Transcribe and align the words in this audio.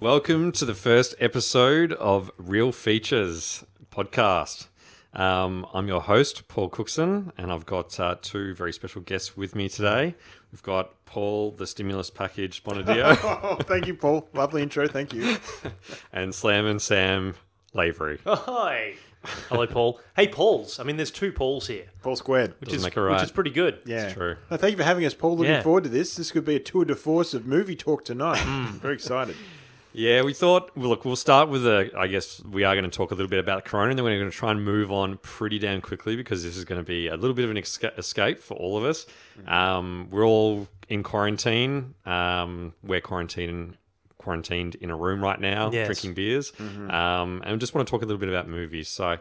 Welcome 0.00 0.52
to 0.52 0.64
the 0.64 0.74
first 0.74 1.14
episode 1.20 1.92
of 1.92 2.30
Real 2.38 2.72
Features 2.72 3.64
podcast. 3.92 4.68
Um, 5.12 5.66
I'm 5.74 5.88
your 5.88 6.00
host, 6.00 6.48
Paul 6.48 6.68
Cookson, 6.70 7.32
and 7.36 7.52
I've 7.52 7.66
got 7.66 7.98
uh, 8.00 8.16
two 8.22 8.54
very 8.54 8.72
special 8.72 9.02
guests 9.02 9.36
with 9.36 9.54
me 9.54 9.68
today. 9.68 10.14
We've 10.52 10.62
got 10.62 11.04
Paul, 11.04 11.50
the 11.52 11.66
stimulus 11.66 12.08
package 12.10 12.64
Bonadio, 12.64 13.18
Oh, 13.42 13.56
thank 13.60 13.86
you, 13.86 13.94
Paul. 13.94 14.28
Lovely 14.32 14.62
intro. 14.62 14.88
Thank 14.88 15.12
you. 15.12 15.36
and 16.12 16.34
Slam 16.34 16.64
and 16.66 16.80
Sam 16.80 17.34
Lavery. 17.74 18.20
Hi. 18.24 18.94
Hello, 19.50 19.66
Paul. 19.66 20.00
Hey, 20.16 20.28
Pauls. 20.28 20.78
I 20.80 20.84
mean, 20.84 20.96
there's 20.96 21.10
two 21.10 21.30
Pauls 21.30 21.66
here, 21.66 21.84
Paul 22.02 22.16
squared. 22.16 22.54
which 22.60 22.70
Doesn't 22.70 22.78
is 22.78 22.84
make 22.84 22.96
it 22.96 23.00
right. 23.02 23.16
which 23.16 23.24
is 23.24 23.30
pretty 23.32 23.50
good. 23.50 23.80
Yeah. 23.84 24.10
true. 24.14 24.36
No, 24.50 24.56
thank 24.56 24.70
you 24.72 24.76
for 24.78 24.84
having 24.84 25.04
us, 25.04 25.12
Paul. 25.12 25.36
Looking 25.36 25.52
Yeah. 25.52 25.62
forward 25.62 25.84
to 25.84 25.90
this. 25.90 26.16
This 26.16 26.30
could 26.30 26.46
be 26.46 26.56
a 26.56 26.60
tour 26.60 26.86
de 26.86 26.96
force 26.96 27.34
of 27.34 27.46
movie 27.46 27.76
talk 27.76 28.02
tonight. 28.06 28.38
Mm. 28.38 28.80
Very 28.80 28.94
excited. 28.94 29.36
Yeah, 29.92 30.22
we 30.22 30.32
thought, 30.34 30.70
well, 30.76 30.88
look, 30.90 31.04
we'll 31.04 31.16
start 31.16 31.48
with 31.48 31.66
a, 31.66 31.90
I 31.96 32.06
guess 32.06 32.40
we 32.44 32.62
are 32.64 32.74
going 32.76 32.88
to 32.88 32.96
talk 32.96 33.10
a 33.10 33.14
little 33.14 33.28
bit 33.28 33.40
about 33.40 33.64
Corona, 33.64 33.90
and 33.90 33.98
then 33.98 34.04
we're 34.04 34.18
going 34.18 34.30
to 34.30 34.36
try 34.36 34.52
and 34.52 34.64
move 34.64 34.92
on 34.92 35.18
pretty 35.18 35.58
damn 35.58 35.80
quickly 35.80 36.14
because 36.14 36.44
this 36.44 36.56
is 36.56 36.64
going 36.64 36.80
to 36.80 36.84
be 36.86 37.08
a 37.08 37.16
little 37.16 37.34
bit 37.34 37.44
of 37.44 37.50
an 37.50 37.56
esca- 37.56 37.98
escape 37.98 38.38
for 38.40 38.54
all 38.56 38.78
of 38.78 38.84
us. 38.84 39.06
Um, 39.48 40.06
we're 40.10 40.24
all 40.24 40.68
in 40.88 41.02
quarantine. 41.02 41.94
Um, 42.06 42.72
we're 42.84 43.00
quarantined, 43.00 43.76
quarantined 44.18 44.76
in 44.76 44.90
a 44.90 44.96
room 44.96 45.22
right 45.22 45.40
now, 45.40 45.70
Yes. 45.72 45.86
drinking 45.86 46.14
beers, 46.14 46.52
um, 46.60 47.42
and 47.44 47.52
we 47.52 47.58
just 47.58 47.74
want 47.74 47.86
to 47.86 47.90
talk 47.90 48.02
a 48.02 48.06
little 48.06 48.20
bit 48.20 48.28
about 48.28 48.48
movies. 48.48 48.88
So. 48.88 49.18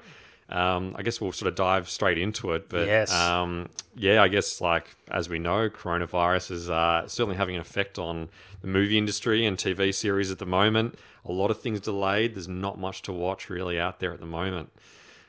Um, 0.49 0.95
I 0.97 1.03
guess 1.03 1.21
we'll 1.21 1.31
sort 1.31 1.47
of 1.49 1.55
dive 1.55 1.87
straight 1.89 2.17
into 2.17 2.53
it, 2.53 2.69
but 2.69 2.87
Yes. 2.87 3.13
um, 3.13 3.69
yeah, 3.95 4.23
I 4.23 4.27
guess 4.29 4.59
like 4.61 4.95
as 5.09 5.29
we 5.29 5.37
know, 5.37 5.69
coronavirus 5.69 6.51
is 6.51 6.69
uh, 6.69 7.07
certainly 7.07 7.35
having 7.37 7.55
an 7.55 7.61
effect 7.61 7.99
on 7.99 8.29
the 8.61 8.67
movie 8.67 8.97
industry 8.97 9.45
and 9.45 9.57
TV 9.57 9.93
series 9.93 10.31
at 10.31 10.39
the 10.39 10.45
moment. 10.47 10.97
A 11.25 11.31
lot 11.31 11.51
of 11.51 11.61
things 11.61 11.79
delayed. 11.79 12.33
There's 12.35 12.47
not 12.47 12.79
much 12.79 13.03
to 13.03 13.11
watch 13.13 13.49
really 13.49 13.79
out 13.79 13.99
there 13.99 14.11
at 14.11 14.19
the 14.19 14.25
moment. 14.25 14.71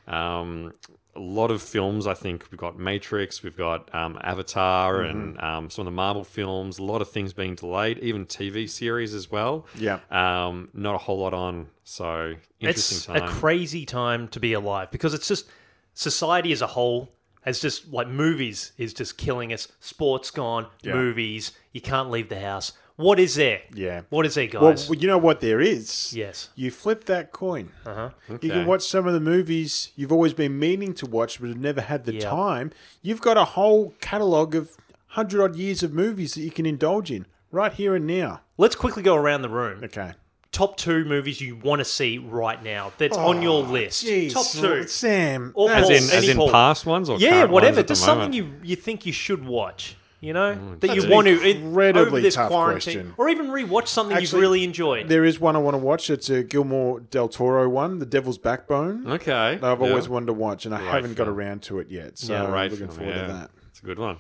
Um, 0.08 0.72
a 1.16 1.20
lot 1.20 1.50
of 1.50 1.60
films. 1.60 2.06
I 2.06 2.14
think 2.14 2.46
we've 2.50 2.58
got 2.58 2.78
Matrix, 2.78 3.42
we've 3.42 3.56
got 3.56 3.92
um, 3.94 4.18
Avatar, 4.22 5.02
and 5.02 5.40
um, 5.40 5.68
some 5.70 5.82
of 5.82 5.92
the 5.92 5.96
Marvel 5.96 6.24
films. 6.24 6.78
A 6.78 6.82
lot 6.82 7.02
of 7.02 7.10
things 7.10 7.32
being 7.32 7.54
delayed, 7.56 7.98
even 7.98 8.26
TV 8.26 8.68
series 8.68 9.12
as 9.14 9.30
well. 9.30 9.66
Yeah. 9.76 9.98
Um, 10.10 10.68
not 10.72 10.94
a 10.94 10.98
whole 10.98 11.18
lot 11.18 11.34
on. 11.34 11.66
So 11.84 12.34
interesting 12.60 12.96
It's 12.98 13.06
time. 13.06 13.22
a 13.24 13.28
crazy 13.28 13.84
time 13.84 14.28
to 14.28 14.40
be 14.40 14.52
alive 14.52 14.90
because 14.90 15.12
it's 15.14 15.26
just 15.26 15.46
society 15.94 16.52
as 16.52 16.62
a 16.62 16.68
whole 16.68 17.12
has 17.42 17.58
just 17.60 17.90
like 17.90 18.06
movies 18.06 18.72
is 18.76 18.92
just 18.92 19.16
killing 19.16 19.52
us. 19.52 19.66
Sports 19.80 20.30
gone, 20.30 20.66
Yeah. 20.82 20.92
movies. 20.94 21.52
You 21.72 21.80
can't 21.80 22.10
leave 22.10 22.28
the 22.28 22.38
house. 22.38 22.72
What 23.00 23.18
is 23.18 23.34
there? 23.34 23.62
Yeah. 23.74 24.02
What 24.10 24.26
is 24.26 24.34
there, 24.34 24.46
guys? 24.46 24.88
Well, 24.88 24.98
you 24.98 25.06
know 25.08 25.18
what 25.18 25.40
there 25.40 25.60
is? 25.60 26.12
yes. 26.14 26.50
You 26.54 26.70
flip 26.70 27.04
that 27.04 27.32
coin. 27.32 27.70
Uh-huh. 27.86 28.10
You 28.42 28.50
can 28.50 28.66
watch 28.66 28.82
some 28.82 29.06
of 29.06 29.14
the 29.14 29.20
movies 29.20 29.90
you've 29.96 30.12
always 30.12 30.34
been 30.34 30.58
meaning 30.58 30.92
to 30.94 31.06
watch 31.06 31.40
but 31.40 31.48
have 31.48 31.58
never 31.58 31.80
had 31.80 32.04
the 32.04 32.14
Yeah. 32.14 32.28
time. 32.30 32.72
You've 33.02 33.20
got 33.20 33.36
a 33.36 33.44
whole 33.44 33.94
catalogue 34.00 34.54
of 34.54 34.76
100 35.14 35.42
odd 35.42 35.56
years 35.56 35.82
of 35.82 35.92
movies 35.92 36.34
that 36.34 36.42
you 36.42 36.50
can 36.50 36.66
indulge 36.66 37.10
in 37.10 37.26
right 37.50 37.72
here 37.72 37.94
and 37.94 38.06
now. 38.06 38.42
Let's 38.58 38.76
quickly 38.76 39.02
go 39.02 39.16
around 39.16 39.42
the 39.42 39.48
room. 39.48 39.82
Okay. 39.82 40.12
Top 40.52 40.76
two 40.76 41.04
movies 41.04 41.40
you 41.40 41.56
want 41.56 41.78
to 41.78 41.84
see 41.84 42.18
right 42.18 42.60
now 42.62 42.92
that's 42.98 43.16
on 43.16 43.40
your 43.40 43.62
list. 43.62 44.04
Oh, 44.04 44.08
Jeez, 44.10 44.32
Top 44.32 44.46
two. 44.46 44.86
Sam. 44.88 45.52
Or 45.54 45.70
as 45.70 45.82
Paul, 45.84 45.90
in, 45.90 46.02
as 46.10 46.28
in 46.28 46.50
past 46.50 46.86
ones 46.86 47.08
or 47.08 47.18
yeah, 47.18 47.44
whatever. 47.44 47.52
ones 47.52 47.78
at 47.78 47.86
the 47.86 47.94
Just 47.94 48.04
something 48.04 48.30
moment? 48.32 48.62
you 48.62 48.68
you 48.70 48.76
think 48.76 49.06
you 49.06 49.12
should 49.12 49.46
watch. 49.46 49.96
You 50.20 50.34
know 50.34 50.54
that 50.80 50.80
That's 50.88 51.02
you 51.04 51.10
want 51.10 51.28
to 51.28 51.40
in- 51.40 51.64
incredibly 51.68 52.02
over 52.06 52.20
this 52.20 52.34
tough 52.34 52.48
quarantine, 52.50 52.94
question. 52.94 53.14
or 53.16 53.30
even 53.30 53.46
rewatch 53.48 53.88
something 53.88 54.20
you've 54.20 54.34
really 54.34 54.64
enjoyed. 54.64 55.08
There 55.08 55.24
is 55.24 55.40
one 55.40 55.56
I 55.56 55.60
want 55.60 55.74
to 55.74 55.78
watch. 55.78 56.10
It's 56.10 56.28
a 56.28 56.42
Guillermo 56.42 56.98
Del 56.98 57.28
Toro 57.28 57.66
one, 57.70 58.00
The 58.00 58.06
Devil's 58.06 58.36
Backbone. 58.36 59.06
Okay. 59.10 59.56
that 59.58 59.64
I've 59.64 59.80
yeah. 59.80 59.88
always 59.88 60.10
wanted 60.10 60.26
to 60.26 60.34
watch, 60.34 60.66
and 60.66 60.74
I 60.74 60.78
Great 60.78 60.90
haven't 60.90 61.14
got 61.14 61.26
around 61.26 61.62
to 61.62 61.78
it 61.78 61.88
yet. 61.90 62.18
So 62.18 62.34
Yeah, 62.34 62.44
I'm 62.52 62.70
looking 62.70 62.76
film, 62.88 62.90
forward 62.98 63.14
yeah. 63.16 63.26
to 63.28 63.32
that. 63.32 63.50
It's 63.70 63.80
a 63.80 63.84
good 63.86 63.98
one. 63.98 64.18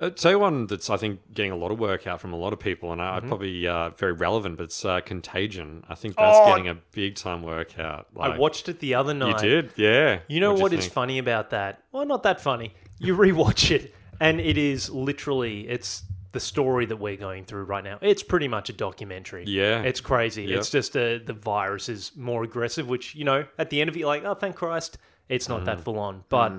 Uh, 0.00 0.10
tell 0.10 0.30
you 0.30 0.38
one 0.38 0.66
that's 0.68 0.90
I 0.90 0.96
think 0.96 1.20
getting 1.34 1.50
a 1.50 1.56
lot 1.56 1.72
of 1.72 1.78
work 1.80 2.06
out 2.06 2.20
from 2.20 2.32
a 2.32 2.36
lot 2.36 2.52
of 2.52 2.60
people, 2.60 2.92
and 2.92 3.00
I 3.02 3.18
probably 3.20 3.66
uh, 3.66 3.90
very 3.90 4.12
relevant. 4.12 4.56
But 4.58 4.64
it's 4.64 4.84
uh, 4.84 5.00
Contagion. 5.00 5.82
I 5.88 5.94
think 5.96 6.16
that's 6.16 6.36
Oh! 6.38 6.46
getting 6.50 6.68
a 6.68 6.74
big 6.92 7.16
time 7.16 7.42
workout. 7.42 8.06
I 8.20 8.36
watched 8.36 8.68
it 8.68 8.78
the 8.78 8.94
other 8.94 9.12
night. 9.14 9.42
You 9.42 9.48
did, 9.62 9.72
yeah. 9.74 10.20
You 10.28 10.38
know 10.40 10.50
What'd 10.52 10.62
what 10.62 10.72
is 10.74 10.80
think? 10.84 10.92
funny 10.92 11.18
about 11.18 11.50
that? 11.50 11.82
Well, 11.92 12.04
not 12.06 12.22
that 12.24 12.40
funny. 12.40 12.74
You 13.00 13.16
rewatch 13.16 13.72
it, 13.72 13.92
and 14.20 14.40
it 14.40 14.58
is 14.58 14.90
literally 14.90 15.68
it's 15.68 16.02
the 16.32 16.40
story 16.40 16.84
that 16.86 16.96
we're 16.98 17.16
going 17.16 17.44
through 17.44 17.64
right 17.64 17.82
now. 17.82 17.98
It's 18.02 18.22
pretty 18.22 18.48
much 18.48 18.68
a 18.68 18.72
documentary. 18.74 19.44
Yeah. 19.46 19.82
it's 19.82 20.00
crazy. 20.00 20.44
Yep. 20.44 20.58
It's 20.58 20.70
just 20.70 20.96
uh, 20.96 21.18
the 21.24 21.32
virus 21.32 21.88
is 21.88 22.12
more 22.16 22.44
aggressive, 22.44 22.86
which 22.88 23.14
you 23.14 23.24
know 23.24 23.46
at 23.58 23.70
the 23.70 23.80
end 23.80 23.88
of 23.88 23.96
it, 23.96 24.00
you're 24.00 24.08
like, 24.08 24.24
oh, 24.24 24.34
thank 24.34 24.56
Christ, 24.56 24.98
it's 25.28 25.48
not 25.48 25.62
Mm. 25.62 25.64
that 25.66 25.80
full 25.80 25.98
on. 25.98 26.24
But 26.28 26.52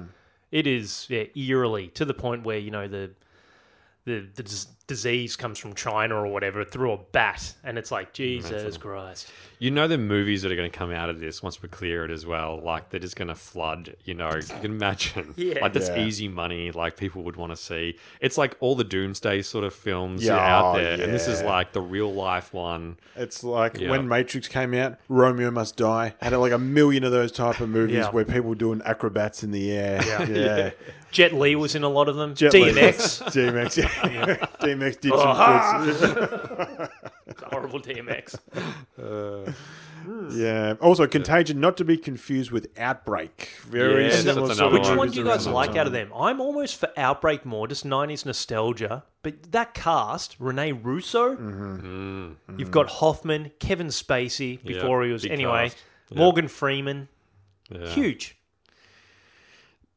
it 0.51 0.65
is 0.65 1.05
yeah, 1.09 1.25
eerily 1.35 1.89
to 1.89 2.05
the 2.05 2.13
point 2.15 2.43
where 2.43 2.57
you 2.57 2.71
know 2.71 2.87
the 2.87 3.11
the 4.09 4.27
the 4.35 4.43
dis- 4.43 4.67
disease 4.87 5.35
comes 5.35 5.59
from 5.59 5.75
China 5.75 6.15
or 6.15 6.25
whatever 6.27 6.65
through 6.65 6.91
a 6.93 6.97
bat, 6.97 7.53
and 7.63 7.77
it's 7.77 7.91
like 7.91 8.11
Jesus 8.11 8.75
Christ. 8.77 9.31
You 9.59 9.69
know 9.71 9.87
the 9.87 9.97
movies 9.99 10.41
that 10.41 10.51
are 10.51 10.55
going 10.55 10.71
to 10.71 10.75
come 10.77 10.89
out 10.91 11.09
of 11.09 11.19
this 11.19 11.43
once 11.43 11.61
we 11.61 11.69
clear 11.69 12.05
it 12.05 12.11
as 12.11 12.25
well. 12.25 12.59
Like 12.63 12.89
they're 12.89 12.99
just 12.99 13.15
going 13.17 13.27
to 13.27 13.35
flood. 13.35 13.95
You 14.05 14.13
know, 14.15 14.31
you 14.33 14.41
can 14.41 14.65
imagine. 14.71 15.33
Yeah. 15.37 15.59
Like 15.61 15.73
that's 15.73 15.89
Yeah. 15.89 16.05
easy 16.05 16.27
money. 16.27 16.71
Like 16.71 16.97
people 16.97 17.23
would 17.23 17.35
want 17.35 17.51
to 17.51 17.55
see. 17.55 17.97
It's 18.19 18.37
like 18.37 18.55
all 18.61 18.75
the 18.75 18.83
doomsday 18.83 19.41
sort 19.43 19.63
of 19.63 19.73
films 19.75 20.23
Yeah, 20.23 20.37
out 20.37 20.75
there, 20.75 20.93
and 21.01 21.13
this 21.13 21.27
is 21.27 21.41
like 21.43 21.73
the 21.73 21.81
real 21.81 22.11
life 22.11 22.53
one. 22.53 22.97
It's 23.15 23.43
like 23.43 23.79
Yeah. 23.79 23.91
when 23.91 24.07
Matrix 24.07 24.47
came 24.47 24.73
out, 24.73 24.97
Romeo 25.07 25.51
Must 25.51 25.75
Die 25.77 26.13
had 26.21 26.33
like 26.33 26.51
a 26.51 26.57
million 26.57 27.03
of 27.03 27.11
those 27.11 27.31
type 27.31 27.59
of 27.59 27.69
movies 27.69 27.95
Yeah. 27.97 28.09
where 28.11 28.25
people 28.25 28.53
doing 28.55 28.81
acrobats 28.85 29.43
in 29.43 29.51
the 29.51 29.71
air. 29.71 30.01
Yeah, 30.05 30.23
yeah. 30.29 30.69
Jet 31.11 31.33
Li 31.33 31.55
was 31.55 31.75
in 31.75 31.83
a 31.83 31.89
lot 31.89 32.07
of 32.07 32.15
them. 32.15 32.35
Jet 32.35 32.53
Li. 32.53 32.71
DMX, 32.71 33.23
DMX, 33.31 33.77
yeah. 34.13 34.35
DMX 34.61 34.99
did 35.01 35.11
Oh, 35.13 35.93
some 35.93 36.89
horrible 37.49 37.79
DMX. 37.81 38.35
good. 38.95 39.47
Uh, 39.47 39.51
yeah. 40.31 40.75
Also, 40.81 41.05
Contagion, 41.07 41.59
not 41.59 41.77
to 41.77 41.83
be 41.85 41.97
confused 41.97 42.51
with 42.51 42.67
Outbreak. 42.79 43.49
Very 43.67 44.05
Yeah, 44.05 44.11
similar 44.11 44.47
that's 44.47 44.57
sort 44.59 44.59
another 44.59 44.65
of 44.67 44.73
Which 44.73 44.87
one. 44.89 44.97
one 44.97 45.09
do 45.11 45.19
you 45.19 45.25
guys 45.25 45.45
like 45.47 45.75
out 45.75 45.87
of 45.87 45.93
them? 45.93 46.11
I'm 46.15 46.39
almost 46.39 46.77
for 46.79 46.89
Outbreak 46.97 47.45
more, 47.45 47.67
just 47.67 47.85
90s 47.85 48.25
nostalgia. 48.25 49.03
But 49.21 49.51
that 49.51 49.73
cast, 49.73 50.35
Rene 50.39 50.71
Russo, 50.71 51.35
mm-hmm. 51.35 52.27
mm. 52.51 52.59
you've 52.59 52.71
got 52.71 52.87
Hoffman, 52.89 53.51
Kevin 53.59 53.87
Spacey 53.87 54.63
before 54.63 55.03
he 55.03 55.11
was. 55.11 55.25
Anyway, 55.25 55.65
cast. 55.69 55.77
Yeah. 56.09 56.17
Morgan 56.19 56.47
Freeman, 56.47 57.09
Yeah. 57.69 57.87
huge. 57.89 58.37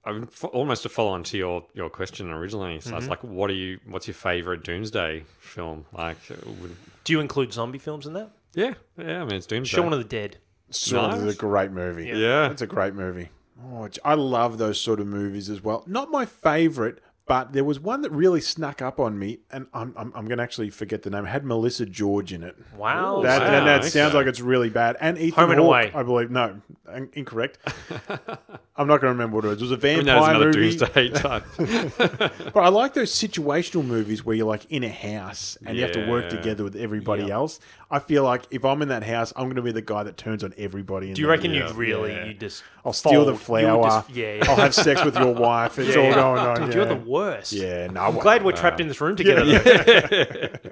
I 0.05 0.13
mean, 0.13 0.25
f- 0.25 0.45
almost 0.45 0.83
to 0.83 0.89
follow 0.89 1.11
on 1.13 1.23
to 1.25 1.39
your, 1.39 1.65
your 1.75 1.89
question 1.89 2.31
originally. 2.33 2.81
So 2.81 2.91
Mm-hmm. 2.91 2.99
it's 2.99 3.09
like, 3.09 3.23
what 3.23 3.51
are 3.51 3.55
you? 3.55 3.79
What's 3.87 4.07
your 4.09 4.15
favorite 4.15 4.65
Doomsday 4.65 5.25
film? 5.39 5.87
Like, 5.93 6.17
uh, 6.31 6.35
would, 6.61 6.77
Do 7.05 7.13
you 7.13 7.21
include 7.21 7.53
zombie 7.53 7.79
films 7.79 8.07
in 8.07 8.13
that? 8.15 8.31
yeah, 8.55 8.75
yeah. 8.99 9.23
I 9.23 9.25
mean, 9.25 9.35
it's 9.37 9.47
Doomsday. 9.47 9.77
Shaun 9.77 9.93
of 9.93 9.99
the 9.99 10.05
Dead. 10.05 10.39
Shaun 10.71 11.15
is 11.15 11.35
a 11.35 11.37
great 11.39 11.71
movie. 11.71 12.07
Yeah. 12.07 12.51
It's 12.51 12.63
a 12.63 12.67
great 12.67 12.95
movie. 12.95 13.29
Oh, 13.65 13.89
I 14.05 14.15
love 14.15 14.59
those 14.59 14.81
sort 14.81 14.99
of 14.99 15.07
movies 15.07 15.49
as 15.49 15.63
well. 15.63 15.85
Not 15.87 16.11
my 16.11 16.25
favorite, 16.27 16.99
But 17.33 17.55
there 17.55 17.65
was 17.65 17.81
one 17.81 18.03
that 18.03 18.11
really 18.13 18.43
snuck 18.43 18.83
up 18.83 19.01
on 19.01 19.19
me, 19.19 19.39
and 19.51 19.67
I'm, 19.73 19.95
I'm, 19.97 20.13
I'm 20.15 20.27
going 20.27 20.37
to 20.37 20.45
actually 20.45 20.69
forget 20.69 21.01
the 21.01 21.09
name. 21.09 21.25
It 21.25 21.29
had 21.29 21.47
Melissa 21.47 21.87
George 21.87 22.31
in 22.31 22.43
it. 22.43 22.55
Wow. 22.77 23.23
That, 23.23 23.41
wow, 23.41 23.57
and 23.57 23.67
that 23.67 23.81
okay. 23.81 23.89
sounds 23.89 24.13
like 24.13 24.27
it's 24.27 24.43
really 24.43 24.69
bad. 24.69 24.99
And 25.01 25.17
Ethan 25.17 25.41
Home 25.41 25.51
and 25.53 25.61
Hawke, 25.61 25.67
Away. 25.69 25.93
I 25.95 26.03
believe. 26.03 26.31
No, 26.31 26.61
in- 26.95 27.09
incorrect. 27.15 27.57
I'm 28.77 28.87
not 28.87 29.01
going 29.01 29.09
to 29.11 29.19
remember 29.19 29.37
what 29.37 29.45
it 29.47 29.49
was. 29.49 29.63
It 29.63 29.71
was 29.71 29.73
a 29.73 29.89
I 29.89 29.95
mean, 29.97 30.05
vampire 30.05 30.39
that 30.39 30.49
is 30.49 30.57
another 30.57 30.59
movie. 30.59 30.77
Doomsday 30.77 31.09
type. 32.29 32.53
But 32.53 32.65
I 32.65 32.69
like 32.69 32.93
those 32.93 33.13
situational 33.15 33.85
movies 33.85 34.27
where 34.27 34.37
you're 34.37 34.47
like 34.47 34.67
in 34.71 34.85
a 34.85 34.91
house 34.91 35.57
and 35.65 35.75
you 35.77 35.83
have 35.85 35.93
to 35.93 36.07
work 36.11 36.29
together 36.29 36.65
with 36.65 36.77
everybody 36.77 37.25
Yeah. 37.25 37.35
else. 37.35 37.61
I 37.91 37.99
feel 37.99 38.25
like 38.25 38.45
if 38.51 38.65
I'm 38.65 38.83
in 38.83 38.89
that 38.89 39.05
house, 39.05 39.33
I'm 39.37 39.45
going 39.45 39.57
to 39.57 39.63
be 39.63 39.73
the 39.73 39.83
guy 39.83 40.03
that 40.03 40.17
turns 40.19 40.45
on 40.45 40.53
everybody. 40.59 41.09
In 41.09 41.15
Do 41.15 41.23
you 41.23 41.29
reckon 41.29 41.51
Yeah. 41.53 41.69
you'd 41.69 41.77
really, 41.77 42.13
Yeah. 42.13 42.25
you 42.27 42.35
just 42.35 42.63
I'll 42.85 42.93
steal 42.93 43.25
the 43.25 43.35
fold? 43.37 43.63
Would 43.63 43.65
flower. 43.65 43.83
just- 43.85 44.11
yeah, 44.11 44.35
yeah. 44.35 44.45
I'll 44.51 44.57
have 44.57 44.75
sex 44.75 45.05
with 45.05 45.17
your 45.17 45.33
wife. 45.35 45.79
It's 45.79 45.91
Yeah, 45.97 46.03
all 46.03 46.09
yeah. 46.09 46.15
going 46.15 46.39
on. 46.39 46.57
Dude, 46.57 46.69
yeah. 46.69 46.75
you're 46.75 46.85
the 46.87 46.97
worst. 46.97 47.53
Yeah, 47.53 47.87
no. 47.87 48.01
I'm 48.01 48.19
glad 48.19 48.45
we're 48.45 48.53
trapped 48.53 48.81
in 48.81 48.89
this 48.89 49.01
room 49.01 49.15
together. 49.15 49.45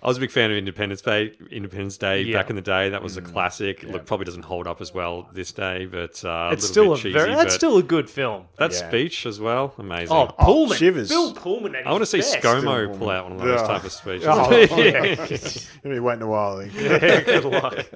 though. 0.00 0.06
I 0.06 0.08
was 0.08 0.16
a 0.16 0.20
big 0.20 0.30
fan 0.30 0.50
of 0.50 0.56
Independence 0.56 1.00
Day. 1.00 1.32
Independence 1.50 1.96
Day 1.96 2.22
Yeah. 2.22 2.38
back 2.38 2.50
in 2.50 2.56
the 2.56 2.62
day, 2.62 2.88
that 2.90 3.02
was 3.02 3.16
a 3.16 3.22
classic. 3.22 3.82
Look, 3.82 4.06
probably 4.06 4.24
doesn't 4.26 4.44
hold 4.44 4.66
up 4.66 4.80
as 4.80 4.92
well 4.94 5.28
this 5.32 5.52
day, 5.52 5.86
but 5.86 6.24
uh, 6.24 6.50
It's 6.52 6.64
a 6.64 6.68
still 6.68 6.82
little 6.84 6.94
a 6.94 6.98
cheesy. 6.98 7.12
very. 7.12 7.34
That's 7.34 7.54
still 7.54 7.78
a 7.78 7.82
good 7.82 8.08
film. 8.10 8.46
that 8.58 8.72
Yeah. 8.72 8.88
speech 8.88 9.26
as 9.26 9.40
well, 9.40 9.74
amazing. 9.78 10.16
Oh, 10.16 10.26
Pullman. 10.38 10.76
shivers. 10.78 11.08
Bill 11.08 11.32
Pullman. 11.34 11.74
At 11.76 11.86
I 11.86 11.90
want 11.92 12.02
to 12.02 12.06
see 12.06 12.18
best. 12.18 12.36
ScoMo 12.38 12.98
pull 12.98 13.10
out 13.10 13.24
one 13.24 13.32
of 13.32 13.38
those 13.40 13.60
Yeah. 13.60 13.66
type 13.66 13.84
of 13.84 13.92
speeches. 13.92 14.26
Oh, 14.28 14.50
yeah. 14.76 15.26
You'll 15.84 15.94
be 15.94 16.00
waiting 16.00 16.22
a 16.22 16.26
while. 16.26 16.58
I 16.58 16.64
yeah, 16.64 17.20
good 17.20 17.44
luck. 17.46 17.86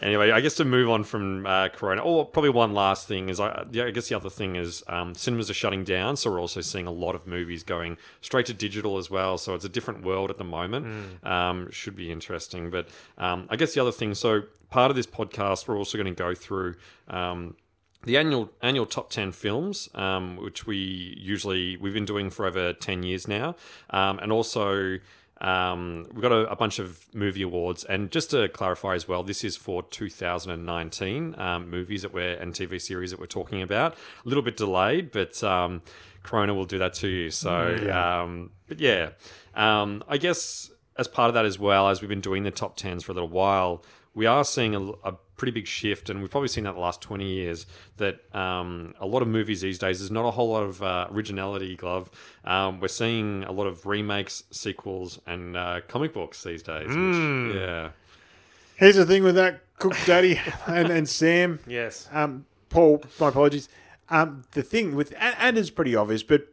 Anyway, 0.00 0.32
I 0.32 0.40
guess 0.40 0.54
to 0.54 0.64
move 0.64 0.90
on 0.90 1.04
from 1.04 1.46
uh, 1.46 1.68
Corona, 1.68 2.02
or 2.02 2.26
probably 2.26 2.50
one 2.50 2.74
last 2.74 3.06
thing 3.06 3.28
is, 3.28 3.38
I, 3.38 3.64
yeah, 3.70 3.84
I 3.84 3.90
guess 3.92 4.08
the 4.08 4.16
other 4.16 4.30
thing 4.30 4.56
is 4.56 4.82
um, 4.88 5.14
cinemas 5.14 5.48
are 5.48 5.54
shutting 5.54 5.84
down, 5.84 6.16
so 6.16 6.28
we're 6.30 6.40
also 6.40 6.60
seeing 6.60 6.88
a 6.88 6.90
lot 6.90 7.14
of 7.14 7.24
movies 7.26 7.62
going 7.62 7.96
straight 8.20 8.46
to 8.46 8.54
digital 8.54 8.98
as 8.98 9.10
well. 9.10 9.38
So 9.38 9.54
it's 9.54 9.64
a 9.64 9.68
different 9.68 10.04
world 10.04 10.30
at 10.30 10.38
the 10.38 10.44
moment. 10.44 10.86
Um, 11.22 11.70
should 11.70 11.96
be 11.96 12.10
interesting, 12.10 12.70
but 12.70 12.88
um, 13.18 13.46
I 13.50 13.56
guess 13.56 13.74
the 13.74 13.80
other 13.80 13.92
thing. 13.92 14.14
So 14.14 14.42
part 14.70 14.90
of 14.90 14.96
this 14.96 15.06
podcast, 15.06 15.68
we're 15.68 15.76
also 15.76 15.98
going 15.98 16.12
to 16.12 16.18
go 16.18 16.34
through. 16.34 16.76
Um, 17.08 17.56
the 18.04 18.16
annual 18.16 18.50
annual 18.60 18.86
top 18.86 19.10
10 19.10 19.32
films 19.32 19.88
um, 19.94 20.36
which 20.36 20.66
we 20.66 21.16
usually 21.20 21.76
we've 21.76 21.94
been 21.94 22.04
doing 22.04 22.30
for 22.30 22.46
over 22.46 22.72
10 22.72 23.02
years 23.02 23.28
now. 23.28 23.54
Um, 23.90 24.18
and 24.18 24.32
also 24.32 24.98
um, 25.40 26.06
we've 26.12 26.22
got 26.22 26.32
a, 26.32 26.50
a 26.50 26.56
bunch 26.56 26.78
of 26.78 27.06
movie 27.14 27.42
awards. 27.42 27.84
And 27.84 28.10
just 28.10 28.30
to 28.30 28.48
clarify 28.48 28.94
as 28.94 29.06
well 29.06 29.22
this 29.22 29.44
is 29.44 29.56
for 29.56 29.82
2019 29.84 31.34
um, 31.38 31.70
movies 31.70 32.02
that 32.02 32.12
we're 32.12 32.34
and 32.34 32.52
tv 32.52 32.80
series 32.80 33.10
that 33.12 33.20
we're 33.20 33.26
talking 33.26 33.62
about. 33.62 33.94
A 33.94 34.28
little 34.28 34.42
bit 34.42 34.56
delayed 34.56 35.12
but 35.12 35.42
um, 35.44 35.82
corona 36.22 36.54
will 36.54 36.64
do 36.66 36.78
that 36.78 36.94
to 36.94 37.08
you. 37.08 37.30
So 37.30 37.88
um, 37.92 38.50
but 38.66 38.80
yeah 38.80 39.10
um, 39.54 40.02
i 40.08 40.16
guess 40.16 40.71
as 40.98 41.08
part 41.08 41.28
of 41.28 41.34
that 41.34 41.44
as 41.44 41.58
well, 41.58 41.88
as 41.88 42.00
we've 42.00 42.08
been 42.08 42.20
doing 42.20 42.42
the 42.42 42.50
top 42.50 42.76
tens 42.76 43.04
for 43.04 43.12
a 43.12 43.14
little 43.14 43.28
while, 43.28 43.82
we 44.14 44.26
are 44.26 44.44
seeing 44.44 44.74
a, 44.74 44.80
a 45.04 45.14
pretty 45.36 45.52
big 45.52 45.66
shift, 45.66 46.10
and 46.10 46.20
we've 46.20 46.30
probably 46.30 46.48
seen 46.48 46.64
that 46.64 46.74
the 46.74 46.80
last 46.80 47.00
20 47.00 47.26
years, 47.26 47.66
that 47.96 48.20
um, 48.34 48.94
a 49.00 49.06
lot 49.06 49.22
of 49.22 49.28
movies 49.28 49.60
these 49.60 49.78
days, 49.78 49.98
there's 49.98 50.10
not 50.10 50.24
a 50.24 50.30
whole 50.30 50.50
lot 50.50 50.62
of 50.62 50.82
uh, 50.82 51.08
originality, 51.10 51.74
Glove. 51.76 52.10
Um, 52.44 52.78
we're 52.78 52.88
seeing 52.88 53.42
a 53.44 53.52
lot 53.52 53.66
of 53.66 53.86
remakes, 53.86 54.44
sequels, 54.50 55.18
and 55.26 55.56
uh, 55.56 55.80
comic 55.88 56.12
books 56.12 56.42
these 56.44 56.62
days. 56.62 56.88
Which, 56.88 57.56
yeah. 57.56 57.90
Here's 58.76 58.96
the 58.96 59.06
thing 59.06 59.22
with 59.22 59.34
that, 59.36 59.62
Cook 59.78 59.96
Daddy 60.04 60.40
and, 60.66 60.90
and 60.90 61.08
Sam. 61.08 61.60
Yes. 61.66 62.08
Um, 62.12 62.46
Paul, 62.68 63.02
my 63.18 63.28
apologies. 63.28 63.68
Um, 64.10 64.44
the 64.52 64.62
thing 64.62 64.94
with 64.94 65.14
and, 65.18 65.34
and 65.38 65.58
it's 65.58 65.70
pretty 65.70 65.96
obvious, 65.96 66.22
but 66.22 66.51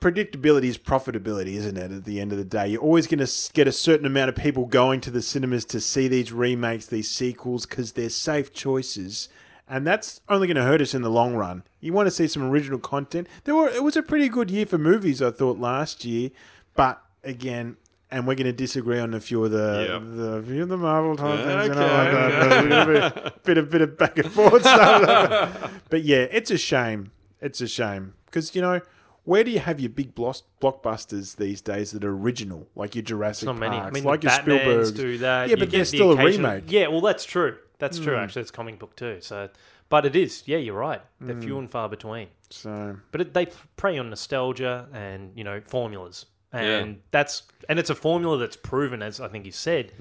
predictability 0.00 0.64
is 0.64 0.78
profitability, 0.78 1.54
isn't 1.54 1.76
it? 1.76 1.90
At 1.90 2.04
the 2.04 2.20
end 2.20 2.32
of 2.32 2.38
the 2.38 2.44
day, 2.44 2.68
you're 2.68 2.82
always 2.82 3.06
going 3.06 3.24
to 3.24 3.52
get 3.52 3.66
a 3.66 3.72
certain 3.72 4.06
amount 4.06 4.28
of 4.28 4.36
people 4.36 4.66
going 4.66 5.00
to 5.02 5.10
the 5.10 5.22
cinemas 5.22 5.64
to 5.66 5.80
see 5.80 6.08
these 6.08 6.32
remakes, 6.32 6.86
these 6.86 7.10
sequels, 7.10 7.66
because 7.66 7.92
they're 7.92 8.10
safe 8.10 8.52
choices, 8.52 9.28
and 9.68 9.86
that's 9.86 10.20
only 10.28 10.46
going 10.46 10.56
to 10.56 10.62
hurt 10.62 10.80
us 10.80 10.94
in 10.94 11.02
the 11.02 11.10
long 11.10 11.34
run. 11.34 11.62
You 11.80 11.92
want 11.92 12.06
to 12.06 12.10
see 12.12 12.28
some 12.28 12.42
original 12.48 12.78
content. 12.78 13.26
There 13.44 13.54
were 13.54 13.68
it 13.68 13.82
was 13.82 13.96
a 13.96 14.02
pretty 14.02 14.28
good 14.28 14.50
year 14.50 14.66
for 14.66 14.78
movies, 14.78 15.20
I 15.22 15.30
thought 15.30 15.58
last 15.58 16.04
year, 16.04 16.30
but 16.74 17.02
again. 17.24 17.76
And 18.08 18.24
we're 18.24 18.36
going 18.36 18.46
to 18.46 18.52
disagree 18.52 19.00
on 19.00 19.14
a 19.14 19.20
few 19.20 19.44
of 19.44 19.50
the 19.50 19.86
Yep. 19.90 20.02
the 20.14 20.44
few 20.46 20.62
of 20.62 20.68
the 20.68 20.76
Marvel 20.76 21.16
type 21.16 21.40
Yeah, 21.40 21.62
things. 21.62 21.74
You 21.74 21.74
know, 21.74 21.86
like 21.88 22.12
that. 22.12 23.12
A 23.12 23.20
bit, 23.32 23.42
bit 23.44 23.58
of 23.58 23.68
bit 23.70 23.80
of 23.82 23.98
back 23.98 24.16
and 24.18 24.30
forth 24.30 24.60
stuff. 24.62 25.72
But 25.90 26.04
yeah, 26.04 26.28
it's 26.30 26.52
a 26.52 26.56
shame. 26.56 27.10
It's 27.40 27.60
a 27.60 27.66
shame 27.66 28.14
because 28.26 28.54
you 28.54 28.62
know 28.62 28.80
where 29.26 29.44
do 29.44 29.50
you 29.50 29.58
have 29.58 29.78
your 29.78 29.90
big 29.90 30.14
blockbusters 30.14 31.36
these 31.36 31.60
days 31.60 31.90
that 31.92 32.04
are 32.04 32.12
original, 32.12 32.68
like 32.74 32.94
your 32.94 33.02
Jurassic 33.02 33.46
Not 33.46 33.58
many. 33.58 33.76
I 33.76 33.90
mean, 33.90 34.04
like 34.04 34.22
the 34.22 34.28
your 34.28 34.38
Batmans 34.38 34.42
Spielberg's? 34.62 34.92
do 34.92 35.18
that. 35.18 35.48
Yeah, 35.48 35.56
but 35.56 35.68
get 35.68 35.70
they're 35.72 35.80
the 35.80 35.84
still 35.86 36.12
a 36.12 36.24
remake. 36.24 36.64
Yeah, 36.68 36.88
well, 36.88 37.00
that's 37.00 37.24
true. 37.24 37.58
That's 37.78 37.98
true. 37.98 38.14
Mm. 38.14 38.22
Actually, 38.24 38.42
it's 38.42 38.50
comic 38.50 38.78
book 38.78 38.96
too. 38.96 39.18
So, 39.20 39.50
but 39.88 40.06
it 40.06 40.16
is. 40.16 40.42
Yeah, 40.46 40.56
you're 40.58 40.74
right. 40.78 41.02
They're 41.20 41.36
Mm. 41.36 41.42
few 41.44 41.58
and 41.58 41.70
far 41.70 41.88
between. 41.88 42.28
So 42.50 42.96
But 43.12 43.20
it, 43.20 43.34
they 43.34 43.46
prey 43.76 43.98
on 43.98 44.08
nostalgia 44.08 44.88
and 44.92 45.32
you 45.36 45.44
know 45.44 45.60
formulas, 45.64 46.26
and 46.52 46.90
Yeah. 46.92 46.94
that's 47.10 47.42
and 47.68 47.78
it's 47.78 47.90
a 47.90 47.94
formula 47.94 48.38
that's 48.38 48.56
proven, 48.56 49.02
as 49.02 49.20
I 49.20 49.28
think 49.28 49.44
you 49.44 49.52
said. 49.52 49.92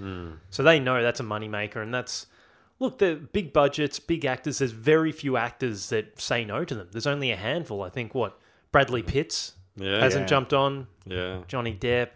So 0.52 0.64
they 0.64 0.80
know 0.80 1.02
that's 1.04 1.20
a 1.20 1.24
moneymaker, 1.24 1.82
and 1.82 1.94
that's 1.94 2.28
look 2.80 3.00
the 3.00 3.16
big 3.16 3.52
budgets, 3.54 4.00
big 4.00 4.24
actors. 4.26 4.60
There's 4.60 4.72
very 4.72 5.12
few 5.12 5.36
actors 5.38 5.90
that 5.90 6.20
say 6.22 6.46
no 6.46 6.64
to 6.64 6.76
them. 6.76 6.88
There's 6.92 7.08
only 7.08 7.32
a 7.32 7.36
handful. 7.38 7.82
I 7.82 7.90
think 7.90 8.14
what 8.14 8.40
Bradley 8.76 9.04
Pitts 9.04 9.54
Yeah. 9.78 10.00
hasn't 10.02 10.24
Yeah. 10.24 10.28
jumped 10.28 10.52
on. 10.54 10.88
Yeah. 11.06 11.44
Johnny 11.48 11.74
Depp, 11.74 12.10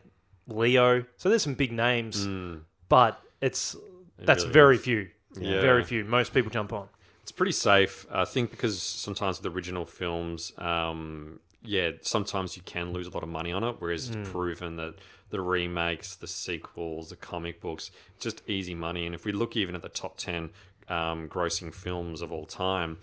Leo. 0.46 1.06
So 1.16 1.30
there's 1.30 1.42
some 1.42 1.54
big 1.54 1.72
names, 1.72 2.28
but 2.90 3.22
it's 3.40 3.78
that's 4.18 4.44
really 4.44 4.54
very 4.54 4.76
is. 4.76 4.82
few. 4.82 5.10
Yeah. 5.40 5.62
Very 5.62 5.86
few. 5.86 6.04
Most 6.04 6.34
people 6.34 6.52
jump 6.52 6.74
on. 6.74 6.90
It's 7.22 7.32
pretty 7.32 7.54
safe, 7.54 8.06
I 8.12 8.26
think, 8.26 8.52
because 8.52 8.82
sometimes 8.82 9.42
with 9.42 9.56
original 9.56 9.86
films, 9.86 10.52
um, 10.58 11.40
yeah, 11.64 11.92
sometimes 12.02 12.58
you 12.58 12.64
can 12.64 12.92
lose 12.92 13.08
a 13.08 13.12
lot 13.12 13.24
of 13.24 13.30
money 13.30 13.54
on 13.54 13.64
it. 13.64 13.78
Whereas 13.80 14.10
it's 14.10 14.30
proven 14.30 14.76
that 14.76 14.96
the 15.30 15.40
remakes, 15.40 16.14
the 16.16 16.28
sequels, 16.28 17.08
the 17.10 17.16
comic 17.16 17.62
books, 17.62 17.90
just 18.20 18.42
easy 18.50 18.76
money. 18.76 19.06
And 19.06 19.16
if 19.16 19.24
we 19.24 19.32
look 19.32 19.56
even 19.56 19.76
at 19.76 19.82
the 19.82 19.88
top 19.88 20.18
ten 20.18 20.50
um, 20.90 21.30
grossing 21.30 21.74
films 21.74 22.22
of 22.22 22.34
all 22.34 22.46
time, 22.46 22.98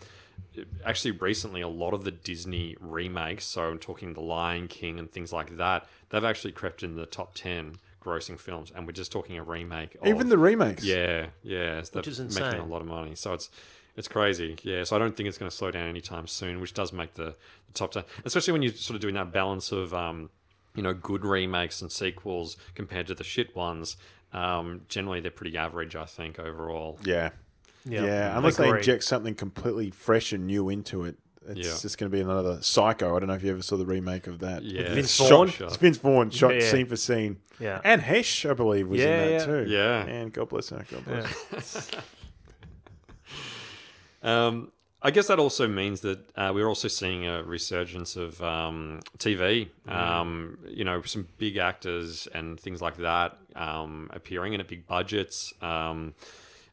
actually 0.85 1.13
recently 1.13 1.61
a 1.61 1.69
lot 1.69 1.95
of 1.95 2.05
the 2.05 2.11
Disney 2.11 2.77
remakes, 2.81 3.45
so 3.45 3.63
I'm 3.63 3.79
talking 3.79 4.15
The 4.15 4.21
Lion 4.21 4.69
King 4.69 4.99
and 4.99 5.11
things 5.11 5.33
like 5.33 5.57
that, 5.57 5.87
they've 6.11 6.25
actually 6.25 6.53
crept 6.53 6.83
in 6.83 6.97
the 6.97 7.07
top 7.07 7.35
ten 7.35 7.77
grossing 8.03 8.39
films, 8.39 8.73
and 8.75 8.87
we're 8.87 8.93
just 8.93 9.13
talking 9.13 9.37
a 9.39 9.43
remake. 9.43 9.97
Of, 9.97 10.07
even 10.07 10.29
the 10.29 10.39
remakes, 10.39 10.85
yeah, 10.85 11.27
yeah, 11.43 11.83
so 11.83 11.99
Which 11.99 12.09
is 12.09 12.19
they're 12.19 12.45
making 12.45 12.61
a 12.61 12.67
lot 12.67 12.81
of 12.81 12.89
money. 12.89 13.15
So 13.15 13.33
it's 13.35 13.51
it's 13.97 14.09
crazy. 14.09 14.57
Yeah, 14.63 14.85
so 14.85 14.97
I 14.97 14.99
don't 14.99 15.17
think 15.17 15.29
it's 15.29 15.39
going 15.39 15.51
to 15.51 15.57
slow 15.57 15.71
down 15.71 15.89
anytime 15.89 16.27
soon, 16.27 16.61
which 16.61 16.75
does 16.75 16.93
make 16.93 17.15
the, 17.15 17.35
the 17.67 17.73
top 17.75 17.93
ten, 17.93 18.05
especially 18.25 18.53
when 18.53 18.63
you're 18.63 18.75
sort 18.75 18.95
of 18.95 19.01
doing 19.01 19.15
that 19.15 19.33
balance 19.33 19.73
of 19.73 19.93
um, 19.93 20.31
you 20.75 20.83
know, 20.83 20.95
good 20.95 21.25
remakes 21.25 21.83
and 21.83 21.91
sequels 21.91 22.57
compared 22.75 23.07
to 23.09 23.15
the 23.15 23.25
shit 23.25 23.57
ones. 23.57 23.97
Um, 24.33 24.83
generally, 24.89 25.21
they're 25.21 25.31
pretty 25.31 25.57
average, 25.57 25.97
I 25.97 26.05
think, 26.05 26.39
overall. 26.39 26.99
yeah, 27.05 27.31
Yeah, 27.89 28.05
yeah. 28.05 28.37
Unless 28.37 28.57
they 28.57 28.69
inject 28.69 29.05
something 29.05 29.35
completely 29.35 29.91
fresh 29.91 30.33
and 30.33 30.47
new 30.47 30.69
into 30.69 31.05
it. 31.05 31.17
It's 31.49 31.61
Yeah. 31.61 31.77
just 31.81 31.97
going 31.97 32.11
to 32.11 32.17
be 32.17 32.21
another 32.21 32.61
Psycho. 32.61 33.15
I 33.15 33.21
don't 33.21 33.29
know 33.29 33.35
if 33.35 33.45
you 33.45 33.53
ever 33.53 33.63
saw 33.63 33.77
the 33.77 33.87
remake 33.87 34.27
of 34.27 34.41
that. 34.41 34.65
Yeah, 34.65 34.93
Vince 34.93 35.13
Shot- 35.15 35.29
Vaughn? 35.29 35.49
It's 35.69 35.77
Vince 35.77 35.97
Vaughn 35.99 36.31
shot 36.31 36.55
Yeah, 36.55 36.63
yeah. 36.63 36.71
scene 36.73 36.87
for 36.87 36.97
scene. 36.97 37.37
Yeah. 37.61 37.81
And 37.85 38.03
Heche, 38.03 38.51
I 38.51 38.55
believe, 38.55 38.89
was 38.89 38.99
Yeah, 39.01 39.23
in 39.25 39.39
that 39.39 39.45
too. 39.47 39.65
Yeah. 39.71 40.05
And 40.07 40.33
God 40.33 40.49
bless 40.49 40.71
her. 40.71 40.85
God 40.91 41.05
bless. 41.05 41.91
her. 41.91 42.03
Um, 44.23 44.73
I 45.03 45.11
guess 45.13 45.29
that 45.29 45.39
also 45.39 45.69
means 45.69 46.01
that 46.01 46.19
uh, 46.37 46.51
we're 46.53 46.67
also 46.67 46.89
seeing 46.89 47.27
a 47.27 47.45
resurgence 47.45 48.17
of 48.17 48.43
um, 48.43 49.01
TV. 49.19 49.69
Um, 49.87 50.59
you 50.67 50.85
know, 50.85 51.03
some 51.03 51.29
big 51.39 51.59
actors 51.59 52.27
and 52.35 52.59
things 52.59 52.83
like 52.83 52.97
that 52.97 53.39
um, 53.55 54.11
appearing 54.13 54.55
in 54.55 54.61
at 54.61 54.67
big 54.67 54.87
budgets. 54.87 55.53
Um, 55.63 56.15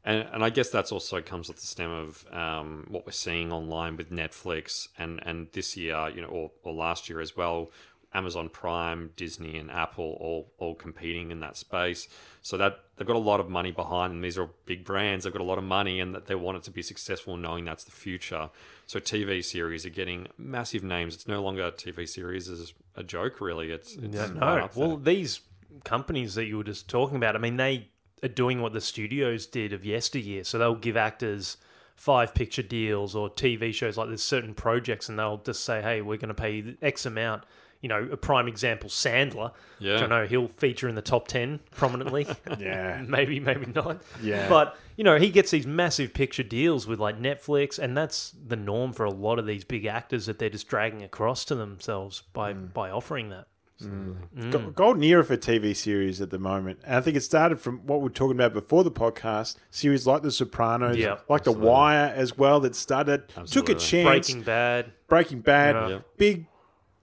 and, 0.06 0.28
and 0.34 0.44
I 0.44 0.50
guess 0.50 0.70
that's 0.70 0.92
also 0.92 1.22
comes 1.22 1.48
with 1.48 1.58
the 1.58 1.66
stem 1.66 1.92
of 1.92 2.26
um, 2.32 2.86
what 2.90 3.06
we're 3.06 3.14
seeing 3.14 3.52
online 3.52 3.96
with 3.96 4.12
Netflix 4.12 4.90
and, 4.98 5.22
and 5.26 5.48
this 5.54 5.78
year, 5.78 6.10
you 6.14 6.22
know, 6.22 6.28
or, 6.28 6.52
or 6.64 6.74
last 6.74 7.10
year 7.10 7.22
as 7.22 7.38
well. 7.38 7.72
Amazon 8.14 8.50
Prime, 8.50 9.12
Disney, 9.16 9.58
and 9.58 9.72
Apple 9.72 10.18
all 10.20 10.52
all 10.58 10.76
competing 10.76 11.32
in 11.32 11.40
that 11.40 11.58
space. 11.58 12.08
So 12.42 12.58
that 12.58 12.80
they've 12.96 13.08
got 13.08 13.16
a 13.16 13.20
lot 13.20 13.40
of 13.40 13.50
money 13.50 13.72
behind 13.72 14.14
them. 14.14 14.22
These 14.22 14.38
are 14.38 14.50
big 14.66 14.86
brands. 14.86 15.24
They've 15.24 15.34
got 15.34 15.42
a 15.42 15.46
lot 15.46 15.58
of 15.58 15.64
money, 15.64 16.00
and 16.00 16.14
that 16.14 16.28
they 16.28 16.36
want 16.36 16.58
it 16.58 16.64
to 16.64 16.72
be 16.72 16.82
successful, 16.82 17.38
knowing 17.38 17.66
that's 17.66 17.84
the 17.84 17.92
future. 17.92 18.50
So 18.86 19.00
TV 19.00 19.44
series 19.44 19.86
are 19.86 19.90
getting 19.90 20.28
massive 20.38 20.84
names. 20.84 21.16
It's 21.16 21.28
no 21.28 21.42
longer 21.42 21.72
TV 21.72 22.08
series 22.08 22.48
is 22.48 22.74
a 22.96 23.04
joke, 23.04 23.42
really. 23.42 23.72
It's, 23.72 23.96
it's 23.96 24.16
Yeah, 24.16 24.28
no. 24.28 24.70
Well, 24.76 24.98
these 24.98 25.42
companies 25.84 26.36
that 26.36 26.46
you 26.46 26.58
were 26.58 26.64
just 26.64 26.88
talking 26.88 27.18
about, 27.18 27.36
I 27.36 27.40
mean, 27.40 27.58
they 27.58 27.90
are 28.24 28.28
doing 28.30 28.62
what 28.62 28.74
the 28.74 28.82
studios 28.82 29.46
did 29.46 29.74
of 29.74 29.86
yesteryear. 29.86 30.44
So 30.44 30.58
they'll 30.58 30.76
give 30.76 30.98
actors 30.98 31.58
five 31.96 32.34
picture 32.34 32.64
deals 32.64 33.16
or 33.16 33.30
TV 33.30 33.74
shows 33.74 33.98
like 33.98 34.08
there's 34.08 34.24
certain 34.24 34.54
projects, 34.54 35.10
and 35.10 35.20
they'll 35.20 35.38
just 35.38 35.64
say, 35.64 35.82
"Hey, 35.82 36.02
we're 36.02 36.18
going 36.18 36.30
to 36.30 36.34
pay 36.34 36.52
you 36.56 36.78
X 36.82 37.06
amount." 37.06 37.44
You 37.82 37.90
know, 37.90 38.08
a 38.14 38.16
prime 38.16 38.48
example, 38.48 38.90
Sandler. 38.90 39.52
Yeah. 39.78 39.96
Which 39.96 40.04
I 40.04 40.08
know 40.08 40.26
he'll 40.26 40.48
feature 40.48 40.88
in 40.88 40.96
the 40.96 41.02
top 41.02 41.28
ten 41.28 41.60
prominently. 41.72 42.26
Yeah. 42.60 43.04
maybe, 43.06 43.42
maybe 43.42 43.66
not. 43.76 44.02
Yeah. 44.22 44.48
But 44.48 44.78
you 44.96 45.04
know, 45.04 45.18
he 45.18 45.30
gets 45.30 45.52
these 45.52 45.68
massive 45.68 46.14
picture 46.14 46.44
deals 46.44 46.88
with 46.88 47.00
like 47.00 47.20
Netflix, 47.20 47.78
and 47.78 47.98
that's 47.98 48.32
the 48.48 48.56
norm 48.56 48.94
for 48.94 49.04
a 49.04 49.12
lot 49.12 49.38
of 49.38 49.46
these 49.46 49.66
big 49.66 49.86
actors 49.86 50.28
that 50.28 50.40
they're 50.40 50.50
just 50.50 50.68
dragging 50.70 51.04
across 51.04 51.44
to 51.46 51.56
themselves 51.56 52.24
by 52.32 52.54
Mm. 52.54 52.74
by 52.74 52.90
offering 52.90 53.28
that. 53.30 53.48
Mm. 53.84 54.52
Go- 54.52 54.72
golden 54.72 55.04
era 55.04 55.24
for 55.24 55.38
TV 55.38 55.76
series 55.76 56.22
at 56.22 56.30
the 56.30 56.40
moment. 56.40 56.80
And 56.86 56.96
I 56.96 57.02
think 57.02 57.18
it 57.18 57.22
started 57.22 57.60
from 57.60 57.80
what 57.86 58.00
we 58.00 58.06
were 58.06 58.10
talking 58.10 58.36
about 58.36 58.54
before 58.54 58.84
the 58.84 58.92
podcast. 58.92 59.56
Series 59.70 60.08
like 60.08 60.22
The 60.22 60.32
Sopranos, 60.32 60.98
Yeah, 60.98 61.18
like 61.30 61.44
The 61.44 61.52
Wire 61.52 62.14
as 62.16 62.38
well, 62.38 62.60
that 62.62 62.76
started, 62.76 63.28
took 63.46 63.70
a 63.70 63.76
chance. 63.76 64.06
Breaking 64.06 64.42
Bad. 64.44 64.92
Breaking 65.08 65.40
Bad, 65.42 65.76
Yeah. 65.76 65.88
Yeah. 65.88 66.00
big 66.18 66.48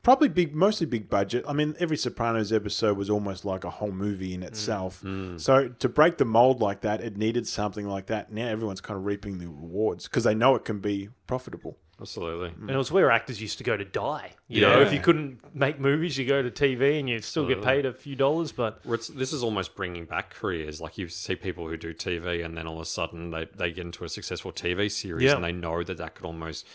probably 0.03 0.29
big, 0.29 0.55
mostly 0.55 0.87
big 0.87 1.09
budget. 1.11 1.45
I 1.47 1.53
mean, 1.53 1.77
every 1.79 1.97
Sopranos 1.97 2.53
episode 2.53 2.97
was 2.97 3.11
almost 3.11 3.45
like 3.45 3.65
a 3.65 3.71
whole 3.71 3.93
movie 3.93 4.35
in 4.35 4.41
mm. 4.41 4.47
itself. 4.47 5.03
Mm. 5.03 5.41
So 5.41 5.69
to 5.69 5.89
break 5.89 6.19
the 6.19 6.25
mold 6.25 6.61
like 6.61 6.81
that, 6.83 7.01
it 7.01 7.17
needed 7.17 7.47
something 7.47 7.87
like 7.87 8.07
that. 8.07 8.33
Now 8.33 8.49
everyone's 8.49 8.81
kind 8.81 8.99
of 8.99 9.05
reaping 9.05 9.39
the 9.39 9.47
rewards 9.47 10.09
because 10.09 10.25
they 10.25 10.35
know 10.35 10.55
it 10.55 10.65
can 10.65 10.81
be 10.81 11.11
profitable. 11.27 11.79
Absolutely. 12.01 12.53
And 12.61 12.71
it 12.71 12.77
was 12.77 12.91
where 12.91 13.11
actors 13.11 13.43
used 13.43 13.59
to 13.59 13.65
go 13.65 13.77
to 13.77 13.85
die. 13.85 14.33
You 14.49 14.63
know, 14.63 14.79
Yeah. 14.81 14.87
if 14.87 14.93
you 14.93 15.01
couldn't 15.01 15.55
make 15.55 15.79
movies, 15.79 16.17
you 16.17 16.25
go 16.27 16.43
to 16.43 16.51
TV 16.51 16.99
and 16.99 17.09
you 17.09 17.21
still 17.21 17.47
get 17.47 17.63
paid 17.63 17.85
a 17.85 17.93
few 17.93 18.17
dollars. 18.17 18.53
But 18.53 18.81
Where 18.85 18.95
it's, 18.95 19.09
this 19.09 19.33
is 19.33 19.43
almost 19.43 19.75
bringing 19.77 20.07
back 20.07 20.31
careers. 20.31 20.81
Like 20.81 20.97
you 20.97 21.09
see 21.09 21.37
people 21.37 21.69
who 21.69 21.77
do 21.77 21.93
TV, 21.93 22.43
and 22.45 22.57
then 22.57 22.67
all 22.67 22.77
of 22.77 22.83
a 22.83 22.85
sudden 22.87 23.31
they, 23.31 23.47
they 23.55 23.71
get 23.71 23.85
into 23.85 24.05
a 24.05 24.09
successful 24.09 24.51
TV 24.53 24.91
series, 24.91 25.25
Yeah. 25.25 25.35
and 25.35 25.45
they 25.45 25.53
know 25.53 25.83
that 25.83 25.99
that 25.99 26.15
could 26.15 26.25
almost, 26.25 26.67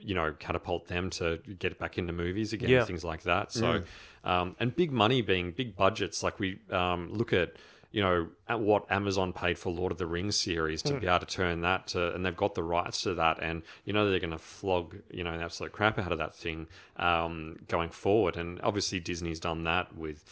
you 0.00 0.14
know, 0.14 0.34
catapult 0.38 0.88
them 0.88 1.10
to 1.10 1.38
get 1.58 1.78
back 1.78 1.96
into 1.96 2.12
movies 2.12 2.52
again, 2.52 2.68
Yeah. 2.70 2.84
things 2.84 3.04
like 3.04 3.22
that. 3.22 3.52
So, 3.52 3.82
um, 4.24 4.56
and 4.58 4.74
big 4.74 4.90
money 4.90 5.22
being 5.22 5.52
big 5.52 5.76
budgets. 5.76 6.22
Like 6.24 6.40
we 6.40 6.58
um, 6.70 7.12
look 7.12 7.32
at, 7.32 7.52
you 7.92 8.00
know, 8.02 8.28
at 8.48 8.58
what 8.58 8.90
Amazon 8.90 9.32
paid 9.32 9.58
for 9.58 9.70
Lord 9.70 9.92
of 9.92 9.98
the 9.98 10.06
Rings 10.06 10.34
series 10.34 10.82
to 10.82 10.94
be 10.94 11.06
able 11.06 11.20
to 11.20 11.26
turn 11.26 11.60
that 11.60 11.88
to, 11.88 12.14
and 12.14 12.24
they've 12.24 12.36
got 12.36 12.54
the 12.54 12.62
rights 12.62 13.02
to 13.02 13.14
that, 13.14 13.38
and 13.42 13.62
you 13.84 13.92
know 13.92 14.10
they're 14.10 14.18
going 14.18 14.30
to 14.30 14.38
flog, 14.38 14.96
you 15.10 15.22
know, 15.22 15.32
an 15.32 15.42
absolute 15.42 15.72
crap 15.72 15.98
out 15.98 16.10
of 16.10 16.18
that 16.18 16.34
thing 16.34 16.66
um, 16.96 17.58
going 17.68 17.90
forward. 17.90 18.36
And 18.36 18.60
obviously 18.62 18.98
Disney's 18.98 19.40
done 19.40 19.64
that 19.64 19.94
with 19.94 20.24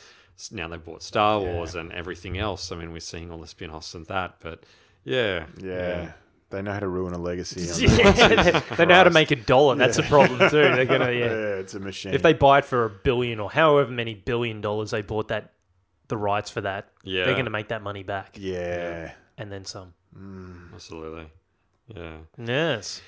now 0.50 0.68
they've 0.68 0.82
bought 0.82 1.02
Star 1.02 1.38
Wars 1.38 1.74
and 1.74 1.92
everything 1.92 2.38
else. 2.38 2.72
I 2.72 2.76
mean, 2.76 2.92
we're 2.92 3.00
seeing 3.00 3.30
all 3.30 3.38
the 3.38 3.46
spin 3.46 3.70
offs 3.70 3.94
and 3.94 4.06
that, 4.06 4.36
but 4.40 4.64
yeah, 5.04 5.46
Yeah. 5.58 6.12
They 6.48 6.62
know 6.62 6.72
how 6.72 6.80
to 6.80 6.88
ruin 6.88 7.14
a 7.14 7.18
legacy. 7.18 7.60
yeah, 7.86 8.60
they 8.76 8.84
know 8.84 8.94
how 8.94 9.04
to 9.04 9.10
make 9.10 9.30
a 9.30 9.36
dollar. 9.36 9.76
That's 9.76 9.98
a 9.98 10.02
problem 10.02 10.50
too. 10.50 10.56
They're 10.56 10.84
gonna 10.84 11.04
yeah. 11.12 11.26
yeah, 11.26 11.60
it's 11.60 11.74
a 11.74 11.78
machine. 11.78 12.12
If 12.12 12.22
they 12.22 12.32
buy 12.32 12.58
it 12.58 12.64
for 12.64 12.84
a 12.86 12.90
billion 12.90 13.38
or 13.38 13.52
however 13.52 13.88
many 13.88 14.14
billion 14.14 14.60
dollars 14.60 14.90
they 14.90 15.00
bought 15.02 15.28
that 15.28 15.52
the 16.10 16.18
rights 16.18 16.50
for 16.50 16.60
that, 16.60 16.90
Yeah. 17.02 17.24
they're 17.24 17.36
gonna 17.36 17.48
make 17.50 17.68
that 17.68 17.82
money 17.82 18.02
back 18.02 18.36
yeah. 18.38 19.12
and 19.38 19.50
then 19.50 19.64
some. 19.64 19.94
absolutely, 20.74 21.28
yeah. 21.88 22.18
Yes. 22.38 23.00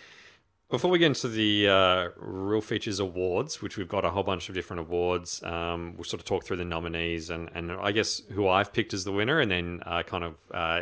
Before 0.70 0.90
we 0.90 0.98
get 0.98 1.06
into 1.08 1.28
the 1.28 1.68
uh, 1.68 2.08
Real 2.16 2.62
Features 2.62 2.98
Awards, 2.98 3.60
which 3.60 3.76
we've 3.76 3.88
got 3.88 4.06
a 4.06 4.10
whole 4.10 4.22
bunch 4.22 4.48
of 4.48 4.54
different 4.54 4.80
awards, 4.80 5.42
um, 5.42 5.92
we'll 5.98 6.04
sort 6.04 6.20
of 6.22 6.24
talk 6.24 6.44
through 6.46 6.56
the 6.56 6.64
nominees 6.64 7.28
and, 7.28 7.50
and 7.54 7.70
I 7.72 7.92
guess 7.92 8.22
who 8.32 8.48
I've 8.48 8.72
picked 8.72 8.94
as 8.94 9.04
the 9.04 9.12
winner, 9.12 9.38
and 9.38 9.50
then 9.50 9.82
uh, 9.84 10.02
kind 10.02 10.24
of 10.24 10.36
uh, 10.50 10.80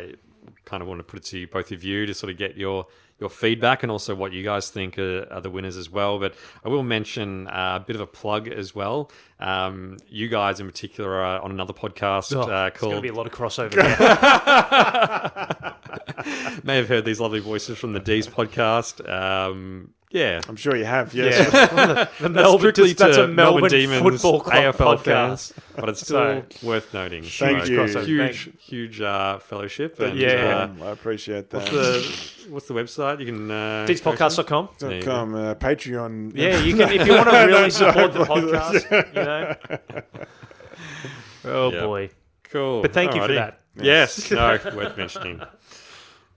kind 0.63 0.81
of 0.81 0.87
want 0.87 0.99
to 0.99 1.03
put 1.03 1.19
it 1.19 1.25
to 1.25 1.45
both 1.47 1.73
of 1.73 1.83
you 1.83 2.05
to 2.05 2.13
sort 2.13 2.31
of 2.31 2.37
get 2.37 2.55
your 2.55 2.85
your 3.21 3.29
feedback 3.29 3.83
and 3.83 3.91
also 3.91 4.13
what 4.15 4.33
you 4.33 4.43
guys 4.43 4.69
think 4.69 4.99
are, 4.99 5.31
are 5.31 5.39
the 5.39 5.49
winners 5.49 5.77
as 5.77 5.89
well. 5.89 6.19
But 6.19 6.33
I 6.65 6.69
will 6.69 6.83
mention 6.83 7.47
uh, 7.47 7.79
a 7.81 7.85
bit 7.85 7.95
of 7.95 8.01
a 8.01 8.07
plug 8.07 8.49
as 8.49 8.75
well. 8.75 9.09
Um, 9.39 9.97
you 10.09 10.27
guys 10.27 10.59
in 10.59 10.67
particular 10.67 11.13
are 11.13 11.39
on 11.39 11.51
another 11.51 11.73
podcast 11.73 12.35
Oh, 12.35 12.41
uh, 12.41 12.69
There's 12.69 12.81
going 12.81 12.95
to 12.95 13.01
be 13.01 13.07
a 13.07 13.13
lot 13.13 13.27
of 13.27 13.31
crossover. 13.31 13.75
may 16.63 16.77
have 16.77 16.87
heard 16.89 17.05
these 17.05 17.19
lovely 17.19 17.39
voices 17.39 17.77
from 17.77 17.93
the 17.93 17.99
D's 17.99 18.27
podcast. 18.27 19.07
Um, 19.07 19.93
yeah, 20.11 20.41
I'm 20.47 20.55
sure 20.55 20.75
you 20.75 20.85
have. 20.85 21.13
Yes. 21.13 21.51
yeah. 21.53 22.07
the 22.19 22.29
Melbourne, 22.29 22.59
strictly 22.59 22.93
that's 22.93 23.15
to 23.17 23.23
a 23.23 23.27
Melbourne 23.27 23.69
Demons 23.69 24.21
football 24.21 24.41
club 24.41 24.75
AFL 24.75 24.97
podcast. 24.97 25.03
fans, 25.03 25.53
but 25.75 25.89
it's 25.89 26.01
still 26.07 26.43
worth 26.63 26.93
noting. 26.93 27.23
Thank 27.23 27.65
So, 27.65 27.71
you. 27.71 27.79
crossover. 27.79 28.05
Huge, 28.05 28.49
huge 28.59 29.01
uh, 29.01 29.39
fellowship. 29.39 29.99
And, 29.99 30.17
Yeah. 30.19 30.69
uh, 30.81 30.85
I 30.85 30.91
appreciate 30.91 31.49
that. 31.51 31.59
what's 31.61 31.69
the 31.71 32.49
what's 32.49 32.67
the 32.67 32.73
website? 32.73 33.19
You 33.21 33.25
can 33.27 33.49
uh, 33.49 33.85
Dspodcast.com. 33.89 34.69
There 34.79 34.93
you 34.97 35.03
Com, 35.03 35.33
uh, 35.33 35.55
Patreon. 35.55 36.33
Yeah, 36.35 36.59
you 36.59 36.75
can 36.75 36.91
if 36.91 37.07
you 37.07 37.13
want 37.13 37.29
to 37.29 37.45
really 37.45 37.69
support 37.71 38.13
the 38.13 38.25
podcast. 38.25 39.15
You 39.15 39.23
know. 39.23 39.55
Oh 41.43 41.71
Yeah. 41.71 41.81
boy. 41.85 42.09
Cool. 42.51 42.81
But 42.81 42.93
thank 42.93 43.15
you 43.15 43.21
for 43.21 43.29
Alrighty. 43.29 43.35
that. 43.35 43.59
Yes, 43.81 44.29
no, 44.29 44.59
worth 44.75 44.97
mentioning. 44.97 45.41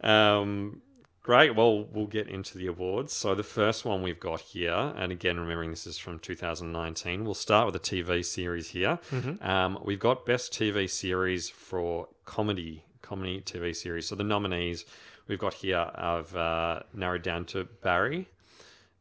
Um, 0.01 0.81
great. 1.25 1.57
Well, 1.57 1.85
we'll 1.87 2.07
get 2.07 2.29
into 2.29 2.57
the 2.57 2.69
awards. 2.69 3.13
So 3.13 3.35
the 3.35 3.43
first 3.43 3.85
one 3.85 4.03
we've 4.03 4.21
got 4.21 4.41
here, 4.41 4.93
and 4.97 5.11
again, 5.11 5.41
remembering 5.41 5.71
this 5.71 5.87
is 5.87 5.99
from 5.99 6.21
2019, 6.21 7.25
we'll 7.25 7.35
start 7.35 7.67
with 7.67 7.75
a 7.75 7.81
TV 7.81 8.25
series 8.25 8.69
here. 8.69 9.01
Mm-hmm. 9.11 9.45
Um, 9.45 9.79
we've 9.83 9.99
got 9.99 10.25
best 10.25 10.53
TV 10.53 10.89
series 10.89 11.49
for 11.49 12.09
comedy, 12.25 12.85
comedy 13.03 13.41
TV 13.41 13.75
series. 13.75 14.07
So 14.07 14.15
the 14.15 14.23
nominees 14.23 14.85
we've 15.27 15.39
got 15.39 15.55
here 15.55 15.91
have 15.97 16.37
uh, 16.37 16.81
narrowed 16.93 17.23
down 17.23 17.47
to 17.47 17.65
Barry, 17.65 18.29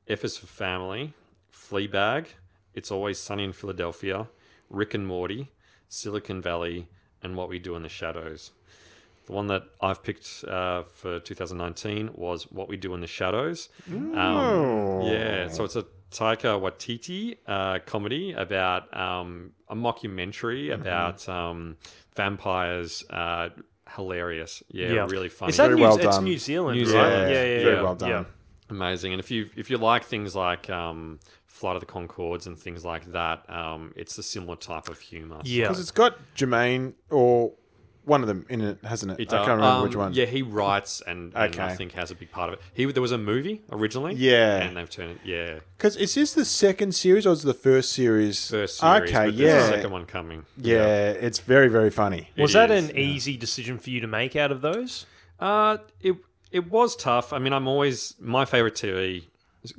F 0.08 0.24
is 0.24 0.38
for 0.38 0.48
Family, 0.48 1.14
Fleabag, 1.54 2.28
It's 2.74 2.90
Always 2.90 3.20
Sunny 3.20 3.44
in 3.44 3.54
Philadelphia, 3.54 4.28
Rick 4.70 4.94
and 4.94 5.06
Morty, 5.06 5.52
Silicon 5.90 6.42
Valley, 6.42 6.88
and 7.22 7.36
What 7.36 7.50
We 7.50 7.60
Do 7.60 7.76
in 7.76 7.84
the 7.84 7.90
Shadows. 7.90 8.52
The 9.26 9.32
one 9.34 9.48
that 9.48 9.64
I've 9.82 10.04
picked 10.04 10.44
uh, 10.48 10.84
for 10.84 11.20
2019 11.20 12.12
was 12.14 12.44
What 12.52 12.68
We 12.68 12.76
Do 12.78 12.94
in 12.94 13.02
the 13.02 13.08
Shadows. 13.08 13.70
Um, 13.90 15.02
yeah, 15.04 15.48
so 15.48 15.64
it's 15.64 15.76
a 15.76 15.86
Taika 16.12 16.60
Waititi 16.62 17.38
uh, 17.48 17.80
comedy 17.86 18.34
about 18.34 18.96
um, 18.96 19.52
a 19.70 19.76
mockumentary 19.76 20.68
Mm-hmm. 20.68 20.82
about 20.82 21.28
um, 21.30 21.78
vampires. 22.16 23.04
Uh, 23.10 23.50
hilarious. 23.96 24.64
Yeah, 24.70 24.88
Yeah. 24.94 25.06
really 25.10 25.30
funny. 25.30 25.52
Is 25.52 25.58
that 25.58 25.66
Very 25.68 25.76
New, 25.76 25.82
well 25.84 25.96
it's 25.96 26.04
done. 26.06 26.24
New 26.24 26.38
Zealand, 26.38 26.78
New 26.80 26.86
right? 26.86 26.92
Zealand. 26.92 27.32
Yeah, 27.32 27.44
yeah, 27.44 27.64
Very 27.64 27.76
yeah. 27.76 27.82
well 27.82 27.96
done. 27.96 28.10
Yeah. 28.10 28.24
Amazing. 28.70 29.14
And 29.14 29.20
if 29.20 29.30
you 29.30 29.50
if 29.56 29.70
you 29.70 29.78
like 29.78 30.04
things 30.04 30.36
like 30.36 30.70
um, 30.70 31.20
Flight 31.46 31.76
of 31.76 31.82
the 31.82 31.86
Conchords 31.86 32.48
and 32.48 32.58
things 32.58 32.84
like 32.84 33.12
that, 33.12 33.48
um, 33.50 33.94
it's 33.96 34.18
a 34.18 34.24
similar 34.24 34.56
type 34.56 34.90
of 34.90 35.00
humor. 35.00 35.40
Yeah. 35.44 35.66
Because 35.66 35.80
it's 35.80 35.92
got 35.92 36.18
Jermaine 36.36 36.94
or 37.12 37.54
one 38.06 38.22
of 38.22 38.28
them 38.28 38.46
in 38.50 38.62
it, 38.62 38.78
hasn't 38.84 39.14
it? 39.14 39.20
It 39.20 39.34
I 39.34 39.38
does. 39.38 39.46
can't 39.48 39.58
remember 39.60 39.78
Um, 39.78 39.84
which 39.84 39.96
one. 39.96 40.14
Yeah, 40.14 40.26
he 40.26 40.42
writes 40.42 41.02
and, 41.08 41.34
and 41.36 41.60
I 41.60 41.76
think 41.76 41.94
has 41.94 42.12
a 42.12 42.16
big 42.16 42.32
part 42.32 42.50
of 42.50 42.56
it. 42.60 42.62
He 42.74 42.86
there 42.86 43.02
was 43.02 43.12
a 43.12 43.18
movie 43.18 43.62
originally. 43.72 44.16
Yeah. 44.16 44.58
and 44.62 44.76
they've 44.76 44.90
turned 44.90 45.12
it. 45.12 45.18
Yeah, 45.24 45.60
Because 45.78 45.96
is 45.96 46.14
this 46.16 46.34
the 46.34 46.46
second 46.46 46.94
series 46.96 47.26
or 47.26 47.32
is 47.34 47.44
it 47.44 47.48
the 47.48 47.54
first 47.54 47.92
series? 47.94 48.50
first 48.50 48.78
series. 48.80 49.10
Okay, 49.10 49.26
but 49.28 49.38
there's 49.38 49.40
yeah. 49.40 49.58
a 49.60 49.68
second 49.70 49.92
one 49.92 50.06
coming. 50.06 50.46
yeah. 50.58 51.12
it's 51.12 51.40
very, 51.40 51.68
very 51.70 51.90
funny. 51.90 52.30
Was 52.38 52.52
It 52.52 52.54
that 52.56 52.72
is, 52.72 52.90
an 52.90 52.98
easy 52.98 53.38
decision 53.38 53.78
for 53.80 53.90
you 53.90 54.00
to 54.02 54.08
make 54.08 54.36
out 54.36 54.52
of 54.52 54.62
those? 54.62 55.06
Uh, 55.40 55.78
it 56.02 56.16
it 56.52 56.70
was 56.70 56.96
tough. 56.96 57.34
I 57.34 57.40
mean, 57.40 57.54
I'm 57.54 57.68
always 57.68 58.16
my 58.20 58.46
favorite 58.46 58.76
TV 58.76 59.26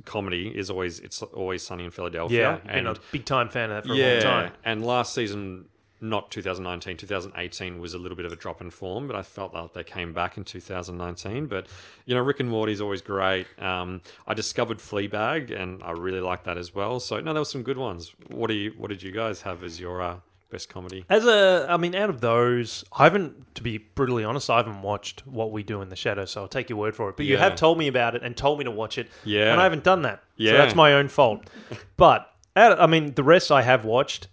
comedy 0.04 0.48
is 0.48 0.70
always 0.70 0.98
it's 1.00 1.22
always 1.22 1.62
Sunny 1.62 1.84
in 1.84 1.90
Philadelphia. 1.90 2.60
Yeah, 2.64 2.72
been 2.74 2.86
a 2.86 2.96
big 3.12 3.24
time 3.24 3.48
fan 3.48 3.70
of 3.70 3.84
that 3.84 3.88
for 3.88 3.94
a 3.94 3.96
long 4.14 4.20
time. 4.22 4.52
and 4.64 4.84
last 4.84 5.14
season. 5.14 5.66
Not 6.00 6.30
2019, 6.30 6.96
2018 6.98 7.80
was 7.80 7.94
a 7.94 7.98
little 7.98 8.16
bit 8.16 8.26
of 8.26 8.32
a 8.32 8.36
drop 8.36 8.60
in 8.60 8.70
form, 8.70 9.06
but 9.06 9.16
I 9.16 9.22
felt 9.22 9.54
like 9.54 9.72
they 9.72 9.84
came 9.84 10.12
back 10.12 10.36
in 10.36 10.44
2019. 10.44 11.46
But 11.46 11.66
you 12.04 12.14
know, 12.14 12.20
Rick 12.20 12.40
and 12.40 12.48
Morty's 12.50 12.80
always 12.80 13.00
great. 13.00 13.46
Um, 13.58 14.00
I 14.26 14.34
discovered 14.34 14.78
Fleabag, 14.78 15.50
and 15.58 15.82
I 15.82 15.92
really 15.92 16.20
like 16.20 16.44
that 16.44 16.58
as 16.58 16.74
well. 16.74 17.00
So 17.00 17.20
no, 17.20 17.32
there 17.32 17.40
were 17.40 17.44
some 17.46 17.62
good 17.62 17.78
ones. 17.78 18.12
What 18.28 18.48
do 18.48 18.54
you? 18.54 18.72
What 18.76 18.88
did 18.88 19.02
you 19.02 19.12
guys 19.12 19.42
have 19.42 19.62
as 19.62 19.80
your 19.80 20.02
uh, 20.02 20.16
best 20.50 20.68
comedy? 20.68 21.04
As 21.08 21.24
a, 21.26 21.66
I 21.70 21.76
mean, 21.78 21.94
out 21.94 22.10
of 22.10 22.20
those, 22.20 22.84
I 22.92 23.04
haven't, 23.04 23.54
to 23.54 23.62
be 23.62 23.78
brutally 23.78 24.24
honest, 24.24 24.50
I 24.50 24.58
haven't 24.58 24.82
watched 24.82 25.26
What 25.26 25.52
We 25.52 25.62
Do 25.62 25.80
in 25.80 25.88
the 25.88 25.96
Shadows, 25.96 26.32
so 26.32 26.42
I'll 26.42 26.48
take 26.48 26.68
your 26.68 26.78
word 26.78 26.94
for 26.94 27.08
it. 27.08 27.16
But 27.16 27.24
you 27.26 27.34
Yeah. 27.36 27.40
have 27.44 27.56
told 27.56 27.78
me 27.78 27.86
about 27.88 28.14
it 28.14 28.22
and 28.22 28.36
told 28.36 28.58
me 28.58 28.64
to 28.64 28.70
watch 28.70 28.98
it, 28.98 29.08
Yeah. 29.24 29.52
and 29.52 29.60
I 29.60 29.64
haven't 29.64 29.84
done 29.84 30.02
that. 30.02 30.22
Yeah. 30.36 30.52
so 30.52 30.56
that's 30.58 30.74
my 30.74 30.92
own 30.92 31.08
fault. 31.08 31.48
But 31.96 32.30
I 32.56 32.86
mean, 32.86 33.14
the 33.14 33.22
rest 33.24 33.50
I 33.50 33.62
have 33.62 33.84
watched. 33.84 34.28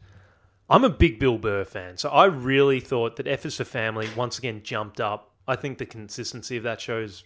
I'm 0.72 0.84
a 0.84 0.90
big 0.90 1.20
Bill 1.20 1.38
Burr 1.38 1.66
fan, 1.66 1.98
so 1.98 2.10
I 2.10 2.26
really 2.26 2.80
thought 2.80 3.18
that 3.18 3.28
F 3.28 3.46
is 3.46 3.58
for 3.58 3.64
Family 3.66 4.08
once 4.16 4.38
again 4.40 4.62
jumped 4.64 5.00
up. 5.02 5.32
I 5.48 5.56
think 5.56 5.78
the 5.78 5.86
consistency 5.86 6.56
of 6.58 6.64
that 6.64 6.80
show 6.80 7.00
is 7.00 7.24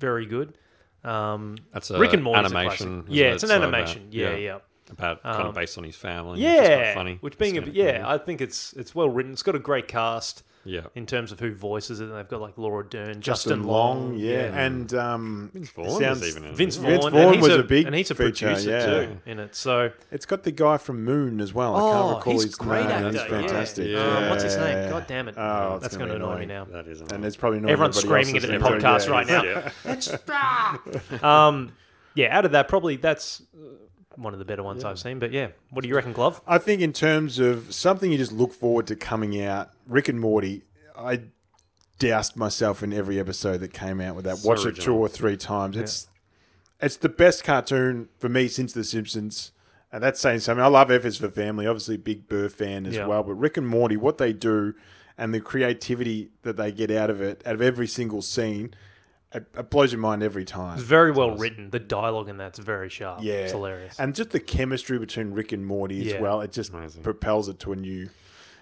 very 0.00 0.24
good. 0.26 0.56
Um, 1.04 1.56
That's 1.72 1.90
a 1.90 1.98
Rick 1.98 2.14
and 2.14 2.22
Morty's 2.22 2.50
a 2.50 2.56
animation, 2.56 3.04
Yeah, 3.08 3.26
it? 3.26 3.34
it's 3.34 3.42
an 3.42 3.50
So 3.50 3.56
about- 3.58 3.68
animation. 3.74 4.08
yeah, 4.10 4.34
yeah. 4.34 4.58
About 4.90 5.22
kind 5.22 5.42
Um, 5.42 5.46
of 5.48 5.54
based 5.54 5.76
on 5.78 5.84
his 5.84 5.96
family. 5.96 6.40
which 6.40 6.40
is 6.48 6.56
quite 6.58 6.70
Yeah, 6.70 6.94
funny. 6.94 7.18
which 7.20 7.38
being 7.38 7.58
a 7.58 7.62
bit, 7.62 7.74
yeah, 7.74 8.04
I 8.06 8.18
think 8.18 8.40
it's 8.40 8.72
it's 8.74 8.94
well 8.94 9.08
written. 9.08 9.32
It's 9.32 9.42
got 9.42 9.54
a 9.56 9.58
great 9.60 9.88
cast 9.88 10.42
Yeah. 10.66 10.82
in 10.94 11.06
terms 11.06 11.32
of 11.32 11.40
who 11.40 11.54
voices 11.54 12.00
it. 12.00 12.06
They've 12.06 12.28
got 12.28 12.40
like 12.40 12.58
Laura 12.58 12.84
Dern, 12.84 13.20
Justin, 13.20 13.22
Justin 13.22 13.62
Long, 13.64 14.10
Long, 14.10 14.18
yeah. 14.18 14.54
And 14.54 14.92
um, 14.94 15.50
Vince 15.54 15.68
it 15.68 15.74
Vaughn 15.74 16.00
sounds- 16.00 16.28
even 16.28 16.44
in 16.44 16.50
it. 16.50 16.56
Vince 16.56 16.76
wasn't? 16.76 16.86
Vaughn. 16.86 17.00
Vince 17.00 17.04
and 17.06 17.14
Vaughn 17.24 17.34
he's 17.34 17.42
was 17.42 17.56
a 17.56 17.62
big 17.62 17.86
and 17.86 17.94
he's 17.94 18.10
a 18.10 18.14
feature, 18.14 18.46
producer 18.46 18.70
yeah. 18.70 18.86
too 18.86 19.20
in 19.24 19.38
it. 19.38 19.54
So 19.54 19.92
it's 20.10 20.26
got 20.26 20.42
the 20.42 20.52
guy 20.52 20.76
from 20.76 21.04
Moon 21.04 21.40
as 21.40 21.54
well. 21.54 21.76
I 21.76 21.80
oh, 21.80 21.92
can't 21.92 22.16
recall 22.18 22.32
he's 22.32 22.42
his 22.42 22.54
great 22.56 22.82
name. 22.82 22.90
actor. 22.90 23.12
That's 23.12 23.30
yeah. 23.30 23.40
fantastic. 23.40 23.88
Yeah. 23.88 24.16
Um, 24.18 24.28
what's 24.30 24.42
his 24.42 24.56
name? 24.56 24.90
God 24.90 25.06
damn 25.06 25.28
it! 25.28 25.34
Oh, 25.38 25.74
it's 25.74 25.82
that's 25.82 25.96
gonna 25.96 26.08
going 26.08 26.20
to 26.20 26.26
be 26.26 26.30
annoy 26.32 26.38
me 26.38 26.44
annoying. 26.44 26.68
now. 26.70 26.82
That 26.82 26.88
is 26.88 27.00
And 27.00 27.24
it's 27.24 27.36
probably 27.36 27.60
not 27.60 27.70
Everyone's 27.70 27.96
everybody 27.98 28.24
screaming 28.24 28.42
it 28.42 28.44
else's 28.44 28.50
in 28.50 28.60
the 28.60 28.68
name. 28.68 28.80
podcast 28.80 29.06
Yeah, 29.06 29.12
right 29.12 29.26
now. 29.26 29.42
Yeah. 29.44 29.70
It's 29.84 31.22
um, 31.22 31.72
yeah. 32.14 32.36
Out 32.36 32.44
of 32.44 32.52
that, 32.52 32.68
probably 32.68 32.96
that's 32.96 33.42
uh, 33.54 33.68
one 34.16 34.32
of 34.32 34.38
the 34.38 34.44
better 34.44 34.62
ones 34.62 34.84
I've 34.84 34.98
seen. 34.98 35.18
But 35.18 35.32
yeah, 35.32 35.48
what 35.70 35.82
do 35.82 35.88
you 35.88 35.94
reckon, 35.94 36.12
Glove? 36.12 36.40
I 36.46 36.58
think 36.58 36.80
in 36.80 36.92
terms 36.92 37.38
of 37.38 37.74
something 37.74 38.10
you 38.12 38.18
just 38.18 38.32
look 38.32 38.52
forward 38.52 38.86
to 38.88 38.96
coming 38.96 39.40
out, 39.42 39.70
Rick 39.86 40.08
and 40.08 40.20
Morty, 40.20 40.62
I 40.96 41.20
doused 41.98 42.36
myself 42.36 42.82
in 42.82 42.92
every 42.92 43.18
episode 43.18 43.58
that 43.58 43.72
came 43.72 44.00
out 44.00 44.16
with 44.16 44.24
that. 44.24 44.38
So 44.38 44.48
Watched 44.48 44.66
it 44.66 44.76
two 44.76 44.94
or 44.94 45.08
three 45.08 45.36
times. 45.36 45.76
It's 45.76 46.08
it's 46.80 46.96
the 46.96 47.08
best 47.08 47.42
cartoon 47.44 48.08
for 48.18 48.28
me 48.28 48.48
since 48.48 48.72
The 48.72 48.84
Simpsons. 48.84 49.52
And 49.92 50.02
that's 50.02 50.20
saying 50.20 50.40
something. 50.40 50.62
I 50.62 50.66
love 50.68 50.90
F 50.90 51.04
is 51.06 51.16
for 51.16 51.30
Family. 51.30 51.66
Obviously, 51.66 51.96
big 51.96 52.28
Burr 52.28 52.48
fan 52.50 52.84
as 52.86 52.96
Yeah. 52.96 53.06
well. 53.06 53.22
But 53.22 53.34
Rick 53.34 53.56
and 53.56 53.66
Morty, 53.66 53.96
what 53.96 54.18
they 54.18 54.32
do 54.32 54.74
and 55.16 55.32
the 55.32 55.40
creativity 55.40 56.28
that 56.42 56.58
they 56.58 56.70
get 56.72 56.90
out 56.90 57.08
of 57.08 57.22
it, 57.22 57.42
out 57.46 57.54
of 57.54 57.62
every 57.62 57.86
single 57.86 58.20
scene, 58.20 58.74
it, 59.32 59.46
it 59.56 59.70
blows 59.70 59.92
your 59.92 60.00
mind 60.00 60.22
every 60.22 60.44
time. 60.44 60.74
It's 60.78 60.82
very 60.86 61.10
well 61.10 61.36
written. 61.36 61.70
The 61.70 61.78
dialogue 61.78 62.28
in 62.28 62.36
that's 62.36 62.58
very 62.58 62.88
sharp. 62.88 63.22
Yeah, 63.22 63.34
It's 63.34 63.52
hilarious. 63.52 63.98
And 63.98 64.14
just 64.14 64.30
the 64.30 64.40
chemistry 64.40 64.98
between 64.98 65.32
Rick 65.32 65.52
and 65.52 65.66
Morty 65.66 66.00
as 66.00 66.06
Yeah. 66.14 66.20
well. 66.20 66.40
It 66.40 66.52
just 66.52 66.72
Amazing. 66.72 67.02
propels 67.02 67.48
it 67.48 67.58
to 67.60 67.72
a 67.72 67.76
new. 67.76 68.08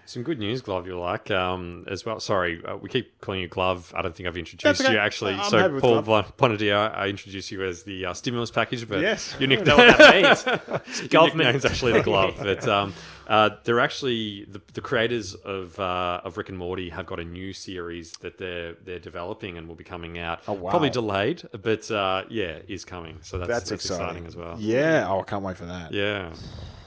Some 0.07 0.21
good 0.21 0.37
news, 0.37 0.61
Glove, 0.61 0.85
you 0.85 0.99
like 0.99 1.31
um, 1.31 1.85
as 1.87 2.05
well. 2.05 2.19
Sorry, 2.19 2.63
uh, 2.63 2.77
we 2.77 2.89
keep 2.89 3.19
calling 3.21 3.41
you 3.41 3.47
Glove. 3.47 3.91
I 3.95 4.03
don't 4.03 4.15
think 4.15 4.27
I've 4.27 4.37
introduced 4.37 4.81
okay. 4.81 4.93
you 4.93 4.99
actually. 4.99 5.33
I'm 5.33 5.49
so, 5.49 5.79
Paul 5.79 6.01
Glove. 6.03 6.37
Bonadio, 6.37 6.93
I 6.95 7.07
introduced 7.07 7.49
you 7.49 7.63
as 7.63 7.83
the 7.83 8.05
uh, 8.05 8.13
stimulus 8.13 8.51
package, 8.51 8.87
but 8.87 9.01
Yes. 9.01 9.35
your 9.39 9.49
know 9.49 9.77
what 9.77 9.97
that 9.97 10.15
means. 10.15 10.45
It's 10.87 10.99
your 11.01 11.07
government. 11.09 11.37
nickname's 11.37 11.65
actually 11.65 11.93
the 11.93 12.03
Glove. 12.03 12.35
But 12.45 12.67
um, 12.67 12.93
uh, 13.27 13.49
they're 13.63 13.79
actually 13.79 14.45
the, 14.45 14.61
the 14.73 14.81
creators 14.81 15.33
of 15.33 15.79
uh, 15.79 16.21
of 16.23 16.37
Rick 16.37 16.49
and 16.49 16.57
Morty 16.57 16.89
have 16.89 17.07
got 17.07 17.19
a 17.19 17.25
new 17.25 17.53
series 17.53 18.11
that 18.21 18.37
they're 18.37 18.73
they're 18.83 18.99
developing 18.99 19.57
and 19.57 19.67
will 19.67 19.75
be 19.75 19.83
coming 19.83 20.19
out. 20.19 20.41
Oh, 20.47 20.53
wow. 20.53 20.69
Probably 20.69 20.91
delayed, 20.91 21.43
but 21.51 21.89
uh, 21.89 22.23
yeah, 22.29 22.59
is 22.67 22.85
coming. 22.85 23.17
So 23.21 23.39
that's, 23.39 23.47
That's, 23.49 23.69
that's, 23.71 23.85
exciting. 23.85 24.25
exciting. 24.25 24.27
as 24.27 24.35
well. 24.35 24.55
Yeah. 24.59 25.07
Oh, 25.09 25.21
I 25.21 25.23
can't 25.23 25.43
wait 25.43 25.57
for 25.57 25.65
that. 25.65 25.91
Yeah. 25.91 26.33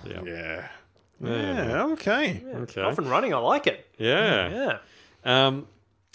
Yeah. 0.06 0.22
Yeah. 0.24 0.68
Yeah. 1.20 1.68
Yeah, 1.68 1.84
okay. 1.86 2.42
Okay. 2.54 2.82
Off 2.82 2.98
and 2.98 3.08
running. 3.08 3.34
I 3.34 3.38
like 3.38 3.66
it. 3.66 3.86
Yeah. 3.98 4.48
Yeah. 5.24 5.46
Um, 5.46 5.66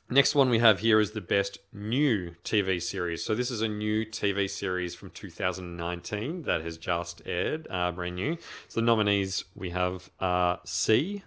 next 0.10 0.36
one 0.36 0.50
we 0.50 0.60
have 0.60 0.80
here 0.80 1.00
is 1.00 1.12
the 1.12 1.22
best 1.22 1.58
new 1.74 2.36
TV 2.44 2.82
series. 2.82 3.24
So 3.24 3.36
this 3.36 3.52
is 3.52 3.62
a 3.62 3.68
new 3.68 4.06
TV 4.06 4.50
series 4.50 4.96
from 4.96 5.10
2019 5.10 6.44
that 6.44 6.62
has 6.62 6.78
just 6.78 7.22
aired, 7.26 7.68
uh, 7.70 7.92
brand 7.92 8.16
new. 8.16 8.38
So 8.68 8.80
the 8.80 8.86
nominees 8.86 9.44
we 9.56 9.72
have 9.72 10.10
uh, 10.20 10.58
See, 10.64 11.24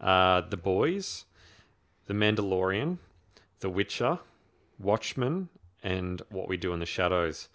uh, 0.00 0.42
The 0.48 0.56
Boys, 0.56 1.24
The 2.06 2.14
Mandalorian, 2.14 2.98
The 3.60 3.70
Witcher, 3.70 4.18
Watchmen, 4.78 5.48
and 5.82 6.22
What 6.30 6.48
We 6.48 6.56
Do 6.56 6.72
in 6.72 6.80
the 6.80 6.86
Shadows. 6.86 7.48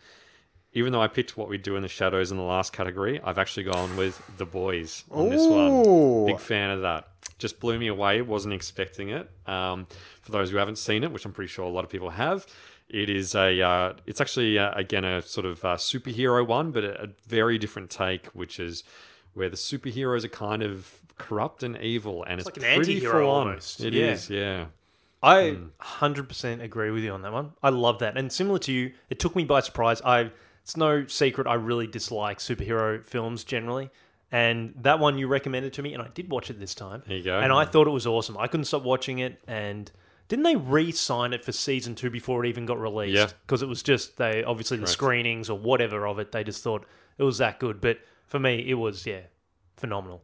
Even 0.75 0.91
though 0.91 1.01
I 1.01 1.07
picked 1.07 1.37
What 1.37 1.47
We 1.49 1.57
Do 1.57 1.75
in 1.77 1.81
the 1.81 1.87
Shadows 1.87 2.31
in 2.31 2.37
the 2.37 2.43
last 2.43 2.73
category, 2.73 3.19
I've 3.23 3.37
actually 3.39 3.63
gone 3.63 3.95
with 3.97 4.21
The 4.37 4.45
Boys 4.45 5.03
on 5.09 5.29
this 5.29 5.41
Ooh. 5.41 5.49
one. 5.49 6.25
Big 6.25 6.39
fan 6.39 6.69
of 6.69 6.81
that. 6.81 7.07
Just 7.39 7.59
blew 7.59 7.79
me 7.79 7.87
away. 7.87 8.21
Wasn't 8.21 8.53
expecting 8.53 9.09
it. 9.09 9.29
Um, 9.47 9.87
for 10.21 10.31
those 10.31 10.51
who 10.51 10.57
haven't 10.57 10.77
seen 10.77 11.03
it, 11.03 11.11
which 11.11 11.25
I'm 11.25 11.31
pretty 11.31 11.47
sure 11.49 11.65
a 11.65 11.69
lot 11.69 11.83
of 11.85 11.89
people 11.89 12.11
have, 12.11 12.45
it 12.89 13.09
is 13.09 13.33
a. 13.35 13.59
Uh, 13.61 13.93
it's 14.05 14.21
actually 14.21 14.59
uh, 14.59 14.71
again 14.75 15.03
a 15.05 15.21
sort 15.21 15.45
of 15.45 15.63
uh, 15.65 15.75
superhero 15.75 16.45
one, 16.45 16.71
but 16.71 16.83
a, 16.83 17.03
a 17.05 17.07
very 17.27 17.57
different 17.57 17.89
take, 17.89 18.27
which 18.27 18.59
is 18.59 18.83
where 19.33 19.49
the 19.49 19.57
superheroes 19.57 20.23
are 20.23 20.29
kind 20.29 20.61
of 20.61 20.99
corrupt 21.17 21.63
and 21.63 21.77
evil, 21.81 22.23
and 22.25 22.39
it's, 22.39 22.45
like 22.45 22.57
an 22.57 22.63
pretty 22.63 22.93
anti-hero 22.95 23.23
full 23.23 23.31
on. 23.31 23.47
almost. 23.47 23.81
It 23.83 23.93
Yeah. 23.93 24.05
is, 24.11 24.29
yeah. 24.29 24.65
I 25.23 25.57
100% 25.81 26.61
agree 26.61 26.91
with 26.91 27.03
you 27.03 27.11
on 27.11 27.21
that 27.23 27.33
one. 27.33 27.53
I 27.63 27.69
love 27.69 27.99
that. 27.99 28.15
And 28.17 28.31
similar 28.31 28.59
to 28.59 28.71
you, 28.71 28.91
it 29.09 29.19
took 29.19 29.35
me 29.35 29.43
by 29.43 29.61
surprise. 29.61 30.01
I 30.05 30.29
it's 30.65 30.75
no 30.75 31.05
secret 31.05 31.45
I 31.45 31.53
really 31.53 31.85
dislike 31.85 32.39
superhero 32.39 33.05
films 33.05 33.43
generally. 33.43 33.91
And 34.31 34.73
that 34.77 34.97
one 34.97 35.19
you 35.19 35.27
recommended 35.27 35.73
to 35.73 35.83
me 35.83 35.93
and 35.93 36.01
I 36.01 36.07
did 36.07 36.31
watch 36.31 36.49
it 36.49 36.59
this 36.59 36.73
time. 36.73 37.03
There 37.05 37.17
you 37.17 37.23
go. 37.23 37.39
And 37.39 37.53
I 37.53 37.65
thought 37.65 37.85
it 37.85 37.91
was 37.91 38.07
awesome. 38.07 38.35
I 38.39 38.47
couldn't 38.47 38.65
stop 38.65 38.81
watching 38.81 39.19
it 39.19 39.39
and 39.47 39.91
didn't 40.27 40.41
they 40.41 40.55
re-sign 40.55 41.33
it 41.33 41.45
for 41.45 41.51
season 41.51 41.93
2 41.93 42.09
before 42.09 42.43
it 42.43 42.49
even 42.49 42.65
got 42.65 42.79
released? 42.79 43.15
Yeah. 43.15 43.27
Because 43.45 43.61
it 43.61 43.67
was 43.67 43.83
just 43.83 44.17
they 44.17 44.43
obviously 44.43 44.77
the 44.77 44.87
screenings 44.87 45.51
or 45.51 45.59
whatever 45.59 46.07
of 46.07 46.17
it, 46.17 46.31
they 46.31 46.43
just 46.43 46.63
thought 46.63 46.83
it 47.19 47.23
was 47.23 47.37
that 47.37 47.59
good. 47.59 47.79
But 47.79 47.99
for 48.25 48.39
me, 48.39 48.67
it 48.67 48.73
was 48.73 49.05
yeah, 49.05 49.21
phenomenal. 49.77 50.23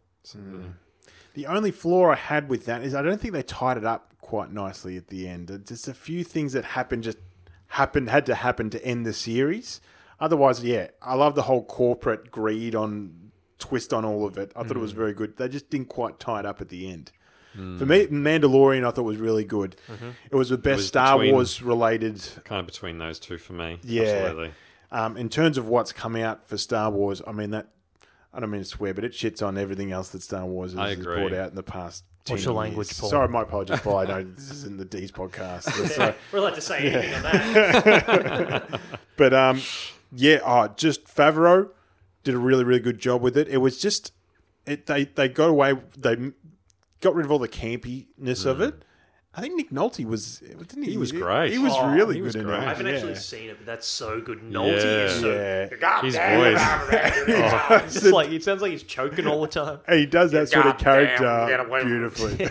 The 1.36 1.46
only 1.46 1.70
flaw 1.70 2.10
I 2.10 2.16
had 2.16 2.50
with 2.50 2.66
that 2.66 2.82
is 2.82 2.96
I 2.96 3.04
don't 3.04 3.22
think 3.22 3.36
they 3.36 3.44
tied 3.44 3.78
it 3.78 3.86
up 3.86 4.16
quite 4.22 4.52
nicely 4.52 4.98
at 4.98 5.10
the 5.10 5.28
end. 5.28 5.66
Just 5.68 5.88
a 5.88 5.94
few 5.94 6.24
things 6.24 6.54
that 6.54 6.66
happened 6.66 7.04
just 7.04 7.20
happened 7.68 8.10
had 8.10 8.26
to 8.26 8.34
happen 8.34 8.72
to 8.72 8.84
end 8.84 9.06
the 9.06 9.14
series. 9.14 9.82
Otherwise, 10.22 10.64
yeah, 10.64 10.88
I 11.02 11.16
love 11.16 11.36
the 11.36 11.42
whole 11.42 11.66
corporate 11.66 12.32
greed 12.32 12.76
on 12.76 13.32
twist 13.60 13.92
on 13.94 14.06
all 14.06 14.26
of 14.26 14.38
it. 14.38 14.52
I 14.56 14.62
thought 14.64 14.72
it 14.72 14.78
Mm. 14.78 14.82
was 14.82 14.92
very 14.94 15.14
good. 15.14 15.36
They 15.38 15.50
just 15.50 15.70
didn't 15.70 15.90
quite 15.90 16.20
tie 16.20 16.40
it 16.40 16.46
up 16.46 16.62
at 16.62 16.70
the 16.70 16.90
end. 16.92 17.12
For 17.54 17.86
me, 17.86 18.08
Mandalorian 18.08 18.88
I 18.88 18.92
thought 18.92 19.04
was 19.04 19.18
really 19.18 19.44
good. 19.44 19.76
It 20.32 20.36
was 20.36 20.48
the 20.50 20.58
best 20.58 20.66
Mm-hmm. 20.66 20.78
was 20.78 20.88
Star 20.88 21.18
between- 21.18 21.34
Wars 21.34 21.62
related 21.62 22.22
Kind 22.46 22.62
of 22.62 22.66
between 22.66 22.98
those 22.98 23.20
two 23.20 23.38
for 23.38 23.52
me. 23.54 23.80
Yeah. 23.84 24.04
Absolutely. 24.04 24.52
um, 24.94 25.18
in 25.18 25.28
terms 25.28 25.58
of 25.58 25.68
what's 25.68 25.92
come 25.92 26.16
out 26.16 26.48
for 26.48 26.58
Star 26.58 26.90
Wars, 26.90 27.22
I 27.28 27.32
mean 27.34 27.52
that 27.52 27.68
I 28.34 28.40
don't 28.40 28.50
mean 28.52 28.62
to 28.62 28.66
swear, 28.68 28.94
but 28.94 29.04
it 29.04 29.12
shits 29.12 29.46
on 29.46 29.58
everything 29.58 29.92
else 29.92 30.08
that 30.10 30.22
Star 30.24 30.46
Wars 30.46 30.72
has, 30.74 30.96
has 30.96 31.04
brought 31.06 31.34
out 31.34 31.50
in 31.50 31.56
the 31.56 31.64
past. 31.64 32.06
What's 32.28 32.46
your 32.46 32.54
years. 32.54 32.58
language, 32.60 32.98
Paul? 32.98 33.10
Sorry, 33.10 33.28
my 33.28 33.42
apologies, 33.42 33.80
Paul. 33.82 33.98
I 33.98 34.06
know 34.12 34.24
this 34.24 34.50
is 34.52 34.64
in 34.64 34.78
the 34.78 34.86
D's 34.86 35.12
podcast. 35.12 35.64
So- 35.90 36.14
We're 36.32 36.40
allowed 36.40 36.56
to 36.56 36.62
say 36.62 36.78
anything 36.90 37.14
on 37.16 37.24
that. 37.24 38.80
but 39.18 39.34
um, 39.34 39.62
yeah, 40.12 40.40
oh, 40.46 40.68
just 40.76 41.06
Favreau 41.06 41.70
did 42.24 42.36
a 42.36 42.40
really 42.40 42.64
really 42.64 42.80
good 42.80 43.00
job 43.00 43.22
with 43.22 43.38
it. 43.38 43.48
It 43.48 43.58
was 43.58 43.80
just 43.80 44.12
it 44.66 44.86
they 44.86 45.06
they 45.06 45.30
got 45.30 45.50
away 45.50 45.74
they 45.98 46.32
got 47.00 47.16
rid 47.16 47.26
of 47.26 47.32
all 47.32 47.40
the 47.40 47.48
campiness 47.48 48.46
of 48.46 48.58
mm. 48.58 48.70
it. 48.70 48.86
I 49.34 49.40
think 49.40 49.56
Nick 49.56 49.70
Nolte 49.70 50.04
was 50.06 50.40
didn't 50.40 50.84
he? 50.84 50.92
He 50.92 50.98
was 50.98 51.14
great. 51.14 51.54
He 51.54 51.58
was 51.58 51.72
Oh, 51.74 51.90
really 51.94 52.16
he 52.16 52.20
good 52.20 52.26
was 52.26 52.36
in 52.36 52.44
great. 52.44 52.56
it. 52.58 52.60
I 52.60 52.64
haven't 52.66 52.86
yeah. 52.86 52.94
actually 52.96 53.16
seen 53.16 53.50
it, 53.50 53.58
but 53.60 53.66
that's 53.66 53.88
so 53.88 54.20
good. 54.20 54.42
Nolte 54.42 54.84
Yeah. 54.84 55.06
is 55.06 55.20
so 55.22 55.34
Yeah. 55.34 56.02
His 56.02 56.16
voice. 56.18 57.96
It's 57.96 58.04
like 58.12 58.30
it 58.30 58.44
sounds 58.44 58.62
like 58.62 58.72
he's 58.72 58.84
choking 58.84 59.28
all 59.28 59.40
the 59.42 59.48
time. 59.48 59.80
He 59.90 60.06
does 60.06 60.32
that 60.34 60.50
sort 60.50 60.66
of 60.66 60.74
Goddamn, 60.78 61.06
get 61.06 61.18
character 61.18 61.66
away 61.66 61.80
from 61.80 61.90
beautifully. 61.90 62.50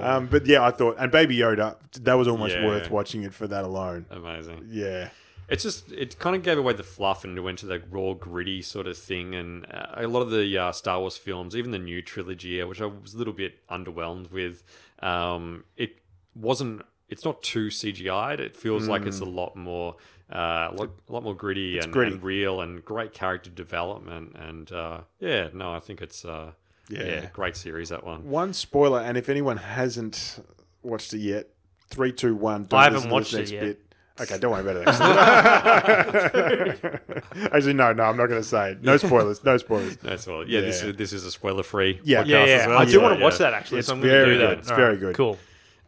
um, 0.00 0.26
but 0.26 0.46
yeah, 0.46 0.64
I 0.64 0.70
thought, 0.72 0.96
and 0.98 1.10
Baby 1.12 1.36
Yoda, 1.36 1.76
that 2.00 2.14
was 2.14 2.28
almost 2.28 2.54
Yeah. 2.56 2.66
worth 2.66 2.90
watching 2.90 3.22
it 3.22 3.32
for 3.34 3.46
that 3.46 3.64
alone. 3.64 4.06
Amazing. 4.10 4.66
Yeah. 4.70 5.10
It's 5.52 5.62
just 5.62 5.92
it 5.92 6.18
kind 6.18 6.34
of 6.34 6.42
gave 6.42 6.56
away 6.58 6.72
the 6.72 6.82
fluff 6.82 7.24
and 7.24 7.38
went 7.44 7.58
to 7.58 7.66
the 7.66 7.82
raw, 7.90 8.14
gritty 8.14 8.62
sort 8.62 8.86
of 8.86 8.96
thing. 8.96 9.34
And 9.34 9.66
uh, 9.70 9.86
a 9.96 10.06
lot 10.06 10.22
of 10.22 10.30
the 10.30 10.56
uh, 10.56 10.72
Star 10.72 10.98
Wars 10.98 11.16
films, 11.16 11.54
even 11.54 11.70
the 11.70 11.78
new 11.78 12.00
trilogy, 12.00 12.62
which 12.64 12.80
I 12.80 12.86
was 12.86 13.14
a 13.14 13.18
little 13.18 13.34
bit 13.34 13.66
underwhelmed 13.68 14.30
with, 14.30 14.64
um, 15.00 15.64
it 15.76 15.96
wasn't. 16.34 16.82
It's 17.08 17.24
not 17.26 17.42
too 17.42 17.66
CGI'd. 17.66 18.40
It 18.40 18.56
feels 18.56 18.88
like 18.88 19.04
it's 19.04 19.20
a 19.20 19.26
lot 19.26 19.54
more, 19.54 19.96
uh, 20.32 20.68
a 20.70 20.74
lot, 20.74 20.90
a 21.10 21.12
lot 21.12 21.22
more 21.22 21.34
gritty 21.34 21.78
and, 21.78 21.92
gritty. 21.92 22.12
and 22.12 22.22
real 22.22 22.62
and 22.62 22.82
great 22.82 23.12
character 23.12 23.50
development. 23.50 24.34
And 24.34 24.72
uh, 24.72 25.02
yeah, 25.20 25.50
no, 25.52 25.74
I 25.74 25.80
think 25.80 26.00
it's 26.00 26.24
uh, 26.24 26.52
Yeah. 26.88 27.04
yeah. 27.04 27.26
great 27.34 27.54
series 27.54 27.90
that 27.90 28.02
one. 28.02 28.30
One 28.30 28.54
spoiler, 28.54 29.00
and 29.00 29.18
if 29.18 29.28
anyone 29.28 29.58
hasn't 29.58 30.42
watched 30.82 31.12
it 31.12 31.18
yet, 31.18 31.48
three, 31.90 32.12
two, 32.12 32.34
one. 32.34 32.64
Don't 32.64 32.80
I 32.80 32.84
haven't 32.84 33.10
watched 33.10 33.32
this 33.32 33.50
it 33.50 33.54
yet. 33.54 33.62
Bit. 33.62 33.91
Okay, 34.20 34.38
don't 34.38 34.52
worry 34.52 34.60
about 34.60 34.76
it. 34.76 34.86
Actually, 37.52 37.72
no, 37.72 37.94
no, 37.94 38.02
I'm 38.04 38.16
not 38.16 38.26
going 38.26 38.42
to 38.42 38.46
say 38.46 38.72
it. 38.72 38.82
No 38.82 38.98
spoilers. 38.98 39.42
No 39.42 39.56
spoilers. 39.56 40.02
no 40.02 40.16
spoilers. 40.16 40.50
Yeah, 40.50 40.60
this 40.60 40.82
is 40.82 40.96
this 40.96 41.14
is 41.14 41.24
a 41.24 41.30
spoiler 41.30 41.62
free. 41.62 41.98
Yeah. 42.04 42.22
Yeah, 42.24 42.44
yeah. 42.44 42.52
as 42.52 42.66
well, 42.66 42.78
I 42.78 42.84
do 42.84 42.90
so, 42.92 43.00
want 43.00 43.18
to 43.18 43.24
watch 43.24 43.32
yeah. 43.34 43.38
that 43.38 43.54
actually. 43.54 43.78
It's 43.78 43.88
so 43.88 43.94
I'm 43.94 44.00
going 44.00 44.12
to 44.12 44.18
very 44.18 44.34
do 44.34 44.38
that. 44.38 44.48
good. 44.48 44.58
It's 44.58 44.70
All 44.70 44.76
very 44.76 44.90
right, 44.90 45.00
good. 45.00 45.16
Cool. 45.16 45.38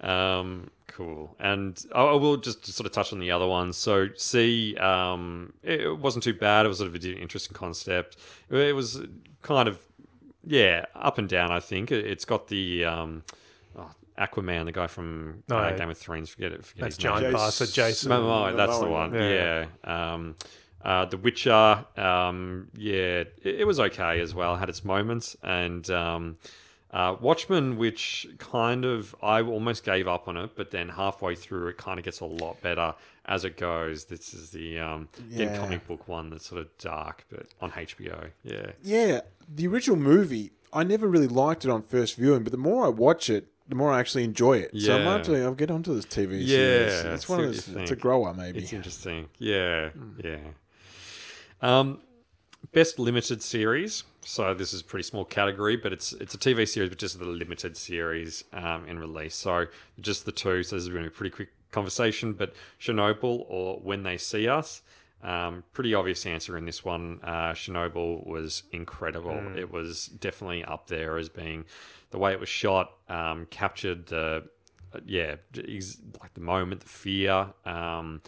Um, 0.01 0.71
cool. 0.87 1.37
And 1.39 1.85
I, 1.95 2.03
I 2.03 2.15
will 2.15 2.39
just 2.39 2.65
sort 2.67 2.87
of 2.87 2.93
touch 2.93 3.13
on 3.13 3.21
the 3.21 3.31
other 3.31 3.47
ones. 3.47 3.77
So 3.77 4.09
See, 4.17 4.75
um, 4.79 5.53
it, 5.63 5.83
it 5.83 5.99
wasn't 5.99 6.25
too 6.25 6.33
bad. 6.35 6.65
It 6.65 6.71
was 6.71 6.79
sort 6.79 6.89
of 6.89 6.95
an 6.95 7.03
interesting 7.19 7.55
concept. 7.55 8.17
It 8.49 8.75
was 8.75 9.03
kind 9.43 9.69
of, 9.69 9.79
yeah, 10.47 10.87
up 10.95 11.19
and 11.19 11.29
down. 11.29 11.53
I 11.53 11.61
think 11.61 11.93
it, 11.93 12.07
it's 12.07 12.25
got 12.25 12.49
the 12.49 12.87
um, 12.87 13.23
Aquaman, 14.19 14.65
the 14.67 14.73
guy 14.73 14.87
from 14.87 15.43
uh, 15.51 15.55
yeah. 15.57 15.77
Game 15.77 15.91
of 15.91 15.99
Thrones. 15.99 16.29
Forget 16.31 16.53
it. 16.53 16.65
Forget 16.65 16.83
That's 16.83 16.97
his 16.97 17.05
name. 17.05 17.33
Giant 17.33 17.73
Jason. 17.73 18.11
Momoa, 18.13 18.57
that's 18.57 18.79
the 18.79 18.87
one. 18.89 19.13
Yeah. 19.15 19.67
Yeah. 19.85 20.13
Um, 20.15 20.37
uh, 20.85 21.07
the 21.07 21.17
Witcher, 21.17 21.85
um, 21.97 22.69
yeah, 22.77 23.23
it, 23.25 23.33
it 23.43 23.67
was 23.67 23.81
okay 23.81 24.21
as 24.21 24.35
well. 24.35 24.57
Had 24.57 24.69
its 24.69 24.85
moments, 24.85 25.35
and 25.43 25.89
um, 25.91 26.37
uh, 26.91 27.17
Watchmen, 27.21 27.79
which 27.79 28.27
kind 28.39 28.85
of 28.85 29.15
I 29.23 29.41
almost 29.41 29.83
gave 29.83 30.07
up 30.07 30.29
on 30.29 30.37
it, 30.37 30.51
but 30.55 30.71
then 30.71 30.91
halfway 30.91 31.35
through, 31.37 31.69
it 31.69 31.79
kind 31.79 31.99
of 31.99 32.05
gets 32.05 32.21
a 32.21 32.27
lot 32.27 32.61
better 32.61 32.95
as 33.25 33.47
it 33.47 33.57
goes. 33.57 34.05
This 34.05 34.35
is 34.35 34.51
the 34.51 34.79
um, 34.79 35.09
again 35.33 35.55
Yeah. 35.55 35.59
comic 35.59 35.89
book 35.89 36.07
one 36.07 36.29
that's 36.29 36.47
sort 36.47 36.61
of 36.61 36.69
dark, 36.79 37.25
but 37.31 37.47
on 37.63 37.71
HBO. 37.71 38.29
Yeah, 38.43 38.73
Yeah, 38.83 39.23
the 39.49 39.67
original 39.67 39.97
movie, 39.97 40.53
I 40.71 40.85
never 40.85 41.09
really 41.09 41.29
liked 41.29 41.65
it 41.65 41.71
on 41.71 41.81
first 41.83 42.17
viewing, 42.17 42.43
but 42.43 42.53
the 42.53 42.59
more 42.59 42.85
I 42.85 42.91
watch 42.91 43.31
it, 43.31 43.47
the 43.69 43.75
more 43.75 43.93
I 43.93 44.01
actually 44.01 44.25
enjoy 44.25 44.59
it. 44.59 44.71
So 44.79 44.95
I 44.95 44.99
Yeah. 44.99 45.05
might 45.05 45.29
I'll 45.29 45.55
get 45.55 45.71
onto 45.71 45.95
this 45.95 46.05
TV 46.05 46.47
series. 46.47 46.49
Yeah, 46.51 47.15
it's 47.15 47.29
one 47.29 47.41
of 47.41 47.47
those, 47.47 47.69
it's 47.69 47.91
a 47.91 47.97
grower 47.97 48.35
maybe. 48.35 48.61
It's 48.61 48.73
interesting. 48.73 49.29
Yeah, 49.39 49.91
yeah. 50.23 50.39
Um, 51.63 52.01
best 52.73 52.99
limited 52.99 53.43
series. 53.43 54.05
So 54.23 54.55
this 54.55 54.73
is 54.73 54.81
a 54.81 54.85
pretty 54.85 55.03
small 55.03 55.25
category, 55.25 55.77
but 55.77 55.93
it's 55.93 56.13
it's 56.15 56.35
a 56.35 56.39
TV 56.39 56.67
series, 56.67 56.89
but 56.91 56.99
just 56.99 57.19
the 57.19 57.25
limited 57.27 57.77
series 57.77 58.45
um, 58.53 58.87
in 58.87 58.99
release. 58.99 59.35
So 59.35 59.67
just 60.01 60.25
the 60.25 60.33
two. 60.33 60.63
So 60.63 60.77
this 60.77 60.85
is 60.85 60.89
going 60.89 61.05
to 61.05 61.11
be 61.11 61.15
a 61.15 61.17
pretty 61.17 61.35
quick 61.35 61.49
conversation. 61.71 62.33
But 62.33 62.55
Chernobyl 62.81 63.45
or 63.49 63.79
When 63.81 64.03
They 64.03 64.17
See 64.17 64.49
Us. 64.49 64.83
Um, 65.25 65.65
pretty 65.73 65.95
obvious 65.95 66.27
answer 66.27 66.57
in 66.57 66.67
this 66.67 66.85
one. 66.85 67.21
Uh, 67.23 67.53
Chernobyl 67.53 68.27
was 68.27 68.65
incredible. 68.73 69.41
It 69.57 69.73
was 69.73 70.07
definitely 70.07 70.65
up 70.65 70.87
there 70.87 71.17
as 71.17 71.29
being 71.29 71.65
the 72.11 72.19
way 72.19 72.33
it 72.33 72.41
was 72.41 72.49
shot, 72.49 72.93
um, 73.09 73.47
captured 73.51 74.07
the 74.07 74.45
uh, 74.95 75.01
yeah, 75.07 75.37
ex- 75.57 75.99
like 76.21 76.35
the 76.35 76.41
moment, 76.41 76.83
the 76.83 76.89
fear. 76.89 77.49
Um, 77.65 78.21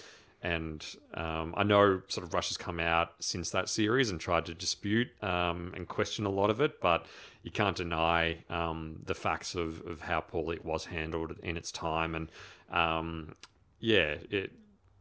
and 0.43 0.85
um, 1.15 1.55
I 1.57 1.65
know 1.65 2.03
sort 2.09 2.27
of 2.27 2.33
Russia's 2.33 2.57
come 2.57 2.81
out 2.81 3.13
since 3.21 3.51
that 3.51 3.69
series 3.69 4.11
and 4.11 4.21
tried 4.21 4.47
to 4.47 4.55
dispute 4.55 5.09
um, 5.23 5.73
and 5.75 5.89
question 5.89 6.25
a 6.25 6.31
lot 6.31 6.51
of 6.51 6.61
it, 6.61 6.81
but 6.81 7.07
you 7.43 7.51
can't 7.51 7.77
deny 7.77 8.45
um, 8.49 9.01
the 9.05 9.15
facts 9.15 9.55
of, 9.55 9.85
of 9.87 10.01
how 10.01 10.21
poorly 10.21 10.57
it 10.57 10.65
was 10.65 10.87
handled 10.87 11.37
in 11.43 11.57
its 11.57 11.73
time. 11.73 12.15
And 12.15 12.31
um, 12.71 13.35
yeah, 13.81 14.17
it 14.31 14.53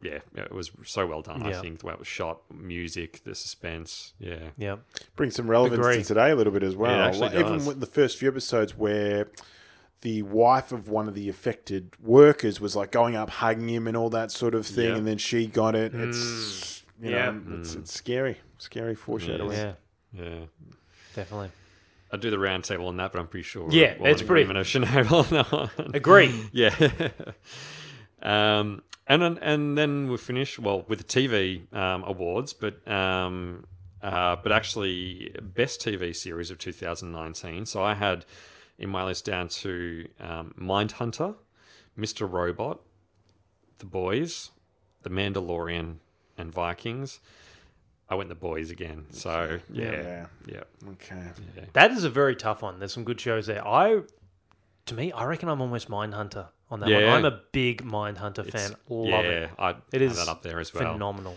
yeah, 0.02 0.18
it 0.36 0.52
was 0.52 0.70
so 0.84 1.06
well 1.06 1.22
done. 1.22 1.42
I 1.42 1.52
think 1.60 1.80
the 1.80 1.86
way 1.86 1.92
it 1.92 1.98
was 1.98 2.08
shot, 2.08 2.40
music, 2.52 3.22
the 3.24 3.34
suspense. 3.34 4.12
Yeah, 4.18 4.50
Yeah. 4.56 4.76
Brings 5.16 5.34
some 5.34 5.48
relevance 5.50 5.78
Agree. 5.80 5.96
to 5.98 6.04
today 6.04 6.30
a 6.30 6.36
little 6.36 6.52
bit 6.52 6.62
as 6.62 6.76
well. 6.76 7.12
Yeah, 7.12 7.18
Like, 7.18 7.34
even 7.34 7.64
with 7.64 7.80
the 7.80 7.86
first 7.86 8.18
few 8.18 8.28
episodes 8.28 8.76
where 8.76 9.28
the 10.02 10.22
wife 10.22 10.72
of 10.72 10.88
one 10.88 11.08
of 11.08 11.14
the 11.14 11.28
affected 11.28 11.92
workers 12.02 12.60
was 12.60 12.76
like 12.76 12.90
going 12.92 13.16
up 13.16 13.30
hugging 13.30 13.68
him 13.70 13.86
and 13.88 13.96
all 13.96 14.10
that 14.10 14.30
sort 14.30 14.54
of 14.54 14.66
thing, 14.66 14.90
Yeah. 14.90 14.96
and 14.96 15.06
then 15.06 15.18
she 15.18 15.46
got 15.46 15.74
it. 15.74 15.94
It's 15.94 16.18
mm. 16.18 16.82
you 17.02 17.10
Yeah. 17.10 17.30
know, 17.30 17.58
it's, 17.60 17.74
it's 17.74 17.92
mm. 17.92 17.96
scary, 17.96 18.36
scary 18.58 18.94
foreshadowing. 18.94 19.56
Yeah. 19.56 19.72
yeah. 20.12 20.38
Definitely. 21.14 21.50
I'd 22.12 22.20
do 22.20 22.30
the 22.30 22.38
round 22.38 22.62
table 22.64 22.86
on 22.86 22.98
that, 22.98 23.10
but 23.12 23.18
I'm 23.18 23.26
pretty 23.26 23.42
sure. 23.44 23.68
Yeah, 23.70 23.94
we're 23.98 24.10
it's 24.10 24.22
pretty- 24.22 24.42
agreement 24.44 24.58
of 24.58 24.66
Chernobyl 24.66 25.24
on 25.24 25.30
that 25.30 25.52
one. 25.52 25.90
Agree. 25.94 26.48
Yeah. 26.52 26.74
um, 28.26 28.82
and 29.06 29.22
then- 29.22 29.38
and 29.40 29.78
then 29.78 30.08
we 30.10 30.16
finish 30.16 30.58
well 30.58 30.84
with 30.88 30.98
the 30.98 31.04
TV 31.04 31.72
um, 31.72 32.02
awards, 32.04 32.52
but 32.52 32.86
um, 32.90 33.64
uh, 34.02 34.36
but 34.42 34.52
actually 34.52 35.34
best 35.40 35.80
TV 35.80 36.14
series 36.14 36.50
of 36.50 36.58
2019. 36.58 37.66
So 37.66 37.82
I 37.82 37.94
had 37.94 38.24
in 38.78 38.90
my 38.90 39.04
list 39.04 39.24
down 39.24 39.48
to 39.48 40.06
um, 40.20 40.54
Mindhunter, 40.60 41.34
Mr. 41.98 42.30
Robot, 42.30 42.80
The 43.78 43.86
Boys, 43.86 44.50
The 45.02 45.10
Mandalorian, 45.10 45.96
and 46.36 46.52
Vikings. 46.52 47.20
I 48.08 48.14
went 48.14 48.28
the 48.28 48.34
boys 48.36 48.70
again. 48.70 49.06
So 49.10 49.58
yeah, 49.72 49.90
Yeah. 49.90 50.26
yeah, 50.46 50.90
Okay. 50.90 51.22
That 51.72 51.90
is 51.90 52.04
a 52.04 52.10
very 52.10 52.36
tough 52.36 52.62
one. 52.62 52.78
There's 52.78 52.92
some 52.92 53.02
good 53.04 53.20
shows 53.20 53.46
there. 53.46 53.66
I, 53.66 54.02
to 54.86 54.94
me, 54.94 55.10
I 55.10 55.24
reckon 55.24 55.48
I'm 55.48 55.60
almost 55.60 55.88
Mindhunter 55.88 56.48
on 56.70 56.80
that 56.80 56.90
one. 56.90 57.00
Yeah. 57.00 57.14
I'm 57.14 57.24
a 57.24 57.40
big 57.52 57.82
Mindhunter 57.84 58.50
fan. 58.50 58.74
Love 58.88 59.24
yeah, 59.24 59.30
it. 59.30 59.50
I'd 59.58 59.76
It 59.92 60.00
have 60.00 60.10
is 60.12 60.16
that 60.18 60.28
up 60.28 60.42
there 60.42 60.58
as 60.60 60.72
well. 60.74 60.92
phenomenal. 60.94 61.36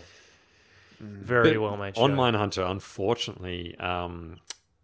Very 1.00 1.52
But 1.54 1.60
well 1.62 1.76
made 1.76 1.96
show. 1.96 2.02
On 2.02 2.14
Mindhunter, 2.14 2.70
unfortunately, 2.70 3.76
um, 3.78 4.36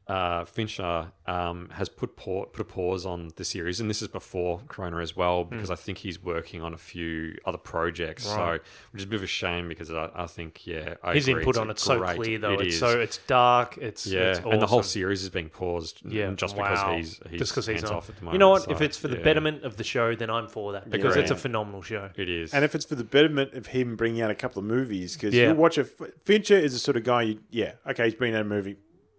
uh, 0.08 0.44
Fincher 0.44 1.10
um, 1.26 1.68
has 1.72 1.88
put 1.88 2.14
pa- 2.16 2.44
put 2.44 2.60
a 2.60 2.64
pause 2.64 3.04
on 3.04 3.30
the 3.36 3.44
series, 3.44 3.80
and 3.80 3.90
this 3.90 4.00
is 4.02 4.08
before 4.08 4.60
Corona 4.68 4.98
as 4.98 5.16
well, 5.16 5.42
because 5.44 5.70
I 5.70 5.74
think 5.74 5.98
he's 5.98 6.22
working 6.22 6.62
on 6.62 6.72
a 6.72 6.76
few 6.78 7.36
other 7.44 7.58
projects. 7.58 8.24
Hmm. 8.30 8.38
Right. 8.38 8.60
So, 8.64 8.70
which 8.92 9.00
is 9.00 9.04
a 9.04 9.08
bit 9.08 9.16
of 9.16 9.22
a 9.24 9.26
shame 9.26 9.68
because 9.68 9.90
I, 9.90 10.08
I 10.14 10.26
think, 10.26 10.64
yeah, 10.66 10.94
I 11.02 11.14
His 11.14 11.26
agree, 11.26 11.40
input 11.42 11.54
it's 11.56 11.58
on 11.58 11.68
a 11.68 11.70
it's 11.72 11.82
so 11.82 11.98
great- 11.98 12.16
clear, 12.16 12.38
though. 12.38 12.52
it 12.52 12.60
it's 12.60 12.74
is. 12.74 12.80
so 12.80 13.00
it's 13.00 13.18
dark. 13.26 13.78
It's 13.78 14.06
yeah, 14.06 14.30
it's 14.30 14.38
and 14.40 14.62
the 14.62 14.66
whole 14.68 14.84
series 14.84 15.24
is 15.24 15.30
being 15.30 15.48
paused, 15.48 16.02
Yeah, 16.04 16.30
just 16.32 16.56
wow. 16.56 16.70
because 16.70 16.96
he's, 16.96 17.20
he's 17.30 17.38
just 17.40 17.52
because 17.52 17.66
he's 17.66 17.80
hands 17.80 17.90
not. 17.90 17.96
off 17.98 18.08
at 18.10 18.16
the 18.16 18.22
moment. 18.22 18.34
you 18.34 18.38
know 18.38 18.50
what? 18.50 18.62
so, 18.62 18.70
if 18.70 18.80
it's 18.80 18.96
for 18.96 19.08
the 19.08 19.16
yeah, 19.16 19.24
betterment 19.24 19.64
of 19.64 19.76
the 19.76 19.84
show, 19.84 20.14
then 20.14 20.30
I'm 20.30 20.46
for 20.46 20.72
that 20.72 20.88
because 20.88 21.16
Yeah. 21.16 21.22
it's 21.22 21.30
a 21.32 21.36
phenomenal 21.36 21.82
show. 21.82 22.10
it 22.16 22.28
is. 22.28 22.54
And 22.54 22.64
if 22.64 22.74
it's 22.76 22.84
for 22.84 22.94
the 22.94 23.02
betterment 23.04 23.54
of 23.54 23.66
him 23.66 23.96
bringing 23.96 24.22
out 24.22 24.30
a 24.30 24.34
couple 24.36 24.60
of 24.60 24.66
movies, 24.66 25.14
because 25.16 25.34
Yeah. 25.34 25.48
you 25.48 25.54
watch 25.54 25.78
a 25.78 25.84
Fincher 26.24 26.54
is 26.56 26.72
the 26.74 26.78
sort 26.78 26.96
of 26.96 27.02
guy, 27.02 27.22
you, 27.22 27.40
yeah, 27.50 27.72
okay, 27.88 28.04
he's 28.04 28.14
bringing 28.14 28.36
out 28.36 28.42
a 28.42 28.44
movie, 28.48 28.76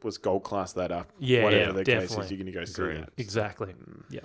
let's 0.07 0.17
gold 0.17 0.43
class 0.43 0.73
that 0.73 0.91
up. 0.91 1.09
Yeah, 1.19 1.43
whatever 1.43 1.63
yeah, 1.63 1.71
the 1.71 1.83
case 1.83 2.01
definitely. 2.09 2.25
is, 2.25 2.31
you're 2.31 2.37
going 2.37 2.45
to 2.53 2.59
go 2.59 2.65
see 2.65 2.81
Agreed. 2.81 3.01
that. 3.01 3.09
Exactly. 3.17 3.73
Yeah. 4.09 4.21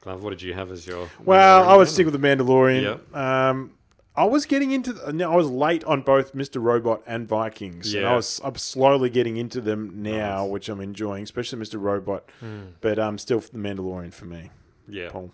Glove, 0.00 0.24
what 0.24 0.30
did 0.30 0.42
you 0.42 0.54
have 0.54 0.70
as 0.70 0.86
your? 0.86 1.08
Well, 1.24 1.68
I 1.68 1.76
would 1.76 1.86
Mandalorian 1.86 1.88
stick 1.88 2.06
with 2.06 2.20
the 2.20 2.26
Mandalorian. 2.26 2.82
Yep. 2.82 3.16
Um, 3.16 3.72
I 4.14 4.24
was 4.24 4.46
getting 4.46 4.72
into. 4.72 5.12
No, 5.12 5.32
I 5.32 5.36
was 5.36 5.48
late 5.48 5.84
on 5.84 6.02
both 6.02 6.34
Mr. 6.34 6.60
Robot 6.62 7.02
and 7.06 7.26
Vikings. 7.28 7.94
And 7.94 8.04
I 8.06 8.16
was. 8.16 8.40
I'm 8.44 8.56
slowly 8.56 9.10
getting 9.10 9.36
into 9.36 9.60
them 9.60 10.02
now, 10.02 10.42
Nice. 10.42 10.50
which 10.50 10.68
I'm 10.68 10.80
enjoying, 10.80 11.22
especially 11.22 11.60
Mr. 11.60 11.80
Robot. 11.80 12.24
Hmm. 12.40 12.60
But 12.80 12.98
um, 12.98 13.16
still 13.16 13.40
the 13.40 13.58
Mandalorian 13.58 14.12
for 14.12 14.26
me. 14.26 14.50
Yeah. 14.88 15.08
Paul. 15.10 15.30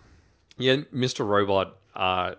Yeah, 0.57 0.77
Mr. 0.93 1.27
Robot. 1.27 1.77
Uh, 1.95 2.35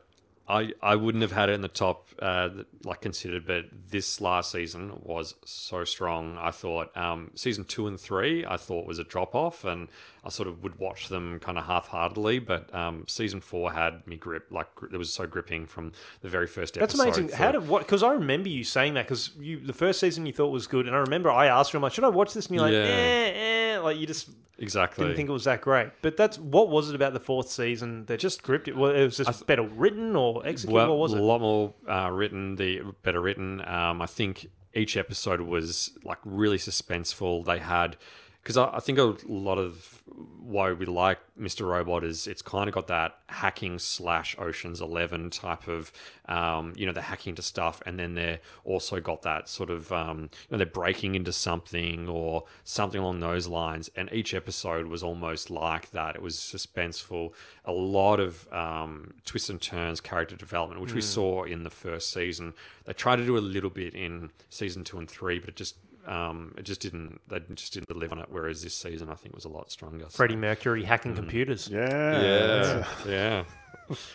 I 0.50 0.72
I 0.82 0.96
wouldn't 0.96 1.22
have 1.22 1.32
had 1.32 1.48
it 1.48 1.52
in 1.52 1.60
the 1.60 1.68
top, 1.68 2.08
uh, 2.20 2.48
like 2.84 3.00
considered, 3.00 3.46
but 3.46 3.66
this 3.90 4.20
last 4.20 4.50
season 4.50 5.00
was 5.02 5.34
so 5.44 5.84
strong. 5.84 6.36
I 6.38 6.50
thought 6.50 6.96
um, 6.96 7.30
season 7.34 7.64
two 7.64 7.86
and 7.86 7.98
three, 8.00 8.44
I 8.44 8.56
thought 8.56 8.86
was 8.86 8.98
a 8.98 9.04
drop 9.04 9.34
off, 9.34 9.64
and 9.64 9.88
I 10.24 10.28
sort 10.28 10.48
of 10.48 10.62
would 10.62 10.78
watch 10.78 11.08
them 11.08 11.38
kind 11.40 11.56
of 11.56 11.64
half 11.66 11.86
heartedly. 11.88 12.38
But 12.40 12.74
um, 12.74 13.04
season 13.06 13.40
four 13.40 13.72
had 13.72 14.06
me 14.06 14.16
grip, 14.16 14.48
like 14.50 14.68
it 14.92 14.96
was 14.96 15.12
so 15.12 15.26
gripping 15.26 15.66
from 15.66 15.92
the 16.20 16.28
very 16.28 16.46
first 16.46 16.76
episode. 16.76 16.80
That's 16.98 17.00
amazing. 17.18 17.28
for- 17.28 17.36
How 17.36 17.52
did 17.52 17.68
what? 17.68 17.82
Because 17.86 18.02
I 18.02 18.12
remember 18.12 18.48
you 18.48 18.64
saying 18.64 18.94
that 18.94 19.06
because 19.06 19.30
you 19.38 19.60
the 19.60 19.72
first 19.72 20.00
season 20.00 20.26
you 20.26 20.32
thought 20.32 20.48
was 20.50 20.66
good, 20.66 20.86
and 20.86 20.96
I 20.96 20.98
remember 20.98 21.30
I 21.30 21.46
asked 21.46 21.72
you, 21.72 21.78
I'm 21.78 21.82
like, 21.82 21.92
should 21.92 22.04
I 22.04 22.08
watch 22.08 22.34
this? 22.34 22.46
And 22.46 22.56
you're 22.56 22.64
like, 22.64 22.72
Yeah. 22.72 22.78
eh, 22.80 23.74
eh, 23.76 23.78
like 23.78 23.98
you 23.98 24.06
just 24.06 24.28
exactly 24.60 25.04
didn't 25.04 25.16
think 25.16 25.28
it 25.28 25.32
was 25.32 25.44
that 25.44 25.60
great. 25.60 25.88
But 26.02 26.16
that's 26.16 26.38
what 26.38 26.68
was 26.68 26.88
it 26.90 26.94
about 26.94 27.12
the 27.12 27.20
fourth 27.20 27.50
season 27.50 28.04
that 28.06 28.20
just 28.20 28.42
gripped 28.42 28.68
it? 28.68 28.76
Well, 28.76 28.90
it 28.92 29.04
was 29.04 29.16
just 29.16 29.46
better 29.46 29.62
written 29.62 30.14
or 30.16 30.46
executed. 30.46 30.74
well, 30.74 30.88
what 30.90 30.98
was 30.98 31.12
it? 31.14 31.20
a 31.20 31.22
lot 31.22 31.40
more 31.40 31.74
uh, 31.88 32.10
written, 32.10 32.56
the 32.56 32.82
better 33.02 33.20
written. 33.20 33.66
Um, 33.66 34.00
I 34.02 34.06
think 34.06 34.50
each 34.74 34.96
episode 34.96 35.40
was 35.40 35.90
like 36.04 36.18
really 36.24 36.58
suspenseful. 36.58 37.44
They 37.44 37.58
had 37.58 37.96
because 38.42 38.56
I, 38.56 38.76
I 38.76 38.80
think 38.80 38.98
a 38.98 39.14
lot 39.26 39.58
of 39.58 40.02
why 40.40 40.72
we 40.72 40.86
like 40.86 41.18
Mr. 41.38 41.66
Robot 41.66 42.02
is 42.04 42.26
it's 42.26 42.42
kind 42.42 42.68
of 42.68 42.74
got 42.74 42.88
that 42.88 43.18
hacking 43.28 43.78
slash 43.78 44.34
Ocean's 44.38 44.80
Eleven 44.80 45.30
type 45.30 45.68
of 45.68 45.92
um, 46.26 46.72
you 46.76 46.86
know 46.86 46.92
the 46.92 47.02
hacking 47.02 47.34
to 47.36 47.42
stuff, 47.42 47.82
and 47.86 47.98
then 47.98 48.14
they're 48.14 48.40
also 48.64 49.00
got 49.00 49.22
that 49.22 49.48
sort 49.48 49.70
of 49.70 49.92
um, 49.92 50.22
you 50.22 50.28
know 50.50 50.58
they're 50.58 50.66
breaking 50.66 51.14
into 51.14 51.32
something 51.32 52.08
or 52.08 52.44
something 52.64 53.00
along 53.00 53.20
those 53.20 53.46
lines. 53.46 53.90
And 53.94 54.10
each 54.12 54.34
episode 54.34 54.86
was 54.86 55.02
almost 55.02 55.50
like 55.50 55.90
that. 55.90 56.16
It 56.16 56.22
was 56.22 56.36
suspenseful, 56.36 57.32
a 57.64 57.72
lot 57.72 58.20
of 58.20 58.50
um, 58.52 59.14
twists 59.24 59.50
and 59.50 59.60
turns, 59.60 60.00
character 60.00 60.36
development, 60.36 60.80
which 60.80 60.94
we 60.94 61.00
saw 61.02 61.44
in 61.44 61.62
the 61.62 61.70
first 61.70 62.12
season. 62.12 62.54
They 62.84 62.92
tried 62.94 63.16
to 63.16 63.26
do 63.26 63.36
a 63.36 63.38
little 63.38 63.70
bit 63.70 63.94
in 63.94 64.30
season 64.48 64.84
two 64.84 64.98
and 64.98 65.08
three, 65.08 65.38
but 65.38 65.50
it 65.50 65.56
just 65.56 65.76
um, 66.10 66.54
it 66.58 66.64
just 66.64 66.80
didn't. 66.80 67.20
They 67.28 67.40
just 67.54 67.72
didn't 67.72 67.94
live 67.96 68.12
on 68.12 68.18
it. 68.18 68.26
Whereas 68.28 68.62
this 68.62 68.74
season, 68.74 69.08
I 69.08 69.14
think, 69.14 69.34
was 69.34 69.44
a 69.44 69.48
lot 69.48 69.70
stronger. 69.70 70.04
So- 70.04 70.16
Freddie 70.16 70.36
Mercury 70.36 70.84
hacking 70.84 71.14
computers. 71.14 71.68
Yeah. 71.68 72.20
yeah, 72.20 72.84
yeah. 73.06 73.44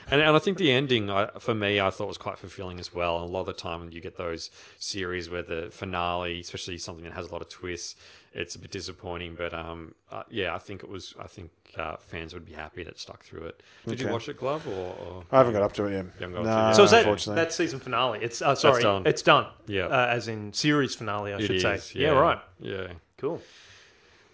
And, 0.10 0.22
and 0.22 0.36
I 0.36 0.40
think 0.40 0.58
the 0.58 0.72
ending, 0.72 1.10
I, 1.10 1.30
for 1.40 1.54
me, 1.54 1.82
I 1.82 1.90
thought 1.90 2.08
was 2.08 2.18
quite 2.18 2.38
fulfilling 2.38 2.80
as 2.80 2.94
well. 2.94 3.18
And 3.18 3.30
a 3.30 3.32
lot 3.32 3.42
of 3.42 3.48
the 3.48 3.54
time, 3.54 3.90
you 3.92 4.00
get 4.02 4.18
those 4.18 4.50
series 4.80 5.30
where 5.30 5.44
the 5.44 5.68
finale, 5.72 6.40
especially 6.40 6.78
something 6.78 7.04
that 7.04 7.14
has 7.14 7.28
a 7.28 7.32
lot 7.32 7.42
of 7.42 7.50
twists, 7.50 7.96
it's 8.36 8.54
a 8.56 8.60
bit 8.60 8.70
disappointing. 8.70 9.34
But 9.36 9.54
um, 9.54 9.96
uh, 10.12 10.24
yeah, 10.30 10.54
I 10.54 10.60
think 10.60 10.84
it 10.84 10.90
was. 10.90 11.16
I 11.20 11.26
think 11.28 11.50
uh, 11.78 11.96
fans 11.98 12.34
would 12.34 12.46
be 12.46 12.54
happy 12.54 12.84
that 12.84 12.92
it 12.92 13.00
stuck 13.00 13.24
through 13.24 13.46
it. 13.46 13.64
Did 13.88 14.00
you 14.00 14.06
Okay. 14.06 14.14
watch 14.14 14.30
it, 14.30 14.38
Glove? 14.38 14.68
Or, 14.68 14.96
or 15.06 15.24
I 15.32 15.38
haven't 15.40 15.54
got 15.54 15.64
up 15.64 15.74
to 15.74 15.86
it 15.86 15.94
yet. 15.94 16.06
haven't 16.20 16.34
got 16.36 16.44
no, 16.46 16.50
up 16.52 16.56
to 16.56 16.62
it 16.64 16.68
yet. 16.68 16.76
So 16.76 16.84
is 16.84 16.92
that 16.92 16.98
unfortunately. 17.00 17.44
that 17.44 17.54
season 17.54 17.80
finale? 17.80 18.20
It's 18.22 18.42
uh, 18.42 18.54
sorry, 18.56 18.84
done. 18.84 19.04
it's 19.08 19.22
done. 19.24 19.48
Yeah. 19.68 19.86
uh, 19.88 20.08
as 20.10 20.28
in 20.28 20.54
series 20.54 20.94
finale, 20.96 21.34
I 21.34 21.38
It 21.38 21.48
should 21.48 21.62
say. 21.62 21.76
is, 21.76 21.96
Yeah. 21.96 22.10
right. 22.10 22.40
Yeah. 22.60 22.88
Cool. 23.18 23.42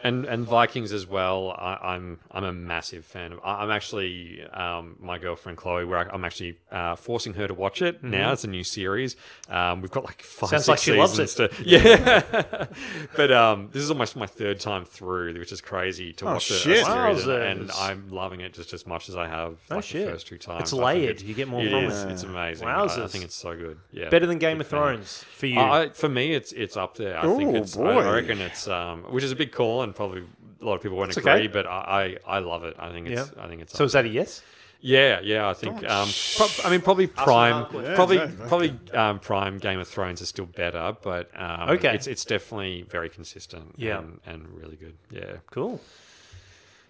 And 0.03 0.25
and 0.25 0.45
Vikings 0.45 0.91
as 0.93 1.05
well. 1.07 1.51
I, 1.51 1.93
I'm 1.95 2.19
I'm 2.31 2.43
a 2.43 2.51
massive 2.53 3.05
fan 3.05 3.33
of. 3.33 3.39
I- 3.43 3.61
I'm 3.63 3.69
actually 3.71 4.43
um, 4.51 4.95
my 4.99 5.17
girlfriend 5.17 5.57
Chloe. 5.57 5.85
Where 5.85 5.99
I, 5.99 6.13
I'm 6.13 6.25
actually 6.25 6.57
uh, 6.71 6.95
forcing 6.95 7.33
her 7.35 7.47
to 7.47 7.53
watch 7.53 7.81
it 7.81 8.03
now. 8.03 8.31
It's 8.31 8.43
a 8.43 8.47
new 8.47 8.63
series. 8.63 9.15
Um, 9.49 9.81
we've 9.81 9.91
got 9.91 10.03
like 10.05 10.21
five. 10.23 10.49
Mm-hmm. 10.49 10.55
Sounds 10.55 10.65
six 10.65 10.67
like 10.67 10.79
she 10.79 10.93
loves 10.93 11.11
seasons 11.17 11.35
To, 11.35 11.63
yeah, 11.63 12.65
but 13.15 13.31
um, 13.31 13.69
this 13.71 13.83
is 13.83 13.91
almost 13.91 14.15
my 14.15 14.25
third 14.25 14.59
time 14.59 14.85
through, 14.85 15.33
which 15.37 15.51
is 15.51 15.61
crazy 15.61 16.13
to 16.13 16.25
Oh, 16.27 16.33
watch 16.33 16.49
a- 16.51 16.53
a 16.55 16.57
shit. 16.57 16.85
series, 16.85 17.23
and, 17.27 17.31
and 17.61 17.71
I'm 17.71 18.09
loving 18.09 18.41
it 18.41 18.53
just 18.53 18.73
as 18.73 18.87
much 18.87 19.09
as 19.09 19.15
I 19.15 19.27
have 19.27 19.57
No 19.69 19.77
like 19.77 19.85
shit. 19.85 20.05
the 20.05 20.11
first 20.13 20.27
two 20.27 20.37
times. 20.37 20.61
It's 20.63 20.73
I 20.73 20.75
think 20.77 20.85
layered. 20.85 21.09
it's- 21.11 21.23
You 21.27 21.33
get 21.35 21.47
more 21.47 21.61
it 21.63 21.69
from 21.69 21.83
is. 21.85 22.03
it. 22.03 22.11
It's 22.11 22.23
amazing. 22.23 22.67
I, 22.67 22.83
I 22.83 23.07
think 23.07 23.23
it's 23.23 23.35
so 23.35 23.55
good. 23.55 23.77
Yeah, 23.91 24.09
Better 24.09 24.25
than 24.25 24.37
Game 24.39 24.57
big 24.57 24.65
of 24.65 24.67
fan. 24.71 24.79
Thrones 24.79 25.25
for 25.35 25.45
you. 25.45 25.59
I, 25.59 25.81
I- 25.83 25.89
for 25.89 26.09
me, 26.09 26.33
it's 26.33 26.51
it's 26.53 26.77
up 26.77 26.97
there. 26.97 27.17
I 27.17 27.21
think 27.35 27.55
it's. 27.55 27.75
Boy. 27.75 27.99
I 27.99 28.13
reckon 28.15 28.39
it's, 28.41 28.67
um, 28.67 29.03
which 29.03 29.23
is 29.23 29.31
a 29.31 29.35
big 29.35 29.51
call, 29.51 29.83
and 29.91 29.95
probably 29.95 30.23
a 30.62 30.65
lot 30.65 30.75
of 30.75 30.82
people 30.82 30.97
won't 30.97 31.10
It's 31.10 31.17
agree, 31.17 31.32
okay. 31.32 31.47
but 31.47 31.67
I, 31.67 32.17
I, 32.27 32.36
I 32.38 32.39
love 32.39 32.63
it. 32.63 32.75
I 32.80 32.91
think 32.91 33.08
it's. 33.08 33.32
Yeah. 33.36 33.43
I 33.43 33.47
think 33.47 33.62
it's. 33.62 33.73
so 33.73 33.84
up 33.84 33.88
is 33.88 33.93
that 33.93 34.06
a 34.06 34.10
yes? 34.10 34.41
yeah, 34.80 35.19
yeah. 35.21 35.49
I 35.49 35.54
think. 35.54 35.77
Um, 35.88 36.10
pro- 36.38 36.65
I 36.65 36.69
mean, 36.71 36.82
probably 36.82 37.08
prime. 37.08 37.65
question. 37.65 37.95
Probably, 37.95 38.15
Yeah, 38.17 38.23
exactly. 38.23 38.47
probably 38.47 38.97
um, 38.97 39.19
prime. 39.19 39.58
Game 39.60 39.80
of 39.80 39.88
Thrones 39.88 40.21
is 40.21 40.30
still 40.30 40.45
better, 40.45 40.95
but 41.01 41.30
um, 41.36 41.69
Okay. 41.71 41.93
it's 41.93 42.08
it's 42.08 42.25
definitely 42.25 42.84
very 42.84 43.10
consistent. 43.10 43.75
Yeah. 43.77 43.99
and, 43.99 44.19
and 44.25 44.47
really 44.49 44.75
good. 44.77 44.95
Yeah. 45.12 45.38
Cool. 45.51 45.80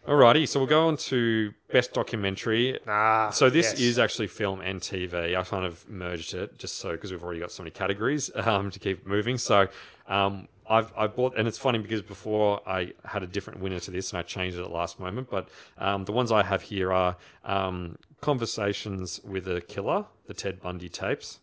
Alrighty, 0.08 0.48
so 0.48 0.60
we'll 0.60 0.68
go 0.68 0.88
on 0.88 0.98
to 0.98 1.54
best 1.72 1.94
documentary. 1.94 2.80
Ah, 2.88 3.30
so 3.30 3.52
this 3.52 3.68
yes. 3.74 3.80
is 3.80 4.00
actually 4.00 4.26
film 4.28 4.60
and 4.60 4.82
TV. 4.82 5.38
I 5.38 5.44
kind 5.44 5.64
of 5.64 5.88
merged 5.88 6.34
it 6.34 6.58
just 6.58 6.78
so 6.78 6.94
because 6.94 7.12
we've 7.12 7.24
already 7.24 7.40
got 7.40 7.52
so 7.52 7.62
many 7.62 7.70
categories 7.70 8.32
um, 8.36 8.72
to 8.72 8.80
keep 8.80 9.06
moving. 9.06 9.38
So 9.38 9.68
um, 10.08 10.48
I've 10.72 10.94
I 10.96 11.08
bought, 11.08 11.38
and 11.38 11.48
it's 11.48 11.58
funny 11.58 11.80
because 11.80 12.02
before 12.02 12.62
I 12.68 12.94
had 13.04 13.24
a 13.24 13.28
different 13.28 13.60
winner 13.60 13.80
to 13.82 13.92
this, 13.92 14.12
and 14.12 14.20
I 14.20 14.22
changed 14.24 14.58
it 14.58 14.62
at 14.62 14.68
the 14.68 14.74
last 14.74 15.00
moment. 15.00 15.30
But 15.30 15.50
um, 15.78 16.06
the 16.06 16.14
ones 16.14 16.32
I 16.32 16.44
have 16.44 16.62
here 16.64 16.94
are 16.94 17.18
um, 17.44 17.98
Conversations 18.22 19.20
with 19.24 19.48
a 19.48 19.62
Killer, 19.62 20.06
the 20.28 20.34
Ted 20.34 20.62
Bundy 20.62 20.90
tapes, 20.90 21.40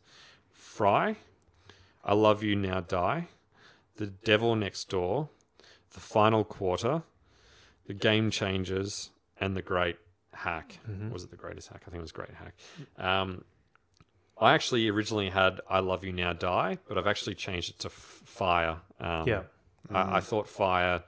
Fyre, 0.51 1.17
I 2.05 2.15
Love 2.15 2.43
You 2.43 2.57
Now 2.57 2.81
Die, 2.81 3.29
The 3.97 4.07
Devil 4.07 4.57
Next 4.57 4.89
Door, 4.89 5.29
The 5.93 6.01
Final 6.01 6.45
Quarter, 6.45 7.03
The 7.87 7.95
Game 7.95 8.31
Changers, 8.31 9.11
and 9.41 9.57
The 9.57 9.63
Great 9.63 9.97
Hack. 10.33 10.79
Was 11.13 11.25
it 11.25 11.31
The 11.31 11.37
Greatest 11.37 11.69
Hack? 11.69 11.83
I 11.87 11.91
think 11.91 11.99
it 11.99 12.03
was 12.03 12.13
Great 12.13 12.31
Hack. 12.35 12.55
Um, 12.97 13.45
I 14.41 14.55
actually 14.55 14.89
originally 14.89 15.31
had 15.31 15.61
I 15.69 15.81
Love 15.81 16.05
You 16.05 16.13
Now 16.13 16.33
Die, 16.33 16.79
but 16.89 16.97
I've 16.99 17.07
actually 17.07 17.35
changed 17.35 17.71
it 17.71 17.79
to 17.81 17.89
f- 17.89 18.23
Fyre. 18.25 18.79
Um, 19.01 19.27
Yeah. 19.29 19.43
I, 19.91 20.17
I 20.19 20.21
thought 20.21 20.49
Fyre 20.49 21.03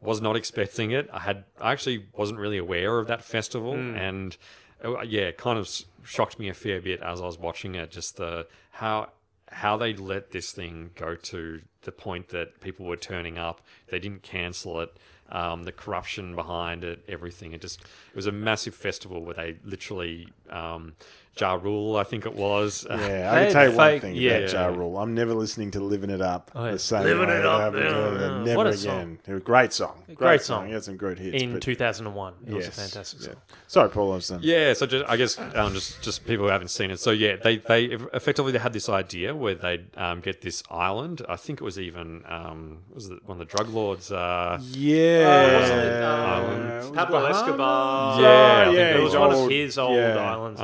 was 0.00 0.20
not 0.20 0.36
expecting 0.36 0.92
it. 0.92 1.08
I 1.12 1.18
had 1.20 1.44
I 1.60 1.72
actually 1.72 2.06
wasn't 2.14 2.38
really 2.38 2.58
aware 2.58 2.98
of 2.98 3.08
that 3.08 3.22
festival, 3.24 3.74
and 3.74 4.36
uh, 4.84 5.00
yeah, 5.02 5.22
it 5.22 5.36
kind 5.36 5.58
of 5.58 5.68
shocked 6.04 6.38
me 6.38 6.48
a 6.48 6.54
fair 6.54 6.80
bit 6.80 7.00
as 7.02 7.20
I 7.20 7.24
was 7.26 7.38
watching 7.38 7.74
it. 7.74 7.90
Just 7.90 8.16
the 8.16 8.46
how 8.70 9.10
how 9.50 9.76
they 9.76 9.92
let 9.94 10.30
this 10.30 10.52
thing 10.52 10.90
go 10.94 11.16
to 11.16 11.60
the 11.82 11.92
point 11.92 12.28
that 12.28 12.60
people 12.60 12.86
were 12.86 12.96
turning 12.96 13.36
up. 13.36 13.60
They 13.88 13.98
didn't 13.98 14.22
cancel 14.22 14.80
it. 14.80 14.96
Um, 15.32 15.62
the 15.64 15.72
corruption 15.72 16.34
behind 16.34 16.82
it, 16.82 17.04
everything. 17.08 17.52
It 17.52 17.60
just 17.60 17.80
it 17.82 18.16
was 18.16 18.26
a 18.26 18.32
massive 18.32 18.74
festival 18.74 19.22
where 19.24 19.34
they 19.34 19.56
literally 19.64 20.28
um, 20.50 20.94
Ja 21.38 21.54
Rule, 21.54 21.96
I 21.96 22.02
think 22.04 22.26
it 22.26 22.34
was. 22.34 22.84
uh, 22.86 22.96
Yeah, 23.00 23.30
I 23.32 23.38
They 23.38 23.44
can 23.44 23.52
tell 23.52 23.70
you 23.70 23.76
one 23.76 24.00
thing 24.00 24.14
yeah. 24.16 24.30
about 24.38 24.52
Ja 24.52 24.66
Rule. 24.66 24.98
I'm 24.98 25.14
never 25.14 25.32
listening 25.32 25.70
to 25.70 25.80
"Living 25.80 26.10
It 26.10 26.20
Up" 26.20 26.50
Oh, 26.54 26.64
yeah. 26.66 26.72
the 26.72 26.78
same 26.78 27.04
Living 27.04 27.28
way 27.28 27.36
It 27.38 27.46
I 27.46 27.66
Up, 27.68 27.74
yeah, 27.74 27.80
uh, 27.80 28.12
yeah. 28.12 28.42
Never 28.44 28.56
What 28.56 28.66
a 28.66 28.70
again. 28.70 28.78
song. 28.78 29.18
It 29.26 29.32
was 29.32 29.40
a 29.42 29.44
great 29.44 29.72
song. 29.72 30.02
Great 30.14 30.42
song. 30.42 30.66
He 30.66 30.72
had 30.72 30.84
some 30.84 30.96
good 30.96 31.18
hits. 31.18 31.40
in 31.42 31.54
but- 31.54 31.62
2001. 31.62 32.34
It 32.46 32.52
was 32.54 32.64
a 32.64 32.68
yes, 32.68 32.76
fantastic 32.76 33.20
yeah. 33.20 33.26
song. 33.28 33.36
Sorry, 33.68 33.88
Paul. 33.90 34.12
I 34.12 34.14
was 34.16 34.30
um, 34.32 34.40
Yeah, 34.42 34.72
so 34.74 34.86
just, 34.86 35.08
I 35.08 35.16
guess 35.16 35.38
um, 35.38 35.72
just 35.72 36.02
just 36.02 36.26
people 36.26 36.44
who 36.46 36.50
haven't 36.50 36.68
seen 36.68 36.90
it. 36.90 36.98
So 37.00 37.10
yeah, 37.12 37.36
they 37.36 37.58
they 37.58 37.84
effectively 38.12 38.50
they 38.52 38.58
had 38.58 38.72
this 38.72 38.88
idea 38.88 39.34
where 39.34 39.54
they 39.54 39.84
um, 39.96 40.20
get 40.20 40.42
this 40.42 40.62
island. 40.70 41.22
I 41.28 41.36
think 41.36 41.60
it 41.60 41.64
was 41.64 41.78
even 41.78 42.22
um, 42.28 42.78
was 42.92 43.08
it 43.08 43.20
one 43.24 43.40
of 43.40 43.48
the 43.48 43.56
drug 43.56 43.68
lords. 43.72 44.10
Uh, 44.10 44.60
Yeah. 44.72 46.40
Island. 46.40 46.94
Pablo 46.94 47.24
Escobar. 47.26 48.20
Yeah, 48.20 48.60
I 48.60 48.64
think 48.64 48.76
yeah, 48.76 48.96
it 48.96 49.00
was 49.02 49.12
his 49.12 49.20
one 49.20 49.32
of 49.32 49.50
his 49.50 49.78
old 49.78 49.96
yeah. 49.96 50.16
islands. 50.32 50.60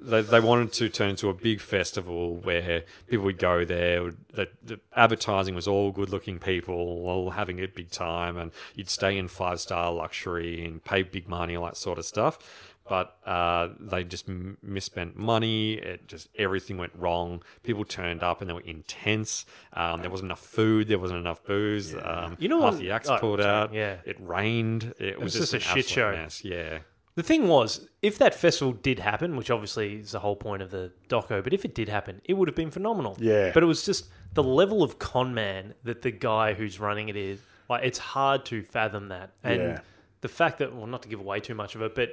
They, 0.00 0.22
they 0.22 0.40
wanted 0.40 0.72
to 0.74 0.88
turn 0.88 1.10
into 1.10 1.28
a 1.28 1.34
big 1.34 1.60
festival 1.60 2.36
where 2.36 2.84
people 3.08 3.24
would 3.26 3.38
go 3.38 3.64
there. 3.64 4.12
The, 4.32 4.48
the 4.62 4.80
advertising 4.94 5.54
was 5.54 5.66
all 5.66 5.90
good 5.90 6.10
looking 6.10 6.38
people, 6.38 6.74
all 6.74 7.30
having 7.30 7.58
a 7.60 7.66
big 7.66 7.90
time, 7.90 8.36
and 8.36 8.52
you'd 8.74 8.90
stay 8.90 9.18
in 9.18 9.28
five 9.28 9.60
star 9.60 9.92
luxury 9.92 10.64
and 10.64 10.82
pay 10.84 11.02
big 11.02 11.28
money, 11.28 11.56
all 11.56 11.64
that 11.66 11.76
sort 11.76 11.98
of 11.98 12.04
stuff. 12.06 12.38
But 12.88 13.18
uh, 13.26 13.68
they 13.78 14.02
just 14.04 14.30
m- 14.30 14.56
misspent 14.62 15.14
money. 15.14 15.74
It 15.74 16.08
just 16.08 16.28
everything 16.36 16.78
went 16.78 16.92
wrong. 16.96 17.42
People 17.62 17.84
turned 17.84 18.22
up 18.22 18.40
and 18.40 18.48
they 18.48 18.54
were 18.54 18.62
intense. 18.62 19.44
Um, 19.74 20.00
there 20.00 20.08
wasn't 20.10 20.28
enough 20.28 20.40
food. 20.40 20.88
There 20.88 20.98
wasn't 20.98 21.20
enough 21.20 21.44
booze. 21.44 21.94
Um, 21.94 22.36
You 22.38 22.48
know 22.48 22.62
half 22.62 22.74
what- 22.74 22.80
the 22.80 22.90
acts 22.92 23.10
oh, 23.10 23.18
pulled 23.18 23.42
out. 23.42 23.74
yeah. 23.74 23.96
it 24.06 24.16
rained. 24.20 24.94
It, 24.98 25.16
was 25.20 25.34
was, 25.38 25.50
just 25.50 25.52
just 25.52 25.66
a 25.66 25.74
shit 25.74 25.86
show. 25.86 26.12
Mess. 26.12 26.42
Yeah. 26.44 26.78
The 27.18 27.24
thing 27.24 27.48
was, 27.48 27.88
if 28.00 28.16
that 28.18 28.32
festival 28.32 28.72
did 28.74 29.00
happen, 29.00 29.34
which 29.34 29.50
obviously 29.50 29.96
is 29.96 30.12
the 30.12 30.20
whole 30.20 30.36
point 30.36 30.62
of 30.62 30.70
the 30.70 30.92
doco, 31.08 31.42
but 31.42 31.52
if 31.52 31.64
it 31.64 31.74
did 31.74 31.88
happen, 31.88 32.20
it 32.24 32.34
would 32.34 32.46
have 32.46 32.54
been 32.54 32.70
phenomenal. 32.70 33.16
Yeah. 33.18 33.50
But 33.52 33.64
it 33.64 33.66
was 33.66 33.84
just 33.84 34.06
the 34.34 34.42
level 34.44 34.84
of 34.84 35.00
con 35.00 35.34
man 35.34 35.74
that 35.82 36.02
the 36.02 36.12
guy 36.12 36.54
who's 36.54 36.78
running 36.78 37.08
it 37.08 37.16
is. 37.16 37.40
Like, 37.68 37.82
it's 37.82 37.98
hard 37.98 38.44
to 38.46 38.62
fathom 38.62 39.08
that. 39.08 39.32
And 39.42 39.60
Yeah. 39.60 39.80
the 40.20 40.28
fact 40.28 40.60
that, 40.60 40.72
well, 40.72 40.86
not 40.86 41.02
to 41.02 41.08
give 41.08 41.18
away 41.18 41.40
too 41.40 41.56
much 41.56 41.74
of 41.74 41.82
it, 41.82 41.96
but 41.96 42.10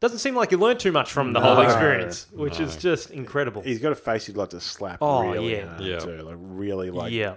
doesn't 0.00 0.20
seem 0.20 0.34
like 0.34 0.50
you 0.50 0.56
learned 0.56 0.80
too 0.80 0.90
much 0.90 1.12
from 1.12 1.34
the 1.34 1.40
whole 1.42 1.60
experience, 1.60 2.26
which 2.32 2.60
is 2.60 2.78
just 2.78 3.10
incredible. 3.10 3.60
He's 3.60 3.80
got 3.80 3.92
a 3.92 3.96
face 3.96 4.26
you'd 4.28 4.38
like 4.38 4.48
to 4.50 4.60
slap 4.62 5.00
Oh, 5.02 5.28
really 5.30 5.56
yeah. 5.56 5.66
hard 5.68 5.80
Yeah. 5.82 5.98
too. 5.98 6.22
Like 6.22 6.36
really 6.38 6.90
like 6.90 7.12
yeah, 7.12 7.34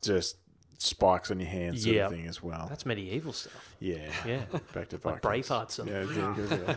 just 0.00 0.38
spikes 0.82 1.30
on 1.30 1.40
your 1.40 1.48
hands 1.48 1.82
sort 1.82 1.96
Yeah. 1.96 2.06
of 2.06 2.12
thing 2.12 2.26
as 2.26 2.42
well. 2.42 2.66
that's 2.68 2.84
medieval 2.86 3.32
stuff. 3.32 3.74
yeah. 3.80 4.10
Yeah. 4.26 4.42
Back 4.74 4.88
to 4.90 5.00
Like 5.04 5.22
Vikings. 5.22 5.48
Braveheart 5.48 5.70
stuff. 5.70 5.86
Yeah, 5.86 6.02
yeah, 6.04 6.32
good, 6.36 6.50
yeah. 6.66 6.74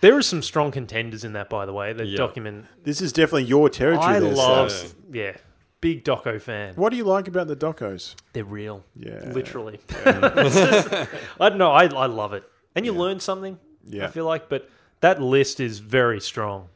There 0.00 0.16
are 0.16 0.22
some 0.22 0.42
strong 0.42 0.72
contenders 0.72 1.22
in 1.22 1.32
that, 1.34 1.48
by 1.48 1.64
the 1.66 1.72
way. 1.72 1.92
The 1.92 2.04
Yeah. 2.06 2.16
document. 2.16 2.66
This 2.82 3.00
is 3.00 3.12
definitely 3.12 3.44
your 3.44 3.68
territory 3.68 4.16
I 4.16 4.20
there, 4.20 4.34
love, 4.34 4.72
Seth. 4.72 4.94
yeah, 5.12 5.36
big 5.80 6.04
doco 6.04 6.40
fan. 6.40 6.74
What 6.74 6.90
do 6.90 6.96
you 6.96 7.04
like 7.04 7.28
about 7.28 7.46
the 7.46 7.54
docos? 7.56 8.14
They're 8.32 8.44
real. 8.44 8.84
Yeah. 8.96 9.20
Literally. 9.32 9.80
It's 9.90 10.54
just- 10.56 10.92
I 11.40 11.48
don't 11.48 11.58
know. 11.58 11.70
I, 11.70 11.84
I 11.86 12.06
love 12.06 12.32
it. 12.32 12.42
And 12.74 12.84
you 12.84 12.92
learn 12.92 13.20
something, 13.20 13.58
Yeah. 13.86 14.06
I 14.06 14.08
feel 14.08 14.24
like. 14.24 14.48
But 14.48 14.68
that 15.02 15.20
list 15.22 15.60
is 15.60 15.78
very 15.78 16.20
strong. 16.20 16.68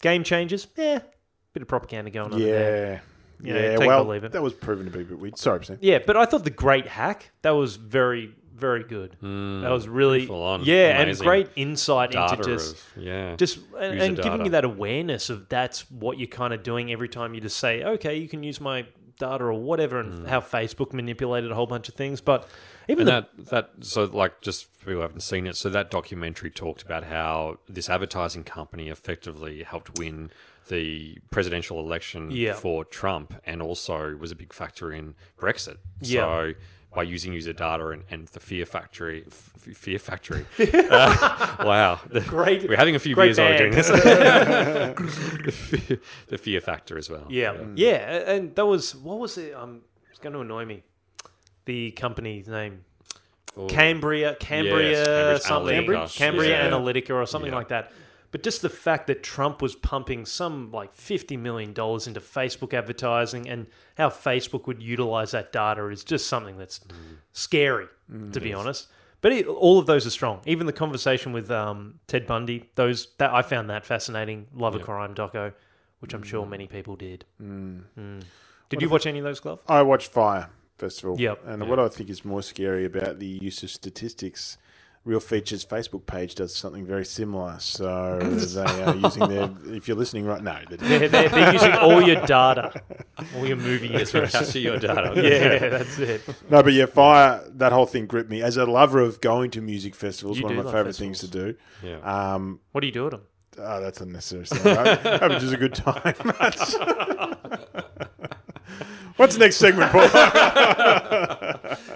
Game 0.00 0.22
changers, 0.24 0.66
yeah. 0.76 1.00
Bit 1.52 1.62
of 1.62 1.68
propaganda 1.68 2.10
going 2.10 2.32
on 2.32 2.38
there. 2.40 3.02
Yeah. 3.40 3.54
Yeah, 3.54 3.60
Yeah, 3.60 3.76
take 3.76 3.88
well, 3.88 4.04
leave 4.04 4.24
it. 4.24 4.32
that 4.32 4.42
was 4.42 4.52
proven 4.52 4.86
to 4.86 4.90
be 4.90 5.00
a 5.00 5.04
bit 5.04 5.18
weird. 5.18 5.38
Sorry, 5.38 5.64
Sam. 5.64 5.78
Yeah, 5.80 5.98
but 6.04 6.16
I 6.16 6.24
thought 6.24 6.44
the 6.44 6.50
Great 6.50 6.86
Hack, 6.86 7.30
that 7.42 7.50
was 7.50 7.76
very, 7.76 8.34
very 8.54 8.84
good. 8.84 9.16
Hmm, 9.20 9.60
that 9.62 9.70
was 9.70 9.88
really, 9.88 10.26
full 10.26 10.42
on. 10.42 10.64
yeah, 10.64 11.00
Amazing. 11.00 11.08
and 11.08 11.18
great 11.20 11.48
insight 11.56 12.12
Data 12.12 12.34
into 12.34 12.44
just 12.44 12.74
of, 12.74 13.02
yeah. 13.02 13.36
just 13.36 13.58
and, 13.78 14.00
and 14.00 14.16
giving 14.16 14.44
you 14.44 14.50
that 14.52 14.64
awareness 14.64 15.30
of 15.30 15.48
that's 15.48 15.90
what 15.90 16.18
you're 16.18 16.26
kind 16.26 16.52
of 16.52 16.62
doing 16.62 16.92
every 16.92 17.08
time 17.08 17.34
you 17.34 17.40
just 17.40 17.58
say, 17.58 17.84
okay, 17.84 18.16
you 18.16 18.28
can 18.28 18.42
use 18.42 18.60
my 18.60 18.86
data 19.18 19.44
or 19.44 19.52
whatever, 19.52 20.00
and 20.00 20.20
hmm. 20.20 20.24
how 20.26 20.40
Facebook 20.40 20.92
manipulated 20.92 21.50
a 21.50 21.54
whole 21.54 21.66
bunch 21.66 21.88
of 21.88 21.94
things. 21.94 22.20
But 22.20 22.48
even 22.88 23.06
the, 23.06 23.26
that 23.36 23.46
that 23.50 23.70
so 23.80 24.04
like 24.04 24.40
just 24.40 24.64
for 24.72 24.86
people 24.86 24.94
who 24.94 25.00
haven't 25.00 25.20
seen 25.20 25.46
it, 25.46 25.56
so 25.56 25.68
that 25.70 25.90
documentary 25.90 26.50
talked 26.50 26.82
about 26.82 27.04
how 27.04 27.58
this 27.68 27.88
advertising 27.88 28.44
company 28.44 28.88
effectively 28.88 29.62
helped 29.62 29.98
win 29.98 30.30
the 30.68 31.18
presidential 31.30 31.80
election 31.80 32.30
Yeah. 32.30 32.54
for 32.54 32.84
Trump, 32.84 33.34
and 33.44 33.60
also 33.62 34.14
was 34.16 34.30
a 34.30 34.36
big 34.36 34.52
factor 34.52 34.92
in 34.92 35.14
Brexit. 35.38 35.76
Yeah. 36.00 36.20
So 36.22 36.52
by 36.94 37.02
using 37.02 37.32
user 37.34 37.52
data 37.52 37.88
and, 37.88 38.04
and 38.10 38.28
the 38.28 38.40
Fear 38.40 38.64
Factory, 38.64 39.24
f- 39.26 39.52
Fear 39.76 39.98
Factory. 39.98 40.46
uh, 40.58 41.56
wow, 41.64 42.00
Great- 42.26 42.66
We're 42.68 42.76
having 42.76 42.94
a 42.96 42.98
few 42.98 43.14
beers 43.14 43.38
while 43.38 43.50
we're 43.50 43.58
doing 43.58 43.72
this. 43.72 43.88
the, 44.98 45.52
fear, 45.52 46.00
the 46.28 46.38
Fear 46.38 46.60
Factor 46.60 46.96
as 46.98 47.10
well. 47.10 47.26
yeah, 47.28 47.54
yeah, 47.74 47.96
a- 48.10 48.36
and 48.36 48.54
that 48.54 48.64
was 48.66 48.94
what 48.96 49.18
was 49.18 49.36
it? 49.38 49.54
Um, 49.54 49.82
it's 50.10 50.18
going 50.18 50.32
to 50.32 50.40
annoy 50.40 50.64
me. 50.64 50.82
The 51.66 51.90
company's 51.92 52.48
name. 52.48 52.84
Cambria, 53.68 54.36
Cambria, 54.38 54.90
Yes, 54.90 55.06
Cambridge 55.06 55.42
something, 55.42 55.84
Analytica. 55.86 56.16
Cambria 56.16 56.48
Yeah. 56.50 56.70
Analytica, 56.70 57.10
or 57.10 57.26
something 57.26 57.50
Yeah. 57.50 57.56
like 57.58 57.68
that. 57.68 57.92
But 58.30 58.42
just 58.42 58.60
the 58.60 58.68
fact 58.68 59.06
that 59.06 59.22
Trump 59.22 59.62
was 59.62 59.74
pumping 59.74 60.26
some 60.26 60.70
like 60.70 60.92
fifty 60.92 61.36
million 61.36 61.72
dollars 61.72 62.06
into 62.06 62.20
Facebook 62.20 62.74
advertising, 62.74 63.48
and 63.48 63.66
how 63.96 64.10
Facebook 64.10 64.66
would 64.66 64.82
utilize 64.82 65.30
that 65.30 65.52
data 65.52 65.88
is 65.88 66.04
just 66.04 66.26
something 66.26 66.58
that's 66.58 66.80
scary, 67.32 67.86
to 68.32 68.40
be 68.40 68.52
honest. 68.52 68.88
But 69.20 69.32
it, 69.32 69.46
all 69.46 69.78
of 69.78 69.86
those 69.86 70.06
are 70.06 70.10
strong. 70.10 70.42
Even 70.46 70.66
the 70.66 70.72
conversation 70.72 71.32
with 71.32 71.50
um, 71.50 72.00
Ted 72.06 72.26
Bundy, 72.26 72.68
those 72.74 73.08
that 73.18 73.32
I 73.32 73.42
found 73.42 73.70
that 73.70 73.84
fascinating. 73.86 74.46
Love 74.54 74.74
a 74.74 74.78
crime 74.78 75.14
doco, 75.14 75.54
which 76.00 76.12
I'm 76.14 76.22
sure 76.22 76.46
many 76.46 76.66
people 76.66 76.96
did. 76.96 77.24
Mm. 77.42 78.22
Did 78.68 78.82
you 78.82 78.88
watch 78.90 79.06
any 79.06 79.18
of 79.18 79.24
those, 79.24 79.40
Glove? 79.40 79.60
I 79.66 79.82
watched 79.82 80.12
Fyre 80.12 80.50
first 80.76 80.96
Festival. 80.96 81.20
Yep. 81.20 81.42
And 81.46 81.68
what 81.68 81.80
I 81.80 81.88
think 81.88 82.10
is 82.10 82.24
more 82.24 82.42
scary 82.42 82.84
about 82.84 83.18
the 83.18 83.26
use 83.26 83.62
of 83.62 83.70
statistics, 83.70 84.58
Real 85.08 85.20
Features 85.20 85.64
Facebook 85.64 86.04
page 86.04 86.34
does 86.34 86.54
something 86.54 86.84
very 86.84 87.06
similar. 87.06 87.56
So 87.60 88.18
they 88.22 88.82
are 88.82 88.94
using 88.94 89.26
their. 89.26 89.48
If 89.74 89.88
you're 89.88 89.96
listening 89.96 90.26
right 90.26 90.42
now, 90.42 90.60
they 90.68 90.76
They're, 90.76 91.08
they're, 91.08 91.28
they're 91.30 91.52
using 91.54 91.72
all 91.72 92.02
your 92.02 92.20
data, 92.26 92.82
all 93.34 93.46
your 93.46 93.56
movie 93.56 93.88
Yes, 93.88 94.12
we 94.12 94.20
capture 94.26 94.58
your 94.58 94.78
data. 94.78 95.14
Yeah, 95.16 95.70
that's 95.70 95.98
it. 95.98 96.20
No, 96.50 96.62
but 96.62 96.74
yeah, 96.74 96.84
Fyre, 96.84 97.42
that 97.54 97.72
whole 97.72 97.86
thing 97.86 98.04
gripped 98.04 98.28
me. 98.28 98.42
As 98.42 98.58
a 98.58 98.66
lover 98.66 99.00
of 99.00 99.22
going 99.22 99.50
to 99.52 99.62
music 99.62 99.94
festivals, 99.94 100.36
You 100.36 100.44
one 100.44 100.52
of 100.52 100.58
my 100.58 100.64
love 100.64 100.74
favourite 100.74 100.96
things 100.96 101.20
to 101.20 101.28
do. 101.28 101.54
Yeah. 101.82 102.00
Um, 102.34 102.60
What 102.72 102.82
do 102.82 102.86
you 102.86 102.92
do 102.92 103.06
at 103.06 103.12
them? 103.12 103.22
oh, 103.60 103.80
that's 103.80 104.02
unnecessary. 104.02 104.44
Stuff. 104.44 104.66
I 104.66 105.16
hope 105.16 105.40
just 105.40 105.54
a 105.54 105.56
good 105.56 105.74
time. 105.74 106.14
What's 109.16 109.34
the 109.34 109.40
next 109.40 109.56
segment, 109.56 109.90
Paul? 109.90 110.06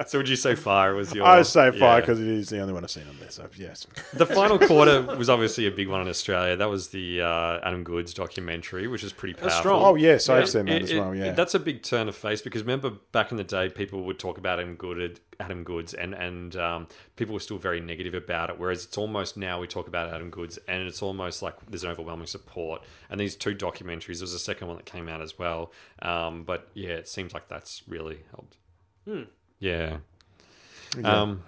So 0.09 0.19
would 0.19 0.29
you 0.29 0.37
say 0.37 0.55
Fyre 0.55 0.95
was 0.95 1.15
your? 1.15 1.25
I 1.27 1.43
say 1.43 1.71
Fyre 1.71 1.79
Yeah. 1.79 2.01
because 2.01 2.21
it 2.21 2.27
is 2.29 2.49
the 2.49 2.61
only 2.61 2.73
one 2.75 2.85
I've 2.85 2.91
seen 2.91 3.07
on 3.09 3.19
there. 3.21 3.31
So 3.31 3.49
yes, 3.57 3.87
The 4.13 4.27
final 4.27 4.59
quarter 4.69 5.03
was 5.03 5.31
obviously 5.31 5.67
a 5.67 5.71
big 5.71 5.89
one 5.89 6.01
in 6.03 6.09
Australia. 6.09 6.57
That 6.57 6.69
was 6.69 6.89
the 6.89 7.21
uh, 7.23 7.61
Adam 7.63 7.85
Goodes 7.85 8.13
documentary, 8.15 8.89
which 8.89 9.05
is 9.05 9.13
pretty 9.13 9.35
powerful. 9.35 9.59
strong. 9.61 9.83
Oh 9.85 9.95
yes, 9.95 10.29
I've 10.29 10.49
seen 10.49 10.67
that 10.67 10.77
it- 10.77 10.83
as 10.83 10.95
well. 10.95 11.15
Yeah, 11.15 11.33
that's 11.33 11.55
a 11.55 11.61
big 11.61 11.83
turn 11.83 12.09
of 12.09 12.17
face 12.17 12.43
because 12.43 12.63
remember 12.63 12.91
back 13.13 13.31
in 13.31 13.37
the 13.37 13.45
day, 13.45 13.69
people 13.69 14.03
would 14.05 14.19
talk 14.19 14.39
about 14.39 14.59
Adam 14.59 14.75
Good, 14.75 15.21
Adam 15.41 15.65
Goodes, 15.65 15.95
and 15.95 16.15
and 16.15 16.57
um, 16.57 16.89
people 17.17 17.35
were 17.35 17.41
still 17.41 17.59
very 17.59 17.81
negative 17.81 18.15
about 18.15 18.51
it. 18.51 18.59
Whereas 18.59 18.85
it's 18.85 18.99
almost 18.99 19.37
now 19.37 19.61
we 19.61 19.67
talk 19.67 19.89
about 19.89 20.13
Adam 20.13 20.31
Goodes, 20.31 20.59
and 20.69 20.83
it's 20.87 21.03
almost 21.03 21.43
like 21.43 21.55
there's 21.71 21.85
an 21.85 21.91
overwhelming 21.91 22.27
support. 22.27 22.83
And 23.11 23.19
these 23.21 23.37
two 23.37 23.55
documentaries, 23.55 24.19
there 24.19 24.25
was 24.25 24.35
a 24.35 24.39
second 24.39 24.69
one 24.69 24.77
that 24.77 24.87
came 24.87 25.09
out 25.09 25.21
as 25.21 25.39
well. 25.39 25.73
Um, 26.01 26.45
but 26.45 26.69
yeah, 26.75 26.91
it 26.95 27.09
seems 27.09 27.33
like 27.35 27.49
that's 27.49 27.83
really 27.87 28.21
helped. 28.31 28.57
Yeah. 29.63 29.99
Um, 31.05 31.43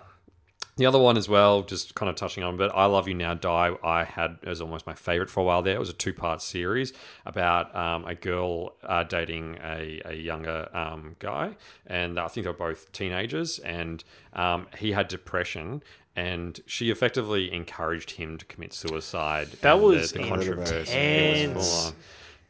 the 0.76 0.86
other 0.86 0.98
one 0.98 1.16
as 1.16 1.28
well, 1.28 1.62
just 1.62 1.94
kind 1.94 2.08
of 2.08 2.16
touching 2.16 2.42
on, 2.42 2.56
but 2.56 2.74
I 2.74 2.86
Love 2.86 3.06
You 3.08 3.14
Now 3.14 3.34
Die, 3.34 3.76
I 3.82 4.04
had 4.04 4.38
as 4.44 4.60
almost 4.60 4.86
my 4.86 4.94
favorite 4.94 5.30
for 5.30 5.40
a 5.40 5.44
while 5.44 5.62
there. 5.62 5.74
It 5.74 5.78
was 5.80 5.90
a 5.90 5.94
two 5.94 6.12
part 6.14 6.40
series 6.40 6.92
about 7.26 7.74
um, 7.76 8.04
a 8.06 8.14
girl 8.14 8.74
uh, 8.82 9.02
dating 9.04 9.58
a, 9.62 10.00
a 10.04 10.14
younger 10.14 10.68
um, 10.72 11.16
guy, 11.18 11.56
and 11.86 12.18
I 12.18 12.28
think 12.28 12.44
they 12.44 12.50
were 12.50 12.56
both 12.56 12.90
teenagers, 12.92 13.58
and 13.58 14.02
um, 14.32 14.66
he 14.78 14.92
had 14.92 15.08
depression. 15.08 15.82
And 16.16 16.60
she 16.66 16.90
effectively 16.90 17.52
encouraged 17.52 18.12
him 18.12 18.38
to 18.38 18.44
commit 18.44 18.72
suicide. 18.72 19.48
That 19.62 19.80
was 19.80 20.12
the, 20.12 20.20
the 20.20 20.28
controversy. 20.28 20.92
It 20.92 21.54
was. 21.56 21.92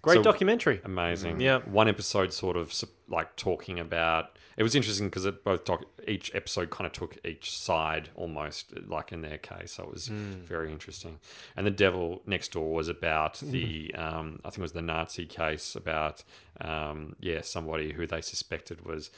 Great 0.03 0.16
So- 0.16 0.22
documentary. 0.22 0.83
Amazing. 0.85 1.40
Yeah. 1.40 1.61
One 1.61 1.88
episode 1.88 2.35
sort 2.35 2.59
of 2.59 2.74
like 3.09 3.35
talking 3.37 3.79
about. 3.81 4.38
It 4.57 4.62
was 4.62 4.75
interesting 4.75 5.09
because 5.09 5.25
it 5.25 5.43
both 5.43 5.64
doc, 5.64 5.85
each 6.07 6.35
episode 6.35 6.71
kind 6.71 6.87
of 6.87 6.93
took 6.93 7.19
each 7.25 7.57
side 7.57 8.11
almost 8.14 8.73
like 8.87 9.12
in 9.12 9.21
their 9.23 9.38
case. 9.38 9.73
So 9.73 9.85
it 9.85 9.90
was 9.90 10.09
very 10.09 10.71
interesting. 10.71 11.19
And 11.57 11.67
the 11.67 11.71
Devil 11.73 12.23
Next 12.27 12.53
Door 12.53 12.73
was 12.73 12.88
about 12.88 13.38
the 13.40 13.95
um, 13.97 14.40
I 14.45 14.51
think 14.51 14.59
it 14.59 14.62
was 14.62 14.73
the 14.73 14.83
Nazi 14.83 15.27
case 15.27 15.75
about 15.75 16.23
um, 16.61 17.17
yeah 17.21 17.40
somebody 17.43 17.93
who 17.93 18.07
they 18.07 18.21
suspected 18.21 18.85
was 18.87 19.11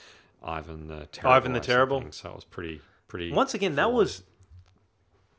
Ivan 0.42 0.88
the 0.88 1.07
Terrible. 1.07 1.33
Ivan 1.37 1.53
the 1.53 1.61
Terrible. 1.61 2.05
So 2.11 2.31
it 2.31 2.35
was 2.37 2.44
pretty 2.44 2.81
pretty. 3.09 3.33
Once 3.33 3.55
again, 3.55 3.75
that 3.77 3.92
was 3.92 4.22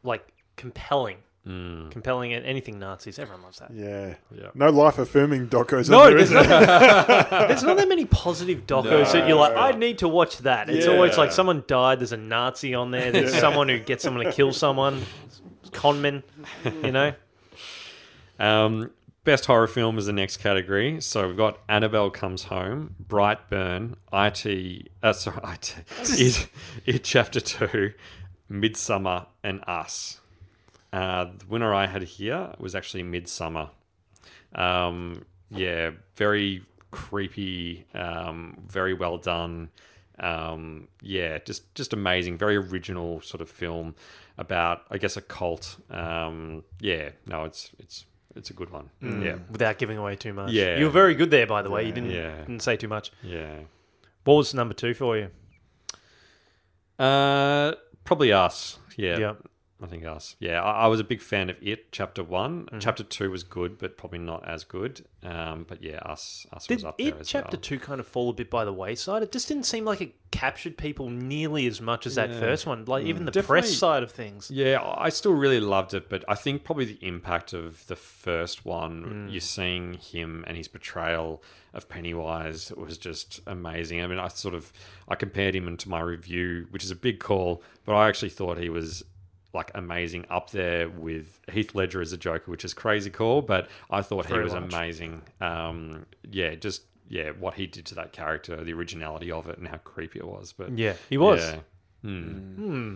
like 0.04 0.28
compelling. 0.56 1.18
Mm. 1.48 1.92
Compelling 1.92 2.34
and 2.34 2.46
anything 2.46 2.78
Nazis. 2.78 3.18
Everyone 3.20 3.44
loves 3.44 3.60
that. 3.60 3.72
yeah, 3.72 4.16
Yeah. 4.36 4.48
No 4.54 4.70
life 4.70 4.98
affirming 5.00 5.48
docos. 5.48 5.90
No, 5.90 6.02
on 6.02 6.06
there, 6.10 6.18
there's 6.18 6.30
is 6.30 6.34
there? 6.36 6.44
not, 6.60 7.30
there's 7.48 7.64
not 7.64 7.78
that 7.78 7.88
many 7.88 8.04
positive 8.06 8.68
docos 8.68 9.14
that 9.14 9.28
you're 9.30 9.38
like, 9.38 9.56
I 9.56 9.72
need 9.72 10.00
to 10.00 10.08
watch 10.10 10.40
that. 10.40 10.70
It's 10.70 10.88
always 10.88 11.18
like 11.18 11.30
Yeah. 11.30 11.36
someone 11.36 11.64
died, 11.68 12.00
there's 12.00 12.12
a 12.12 12.18
Nazi 12.18 12.74
on 12.76 12.92
there, 12.92 13.12
there's 13.12 13.34
someone 13.40 13.70
who 13.70 13.80
gets 13.80 14.04
someone 14.04 14.26
to 14.26 14.32
kill 14.34 14.52
someone, 14.52 15.04
conmen, 15.72 16.24
you 16.84 16.92
know? 16.92 17.14
Um, 18.40 18.92
best 19.24 19.46
horror 19.46 19.68
film 19.68 19.98
is 19.98 20.06
the 20.06 20.14
next 20.14 20.38
category. 20.38 21.02
So 21.02 21.28
we've 21.28 21.38
got 21.38 21.60
Annabelle 21.70 22.10
Comes 22.10 22.44
Home, 22.46 22.96
Brightburn, 23.08 23.96
IT, 24.14 24.90
uh, 25.02 25.14
sorry, 25.14 25.40
IT, 25.44 25.76
it, 26.20 26.48
it 26.86 27.04
Chapter 27.04 27.40
2, 27.40 27.94
Midsommar, 28.52 29.28
and 29.44 29.64
Us. 29.68 30.20
Uh, 30.94 31.26
the 31.38 31.46
winner 31.48 31.74
I 31.74 31.86
had 31.88 32.04
here 32.04 32.54
was 32.60 32.76
actually 32.76 33.04
Midsommar. 33.04 33.70
Um, 34.56 35.26
yeah, 35.50 35.92
very 36.16 36.64
creepy, 36.92 37.86
um, 37.94 38.64
very 38.68 38.94
well 38.94 39.18
done. 39.18 39.70
Um, 40.20 40.88
yeah, 41.02 41.38
just 41.40 41.74
just 41.76 41.94
amazing, 41.94 42.38
very 42.38 42.56
original 42.56 43.22
sort 43.22 43.42
of 43.42 43.50
film 43.50 43.96
about, 44.38 44.82
I 44.90 44.98
guess, 44.98 45.16
a 45.18 45.22
cult. 45.22 45.78
Um, 45.92 46.64
yeah, 46.80 47.10
no, 47.28 47.44
it's 47.44 47.72
it's 47.80 48.06
it's 48.36 48.50
a 48.50 48.54
good 48.54 48.70
one. 48.72 48.90
Yeah, 49.02 49.38
Without 49.52 49.78
giving 49.78 49.98
away 49.98 50.16
too 50.16 50.34
much. 50.34 50.52
Yeah. 50.52 50.78
You 50.78 50.86
were 50.86 50.92
very 50.92 51.16
good 51.16 51.32
there, 51.32 51.48
by 51.48 51.62
the 51.64 51.70
way. 51.72 51.86
You 51.86 51.92
didn't, 51.92 52.12
Yeah. 52.12 52.38
didn't 52.42 52.62
say 52.62 52.78
too 52.78 52.88
much. 52.88 53.12
yeah. 53.24 53.56
What 54.26 54.36
was 54.36 54.54
number 54.54 54.74
two 54.76 54.94
for 54.94 55.18
you? 55.18 55.30
Uh, 57.00 57.74
probably 58.04 58.32
us. 58.32 58.80
Yeah. 58.96 59.18
Yeah. 59.18 59.34
I 59.82 59.86
think 59.86 60.06
us. 60.06 60.36
Yeah, 60.40 60.62
I, 60.64 60.86
I 60.86 60.88
was 60.88 61.00
a 61.00 61.04
big 61.04 61.22
fan 61.22 61.52
of 61.52 61.58
it. 61.62 61.92
Chapter 61.92 62.24
one, 62.24 62.66
Mm-hmm. 62.66 62.80
chapter 62.80 63.04
two 63.04 63.30
was 63.30 63.44
good, 63.44 63.78
but 63.78 63.96
probably 63.96 64.18
not 64.20 64.44
as 64.48 64.64
good. 64.64 65.06
Um, 65.24 65.66
but 65.70 65.84
yeah, 65.84 65.98
us, 66.00 66.48
us 66.52 66.66
Did 66.66 66.78
was 66.78 66.86
up 66.86 66.98
there 66.98 67.10
it 67.10 67.18
as 67.20 67.28
chapter 67.28 67.58
well. 67.58 67.62
two 67.62 67.78
kind 67.80 68.00
of 68.00 68.08
fall 68.08 68.30
a 68.32 68.34
bit 68.34 68.50
by 68.50 68.66
the 68.66 68.74
wayside? 68.74 69.22
It 69.22 69.32
just 69.32 69.48
didn't 69.48 69.66
seem 69.66 69.86
like 69.86 70.02
it 70.02 70.16
captured 70.32 70.78
people 70.78 71.10
nearly 71.12 71.68
as 71.68 71.80
much 71.80 72.08
as 72.08 72.16
that 72.16 72.32
first 72.32 72.66
one. 72.66 72.86
Like 72.86 73.06
even 73.06 73.26
the 73.26 73.32
Definitely- 73.32 73.62
press 73.62 73.78
side 73.78 74.02
of 74.02 74.12
things. 74.12 74.50
Yeah, 74.50 74.80
I 74.98 75.10
still 75.10 75.34
really 75.34 75.60
loved 75.60 75.94
it, 75.94 76.10
but 76.10 76.24
I 76.28 76.34
think 76.34 76.64
probably 76.64 76.86
the 76.86 77.00
impact 77.06 77.54
of 77.54 77.86
the 77.86 77.96
first 77.96 78.66
one, 78.66 79.28
Mm. 79.28 79.32
you're 79.32 79.42
seeing 79.42 79.94
him 79.94 80.44
and 80.48 80.58
his 80.58 80.68
portrayal 80.68 81.44
of 81.74 81.88
Pennywise 81.88 82.72
was 82.76 82.98
just 82.98 83.42
amazing. 83.46 84.02
I 84.02 84.08
mean, 84.08 84.18
I 84.18 84.28
sort 84.30 84.56
of 84.56 84.74
I 85.08 85.14
compared 85.16 85.56
him 85.56 85.68
into 85.68 85.88
my 85.88 86.00
review, 86.00 86.66
which 86.72 86.84
is 86.84 86.90
a 86.90 86.96
big 86.96 87.20
call, 87.20 87.62
but 87.86 87.94
I 87.94 88.08
actually 88.08 88.30
thought 88.30 88.58
he 88.58 88.70
was 88.70 89.04
like 89.58 89.72
amazing 89.76 90.26
up 90.30 90.52
there 90.52 90.88
with 90.90 91.40
Heath 91.52 91.76
Ledger 91.76 92.00
as 92.02 92.14
a 92.14 92.18
Joker, 92.18 92.50
which 92.52 92.64
is 92.64 92.74
crazy 92.74 93.10
cool, 93.10 93.42
but 93.42 93.68
I 93.92 94.02
thought 94.02 94.28
he 94.28 94.34
was 94.40 94.54
much. 94.54 94.74
amazing. 94.74 95.22
Um, 95.42 96.06
yeah, 96.30 96.56
just 96.56 96.84
yeah, 97.10 97.32
what 97.32 97.56
he 97.56 97.68
did 97.68 97.86
to 97.88 97.96
that 97.96 98.14
character, 98.14 98.64
the 98.64 98.74
originality 98.74 99.32
of 99.32 99.48
it, 99.50 99.58
and 99.58 99.68
how 99.68 99.78
creepy 99.78 100.20
it 100.20 100.28
was. 100.28 100.54
But 100.54 100.78
Yeah, 100.78 100.94
he 101.10 101.18
was. 101.18 101.42
yeah. 101.42 101.60
Hmm. 102.04 102.96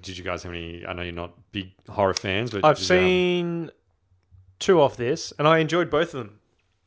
Did 0.00 0.16
you 0.16 0.24
guys 0.24 0.42
have 0.44 0.52
any? 0.52 0.86
I 0.86 0.92
know 0.92 1.02
you're 1.02 1.12
not 1.12 1.32
big 1.52 1.72
horror 1.88 2.14
fans, 2.14 2.50
but 2.52 2.64
I've 2.64 2.76
did 2.78 2.88
you 2.88 2.94
have- 2.96 3.02
seen 3.04 3.70
two 4.60 4.80
off 4.80 4.96
this, 4.96 5.32
and 5.38 5.48
I 5.48 5.58
enjoyed 5.58 5.90
both 5.90 6.14
of 6.14 6.26
them. 6.26 6.38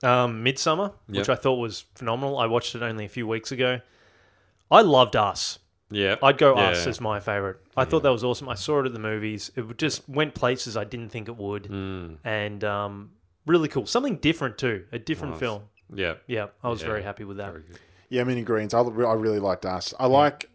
Um, 0.03 0.43
Midsommar, 0.45 0.93
which 1.07 1.29
I 1.29 1.35
thought 1.35 1.55
was 1.55 1.85
phenomenal. 1.95 2.37
I 2.37 2.45
watched 2.45 2.75
it 2.75 2.81
only 2.81 3.05
a 3.05 3.09
few 3.09 3.27
weeks 3.27 3.51
ago. 3.51 3.81
I 4.71 4.81
loved 4.81 5.15
Us. 5.15 5.59
Yeah, 5.89 6.15
I'd 6.23 6.37
go 6.37 6.55
yeah. 6.55 6.69
Us 6.69 6.87
as 6.87 6.99
my 7.01 7.19
favorite. 7.19 7.57
I 7.77 7.85
thought 7.85 8.03
that 8.03 8.11
was 8.11 8.23
awesome. 8.23 8.47
I 8.49 8.55
saw 8.55 8.79
it 8.81 8.85
at 8.85 8.93
the 8.93 8.99
movies. 8.99 9.51
It 9.55 9.77
just 9.77 10.07
went 10.07 10.33
places 10.33 10.77
I 10.77 10.83
didn't 10.85 11.09
think 11.09 11.27
it 11.27 11.35
would, 11.37 11.63
Mm, 11.63 12.17
and 12.23 12.63
um, 12.63 13.11
really 13.45 13.67
cool. 13.67 13.85
Something 13.85 14.15
different 14.17 14.57
too. 14.57 14.85
A 14.91 14.99
different 14.99 15.33
Nice. 15.33 15.39
film. 15.41 15.63
yeah, 15.93 16.15
Yeah, 16.27 16.47
I 16.63 16.69
was 16.69 16.81
Yeah. 16.81 16.87
very 16.87 17.03
happy 17.03 17.23
with 17.25 17.37
that. 17.37 17.51
very 17.51 17.63
good. 17.63 17.79
Yeah, 18.09 18.23
mini 18.23 18.43
greens. 18.43 18.73
I, 18.73 18.79
I 18.79 19.13
really 19.13 19.39
liked 19.39 19.65
us. 19.65 19.93
I 19.99 20.05
like. 20.07 20.49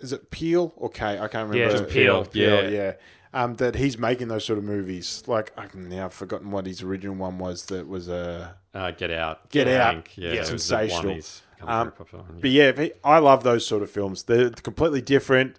Is 0.00 0.12
it 0.12 0.30
Peele 0.30 0.72
or 0.76 0.88
Key? 0.90 1.04
I 1.04 1.16
can't 1.28 1.48
remember. 1.50 1.56
Yeah, 1.58 1.68
just 1.70 1.88
Peele. 1.90 2.24
Peel, 2.24 2.42
Yeah. 2.64 2.68
yeah. 2.68 2.92
Um, 3.32 3.54
that 3.56 3.74
he's 3.76 3.96
making 3.98 4.28
those 4.28 4.44
sort 4.44 4.58
of 4.58 4.64
movies. 4.64 5.22
Like 5.26 5.52
I've 5.56 5.74
now 5.74 6.08
forgotten 6.08 6.50
what 6.50 6.66
his 6.66 6.82
original 6.82 7.14
one 7.14 7.38
was. 7.38 7.66
That 7.66 7.86
was 7.88 8.08
a. 8.08 8.56
Uh, 8.74 8.90
Get 8.92 9.10
Out, 9.10 9.50
Get 9.50 9.66
I 9.68 9.76
Out. 9.76 9.94
think. 9.94 10.12
Yeah, 10.16 10.28
Yeah, 10.28 10.34
it 10.34 10.38
was 10.52 10.68
the 10.68 10.74
one 10.76 10.88
sensational. 10.88 11.20
Um, 11.62 11.92
popular 11.92 12.24
yeah. 12.34 12.38
But 12.40 12.50
yeah, 12.50 12.72
he- 12.72 12.92
I 13.04 13.18
love 13.18 13.42
those 13.44 13.66
sort 13.66 13.82
of 13.82 13.90
films. 13.90 14.22
They're 14.24 14.50
completely 14.50 15.00
different, 15.02 15.58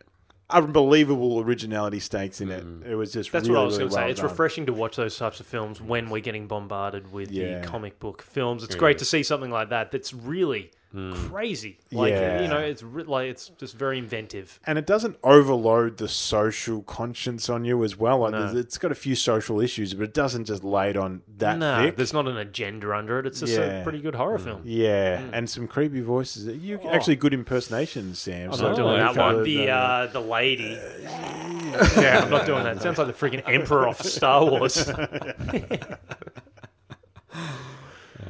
unbelievable 0.51 1.39
originality 1.39 1.99
stakes 1.99 2.41
in 2.41 2.49
it. 2.51 2.65
Mm. 2.65 2.85
It 2.85 2.95
was 2.95 3.11
just 3.13 3.31
That's 3.31 3.47
really, 3.47 3.55
what 3.57 3.61
I 3.61 3.65
was 3.65 3.77
really 3.77 3.89
going 3.89 4.01
to 4.01 4.07
say. 4.07 4.11
It's 4.11 4.19
done. 4.21 4.29
refreshing 4.29 4.65
to 4.67 4.73
watch 4.73 4.95
those 4.95 5.17
types 5.17 5.39
of 5.39 5.45
films 5.45 5.81
when 5.81 6.09
we're 6.09 6.21
getting 6.21 6.47
bombarded 6.47 7.11
with 7.11 7.31
Yeah. 7.31 7.59
the 7.61 7.67
comic 7.67 7.99
book 7.99 8.21
films. 8.21 8.63
It's 8.63 8.75
great 8.75 8.97
to 8.99 9.05
see 9.05 9.23
something 9.23 9.51
like 9.51 9.69
that 9.69 9.91
that's 9.91 10.13
really 10.13 10.71
crazy. 11.13 11.79
Like 11.91 12.11
Yeah. 12.11 12.41
you 12.41 12.47
know, 12.49 12.57
it's 12.57 12.83
re- 12.83 13.03
like 13.03 13.29
it's 13.29 13.47
just 13.57 13.75
very 13.77 13.97
inventive. 13.97 14.59
and 14.67 14.77
it 14.77 14.85
doesn't 14.85 15.17
overload 15.23 15.97
the 15.97 16.07
social 16.09 16.81
conscience 16.83 17.49
on 17.49 17.63
you 17.65 17.83
as 17.83 17.97
well. 17.97 18.19
Like 18.19 18.31
No. 18.33 18.39
there's- 18.39 18.55
it's 18.55 18.77
got 18.77 18.91
a 18.91 18.95
few 18.95 19.15
social 19.15 19.61
issues, 19.61 19.93
but 19.93 20.03
it 20.03 20.13
doesn't 20.13 20.45
just 20.45 20.63
lay 20.63 20.89
it 20.89 20.97
on 20.97 21.21
that 21.37 21.57
no, 21.57 21.77
thick. 21.83 21.95
there's 21.95 22.11
not 22.13 22.27
an 22.27 22.35
agenda 22.37 22.93
under 22.93 23.19
it. 23.19 23.25
It's 23.25 23.39
just 23.39 23.53
Yeah. 23.53 23.79
a 23.79 23.83
pretty 23.83 24.01
good 24.01 24.15
horror 24.15 24.37
film. 24.37 24.61
Yeah, 24.65 25.21
and 25.31 25.49
some 25.49 25.67
creepy 25.67 26.01
voices. 26.01 26.45
You 26.61 26.79
actually 26.89 27.15
good 27.15 27.33
impersonations, 27.33 28.19
Sam. 28.19 28.51
I'm 28.51 28.57
so 28.57 28.67
not 28.67 28.75
doing 28.75 28.89
Oh, 28.89 28.97
that 29.13 29.15
one. 29.17 29.43
The 29.43 29.69
uh, 29.69 30.07
the 30.07 30.19
lady. 30.21 30.77
yeah, 31.01 32.21
I'm 32.23 32.29
not 32.29 32.45
doing 32.45 32.63
that. 32.65 32.81
sounds 32.81 32.97
like 32.97 33.07
the 33.07 33.13
freaking 33.13 33.43
emperor 33.47 33.87
off 33.87 34.01
Star 34.01 34.43
Wars. 34.45 34.75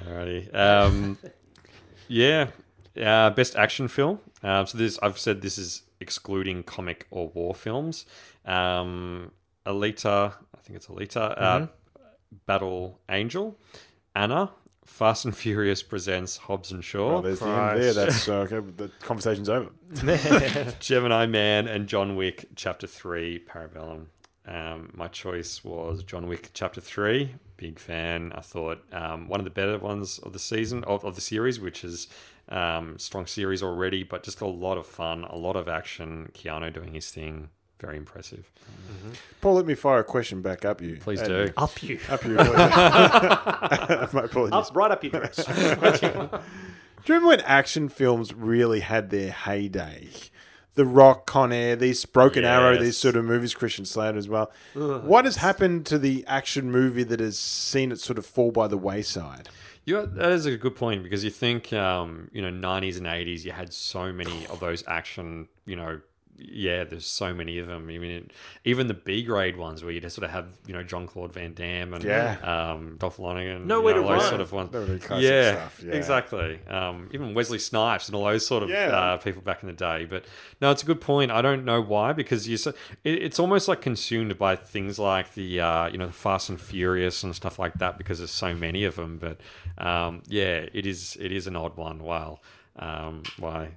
Alrighty. 0.07 0.55
Um, 0.55 1.17
yeah. 2.11 2.47
Uh, 3.01 3.29
best 3.29 3.55
action 3.55 3.87
film. 3.87 4.19
Um, 4.43 4.67
so 4.67 4.77
this, 4.77 4.99
I've 5.01 5.17
said 5.17 5.41
this 5.41 5.57
is 5.57 5.83
excluding 5.99 6.63
comic 6.63 7.07
or 7.09 7.29
war 7.29 7.55
films. 7.55 8.05
Um, 8.45 9.31
Alita, 9.65 10.33
I 10.55 10.59
think 10.61 10.77
it's 10.77 10.87
Alita. 10.87 11.41
Uh, 11.41 11.67
Battle 12.45 12.99
Angel, 13.09 13.57
Anna, 14.15 14.51
Fast 14.85 15.25
and 15.25 15.35
Furious 15.35 15.83
presents 15.83 16.37
Hobbs 16.37 16.71
and 16.71 16.83
Shaw. 16.83 17.17
Oh, 17.17 17.21
there's 17.21 17.39
the 17.39 17.47
end 17.47 17.81
there. 17.81 17.93
That's 17.93 18.27
uh, 18.27 18.47
okay. 18.49 18.59
The 18.59 18.89
conversation's 19.01 19.49
over. 19.49 19.69
Gemini 20.79 21.25
Man 21.27 21.67
and 21.67 21.87
John 21.87 22.15
Wick 22.15 22.47
Chapter 22.55 22.87
3 22.87 23.45
Parabellum. 23.47 24.07
Um, 24.47 24.89
my 24.93 25.07
choice 25.07 25.63
was 25.63 26.03
John 26.03 26.27
Wick 26.27 26.49
Chapter 26.53 26.81
3. 26.81 27.35
Big 27.57 27.77
fan. 27.79 28.31
I 28.35 28.41
thought 28.41 28.83
um, 28.91 29.27
one 29.27 29.39
of 29.39 29.43
the 29.43 29.51
better 29.51 29.77
ones 29.77 30.17
of 30.19 30.33
the 30.33 30.39
season, 30.39 30.83
of, 30.85 31.05
of 31.05 31.15
the 31.15 31.21
series, 31.21 31.59
which 31.59 31.83
is 31.83 32.07
Um, 32.49 32.97
strong 32.97 33.27
series 33.27 33.61
already, 33.63 34.03
but 34.03 34.23
just 34.23 34.41
a 34.41 34.47
lot 34.47 34.77
of 34.77 34.85
fun, 34.87 35.23
a 35.25 35.37
lot 35.37 35.55
of 35.55 35.67
action. 35.69 36.31
Keanu 36.33 36.73
doing 36.73 36.93
his 36.93 37.09
thing, 37.11 37.49
very 37.79 37.95
impressive. 37.97 38.51
Paul, 39.41 39.53
let 39.53 39.65
me 39.65 39.75
fire 39.75 39.99
a 39.99 40.03
question 40.03 40.41
back 40.41 40.65
up 40.65 40.81
you. 40.81 40.97
Please 40.97 41.21
And- 41.21 41.29
do. 41.29 41.53
Up 41.55 41.81
you. 41.83 41.99
Up 42.09 42.25
you. 42.25 42.33
My 42.35 44.23
apologies. 44.25 44.53
Up, 44.53 44.75
right 44.75 44.91
up 44.91 45.03
your 45.03 45.11
dress. 45.11 45.35
Do 45.45 47.13
you 47.13 47.15
remember 47.15 47.27
when 47.29 47.41
action 47.41 47.89
films 47.89 48.33
really 48.33 48.81
had 48.81 49.09
their 49.11 49.31
heyday? 49.31 50.09
The 50.75 50.85
Rock, 50.85 51.25
Con 51.25 51.51
Air, 51.51 51.75
these 51.75 52.05
Broken 52.05 52.45
Arrow, 52.45 52.77
these 52.77 52.97
sort 52.97 53.15
of 53.15 53.25
movies, 53.25 53.53
Christian 53.53 53.85
Slater 53.85 54.17
as 54.17 54.29
well. 54.29 54.51
what 54.73 55.25
has 55.25 55.37
happened 55.37 55.85
to 55.87 55.97
the 55.97 56.23
action 56.27 56.71
movie 56.71 57.03
that 57.03 57.19
has 57.19 57.37
seen 57.37 57.91
it 57.91 57.99
sort 57.99 58.17
of 58.17 58.25
fall 58.25 58.51
by 58.51 58.67
the 58.67 58.77
wayside? 58.77 59.49
Yeah, 59.83 60.05
that 60.07 60.31
is 60.31 60.45
a 60.45 60.55
good 60.57 60.75
point 60.75 61.01
because 61.03 61.23
you 61.23 61.31
think, 61.31 61.73
um, 61.73 62.29
you 62.31 62.41
know, 62.41 62.51
90s 62.51 62.97
and 62.97 63.07
80s, 63.07 63.43
you 63.43 63.51
had 63.51 63.73
so 63.73 64.13
many 64.13 64.45
of 64.47 64.59
those 64.59 64.83
action, 64.87 65.47
you 65.65 65.75
know, 65.75 66.01
yeah, 66.37 66.83
there's 66.83 67.05
so 67.05 67.33
many 67.33 67.59
of 67.59 67.67
them. 67.67 67.87
I 67.89 67.97
mean, 67.97 68.29
even 68.65 68.87
the 68.87 68.93
B 68.93 69.23
grade 69.23 69.57
ones 69.57 69.83
where 69.83 69.91
you 69.91 69.99
just 69.99 70.15
sort 70.15 70.25
of 70.25 70.31
have, 70.31 70.47
you 70.65 70.73
know, 70.73 70.81
John 70.83 71.05
Claude 71.07 71.33
Van 71.33 71.53
Damme 71.53 71.93
and 71.93 72.03
Yeah. 72.03 72.37
um, 72.41 72.95
Dolph 72.97 73.17
Lundgren, 73.17 73.65
Nowhere 73.65 73.95
you 73.95 74.01
know, 74.01 74.07
to 74.07 74.07
all 74.07 74.13
those 74.15 74.21
Run. 74.23 74.29
sort 74.29 74.41
of 74.41 74.51
ones. 74.51 74.71
Those 74.71 74.89
are 74.89 74.93
the 74.93 74.99
classic 74.99 75.23
yeah, 75.29 75.51
stuff, 75.53 75.83
yeah. 75.85 75.93
exactly. 75.93 76.59
Um, 76.67 77.09
even 77.13 77.33
Wesley 77.33 77.59
Snipes 77.59 78.07
and 78.07 78.15
all 78.15 78.25
those 78.25 78.45
sort 78.45 78.63
of 78.63 78.69
Yeah. 78.69 78.87
uh, 78.87 79.17
people 79.17 79.41
back 79.41 79.61
in 79.61 79.67
the 79.67 79.73
day. 79.73 80.05
But 80.05 80.25
no, 80.61 80.71
it's 80.71 80.81
a 80.83 80.85
good 80.85 81.01
point. 81.01 81.29
I 81.31 81.41
don't 81.41 81.63
know 81.63 81.81
why 81.81 82.13
because 82.13 82.47
you, 82.47 82.57
so- 82.57 82.73
it, 83.03 83.21
it's 83.23 83.39
almost 83.39 83.67
like 83.67 83.81
consumed 83.81 84.37
by 84.39 84.55
things 84.55 84.97
like 84.97 85.33
the, 85.35 85.59
uh, 85.59 85.87
you 85.89 85.97
know, 85.97 86.07
the 86.07 86.13
Fast 86.13 86.49
and 86.49 86.59
Furious 86.59 87.23
and 87.23 87.35
stuff 87.35 87.59
like 87.59 87.75
that 87.75 87.97
because 87.97 88.17
there's 88.17 88.31
so 88.31 88.53
many 88.55 88.83
of 88.83 88.95
them. 88.95 89.19
But 89.19 89.39
um, 89.77 90.23
yeah, 90.27 90.65
it 90.73 90.85
is 90.85 91.17
it 91.19 91.31
is 91.31 91.47
an 91.47 91.55
odd 91.55 91.77
one. 91.77 91.99
Wow, 92.03 92.39
um, 92.77 93.23
why? 93.37 93.69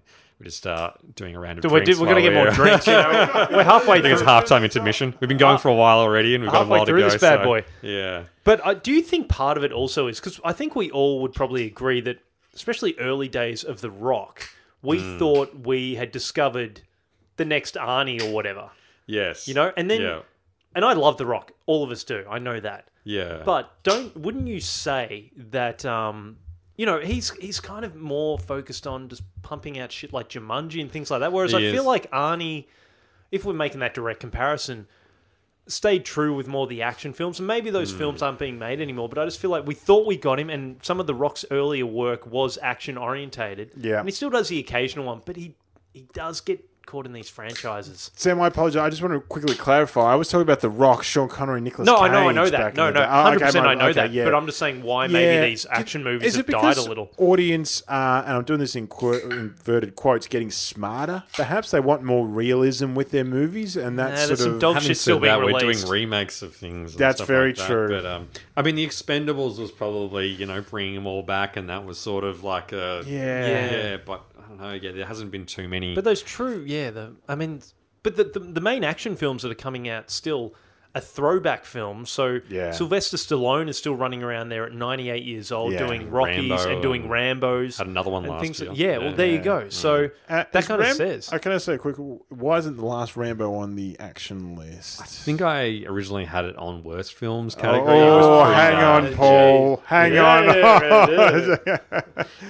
We're 0.45 0.51
just 0.51 0.67
uh, 0.67 0.91
doing 1.15 1.35
a 1.35 1.41
round 1.41 1.65
of 1.65 1.73
We're, 1.73 1.81
drinks. 1.83 1.99
we're 1.99 2.07
going 2.07 2.23
to 2.23 2.31
get 2.31 2.35
more 2.35 2.51
drinks. 2.51 2.87
You 2.87 2.93
know? 2.93 3.47
We're 3.51 3.65
halfway 3.65 4.01
through. 4.03 4.11
I 4.11 4.15
think 4.17 4.21
it's 4.21 4.23
halftime 4.23 4.63
intermission. 4.63 5.15
We've 5.19 5.29
been 5.29 5.39
going 5.39 5.57
for 5.57 5.69
a 5.69 5.75
while 5.75 6.01
already, 6.01 6.35
and 6.35 6.45
we've 6.45 6.53
got 6.53 6.67
a 6.67 6.69
while 6.69 6.85
to 6.85 6.93
through 6.93 7.01
go. 7.01 7.09
this 7.09 7.19
bad 7.19 7.39
so, 7.41 7.45
boy. 7.45 7.65
Yeah. 7.81 8.25
But 8.45 8.61
uh, 8.63 8.75
do 8.75 8.93
you 8.93 9.01
think 9.01 9.31
part 9.31 9.57
of 9.57 9.65
it 9.65 9.73
also 9.73 10.07
is 10.07 10.21
because 10.21 10.41
I 10.45 10.53
think 10.53 10.77
we 10.77 10.91
all 10.91 11.23
would 11.23 11.33
probably 11.33 11.65
agree 11.65 12.03
that, 12.03 12.19
especially 12.55 12.95
early 12.99 13.27
days 13.27 13.65
of 13.65 13.81
The 13.81 13.91
Rock, 13.91 14.51
we 14.83 14.99
Hmm. 15.01 15.19
thought 15.19 15.55
we 15.61 15.95
had 15.95 16.13
discovered 16.13 16.83
the 17.39 17.47
next 17.47 17.77
Arnie 17.77 18.23
or 18.23 18.31
whatever. 18.31 18.69
Yes. 19.07 19.49
You 19.49 19.55
know, 19.55 19.73
and 19.79 19.91
then- 19.91 20.03
Yeah. 20.03 20.21
And 20.75 20.85
I 20.85 20.93
love 20.93 21.17
The 21.17 21.25
Rock. 21.27 21.53
All 21.65 21.83
of 21.85 21.91
us 21.91 22.05
do. 22.05 22.27
I 22.29 22.39
know 22.39 22.61
that. 22.61 22.89
Yeah. 23.05 23.43
But 23.47 23.71
don't 23.83 24.15
wouldn't 24.15 24.47
you 24.49 24.61
say 24.61 25.31
that 25.37 25.87
um, 25.87 26.37
you 26.77 26.87
know 26.87 27.01
he's 27.01 27.31
he's 27.39 27.61
kind 27.61 27.85
of 27.85 27.95
more 27.97 28.39
focused 28.39 28.87
on 28.87 29.09
just 29.09 29.23
pumping 29.43 29.79
out 29.79 29.93
shit 29.93 30.13
like 30.13 30.29
Jumanji 30.29 30.81
and 30.81 30.91
things 30.91 31.11
like 31.11 31.21
that. 31.21 31.33
Whereas 31.33 31.53
He 31.53 31.59
I 31.59 31.61
is. 31.61 31.73
feel 31.73 31.85
like 31.85 32.11
Arnie, 32.11 32.67
if 33.31 33.45
we're 33.45 33.53
making 33.53 33.81
that 33.81 33.95
direct 33.95 34.21
comparison, 34.21 34.87
stayed 35.67 36.05
true 36.05 36.35
with 36.35 36.47
more 36.49 36.65
of 36.65 36.69
the 36.69 36.83
action 36.83 37.13
films. 37.13 37.39
And 37.39 37.47
maybe 37.47 37.71
Hmm. 37.71 37.75
those 37.75 37.93
films 37.93 38.23
aren't 38.23 38.39
being 38.39 38.59
made 38.59 38.81
anymore. 38.81 39.09
But 39.09 39.19
I 39.19 39.25
just 39.25 39.39
feel 39.41 39.51
like 39.51 39.67
we 39.67 39.75
thought 39.75 40.07
we 40.07 40.17
got 40.17 40.39
him, 40.41 40.51
and 40.51 40.79
some 40.83 41.01
of 41.01 41.07
the 41.07 41.15
Rock's 41.15 41.45
earlier 41.51 41.87
work 41.87 42.27
was 42.27 42.59
action 42.63 42.99
orientated. 42.99 43.71
Yeah. 43.77 44.01
and 44.01 44.09
he 44.09 44.13
still 44.13 44.31
does 44.31 44.49
the 44.49 44.59
occasional 44.59 45.05
one, 45.07 45.23
but 45.25 45.37
he 45.37 45.55
he 45.93 46.07
does 46.13 46.41
get 46.41 46.69
caught 46.87 47.07
in 47.07 47.13
these 47.13 47.29
franchises. 47.29 48.11
Sam, 48.15 48.41
I 48.41 48.47
apologize. 48.49 48.83
I 48.87 48.91
just 48.91 49.03
want 49.03 49.15
to 49.15 49.21
quickly 49.21 49.55
clarify. 49.55 50.13
I 50.13 50.15
was 50.17 50.29
talking 50.29 50.43
about 50.43 50.61
The 50.61 50.69
Rock, 50.71 51.03
Sean 51.03 51.29
Connery, 51.29 51.61
Nicholas 51.61 51.87
No, 51.87 51.97
Cage. 51.97 52.11
I 52.11 52.13
know, 52.13 52.29
I 52.29 52.33
know 52.33 52.51
that. 52.51 52.71
in 52.71 52.77
No, 52.77 52.87
the 52.87 52.93
no, 52.93 53.01
day. 53.01 53.07
Oh, 53.09 53.23
hundred 53.23 53.37
okay, 53.37 53.45
percent, 53.47 53.67
I 53.67 53.75
know 53.75 53.85
okay, 53.87 53.93
that. 53.95 54.13
yeah. 54.13 54.25
But 54.25 54.35
I'm 54.35 54.47
just 54.47 54.59
saying 54.59 54.83
why 54.83 55.07
Yeah. 55.07 55.13
maybe 55.13 55.51
these 55.51 55.67
action 55.71 56.03
Is 56.03 56.05
movies 56.05 56.35
it 56.37 56.39
have 56.39 56.63
died 56.63 56.77
a 56.77 56.83
little. 56.83 57.11
Audience, 57.19 57.83
uh, 57.89 58.23
and 58.27 58.37
I'm 58.37 58.45
doing 58.45 58.61
this 58.61 58.77
in 58.77 58.87
qu- 58.87 59.21
inverted 59.31 59.97
quotes, 59.97 60.27
getting 60.27 60.51
smarter. 60.51 61.23
Perhaps 61.35 61.71
they 61.71 61.81
want 61.81 62.03
more 62.03 62.27
realism 62.27 62.95
with 62.95 63.11
their 63.11 63.25
movies, 63.25 63.77
and 63.77 63.99
that's 63.99 64.21
Nah, 64.23 64.27
sort 64.27 64.39
some 64.39 64.53
of 64.55 64.61
dog 64.61 64.75
Having 64.75 64.89
shit 64.89 64.97
still 64.99 65.17
said 65.17 65.23
being 65.23 65.41
that, 65.41 65.53
we're 65.53 65.59
doing 65.59 65.89
remakes 65.89 66.43
of 66.43 66.55
things. 66.55 66.93
and 66.93 66.99
That's 67.01 67.19
stuff 67.19 67.29
very 67.29 67.49
like 67.51 67.57
that. 67.59 67.67
true. 67.67 67.89
But 67.89 68.07
um, 68.07 68.29
I 68.57 68.63
mean, 68.63 68.75
the 68.75 68.87
Expendables 68.87 69.59
was 69.59 69.71
probably 69.71 70.29
you 70.29 70.47
know 70.47 70.61
bringing 70.63 70.95
them 70.95 71.07
all 71.07 71.23
back, 71.23 71.57
and 71.57 71.69
that 71.71 71.85
was 71.85 71.99
sort 71.99 72.25
of 72.25 72.45
like 72.45 72.73
a 72.73 73.03
Yeah. 73.07 73.47
yeah. 73.71 73.97
But 74.05 74.23
I 74.45 74.49
don't 74.49 74.59
know. 74.59 74.73
Yeah, 74.73 74.93
there 74.93 75.07
hasn't 75.07 75.31
been 75.31 75.47
too 75.47 75.69
many. 75.69 75.95
But 75.95 76.05
those 76.05 76.23
true, 76.23 76.65
yeah. 76.67 76.91
The 76.91 77.17
I 77.29 77.35
mean, 77.35 77.63
but 78.03 78.17
the, 78.17 78.25
the 78.25 78.41
the 78.41 78.61
main 78.61 78.85
action 78.85 79.17
films 79.17 79.43
that 79.43 79.51
are 79.51 79.57
coming 79.57 79.89
out 79.89 80.11
still 80.11 80.55
a 80.97 81.01
throwback 81.01 81.65
film. 81.65 82.07
So 82.07 82.41
Yeah. 82.49 82.71
Sylvester 82.71 83.17
Stallone 83.17 83.69
is 83.69 83.77
still 83.77 83.97
running 83.97 84.23
around 84.23 84.49
there 84.51 84.65
at 84.65 84.73
98 84.73 85.25
years 85.25 85.51
old, 85.51 85.73
Yeah. 85.73 85.81
doing 85.87 86.11
Rockies 86.11 86.49
Rambo 86.51 86.71
and 86.73 86.83
doing 86.83 87.09
Rambo's. 87.09 87.79
had 87.79 87.87
another 87.89 88.11
one 88.11 88.25
last 88.25 88.41
things 88.43 88.61
year. 88.61 88.69
like- 88.69 88.79
yeah, 88.79 88.99
well, 88.99 89.09
Yeah. 89.11 89.15
there 89.17 89.27
you 89.27 89.39
go. 89.41 89.69
So 89.71 90.11
Uh, 90.29 90.45
that 90.53 90.55
is 90.55 90.67
kind 90.69 90.81
of 90.81 90.87
Ram- 90.87 90.97
says. 90.97 91.33
Uh, 91.33 91.39
can 91.39 91.51
I 91.53 91.59
say 91.59 91.77
quick? 91.79 91.97
Why 92.29 92.59
isn't 92.59 92.77
the 92.77 92.85
last 92.85 93.17
Rambo 93.17 93.55
on 93.55 93.75
the 93.75 93.97
action 93.99 94.55
list? 94.55 95.01
I 95.03 95.05
think 95.07 95.43
I 95.43 95.83
originally 95.89 96.27
had 96.27 96.45
it 96.45 96.57
on 96.57 96.85
worst 96.85 97.15
films 97.15 97.55
category. 97.57 97.99
It 97.99 98.03
Oh, 98.03 98.45
hang 98.45 98.75
bad. 98.75 98.85
on, 99.07 99.15
Paul. 99.15 99.83
Hang 99.87 100.17
on. 100.19 100.45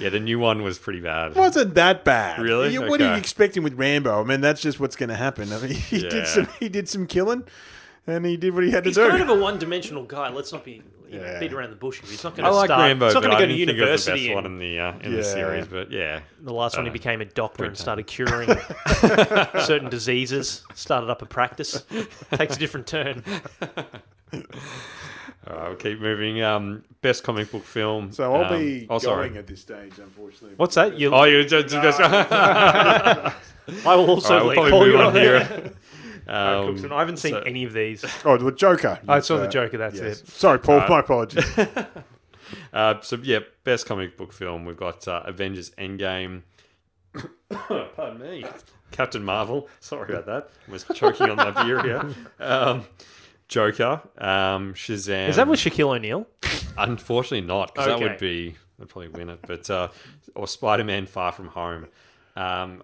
Yeah, 0.01 0.09
the 0.11 0.21
new 0.21 0.39
one 0.39 0.63
was 0.63 0.79
pretty 0.79 1.01
bad. 1.01 1.35
wasn't 1.35 1.75
that 1.75 2.05
bad. 2.05 2.39
Really? 2.41 2.73
You- 2.73 2.83
What 2.83 3.01
are 3.01 3.13
you 3.13 3.19
expecting 3.19 3.63
with 3.63 3.75
Rambo? 3.75 4.21
I 4.21 4.25
mean, 4.25 4.41
that's 4.41 4.61
just 4.61 4.79
what's 4.81 4.97
going 4.97 5.09
to 5.09 5.15
happen. 5.17 5.53
I 5.53 5.59
mean, 5.59 5.71
he 5.75 5.99
Yeah. 6.01 6.09
did 6.11 6.27
some. 6.27 6.49
He 6.61 6.69
did 6.69 6.89
some 6.89 7.07
killing, 7.07 7.45
and 8.07 8.25
he 8.27 8.37
did 8.37 8.55
what 8.55 8.65
he 8.65 8.71
had 8.71 8.85
He's 8.85 8.95
to 8.97 9.01
do. 9.05 9.11
He's 9.11 9.19
kind 9.21 9.31
of 9.31 9.39
a 9.39 9.41
one-dimensional 9.43 10.05
guy. 10.05 10.29
Let's 10.31 10.53
not 10.53 10.65
be 10.65 10.83
you 11.11 11.21
know, 11.21 11.27
Yeah. 11.27 11.39
beat 11.41 11.53
around 11.53 11.71
the 11.71 11.77
bush. 11.77 12.01
here. 12.01 12.11
He's 12.11 12.25
not 12.25 12.35
going 12.35 12.47
I 12.47 12.51
to 12.51 12.55
like 12.57 12.67
start. 12.69 12.81
Rambo, 12.81 13.05
he's 13.07 13.15
not 13.15 13.23
but 13.23 13.29
going 13.31 13.37
I 13.37 13.41
to 13.41 13.47
go 13.47 13.53
to 13.53 13.57
didn't 13.57 13.69
think 13.77 13.79
it 13.79 13.91
was 13.91 14.05
the 14.05 14.11
university. 14.13 14.29
best 14.29 14.35
one 14.35 14.47
and 14.47 14.55
in 14.55 14.59
the 14.59 14.79
uh, 14.81 14.93
in 15.01 15.11
Yeah. 15.13 15.17
the 15.19 15.25
series. 15.25 15.67
But 15.69 15.91
yeah, 15.93 16.21
the 16.41 16.53
last 16.53 16.77
one, 16.77 16.87
he 16.87 16.91
Uh, 16.91 16.93
became 16.93 17.21
a 17.21 17.25
doctor 17.27 17.65
and 17.65 17.77
started 17.77 18.07
curing 18.09 18.49
certain 19.63 19.91
diseases. 19.91 20.63
Started 20.75 21.09
up 21.11 21.23
a 21.23 21.27
practice. 21.27 21.85
Takes 22.33 22.57
a 22.57 22.59
different 22.59 22.87
turn. 22.87 23.23
All 25.47 25.57
right, 25.59 25.69
we'll 25.69 25.77
keep 25.77 26.01
moving. 26.01 26.41
Um, 26.43 26.85
best 27.03 27.23
comic 27.23 27.51
book 27.53 27.65
film. 27.65 28.13
so 28.13 28.33
I'll 28.35 28.45
um, 28.53 28.59
be 28.59 28.87
oh, 28.89 28.99
sorry. 28.99 29.29
going 29.29 29.39
at 29.39 29.47
this 29.47 29.61
stage, 29.61 29.93
unfortunately. 29.99 30.55
What's 30.57 30.75
that? 30.77 30.99
You, 30.99 31.15
Oh, 31.15 31.25
you 31.25 31.45
just. 31.45 31.69
just 31.69 32.01
I 32.01 33.33
will 33.97 34.09
also 34.11 34.39
All 34.41 34.49
right, 34.49 34.57
we'll 34.57 34.65
leave. 34.65 34.71
probably 34.71 34.71
Call 34.71 34.81
move 34.81 34.93
you 34.93 34.99
on 34.99 35.07
on 35.07 35.15
here. 35.15 35.73
Alright, 36.29 36.57
Um, 36.59 36.67
Cookson. 36.75 36.93
I 36.93 36.99
haven't 37.01 37.17
seen 37.19 37.33
so- 37.33 37.41
any 37.41 37.65
of 37.65 37.73
these. 37.73 38.05
Oh, 38.25 38.37
the 38.37 38.51
Joker. 38.53 38.99
I 39.09 39.21
saw 39.21 39.37
the 39.37 39.45
Uh, 39.45 39.51
Joker. 39.51 39.79
That's 39.79 39.97
yes. 40.01 40.21
it. 40.21 40.29
Sorry, 40.29 40.59
Paul. 40.59 40.87
My 40.89 41.01
apologies. 41.01 41.45
Uh, 42.75 43.01
so 43.01 43.17
yeah, 43.23 43.39
best 43.65 43.87
comic 43.87 44.17
book 44.19 44.33
film. 44.33 44.65
We've 44.67 44.77
got 44.77 45.09
uh, 45.09 45.23
Avengers 45.25 45.71
Endgame. 45.79 46.43
Pardon 47.51 48.21
me, 48.21 48.45
Captain 48.91 49.25
Marvel. 49.25 49.69
Sorry 49.81 50.13
about 50.13 50.27
that. 50.27 50.51
I 50.69 50.71
was 50.73 50.85
choking 50.95 51.31
on 51.31 51.37
my 51.37 51.65
beer 51.65 51.83
here. 51.83 52.15
Um, 52.39 52.85
Joker. 53.49 54.03
Um, 54.19 54.75
Shazam. 54.75 55.29
Is 55.31 55.37
that 55.37 55.49
with 55.49 55.59
Shaquille 55.59 55.97
O'Neal? 55.97 56.27
Unfortunately, 56.77 57.41
not 57.47 57.75
because 57.75 57.87
that 57.89 57.99
would 58.01 58.19
be 58.19 58.57
I'd 58.81 58.89
probably 58.89 59.09
win 59.09 59.31
it. 59.31 59.41
But 59.47 59.69
uh, 59.71 59.89
or 60.35 60.47
Spider 60.47 60.85
Man 60.85 61.07
Far 61.07 61.33
From 61.33 61.49
Home. 61.49 61.87
Um, 62.37 62.83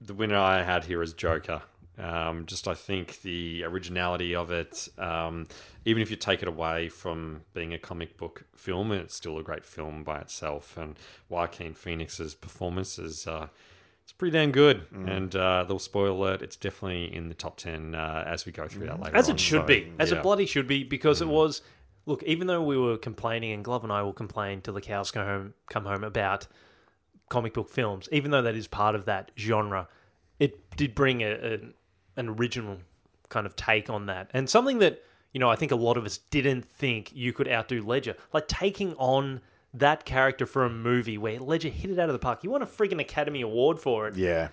the 0.00 0.14
winner 0.14 0.36
I 0.36 0.62
had 0.62 0.84
here 0.84 1.02
is 1.02 1.12
Joker. 1.12 1.62
Um, 1.98 2.46
just 2.46 2.68
I 2.68 2.74
think 2.74 3.22
the 3.22 3.64
originality 3.64 4.34
of 4.34 4.50
it, 4.50 4.88
um, 4.98 5.46
even 5.84 6.02
if 6.02 6.10
you 6.10 6.16
take 6.16 6.42
it 6.42 6.48
away 6.48 6.88
from 6.88 7.42
being 7.54 7.74
a 7.74 7.78
comic 7.78 8.16
book 8.16 8.44
film, 8.54 8.92
it's 8.92 9.14
still 9.14 9.38
a 9.38 9.42
great 9.42 9.64
film 9.64 10.04
by 10.04 10.18
itself. 10.20 10.76
And 10.76 10.96
Joaquin 11.28 11.74
Phoenix's 11.74 12.34
performance 12.34 12.98
is 12.98 13.26
uh, 13.26 13.48
it's 14.04 14.12
pretty 14.12 14.32
damn 14.32 14.52
good. 14.52 14.86
And 14.92 15.34
uh, 15.34 15.62
little 15.62 15.78
spoiler 15.78 16.10
alert, 16.10 16.40
it's 16.42 16.56
definitely 16.56 17.14
in 17.14 17.28
the 17.28 17.34
top 17.34 17.56
ten 17.56 17.94
uh, 17.94 18.24
as 18.26 18.46
we 18.46 18.52
go 18.52 18.68
through 18.68 18.86
that 18.86 19.00
later. 19.00 19.16
As 19.16 19.28
on. 19.28 19.34
it 19.34 19.40
should 19.40 19.62
So, 19.62 19.66
be. 19.66 19.92
As 19.98 20.10
yeah. 20.10 20.18
it 20.18 20.22
bloody 20.22 20.46
should 20.46 20.66
be, 20.66 20.84
because 20.84 21.20
it 21.20 21.28
was. 21.28 21.62
Look, 22.06 22.22
even 22.22 22.46
though 22.46 22.62
we 22.62 22.78
were 22.78 22.96
complaining, 22.96 23.52
and 23.52 23.62
Glove 23.62 23.84
and 23.84 23.92
I 23.92 24.00
will 24.00 24.14
complain 24.14 24.62
till 24.62 24.72
the 24.72 24.80
cows 24.80 25.10
come 25.10 25.26
home, 25.26 25.54
come 25.68 25.84
home 25.84 26.02
about 26.04 26.46
comic 27.28 27.52
book 27.52 27.68
films, 27.68 28.08
even 28.10 28.30
though 28.30 28.40
that 28.40 28.54
is 28.54 28.66
part 28.66 28.94
of 28.94 29.04
that 29.04 29.30
genre, 29.36 29.88
it 30.38 30.74
did 30.76 30.94
bring 30.94 31.22
a, 31.22 31.30
a, 31.32 31.58
an 32.18 32.28
original 32.28 32.78
kind 33.28 33.46
of 33.46 33.56
take 33.56 33.88
on 33.88 34.06
that. 34.06 34.30
And 34.34 34.48
something 34.48 34.78
that, 34.80 35.02
you 35.32 35.40
know, 35.40 35.50
I 35.50 35.56
think 35.56 35.72
a 35.72 35.76
lot 35.76 35.96
of 35.96 36.04
us 36.04 36.18
didn't 36.30 36.64
think 36.64 37.12
you 37.14 37.32
could 37.32 37.48
outdo 37.48 37.82
Ledger. 37.82 38.16
Like 38.32 38.48
taking 38.48 38.94
on 38.94 39.40
that 39.72 40.04
character 40.04 40.46
for 40.46 40.64
a 40.64 40.70
movie 40.70 41.18
where 41.18 41.38
Ledger 41.38 41.68
hit 41.68 41.90
it 41.90 41.98
out 41.98 42.08
of 42.08 42.12
the 42.14 42.18
park. 42.18 42.42
You 42.42 42.50
won 42.50 42.62
a 42.62 42.66
freaking 42.66 43.00
Academy 43.00 43.40
Award 43.42 43.78
for 43.78 44.08
it. 44.08 44.16
yeah. 44.16 44.48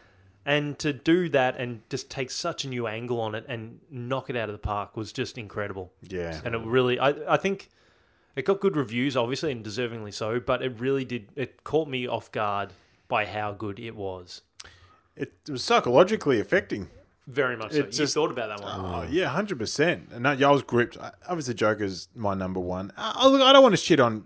And 0.48 0.78
to 0.78 0.94
do 0.94 1.28
that 1.30 1.58
and 1.58 1.82
just 1.90 2.12
take 2.12 2.30
such 2.30 2.66
a 2.66 2.68
new 2.70 2.86
angle 2.86 3.20
on 3.20 3.34
it 3.34 3.46
and 3.48 3.80
knock 3.90 4.30
it 4.30 4.36
out 4.36 4.48
of 4.48 4.54
the 4.54 4.60
park 4.60 4.96
was 4.96 5.12
just 5.12 5.40
incredible. 5.40 5.92
Yeah. 6.04 6.40
And 6.46 6.54
it 6.54 6.62
really, 6.62 7.00
I, 7.00 7.34
I 7.34 7.38
think 7.38 7.72
it 8.36 8.46
got 8.46 8.60
good 8.60 8.76
reviews, 8.76 9.18
obviously, 9.18 9.52
and 9.52 9.66
deservingly 9.66 10.14
so, 10.14 10.40
but 10.40 10.62
it 10.62 10.80
really 10.80 11.04
did, 11.04 11.30
it 11.36 11.64
caught 11.64 11.88
me 11.88 12.06
off 12.06 12.32
guard 12.32 12.74
by 13.08 13.26
how 13.26 13.54
good 13.54 13.80
it 13.80 13.96
was. 13.96 14.42
It 15.16 15.34
was 15.50 15.64
psychologically 15.64 16.40
affecting. 16.40 16.90
Very 17.28 17.58
much 17.58 17.72
so. 17.72 17.80
It's 17.80 17.98
you 17.98 18.06
thought 18.08 18.30
about 18.32 18.50
that 18.58 18.64
one. 18.64 18.80
Oh, 18.80 19.08
yeah, 19.10 19.26
hundred 19.30 19.58
percent. 19.58 20.10
And 20.12 20.24
that, 20.26 20.38
yeah, 20.40 20.48
I 20.48 20.52
was 20.52 20.62
gripped. 20.62 20.98
I- 21.00 21.12
Obviously, 21.28 21.56
Joker's 21.56 22.08
my 22.16 22.34
number 22.36 22.60
one. 22.60 22.92
I, 22.98 23.14
I- 23.16 23.28
look, 23.28 23.42
I 23.42 23.52
don't 23.52 23.64
want 23.64 23.74
to 23.74 23.78
shit 23.82 24.00
on 24.00 24.26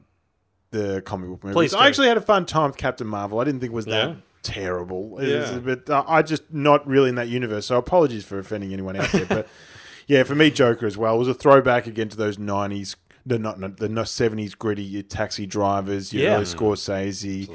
the 0.71 1.01
comic 1.05 1.29
book 1.29 1.43
movies. 1.43 1.55
Please 1.55 1.73
I 1.73 1.83
do. 1.83 1.87
actually 1.87 2.07
had 2.09 2.17
a 2.17 2.21
fun 2.21 2.45
time 2.45 2.69
with 2.69 2.77
Captain 2.77 3.07
Marvel. 3.07 3.39
I 3.39 3.45
didn't 3.45 3.61
think 3.61 3.71
it 3.71 3.75
was 3.75 3.85
that 3.85 4.09
Yeah. 4.09 4.15
terrible. 4.43 5.17
It 5.19 5.29
Yeah. 5.29 5.55
a 5.55 5.59
bit, 5.59 5.89
uh, 5.89 6.03
I 6.07 6.21
just 6.21 6.43
not 6.53 6.85
really 6.85 7.09
in 7.09 7.15
that 7.15 7.27
universe. 7.29 7.65
So 7.67 7.77
apologies 7.77 8.25
for 8.25 8.37
offending 8.37 8.73
anyone 8.73 8.95
out 8.97 9.09
there. 9.11 9.25
but 9.25 9.47
yeah, 10.07 10.23
for 10.23 10.35
me, 10.35 10.51
Joker 10.51 10.85
as 10.85 10.97
well 10.97 11.17
was 11.17 11.27
a 11.29 11.33
throwback 11.33 11.87
again 11.87 12.09
to 12.09 12.17
those 12.17 12.37
nineties. 12.37 12.95
The 13.25 13.39
not, 13.39 13.59
not 13.59 13.77
the 13.77 14.05
seventies 14.05 14.55
gritty 14.55 14.83
your 14.83 15.03
taxi 15.03 15.45
drivers, 15.45 16.13
your 16.13 16.23
Yeah. 16.23 16.35
early 16.35 16.45
Scorsese, 16.45 17.49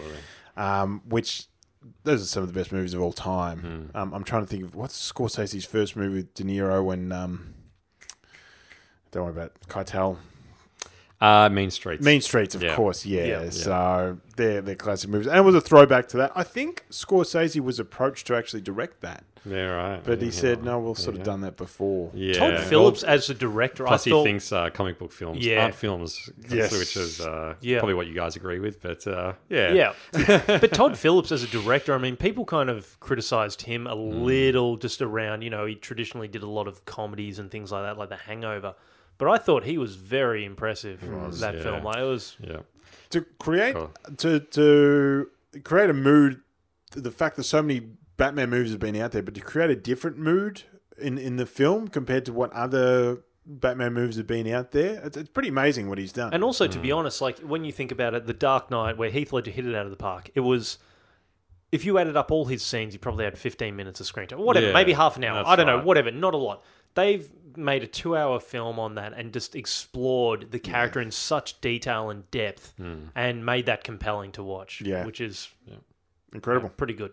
um, 0.56 1.02
which 1.08 1.46
those 2.04 2.22
are 2.22 2.26
some 2.26 2.42
of 2.42 2.52
the 2.52 2.58
best 2.58 2.70
movies 2.72 2.94
of 2.94 3.00
all 3.02 3.12
time. 3.12 3.90
Um, 3.94 4.12
I'm 4.14 4.24
trying 4.24 4.42
to 4.42 4.46
think 4.48 4.62
of 4.64 4.74
what's 4.74 5.12
Scorsese's 5.12 5.64
first 5.64 5.96
movie 5.96 6.16
with 6.16 6.34
De 6.34 6.44
Niro 6.44 6.92
and 6.92 7.12
um, 7.12 7.54
don't 9.10 9.24
worry 9.24 9.32
about 9.32 9.46
it, 9.46 9.56
Keitel. 9.68 10.18
Uh, 11.20 11.48
Mean 11.48 11.70
Streets. 11.70 12.04
Mean 12.04 12.20
Streets, 12.20 12.54
of 12.54 12.62
Yeah. 12.62 12.74
course, 12.76 13.06
yeah. 13.06 13.24
Yeah. 13.24 13.50
So 13.50 14.18
they're 14.36 14.60
they're 14.60 14.74
classic 14.74 15.08
movies, 15.08 15.26
and 15.26 15.36
it 15.36 15.42
was 15.42 15.54
a 15.54 15.60
throwback 15.60 16.08
to 16.08 16.16
that. 16.18 16.32
I 16.34 16.42
think 16.42 16.84
Scorsese 16.90 17.60
was 17.60 17.78
approached 17.78 18.26
to 18.26 18.36
actually 18.36 18.60
direct 18.60 19.00
that, 19.00 19.24
Yeah, 19.46 19.66
right. 19.66 20.00
but 20.04 20.20
he 20.20 20.26
Yeah. 20.26 20.32
said 20.32 20.64
no, 20.64 20.78
we've 20.78 20.96
sort 20.98 21.16
of 21.16 21.22
done 21.22 21.42
that 21.42 21.56
before. 21.56 22.10
Yeah. 22.14 22.32
Todd 22.34 22.60
Phillips 22.60 23.02
as 23.02 23.26
the 23.26 23.34
director. 23.34 23.84
Plus, 23.84 24.06
I 24.06 24.10
thought, 24.10 24.18
he 24.24 24.30
thinks 24.30 24.50
uh, 24.52 24.70
comic 24.70 24.98
book 24.98 25.12
films 25.12 25.44
Yeah. 25.44 25.62
aren't 25.64 25.74
films, 25.74 26.30
Yes. 26.48 26.72
which 26.72 26.96
is 26.96 27.20
uh, 27.20 27.54
Yeah. 27.60 27.78
probably 27.78 27.94
what 27.94 28.06
you 28.06 28.14
guys 28.14 28.36
agree 28.36 28.58
with. 28.58 28.80
But 28.80 29.06
uh, 29.06 29.34
yeah, 29.48 29.72
Yeah. 29.72 29.92
but 30.60 30.72
Todd 30.72 30.96
Phillips 30.96 31.30
as 31.32 31.42
a 31.42 31.46
director, 31.48 31.94
I 31.94 31.98
mean, 31.98 32.16
people 32.16 32.44
kind 32.44 32.70
of 32.70 32.98
criticized 33.00 33.62
him 33.62 33.86
a 33.86 33.94
Hmm. 33.94 34.22
little 34.22 34.76
just 34.76 35.02
around, 35.02 35.42
you 35.42 35.50
know, 35.50 35.66
he 35.66 35.74
traditionally 35.74 36.28
did 36.28 36.42
a 36.42 36.48
lot 36.48 36.66
of 36.68 36.84
comedies 36.86 37.38
and 37.38 37.50
things 37.50 37.70
like 37.72 37.82
that, 37.84 37.98
like 37.98 38.08
The 38.08 38.16
Hangover. 38.16 38.74
But 39.18 39.28
I 39.28 39.38
thought 39.38 39.64
he 39.64 39.78
was 39.78 39.94
very 39.96 40.44
impressive 40.44 41.00
that 41.40 41.54
yeah. 41.56 41.62
film. 41.62 41.84
Like 41.84 41.98
it 41.98 42.02
was 42.04 42.36
yeah. 42.40 42.58
To 43.10 43.20
create 43.38 43.74
Cool. 43.76 43.90
to 44.16 44.40
to 44.40 45.28
create 45.62 45.88
a 45.90 45.94
mood, 45.94 46.40
the 46.92 47.12
fact 47.12 47.36
that 47.36 47.44
so 47.44 47.62
many 47.62 47.82
Batman 48.16 48.50
movies 48.50 48.70
have 48.70 48.80
been 48.80 48.96
out 48.96 49.12
there, 49.12 49.22
but 49.22 49.34
to 49.34 49.40
create 49.40 49.70
a 49.70 49.76
different 49.76 50.18
mood 50.18 50.62
in 50.98 51.18
in 51.18 51.36
the 51.36 51.46
film 51.46 51.88
compared 51.88 52.24
to 52.26 52.32
what 52.32 52.52
other 52.52 53.22
Batman 53.46 53.92
movies 53.92 54.16
have 54.16 54.26
been 54.26 54.46
out 54.48 54.70
there, 54.70 55.00
it's, 55.04 55.16
it's 55.16 55.28
pretty 55.28 55.48
amazing 55.48 55.88
what 55.88 55.98
he's 55.98 56.12
done. 56.12 56.32
And 56.32 56.42
also, 56.44 56.66
to 56.66 56.78
be 56.78 56.90
honest, 56.92 57.20
like 57.20 57.38
when 57.40 57.64
you 57.64 57.72
think 57.72 57.90
about 57.92 58.14
it, 58.14 58.26
The 58.26 58.32
Dark 58.32 58.70
Knight, 58.70 58.96
where 58.96 59.10
Heath 59.10 59.32
Ledger 59.32 59.50
hit 59.50 59.66
it 59.66 59.74
out 59.74 59.84
of 59.84 59.90
the 59.90 59.96
park, 59.96 60.30
it 60.34 60.40
was. 60.40 60.78
If 61.72 61.84
you 61.84 61.98
added 61.98 62.16
up 62.16 62.30
all 62.30 62.44
his 62.44 62.62
scenes, 62.62 62.92
you 62.94 63.00
probably 63.00 63.24
had 63.24 63.36
15 63.36 63.74
minutes 63.74 63.98
of 63.98 64.06
screen 64.06 64.28
time. 64.28 64.38
Whatever, 64.38 64.68
Yeah, 64.68 64.72
maybe 64.74 64.92
half 64.92 65.16
an 65.16 65.24
hour. 65.24 65.34
that's 65.38 65.48
I 65.48 65.56
don't 65.56 65.66
know, 65.66 65.76
right. 65.78 65.84
whatever, 65.84 66.12
not 66.12 66.32
a 66.32 66.36
lot. 66.36 66.62
They've 66.94 67.28
made 67.56 67.82
a 67.82 67.88
two 67.88 68.16
hour 68.16 68.38
film 68.38 68.78
on 68.78 68.94
that 68.94 69.12
and 69.12 69.32
just 69.32 69.56
explored 69.56 70.52
the 70.52 70.60
character 70.60 71.00
in 71.00 71.10
such 71.10 71.60
detail 71.60 72.10
and 72.10 72.30
depth 72.30 72.74
Hmm. 72.76 73.06
and 73.16 73.44
made 73.44 73.66
that 73.66 73.82
compelling 73.82 74.30
to 74.32 74.42
watch, 74.44 74.82
Yeah. 74.82 75.04
which 75.04 75.20
is 75.20 75.48
Incredible. 76.32 76.68
pretty 76.68 76.94
good. 76.94 77.10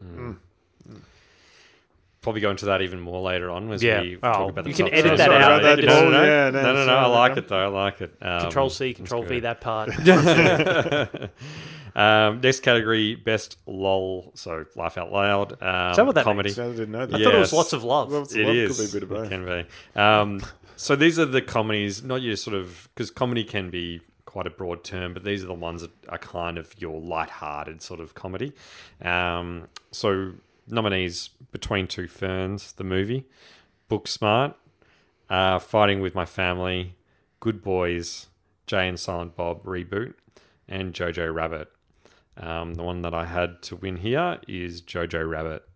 Probably 2.21 2.41
go 2.41 2.51
into 2.51 2.65
that 2.65 2.83
even 2.83 2.99
more 2.99 3.19
later 3.21 3.49
on 3.49 3.71
as 3.71 3.81
Yeah. 3.81 4.01
we 4.01 4.15
Oh, 4.17 4.19
talk 4.21 4.49
about 4.51 4.63
the 4.65 4.69
you 4.69 4.75
can 4.75 4.85
top 4.85 4.93
edit 4.93 5.05
scenes. 5.05 5.17
that 5.17 5.25
Sorry 5.25 5.43
out. 5.43 5.51
about 5.53 5.63
that, 5.77 5.83
No, 5.85 5.97
it 5.99 6.03
no, 6.03 6.09
no, 6.11 6.23
Yeah, 6.23 6.49
no, 6.51 6.61
no, 6.61 6.73
no, 6.73 6.73
no, 6.73 6.81
I 6.81 6.85
sorry. 7.03 7.09
like 7.09 7.37
it 7.37 7.47
though. 7.47 7.63
I 7.63 7.65
like 7.67 8.01
it. 8.01 8.15
Um, 8.21 8.41
Control 8.41 8.69
C, 8.69 8.93
Control 8.93 9.23
V 9.23 9.39
that 9.39 9.59
part. 9.61 9.89
Um, 11.93 12.39
next 12.39 12.61
category, 12.61 13.15
best 13.15 13.57
lol. 13.65 14.31
So 14.35 14.63
laugh 14.77 14.97
out 14.97 15.11
loud. 15.11 15.61
Um, 15.61 15.91
Is 15.91 15.97
that 15.97 16.05
what 16.05 16.15
that 16.15 16.23
comedy? 16.23 16.47
means? 16.47 16.57
I 16.59 16.69
didn't 16.69 16.91
know 16.91 17.05
that. 17.05 17.19
I 17.19 17.23
thought 17.23 17.35
it 17.35 17.39
was 17.39 17.51
Yes. 17.51 17.53
lots 17.57 17.73
of 17.73 17.83
love. 17.83 18.11
Lots 18.13 18.33
of 18.33 18.39
It 18.39 18.45
love 18.47 18.55
is. 18.55 18.77
Could 18.77 18.83
be 18.85 18.89
a 18.89 18.93
bit 18.93 19.03
of 19.03 19.09
both. 19.09 19.25
It 19.25 19.29
can 19.29 19.45
be. 19.93 19.99
Um, 19.99 20.41
so 20.77 20.95
these 20.95 21.19
are 21.19 21.25
the 21.25 21.41
comedies, 21.41 22.01
not 22.01 22.21
your 22.21 22.37
sort 22.37 22.55
of 22.55 22.87
because 22.95 23.11
comedy 23.11 23.43
can 23.43 23.69
be 23.69 23.99
quite 24.23 24.47
a 24.47 24.49
broad 24.49 24.85
term, 24.85 25.13
but 25.13 25.25
these 25.25 25.43
are 25.43 25.47
the 25.47 25.53
ones 25.53 25.81
that 25.81 25.91
are 26.07 26.17
kind 26.17 26.57
of 26.57 26.73
your 26.81 27.01
light-hearted 27.01 27.81
sort 27.81 27.99
of 27.99 28.15
comedy. 28.15 28.53
Um, 29.01 29.67
so 29.91 30.31
nominees: 30.71 31.29
Between 31.51 31.87
Two 31.87 32.07
Ferns, 32.07 32.73
the 32.73 32.83
movie, 32.83 33.27
Booksmart, 33.89 34.55
uh, 35.29 35.59
Fighting 35.59 36.01
with 36.01 36.15
My 36.15 36.25
Family, 36.25 36.95
Good 37.39 37.61
Boys, 37.61 38.27
Jay 38.67 38.87
and 38.87 38.99
Silent 38.99 39.35
Bob 39.35 39.63
reboot, 39.63 40.13
and 40.67 40.93
Jojo 40.93 41.33
Rabbit. 41.33 41.69
Um, 42.37 42.75
the 42.75 42.83
one 42.83 43.01
that 43.01 43.13
I 43.13 43.25
had 43.25 43.61
to 43.63 43.75
win 43.75 43.97
here 43.97 44.39
is 44.47 44.81
Jojo 44.81 45.29
Rabbit. 45.29 45.67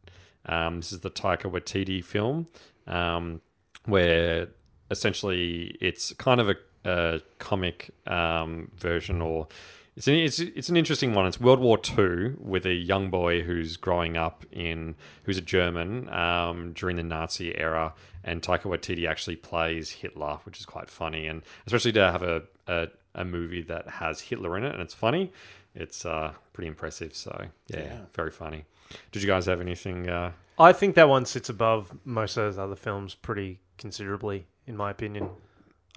Um, 0.46 0.78
this 0.78 0.92
is 0.92 1.02
the 1.02 1.12
Taika 1.12 1.52
Waititi 1.52 2.04
film, 2.04 2.48
um, 2.88 3.42
where 3.86 4.50
essentially 4.90 5.76
it's 5.82 6.14
kind 6.14 6.40
of 6.40 6.50
a, 6.50 6.56
a 6.86 7.22
comic 7.40 7.92
um, 8.08 8.72
version, 8.78 9.22
or 9.22 9.48
it's 9.96 10.08
an, 10.08 10.16
it's 10.16 10.40
it's 10.40 10.70
an 10.70 10.78
interesting 10.78 11.14
one. 11.14 11.26
It's 11.26 11.40
World 11.40 11.60
War 11.60 11.80
II 11.98 12.34
with 12.38 12.66
a 12.66 12.74
young 12.74 13.10
boy 13.10 13.42
who's 13.42 13.78
growing 13.78 14.18
up 14.18 14.46
in 14.52 14.96
who's 15.24 15.38
a 15.38 15.42
German 15.42 16.10
um, 16.10 16.74
during 16.74 16.98
the 16.98 17.04
Nazi 17.04 17.58
era, 17.58 17.94
and 18.24 18.42
Taika 18.42 18.64
Waititi 18.64 19.08
actually 19.08 19.38
plays 19.38 19.92
Hitler, 19.92 20.40
which 20.44 20.60
is 20.60 20.66
quite 20.66 20.90
funny, 20.90 21.28
and 21.28 21.44
especially 21.66 21.94
to 21.94 22.12
have 22.12 22.24
a, 22.24 22.44
a 22.68 22.88
a 23.16 23.26
movie 23.26 23.62
that 23.64 23.88
has 23.88 24.20
Hitler 24.22 24.58
in 24.58 24.66
it 24.66 24.74
and 24.74 24.82
it's 24.82 24.94
funny, 24.94 25.32
it's 25.74 26.06
uh, 26.06 26.34
pretty 26.54 26.68
impressive. 26.68 27.16
So 27.16 27.48
yeah, 27.68 28.00
very 28.14 28.32
funny. 28.32 28.66
Did 29.12 29.24
you 29.24 29.28
guys 29.28 29.46
have 29.46 29.62
anything? 29.62 30.10
Uh, 30.10 30.32
I 30.60 30.74
think 30.74 30.96
that 30.96 31.10
one 31.10 31.26
sits 31.26 31.50
above 31.50 31.98
most 32.06 32.38
of 32.38 32.44
those 32.44 32.58
other 32.58 32.76
films 32.76 33.16
pretty 33.16 33.60
considerably, 33.78 34.48
in 34.68 34.78
my 34.78 34.92
opinion. 34.92 35.30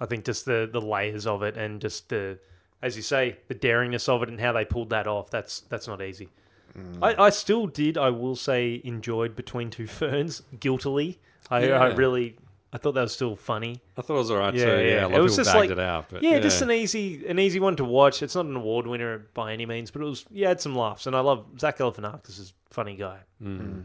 I 0.01 0.05
think 0.05 0.25
just 0.25 0.45
the 0.45 0.69
the 0.71 0.81
layers 0.81 1.27
of 1.27 1.43
it 1.43 1.57
and 1.57 1.81
just 1.81 2.09
the, 2.09 2.39
as 2.81 2.95
you 2.95 3.01
say, 3.01 3.37
the 3.47 3.55
daringness 3.55 4.07
of 4.09 4.23
it 4.23 4.29
and 4.29 4.39
how 4.39 4.53
they 4.53 4.65
pulled 4.65 4.89
that 4.91 5.07
off. 5.07 5.29
That's 5.29 5.61
that's 5.61 5.87
not 5.87 6.01
easy. 6.01 6.29
Mm. 6.77 6.99
I, 7.01 7.25
I 7.25 7.29
still 7.31 7.67
did. 7.67 7.97
I 7.97 8.09
will 8.09 8.35
say 8.35 8.79
enjoyed 8.83 9.35
Between 9.35 9.69
Two 9.69 9.87
Ferns 9.87 10.43
guiltily. 10.59 11.19
I, 11.49 11.69
I 11.71 11.85
really 11.95 12.37
I 12.71 12.77
thought 12.77 12.91
that 12.93 13.01
was 13.01 13.13
still 13.13 13.35
funny. 13.35 13.81
I 13.97 14.01
thought 14.03 14.13
it 14.13 14.17
was 14.17 14.29
alright 14.31 14.53
Yeah, 14.53 14.65
too. 14.65 14.71
yeah. 14.71 14.77
Yeah, 14.87 15.05
a 15.05 15.07
lot 15.07 15.17
It 15.17 15.21
was 15.21 15.31
people 15.33 15.43
just 15.45 15.55
like- 15.55 15.69
it 15.71 15.79
out. 15.79 16.05
But 16.11 16.21
yeah, 16.21 16.37
just 16.39 16.61
an 16.61 16.69
easy 16.71 17.25
an 17.27 17.39
easy 17.39 17.59
one 17.59 17.75
to 17.77 17.83
watch. 17.85 18.21
It's 18.21 18.35
not 18.35 18.45
an 18.45 18.55
award 18.55 18.85
winner 18.85 19.25
by 19.33 19.51
any 19.53 19.65
means, 19.65 19.89
but 19.89 20.01
it 20.03 20.05
was 20.05 20.25
yeah, 20.31 20.49
had 20.49 20.61
some 20.61 20.75
laughs, 20.75 21.07
and 21.07 21.15
I 21.15 21.21
love 21.21 21.45
Zach 21.59 21.79
Galifianakis 21.79 22.39
is 22.39 22.53
a 22.69 22.73
funny 22.73 22.95
guy. 22.95 23.17
Mm. 23.43 23.59
Mm. 23.59 23.83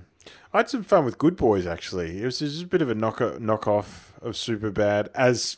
I 0.52 0.58
had 0.58 0.70
some 0.70 0.82
fun 0.82 1.04
with 1.06 1.16
Good 1.18 1.36
Boys 1.36 1.66
actually. 1.66 2.20
It 2.20 2.24
was 2.26 2.38
just 2.40 2.62
a 2.62 2.66
bit 2.66 2.82
of 2.82 2.90
a 2.90 2.94
knock 2.94 3.18
knockoff 3.20 4.10
of 4.20 4.34
Superbad, 4.34 5.08
as 5.14 5.56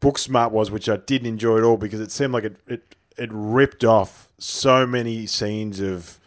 Booksmart 0.00 0.50
was, 0.52 0.70
which 0.70 0.88
I 0.88 0.96
didn't 0.96 1.26
enjoy 1.28 1.58
at 1.58 1.64
all 1.64 1.76
because 1.76 2.00
it 2.00 2.10
seemed 2.12 2.32
like 2.32 2.44
it 2.44 2.56
it, 2.66 2.94
it 3.16 3.30
ripped 3.32 3.84
off 3.84 4.28
so 4.38 4.86
many 4.86 5.26
scenes 5.26 5.80
of 5.80 6.18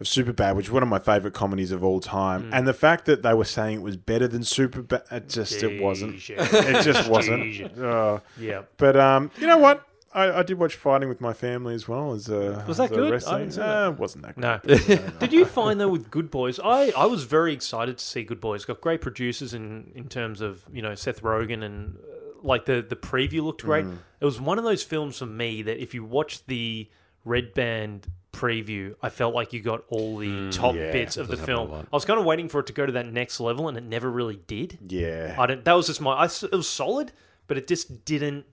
of 0.00 0.06
Superbad, 0.06 0.56
which 0.56 0.66
is 0.66 0.72
one 0.72 0.82
of 0.82 0.88
my 0.88 0.98
favorite 0.98 1.32
comedies 1.34 1.70
of 1.70 1.84
all 1.84 2.00
time. 2.00 2.50
And 2.52 2.66
the 2.66 2.72
fact 2.74 3.04
that 3.04 3.22
they 3.22 3.34
were 3.34 3.44
saying 3.44 3.78
it 3.78 3.82
was 3.82 3.96
better 3.96 4.26
than 4.26 4.42
Superbad, 4.42 5.12
it 5.12 5.28
just 5.28 5.62
it 5.62 5.80
wasn't. 5.82 6.16
It 6.28 6.82
just 6.82 7.08
wasn't. 7.08 7.78
Uh, 7.78 8.18
Yeah. 8.38 8.62
but 8.78 8.96
um, 8.96 9.30
you 9.38 9.46
know 9.46 9.58
what? 9.58 9.86
I, 10.14 10.40
I 10.40 10.42
did 10.42 10.58
watch 10.58 10.74
Fighting 10.74 11.08
with 11.08 11.22
my 11.22 11.32
family 11.32 11.74
as 11.74 11.88
well 11.88 12.12
as 12.12 12.28
uh, 12.28 12.62
Was 12.68 12.76
that 12.76 12.84
as 12.84 12.90
a 12.90 12.94
good? 12.94 13.08
I 13.08 13.10
wrestling- 13.12 13.50
haven't 13.50 13.62
Uh, 13.62 13.90
wasn't 13.96 14.24
that 14.26 14.36
No. 14.36 14.60
good? 14.62 14.88
No. 14.88 14.96
did 15.20 15.32
you 15.32 15.44
find 15.46 15.80
though 15.80 15.88
with 15.88 16.10
Good 16.10 16.30
Boys? 16.30 16.58
I, 16.62 16.92
I 16.96 17.06
was 17.06 17.24
very 17.24 17.52
excited 17.54 17.96
to 17.98 18.04
see 18.04 18.22
Good 18.22 18.40
Boys. 18.40 18.64
Got 18.66 18.80
great 18.82 19.00
producers 19.00 19.54
in 19.54 19.90
in 19.94 20.08
terms 20.08 20.40
of 20.40 20.64
you 20.72 20.82
know 20.82 20.94
Seth 20.94 21.22
Rogen 21.22 21.62
and 21.62 21.96
uh, 21.96 22.21
like 22.42 22.64
the 22.64 22.84
the 22.86 22.96
preview 22.96 23.42
looked 23.42 23.62
great. 23.62 23.84
Mm. 23.84 23.98
It 24.20 24.24
was 24.24 24.40
one 24.40 24.58
of 24.58 24.64
those 24.64 24.82
films 24.82 25.18
for 25.18 25.26
me 25.26 25.62
that 25.62 25.80
if 25.82 25.94
you 25.94 26.04
watch 26.04 26.46
the 26.46 26.88
Red 27.24 27.54
Band 27.54 28.06
preview, 28.32 28.94
I 29.02 29.08
felt 29.08 29.34
like 29.34 29.52
you 29.52 29.60
got 29.60 29.84
all 29.88 30.18
the 30.18 30.28
mm, 30.28 30.52
top 30.52 30.74
yeah, 30.74 30.92
bits 30.92 31.16
of 31.16 31.28
the 31.28 31.36
does 31.36 31.40
happen 31.40 31.54
a 31.54 31.66
film. 31.66 31.86
I 31.92 31.96
was 31.96 32.04
kind 32.04 32.18
of 32.18 32.24
waiting 32.24 32.48
for 32.48 32.60
it 32.60 32.66
to 32.66 32.72
go 32.72 32.86
to 32.86 32.92
that 32.92 33.06
next 33.06 33.40
level, 33.40 33.68
and 33.68 33.76
it 33.76 33.84
never 33.84 34.10
really 34.10 34.40
did. 34.46 34.78
Yeah. 34.88 35.36
I 35.38 35.46
don't. 35.46 35.64
That 35.64 35.74
was 35.74 35.86
just 35.86 36.00
my. 36.00 36.12
I 36.12 36.24
it 36.24 36.52
was 36.52 36.68
solid, 36.68 37.12
but 37.46 37.56
it 37.56 37.66
just 37.66 38.04
didn't. 38.04 38.46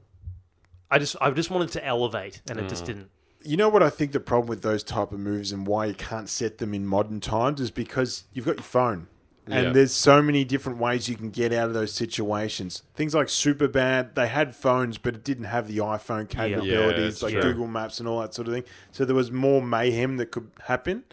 I 0.91 0.99
just 0.99 1.15
I 1.21 1.31
just 1.31 1.49
wanted 1.49 1.69
to 1.71 1.85
elevate, 1.85 2.41
and 2.49 2.59
it 2.59 2.69
just 2.69 2.83
mm. 2.83 2.87
didn't. 2.87 3.09
You 3.41 3.55
know 3.55 3.69
what 3.69 3.81
I 3.81 3.89
think 3.89 4.11
the 4.11 4.19
problem 4.19 4.49
with 4.49 4.63
those 4.63 4.83
type 4.83 5.13
of 5.13 5.19
moves 5.19 5.53
and 5.53 5.65
why 5.65 5.85
you 5.85 5.93
can't 5.93 6.27
set 6.27 6.57
them 6.57 6.73
in 6.73 6.85
modern 6.85 7.21
times 7.21 7.61
is 7.61 7.71
because 7.71 8.25
you've 8.33 8.45
got 8.45 8.57
your 8.57 8.63
phone. 8.63 9.07
And 9.51 9.65
Yeah. 9.67 9.71
there's 9.73 9.93
so 9.93 10.21
many 10.21 10.43
different 10.43 10.77
ways 10.79 11.09
you 11.09 11.15
can 11.15 11.29
get 11.31 11.51
out 11.51 11.67
of 11.67 11.73
those 11.73 11.91
situations. 11.91 12.83
Things 12.95 13.15
like 13.15 13.27
Superbad, 13.27 14.13
they 14.15 14.27
had 14.27 14.55
phones, 14.55 14.97
but 14.97 15.15
it 15.15 15.23
didn't 15.23 15.45
have 15.45 15.67
the 15.67 15.77
iPhone 15.77 16.29
capabilities, 16.29 17.13
it's 17.15 17.21
like 17.23 17.33
true. 17.33 17.41
Google 17.41 17.67
Maps 17.67 17.99
and 17.99 18.07
all 18.07 18.19
that 18.21 18.33
sort 18.33 18.47
of 18.47 18.53
thing. 18.53 18.63
So 18.91 19.05
there 19.05 19.15
was 19.15 19.31
more 19.31 19.61
mayhem 19.61 20.17
that 20.17 20.27
could 20.31 20.51
happen. 20.67 21.03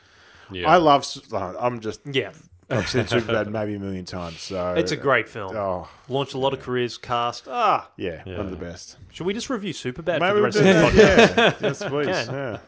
Yeah. 0.51 0.71
I 0.71 0.77
love. 0.77 1.05
I'm 1.33 1.81
just. 1.81 2.01
Yeah, 2.05 2.33
I've 2.71 2.89
seen 2.89 3.05
Superbad 3.07 3.49
maybe 3.49 3.75
a 3.75 3.79
million 3.79 4.05
times. 4.05 4.41
So 4.43 4.75
it's 4.75 4.93
a 4.93 4.97
great 4.97 5.29
film. 5.29 5.57
Oh 5.57 5.89
Launched 6.09 6.35
a 6.35 6.39
lot 6.39 6.53
of 6.53 6.61
careers. 6.61 6.99
Cast. 6.99 7.49
Ah, 7.49 7.89
yeah, 7.97 8.23
Yeah. 8.27 8.37
one 8.37 8.47
of 8.47 8.51
the 8.53 8.57
best. 8.65 8.97
should 9.11 9.27
we 9.27 9.35
just 9.35 9.51
review 9.51 9.73
Superbad 9.73 10.19
for 10.21 10.35
the 10.35 10.43
rest 10.43 10.59
of 10.59 10.65
the 10.65 10.71
podcast? 10.73 11.37
Yeah, 11.37 11.55
yes, 11.61 11.83
please. 11.83 12.07
Yeah. 12.07 12.59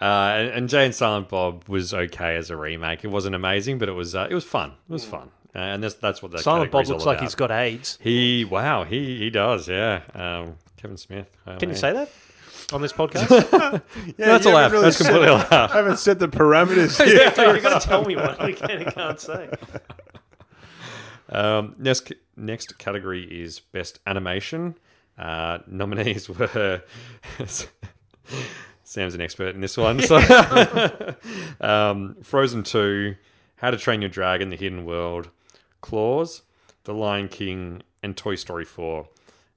Uh, 0.00 0.04
and, 0.38 0.48
and 0.50 0.68
Jay 0.68 0.84
and 0.86 0.94
Silent 0.94 1.28
Bob 1.28 1.68
was 1.68 1.92
okay 1.92 2.36
as 2.36 2.48
a 2.50 2.56
remake. 2.56 3.04
It 3.04 3.08
wasn't 3.08 3.34
amazing, 3.34 3.78
but 3.78 3.88
it 3.88 3.92
was 3.92 4.14
uh, 4.14 4.26
it 4.30 4.34
was 4.34 4.44
fun. 4.44 4.70
It 4.88 4.92
was 4.92 5.04
fun, 5.04 5.30
uh, 5.54 5.58
and 5.58 5.82
that's 5.82 5.94
that's 5.96 6.22
what 6.22 6.32
that 6.32 6.40
Silent 6.40 6.70
Bob 6.70 6.86
looks 6.86 7.04
like 7.04 7.20
he's 7.20 7.34
got 7.34 7.50
AIDS. 7.50 7.98
He 8.00 8.44
wow 8.44 8.84
he 8.84 9.18
he 9.18 9.30
does 9.30 9.68
yeah. 9.68 10.02
Um, 10.14 10.56
Kevin 10.78 10.96
Smith. 10.96 11.30
oh, 11.46 11.56
Can 11.56 11.68
you 11.68 11.74
say 11.76 11.92
that? 11.92 12.10
on 12.72 12.80
this 12.82 12.92
podcast? 12.92 13.28
Yeah, 14.16 14.26
That's 14.38 14.44
you 14.44 14.52
haven't 14.52 14.52
allowed. 14.52 14.72
really 14.72 14.84
That's 14.84 14.96
set- 14.96 15.06
completely 15.08 15.28
allowed. 15.34 15.52
I 15.52 15.66
haven't 15.76 15.98
set 15.98 16.18
the 16.20 16.28
parameters 16.28 16.98
yet. 17.06 17.36
You've 17.36 17.62
got 17.62 17.82
to 17.82 17.88
tell 17.88 18.04
me 18.04 18.14
what 18.16 18.40
I 18.40 18.52
can 18.52 18.70
and 18.70 18.94
can't 18.94 19.20
say. 19.20 19.50
Um, 21.28 21.74
next, 21.78 22.12
next 22.36 22.78
category 22.78 23.22
is 23.24 23.60
best 23.60 23.98
animation. 24.06 24.76
Uh, 25.18 25.58
nominees 25.66 26.28
were 26.28 26.82
Sam's 28.90 29.14
an 29.14 29.20
expert 29.20 29.54
in 29.54 29.60
this 29.60 29.76
one. 29.76 30.00
So, 30.00 30.16
um, 31.60 32.16
Frozen 32.24 32.64
Two, 32.64 33.14
How 33.56 33.70
to 33.70 33.76
Train 33.76 34.02
Your 34.02 34.10
Dragon: 34.10 34.50
The 34.50 34.56
Hidden 34.56 34.84
World, 34.84 35.30
Klaus, 35.80 36.42
The 36.82 36.92
Lion 36.92 37.28
King, 37.28 37.82
and 38.02 38.16
Toy 38.16 38.34
Story 38.34 38.64
Four. 38.64 39.08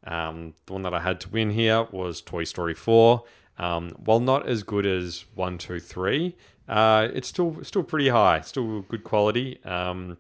Um, 0.06 0.54
the 0.68 0.74
one 0.74 0.84
that 0.84 0.94
I 0.94 1.00
had 1.00 1.20
to 1.22 1.30
win 1.30 1.50
here 1.50 1.88
was 1.92 2.22
Toy 2.22 2.44
Story 2.44 2.76
Four. 2.76 3.24
Um, 3.58 3.90
while 4.06 4.20
not 4.20 4.48
as 4.48 4.62
good 4.62 4.86
as 4.86 5.26
one, 5.34 5.58
two, 5.58 5.80
three, 5.80 6.36
uh, 6.70 7.08
it's 7.12 7.28
still 7.28 7.58
still 7.64 7.84
pretty 7.84 8.10
high, 8.10 8.42
still 8.42 8.82
good 8.82 9.04
quality. 9.04 9.60
Um, 9.66 10.18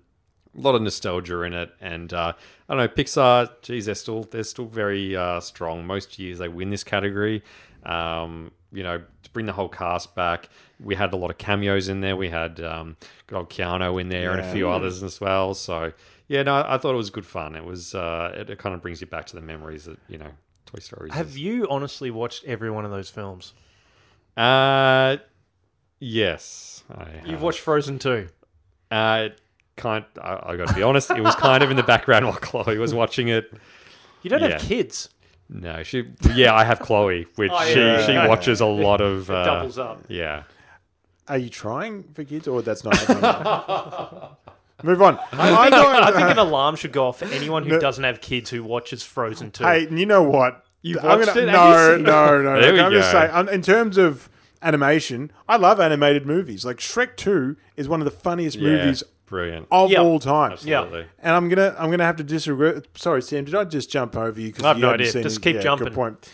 a 0.57 0.59
lot 0.59 0.73
of 0.73 0.81
nostalgia 0.81 1.41
in 1.43 1.53
it, 1.53 1.71
and 1.79 2.11
uh, 2.13 2.33
I 2.67 2.75
don't 2.75 2.83
know 2.83 2.87
Pixar. 2.87 3.61
Geez, 3.61 3.85
they're 3.85 3.93
still 3.93 4.23
they're 4.23 4.43
still 4.43 4.65
very 4.65 5.15
uh, 5.15 5.39
strong. 5.39 5.85
Most 5.85 6.17
years 6.17 6.39
they 6.39 6.47
win 6.47 6.71
this 6.71 6.83
category. 6.83 7.43
Um, 7.85 8.51
you 8.73 8.83
know, 8.83 8.97
to 9.23 9.29
bring 9.31 9.45
the 9.45 9.53
whole 9.53 9.69
cast 9.69 10.15
back, 10.15 10.49
we 10.79 10.95
had 10.95 11.13
a 11.13 11.15
lot 11.15 11.29
of 11.31 11.37
cameos 11.37 11.87
in 11.87 12.01
there. 12.01 12.15
We 12.17 12.29
had 12.29 12.59
um, 12.59 12.97
good 13.27 13.37
old 13.37 13.49
Keanu 13.49 14.01
in 14.01 14.09
there 14.09 14.31
and 14.31 14.41
a 14.41 14.43
Yeah. 14.43 14.53
few 14.53 14.69
others 14.69 15.03
as 15.03 15.21
well. 15.21 15.53
So 15.53 15.93
yeah, 16.27 16.43
no, 16.43 16.65
I 16.67 16.77
thought 16.77 16.93
it 16.93 16.97
was 16.97 17.09
good 17.11 17.25
fun. 17.25 17.55
It 17.55 17.63
was 17.63 17.93
uh, 17.95 18.33
it, 18.35 18.49
it 18.49 18.57
kind 18.59 18.73
of 18.75 18.81
brings 18.81 18.99
you 18.99 19.07
back 19.07 19.25
to 19.27 19.35
the 19.35 19.41
memories 19.41 19.85
that 19.85 19.99
you 20.09 20.17
know 20.17 20.31
Toy 20.65 20.79
Story. 20.79 21.11
Have 21.11 21.37
you 21.37 21.67
honestly 21.69 22.09
watched 22.11 22.43
every 22.45 22.71
one 22.71 22.83
of 22.83 22.91
those 22.91 23.09
films? 23.09 23.53
Uh, 24.35 25.17
yes, 25.99 26.83
I 26.93 27.03
have. 27.09 27.27
You've 27.27 27.41
watched 27.41 27.59
Frozen 27.59 27.99
2. 27.99 28.27
Uh, 28.91 29.29
kind. 29.75 30.05
I, 30.21 30.39
I 30.51 30.55
got 30.57 30.67
to 30.69 30.73
be 30.73 30.83
honest. 30.83 31.11
It 31.11 31.21
was 31.21 31.35
kind 31.35 31.63
of 31.63 31.69
in 31.71 31.77
the 31.77 31.83
background 31.83 32.25
while 32.25 32.35
Chloe 32.37 32.77
was 32.77 32.93
watching 32.93 33.27
it. 33.27 33.51
You 34.21 34.29
don't 34.29 34.41
Yeah. 34.41 34.53
have 34.53 34.61
kids. 34.61 35.09
No, 35.49 35.83
she. 35.83 36.05
Yeah, 36.33 36.55
I 36.55 36.63
have 36.63 36.79
Chloe, 36.79 37.27
which 37.35 37.51
Oh, 37.53 37.65
she 37.65 37.79
yeah. 37.79 38.05
she 38.05 38.13
watches 38.27 38.59
a 38.61 38.65
lot 38.65 39.01
of. 39.01 39.29
Uh, 39.29 39.43
doubles 39.45 39.77
up. 39.77 40.03
Yeah. 40.07 40.43
Are 41.27 41.37
you 41.37 41.49
trying 41.49 42.03
for 42.13 42.23
kids, 42.23 42.47
or 42.47 42.61
that's 42.61 42.83
not 42.83 42.97
happening? 42.97 44.29
Move 44.83 45.01
on. 45.01 45.17
I, 45.31 45.53
I 45.55 45.69
don't- 45.69 46.13
think 46.13 46.29
an 46.31 46.37
alarm 46.39 46.75
should 46.75 46.91
go 46.91 47.07
off 47.07 47.19
for 47.19 47.25
anyone 47.25 47.65
who 47.65 47.79
doesn't 47.79 48.03
have 48.03 48.19
kids 48.19 48.49
who 48.49 48.63
watches 48.63 49.01
Frozen 49.03 49.51
2. 49.51 49.63
Hey, 49.63 49.85
and 49.87 49.97
you 49.97 50.05
know 50.05 50.23
what? 50.23 50.65
You've 50.81 50.97
I'm 51.03 51.19
watched 51.19 51.27
gonna, 51.33 51.41
it? 51.43 51.45
No, 51.51 51.67
you 51.91 51.95
seen 51.95 52.03
no, 52.03 52.41
no, 52.41 52.55
no. 52.55 52.61
There 52.61 52.73
we 52.73 52.79
I'm 52.81 52.91
just 52.91 53.13
go. 53.13 53.19
saying, 53.19 53.31
um, 53.33 53.47
in 53.47 53.61
terms 53.61 53.97
of 53.97 54.27
animation, 54.61 55.31
I 55.47 55.55
love 55.55 55.79
animated 55.79 56.25
movies. 56.25 56.65
Like 56.65 56.77
Shrek 56.77 57.15
Two 57.15 57.55
is 57.77 57.87
one 57.87 58.01
of 58.01 58.05
the 58.05 58.11
funniest 58.11 58.57
Yeah. 58.57 58.71
movies 58.71 59.03
Brilliant. 59.25 59.67
of 59.71 59.89
Yeah. 59.91 60.01
all 60.01 60.19
time. 60.19 60.51
Absolutely. 60.53 61.05
And 61.19 61.35
I'm 61.35 61.49
gonna 61.49 61.75
I'm 61.79 61.89
gonna 61.91 62.03
have 62.05 62.17
to 62.17 62.23
disagree. 62.23 62.73
Sorry, 62.95 63.21
Sam. 63.21 63.45
Did 63.45 63.55
I 63.55 63.63
just 63.63 63.89
jump 63.89 64.15
over 64.15 64.39
you? 64.39 64.47
Because 64.49 64.63
I 64.63 64.67
have 64.69 64.77
you 64.77 64.81
no 64.83 64.89
idea. 64.91 65.11
seen 65.11 65.23
Just 65.23 65.41
keep 65.41 65.55
Yeah, 65.55 65.61
jumping. 65.61 65.87
Good 65.87 65.95
point. 65.95 66.29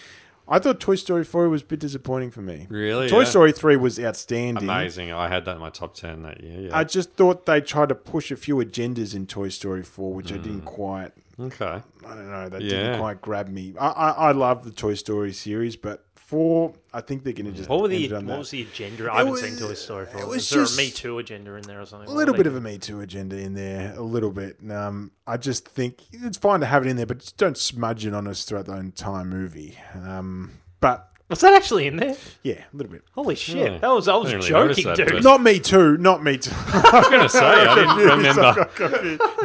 I 0.52 0.58
thought 0.58 0.80
Toy 0.80 0.96
Story 0.96 1.24
Four 1.24 1.48
was 1.48 1.62
a 1.62 1.66
bit 1.66 1.80
disappointing 1.80 2.32
for 2.32 2.42
me. 2.42 2.66
Really? 2.70 3.08
Toy 3.08 3.20
Yeah. 3.20 3.26
Story 3.26 3.52
Three 3.52 3.76
was 3.78 4.00
outstanding. 4.00 4.64
Amazing. 4.68 5.12
I 5.14 5.28
had 5.30 5.46
that 5.46 5.56
in 5.56 5.62
my 5.62 5.70
top 5.70 5.94
ten 5.94 6.24
that 6.24 6.42
year. 6.44 6.62
Yeah. 6.62 6.78
I 6.78 6.84
just 6.84 7.14
thought 7.14 7.46
they 7.46 7.62
tried 7.62 7.90
to 7.90 7.96
push 7.96 8.32
a 8.32 8.36
few 8.36 8.56
agendas 8.56 9.14
in 9.16 9.28
Toy 9.28 9.50
Story 9.50 9.84
Four, 9.84 10.14
which 10.16 10.32
I 10.34 10.38
Mm. 10.38 10.44
didn't 10.44 10.62
quite. 10.66 11.12
okay. 11.40 11.82
I 12.06 12.16
don't 12.16 12.30
know. 12.32 12.50
That 12.50 12.62
Yeah. 12.62 12.70
didn't 12.70 13.00
quite 13.00 13.22
grab 13.22 13.48
me. 13.48 13.74
I, 13.80 13.88
I 13.90 14.10
I 14.10 14.32
love 14.32 14.66
the 14.66 14.72
Toy 14.72 14.96
Story 14.96 15.32
series, 15.32 15.76
but 15.76 16.04
four, 16.30 16.74
I 16.94 17.02
think 17.02 17.24
they're 17.24 17.34
going 17.34 17.48
to 17.48 17.52
just 17.52 17.68
what, 17.70 17.82
were 17.82 17.88
the, 17.88 18.06
it 18.06 18.12
what 18.12 18.26
that. 18.28 18.38
was 18.40 18.52
the 18.52 18.62
agenda? 18.62 19.12
I 19.12 19.18
haven't 19.18 19.32
was- 19.34 19.42
seen 19.42 19.58
Toy 19.58 19.74
Story 19.74 20.06
4. 20.06 20.22
it 20.22 20.28
Was, 20.28 20.36
was 20.38 20.50
there 20.52 20.60
just- 20.62 20.80
a 20.80 20.82
Me 20.82 20.92
Too 20.92 21.18
agenda 21.18 21.56
in 21.56 21.64
there 21.64 21.82
or 21.82 21.86
something? 21.86 22.08
a 22.10 22.14
little 22.14 22.36
bit 22.36 22.46
of 22.48 22.56
a 22.56 22.62
Me 22.62 22.78
Too 22.78 23.02
agenda 23.02 23.38
in 23.38 23.56
there, 23.56 23.94
a 23.98 24.02
little 24.04 24.32
bit. 24.32 24.58
Um, 24.70 25.12
I 25.26 25.38
just 25.38 25.68
think 25.68 26.02
it's 26.12 26.38
fine 26.38 26.60
to 26.60 26.66
have 26.68 26.86
it 26.86 26.90
in 26.90 26.98
there, 26.98 27.06
but 27.08 27.20
just 27.20 27.38
don't 27.38 27.58
smudge 27.58 28.06
it 28.06 28.14
on 28.14 28.28
us 28.28 28.44
throughout 28.46 28.68
the 28.68 28.78
entire 28.78 29.26
movie. 29.26 29.78
Um, 29.96 30.52
but 30.80 31.10
Was 31.30 31.42
that 31.42 31.54
actually 31.54 31.86
in 31.86 31.98
there? 31.98 32.16
yeah, 32.42 32.64
a 32.74 32.76
little 32.76 32.92
bit. 32.92 33.04
Holy 33.12 33.36
shit. 33.36 33.56
Really? 33.56 33.78
That 33.78 33.90
was, 33.90 34.08
I 34.08 34.16
was 34.16 34.30
I 34.30 34.32
didn't 34.40 34.50
really 34.50 34.62
notice 34.62 34.78
joking, 34.78 34.90
that, 34.90 34.98
dude. 34.98 35.14
but- 35.14 35.24
Not 35.24 35.44
Me 35.44 35.60
Too, 35.60 35.98
not 35.98 36.24
Me 36.24 36.38
Too. 36.40 36.50
I 36.56 36.90
was 37.00 37.08
going 37.08 37.22
to 37.22 37.30
say 37.30 37.46
I 37.46 37.76
didn't 37.76 37.98
remember 38.18 38.70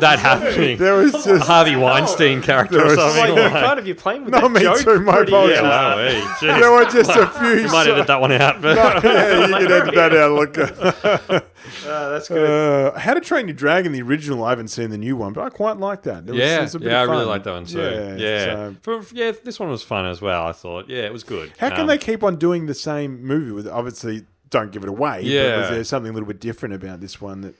that 0.00 0.18
happening. 0.18 0.78
there 0.78 0.94
was 0.94 1.12
just 1.12 1.46
Harvey 1.46 1.76
Weinstein 1.76 2.40
character 2.50 2.76
There 2.78 2.86
or 2.86 2.88
was- 2.88 2.96
Like, 2.96 3.12
something. 3.14 3.36
you're 3.36 3.50
like- 3.50 3.64
kind 3.64 3.78
of 3.78 3.86
you're 3.86 3.96
playing 3.96 4.24
with 4.24 4.32
Not 4.32 4.40
that 4.44 4.48
Me 4.48 4.60
joke 4.62 4.78
Too, 4.78 5.00
my 5.00 5.16
pretty 5.16 5.32
apologies. 5.32 5.56
Yeah, 5.56 5.62
wow, 5.62 5.96
hey, 5.98 6.20
geez. 6.40 6.40
there 6.40 6.72
were 6.72 6.84
just 6.86 7.10
a 7.10 7.26
few. 7.26 7.48
You 7.64 7.68
might 7.68 7.86
edit 7.86 8.06
that 8.06 8.20
one 8.20 8.32
out, 8.32 8.62
but 8.62 8.76
yeah, 8.76 9.46
you 9.46 9.52
can 9.66 9.72
edit 9.72 9.94
that 9.94 10.16
out. 10.16 10.32
Look, 10.32 11.53
Uh, 11.86 12.08
that's 12.10 12.28
good. 12.28 12.48
uh, 12.94 12.98
How 12.98 13.14
to 13.14 13.20
Train 13.20 13.46
Your 13.48 13.54
Dragon, 13.56 13.92
the 13.92 14.02
original. 14.02 14.44
I 14.44 14.50
haven't 14.50 14.68
seen 14.68 14.90
the 14.90 14.98
new 14.98 15.16
one, 15.16 15.32
but 15.32 15.42
I 15.44 15.48
quite 15.50 15.78
like 15.78 16.02
that. 16.02 16.24
It 16.26 16.30
was- 16.32 16.38
yeah, 16.38 16.62
it's 16.62 16.74
a 16.74 16.78
bit 16.78 16.88
yeah, 16.90 17.00
I 17.00 17.04
really 17.04 17.24
like 17.24 17.42
that 17.44 17.52
one 17.52 17.64
too. 17.66 17.78
Yeah, 17.80 18.16
Yeah, 18.16 18.44
so- 18.44 18.76
For- 18.82 19.14
yeah, 19.14 19.32
this 19.42 19.58
one 19.58 19.68
was 19.70 19.82
fun 19.82 20.06
as 20.06 20.20
well. 20.20 20.46
I 20.46 20.52
thought, 20.52 20.88
yeah, 20.88 21.02
it 21.02 21.12
was 21.12 21.24
good. 21.24 21.52
How 21.58 21.70
can 21.70 21.80
Um, 21.82 21.86
they 21.86 21.98
keep 21.98 22.22
on 22.22 22.36
doing 22.36 22.66
the 22.66 22.74
same 22.74 23.24
movie 23.24 23.52
with 23.52 23.66
obviously 23.68 24.24
don't 24.50 24.70
give 24.72 24.82
it 24.82 24.88
away? 24.88 25.16
But 25.18 25.24
Yeah. 25.24 25.60
was 25.60 25.70
there 25.70 25.84
something 25.84 26.10
a 26.10 26.12
little 26.12 26.26
bit 26.28 26.40
different 26.40 26.74
about 26.74 27.00
this 27.00 27.20
one 27.20 27.40
that 27.42 27.54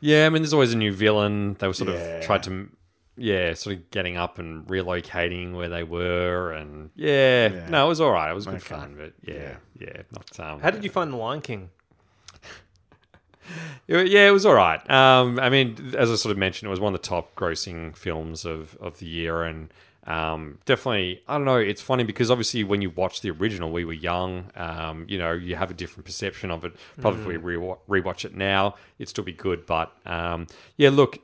Yeah, 0.00 0.26
I 0.26 0.30
mean, 0.30 0.42
there's 0.42 0.52
always 0.52 0.72
a 0.72 0.76
new 0.76 0.92
villain. 0.92 1.54
They 1.60 1.66
were 1.68 1.72
sort 1.74 1.90
Yeah. 1.90 1.96
of 1.96 2.24
tried 2.24 2.42
to, 2.44 2.68
yeah, 3.16 3.54
sort 3.54 3.76
of 3.76 3.90
getting 3.92 4.16
up 4.16 4.38
and 4.40 4.66
relocating 4.66 5.52
where 5.54 5.68
they 5.68 5.84
were, 5.84 6.50
and 6.52 6.90
yeah, 6.96 7.48
Yeah. 7.52 7.68
no, 7.68 7.86
it 7.86 7.88
was 7.88 8.00
all 8.00 8.10
right. 8.10 8.28
It 8.28 8.34
was 8.34 8.46
good 8.46 8.56
Okay. 8.56 8.74
fun, 8.74 8.96
but 8.98 9.12
yeah, 9.22 9.56
yeah, 9.78 10.02
not. 10.10 10.40
Um, 10.40 10.60
How 10.60 10.70
did 10.70 10.82
you 10.82 10.90
find 10.90 11.12
The 11.12 11.16
Lion 11.16 11.40
King? 11.40 11.70
Yeah, 14.00 14.28
it 14.28 14.32
was 14.32 14.46
all 14.46 14.54
right. 14.54 14.80
Um, 14.90 15.38
I 15.38 15.50
mean, 15.50 15.94
as 15.98 16.10
I 16.10 16.14
sort 16.16 16.32
of 16.32 16.38
mentioned, 16.38 16.68
it 16.68 16.70
was 16.70 16.80
one 16.80 16.94
of 16.94 17.00
the 17.00 17.06
top 17.06 17.34
grossing 17.34 17.96
films 17.96 18.44
of, 18.44 18.76
of 18.80 18.98
the 18.98 19.06
year, 19.06 19.42
and 19.42 19.68
um, 20.06 20.58
definitely, 20.64 21.22
I 21.28 21.34
don't 21.36 21.44
know. 21.44 21.58
It's 21.58 21.82
funny 21.82 22.02
because 22.04 22.30
obviously, 22.30 22.64
when 22.64 22.80
you 22.82 22.90
watch 22.90 23.20
the 23.20 23.30
original, 23.30 23.70
we 23.70 23.84
were 23.84 23.92
young. 23.92 24.50
Um, 24.56 25.04
you 25.08 25.18
know, 25.18 25.32
you 25.32 25.56
have 25.56 25.70
a 25.70 25.74
different 25.74 26.04
perception 26.06 26.50
of 26.50 26.64
it. 26.64 26.72
Probably 27.00 27.36
Mm. 27.36 27.76
re- 27.88 28.00
rewatch 28.02 28.24
it 28.24 28.34
now, 28.34 28.76
it'd 28.98 29.08
still 29.10 29.24
be 29.24 29.32
good. 29.32 29.66
But 29.66 29.92
um, 30.06 30.46
yeah, 30.76 30.90
look, 30.90 31.18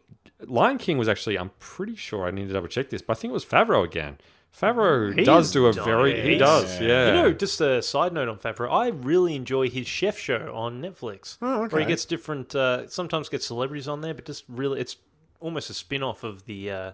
Lion 0.47 0.79
King 0.79 0.99
was 0.99 1.09
actually. 1.09 1.39
I'm 1.39 1.51
pretty 1.59 1.97
sure 1.97 2.27
I 2.27 2.31
need 2.31 2.49
to 2.49 2.53
double 2.53 2.69
check 2.69 2.91
this, 2.91 3.03
but 3.03 3.17
I 3.17 3.21
think 3.21 3.31
it 3.31 3.35
was 3.35 3.45
Favreau 3.45 3.85
again. 3.85 4.19
Favreau 4.57 5.17
He 5.17 5.25
does 5.25 5.53
do 5.53 5.69
a 5.69 5.73
done. 5.73 5.85
very. 5.85 6.21
He 6.21 6.29
He's- 6.31 6.39
does, 6.41 6.81
yeah. 6.81 7.09
You 7.09 7.13
know, 7.15 7.33
just 7.33 7.61
a 7.61 7.81
side 7.83 8.13
note 8.13 8.29
on 8.29 8.39
Favreau, 8.39 8.71
I 8.71 8.89
really 8.89 9.35
enjoy 9.37 9.69
his 9.71 9.87
chef 9.87 10.19
show 10.19 10.53
on 10.55 10.83
Netflix. 10.83 11.39
Oh, 11.41 11.67
Where 11.69 11.81
he 11.81 11.87
gets 11.87 12.05
different, 12.05 12.55
uh, 12.55 12.89
sometimes 12.89 13.29
gets 13.29 13.47
celebrities 13.47 13.87
on 13.89 14.01
there, 14.01 14.15
but 14.15 14.25
just 14.25 14.45
really, 14.49 14.81
it's 14.81 14.97
almost 15.41 15.71
a 15.71 15.75
spin 15.75 16.03
off 16.03 16.25
of 16.25 16.47
the 16.47 16.71
uh, 16.71 16.93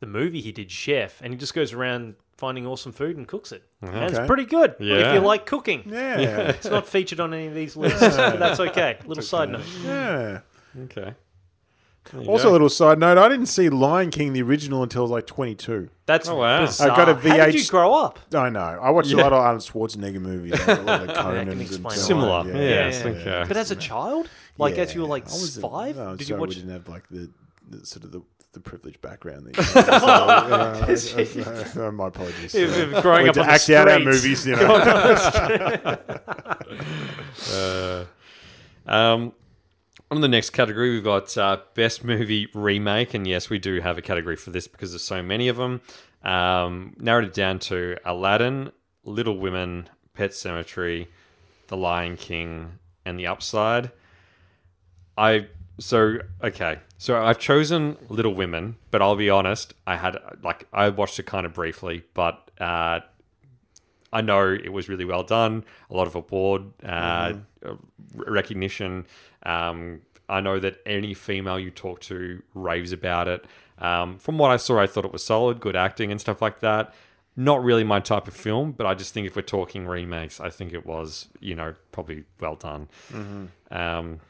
the 0.00 0.06
movie 0.06 0.40
he 0.40 0.52
did, 0.52 0.70
Chef, 0.70 1.20
and 1.22 1.32
he 1.32 1.38
just 1.38 1.54
goes 1.54 1.72
around 1.72 2.14
finding 2.38 2.66
awesome 2.66 2.92
food 2.92 3.16
and 3.16 3.26
cooks 3.26 3.50
it. 3.52 3.62
And 3.82 4.10
it's 4.14 4.26
pretty 4.26 4.44
good 4.44 4.76
if 4.78 5.14
you 5.14 5.20
like 5.20 5.46
cooking. 5.46 5.84
Yeah. 5.86 6.18
It's 6.50 6.66
not 6.66 6.86
featured 6.86 7.18
on 7.20 7.32
any 7.34 7.46
of 7.46 7.54
these 7.54 7.76
lists, 7.76 8.00
but 8.00 8.38
that's 8.38 8.60
okay. 8.60 8.98
Little 9.06 9.22
side 9.22 9.50
note. 9.50 9.62
Yeah. 9.84 10.40
okay. 10.84 11.14
There 12.12 12.22
you 12.22 12.28
Also, 12.28 12.44
go. 12.44 12.50
a 12.50 12.52
little 12.52 12.68
side 12.68 12.98
note: 12.98 13.18
I 13.18 13.28
didn't 13.28 13.46
see 13.46 13.68
Lion 13.68 14.10
King 14.10 14.32
the 14.32 14.42
original 14.42 14.82
until 14.82 15.00
I 15.00 15.04
was 15.04 15.10
like 15.10 15.26
22. 15.26 15.88
That's 16.06 16.28
Oh, 16.28 16.36
wow. 16.36 16.64
bizarre. 16.64 16.90
I 16.92 16.96
got 16.96 17.08
a 17.08 17.14
VH. 17.14 17.38
How 17.38 17.46
did 17.46 17.54
you 17.56 17.66
grow 17.68 17.94
up? 17.94 18.18
I 18.34 18.48
know. 18.48 18.60
I 18.60 18.90
watched 18.90 19.12
a 19.12 19.16
Yeah. 19.16 19.22
lot 19.24 19.32
of 19.32 19.38
Arnold 19.40 19.62
Schwarzenegger 19.62 20.20
movies, 20.20 20.52
like 20.52 20.78
a 20.78 20.82
lot 20.82 21.00
of 21.02 21.06
the 21.08 21.12
Conans 21.14 21.50
and 21.52 21.60
explain 21.60 21.96
so 21.98 22.16
why. 22.16 22.22
on. 22.22 22.46
Similar, 22.46 22.62
yes, 22.64 23.04
okay. 23.04 23.44
But 23.48 23.56
as 23.56 23.70
a 23.72 23.76
child, 23.76 24.28
like 24.58 24.78
as 24.78 24.94
you 24.94 25.00
were 25.02 25.08
like 25.08 25.24
I 25.28 25.32
was- 25.32 25.58
five, 25.58 25.96
no, 25.96 26.14
did 26.16 26.26
sorry, 26.28 26.36
you 26.36 26.40
watch? 26.40 26.48
We 26.50 26.54
didn't 26.56 26.70
have 26.72 26.88
like 26.88 27.08
the, 27.10 27.28
the 27.70 27.84
sort 27.84 28.04
of 28.04 28.12
the, 28.12 28.22
the 28.52 28.60
privileged 28.60 29.00
background. 29.02 29.46
That 29.46 29.56
you 30.88 30.96
so, 30.96 31.18
yeah, 31.20 31.64
so, 31.72 31.88
uh, 31.88 31.90
my 31.90 32.06
apologies. 32.06 32.54
If- 32.54 32.76
if 32.94 33.02
growing 33.02 33.24
We 33.24 33.28
up 33.30 33.34
had 33.36 33.42
on 33.42 33.46
the 33.48 33.52
act 33.52 33.70
out 33.70 33.88
our 33.88 33.98
streets. 34.00 34.22
movies, 34.22 34.46
you 34.46 34.56
know. 34.56 34.76
Uh, 37.52 38.04
um, 38.86 39.32
on 40.10 40.20
the 40.20 40.28
next 40.28 40.50
category, 40.50 40.90
we've 40.90 41.04
got 41.04 41.36
uh, 41.36 41.58
best 41.74 42.04
movie 42.04 42.48
remake, 42.54 43.14
and 43.14 43.26
yes, 43.26 43.50
we 43.50 43.58
do 43.58 43.80
have 43.80 43.98
a 43.98 44.02
category 44.02 44.36
for 44.36 44.50
this 44.50 44.68
because 44.68 44.92
there's 44.92 45.02
so 45.02 45.22
many 45.22 45.48
of 45.48 45.56
them. 45.56 45.80
Um, 46.22 46.94
narrowed 46.98 47.24
it 47.24 47.34
down 47.34 47.58
to 47.60 47.96
Aladdin, 48.04 48.72
Little 49.04 49.38
Women, 49.38 49.88
Pet 50.14 50.30
Sematary, 50.30 51.08
The 51.68 51.76
Lion 51.76 52.16
King, 52.16 52.78
and 53.04 53.18
The 53.18 53.26
Upside. 53.26 53.90
I 55.16 55.48
so 55.78 56.18
okay. 56.42 56.78
So 56.98 57.22
I've 57.22 57.38
chosen 57.38 57.96
Little 58.08 58.34
Women, 58.34 58.76
but 58.90 59.02
I'll 59.02 59.16
be 59.16 59.30
honest. 59.30 59.74
I 59.86 59.96
had 59.96 60.16
like 60.42 60.66
I 60.72 60.88
watched 60.88 61.18
it 61.18 61.26
kind 61.26 61.46
of 61.46 61.52
briefly, 61.52 62.04
but 62.14 62.50
uh, 62.60 63.00
I 64.12 64.20
know 64.20 64.52
it 64.52 64.72
was 64.72 64.88
really 64.88 65.04
well 65.04 65.22
done. 65.22 65.64
A 65.90 65.94
lot 65.94 66.06
of 66.06 66.14
award 66.14 66.64
uh, 66.84 67.34
uh, 67.64 67.74
recognition. 68.14 69.06
Um, 69.46 70.02
I 70.28 70.40
know 70.40 70.58
that 70.58 70.80
any 70.84 71.14
female 71.14 71.58
you 71.58 71.70
talk 71.70 72.00
to 72.00 72.42
raves 72.52 72.92
about 72.92 73.28
it. 73.28 73.44
Um, 73.78 74.18
from 74.18 74.38
what 74.38 74.50
I 74.50 74.56
saw, 74.56 74.80
I 74.80 74.86
thought 74.86 75.04
it 75.04 75.12
was 75.12 75.22
solid, 75.22 75.60
good 75.60 75.76
acting 75.76 76.10
and 76.10 76.20
stuff 76.20 76.42
like 76.42 76.60
that. 76.60 76.92
not 77.36 77.62
really 77.62 77.84
my 77.84 78.00
type 78.00 78.26
of 78.26 78.34
film, 78.34 78.72
but 78.72 78.86
I 78.86 78.94
just 78.94 79.12
think 79.12 79.26
if 79.26 79.36
we're 79.36 79.42
talking 79.42 79.86
remakes, 79.86 80.40
I 80.40 80.48
think 80.48 80.72
it 80.72 80.86
was, 80.86 81.28
you 81.38 81.54
know, 81.54 81.74
probably 81.92 82.24
well 82.40 82.56
done. 82.56 82.88
Um, 83.70 84.20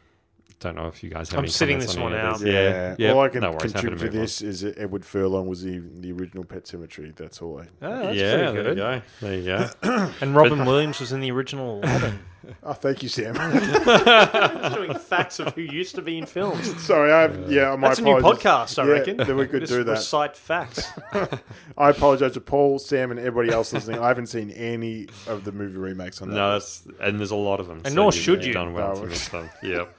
don't 0.61 0.75
know 0.77 0.87
if 0.87 1.03
you 1.05 1.11
guys 1.11 1.29
have 1.31 1.39
I'm 1.39 1.45
any 1.45 1.51
sitting 1.53 1.75
comments 1.77 1.95
this 1.95 1.97
on 1.99 2.03
one 2.05 2.15
out. 2.15 2.39
these. 2.39 2.49
Yeah, 2.53 2.97
yeah. 2.99 3.13
All 3.13 3.21
I 3.21 3.29
can 3.29 3.41
no 3.43 3.51
worries, 3.51 3.73
happy 3.73 3.73
to 3.73 3.79
contribute 3.81 3.99
to 3.99 4.05
move 4.07 4.15
on. 4.15 4.21
this 4.21 4.43
is 4.43 4.61
that 4.63 4.79
Edward 4.79 5.05
Furlong 5.05 5.47
was 5.49 5.63
the 5.63 5.79
the 6.01 6.13
original 6.13 6.45
Pet 6.45 6.65
Sematary. 6.65 7.15
That's 7.15 7.43
all 7.43 7.61
I. 7.61 7.65
Oh, 7.83 8.03
that's 8.03 8.17
yeah, 8.17 8.51
pretty 8.51 8.63
there 8.63 8.69
you 8.71 8.75
go. 8.75 9.03
There 9.21 9.35
you 9.35 9.45
go. 9.83 10.11
And 10.23 10.35
Robin 10.35 10.65
Williams 10.65 10.99
was 11.01 11.13
in 11.13 11.21
the 11.21 11.31
original 11.31 11.81
Aladdin. 11.85 12.19
Oh, 12.63 12.75
thank 12.75 13.03
you, 13.03 13.09
Sam. 13.09 13.35
doing 14.75 14.95
facts 14.95 15.41
of 15.41 15.53
who 15.55 15.63
used 15.63 15.97
to 15.97 16.03
be 16.03 16.17
in 16.19 16.27
films. 16.27 16.81
Sorry, 16.85 17.13
I 17.13 17.23
have, 17.23 17.51
yeah, 17.51 17.75
my 17.75 17.89
That's 17.89 17.99
a 17.99 18.03
new 18.03 18.15
podcast, 18.17 18.79
I 18.81 18.87
Yeah, 18.87 18.93
reckon. 18.93 19.17
Then 19.17 19.37
we 19.37 19.47
could 19.49 19.61
Just 19.63 19.73
do 19.73 19.83
that. 19.85 19.93
Recite 19.93 20.37
facts. 20.37 20.87
I 21.77 21.91
apologize 21.91 22.33
to 22.35 22.41
Paul, 22.41 22.79
Sam, 22.79 23.11
and 23.11 23.19
everybody 23.19 23.51
else 23.53 23.73
listening. 23.73 23.99
I 24.01 24.09
haven't 24.09 24.27
seen 24.29 24.51
any 24.53 25.09
of 25.27 25.45
the 25.45 25.51
movie 25.53 25.77
remakes 25.77 26.23
on 26.23 26.29
that. 26.29 26.37
No, 26.37 26.53
that's 26.53 26.87
and 27.01 27.19
there's 27.19 27.33
a 27.33 27.37
lot 27.37 27.59
of 27.61 27.67
them. 27.67 27.83
And 27.85 27.95
nor 27.95 28.13
should 28.13 28.45
you've. 28.45 28.55
Done 28.55 28.73
well 28.73 28.95
No. 28.95 29.09
to. 29.09 29.51
Yep. 29.63 29.95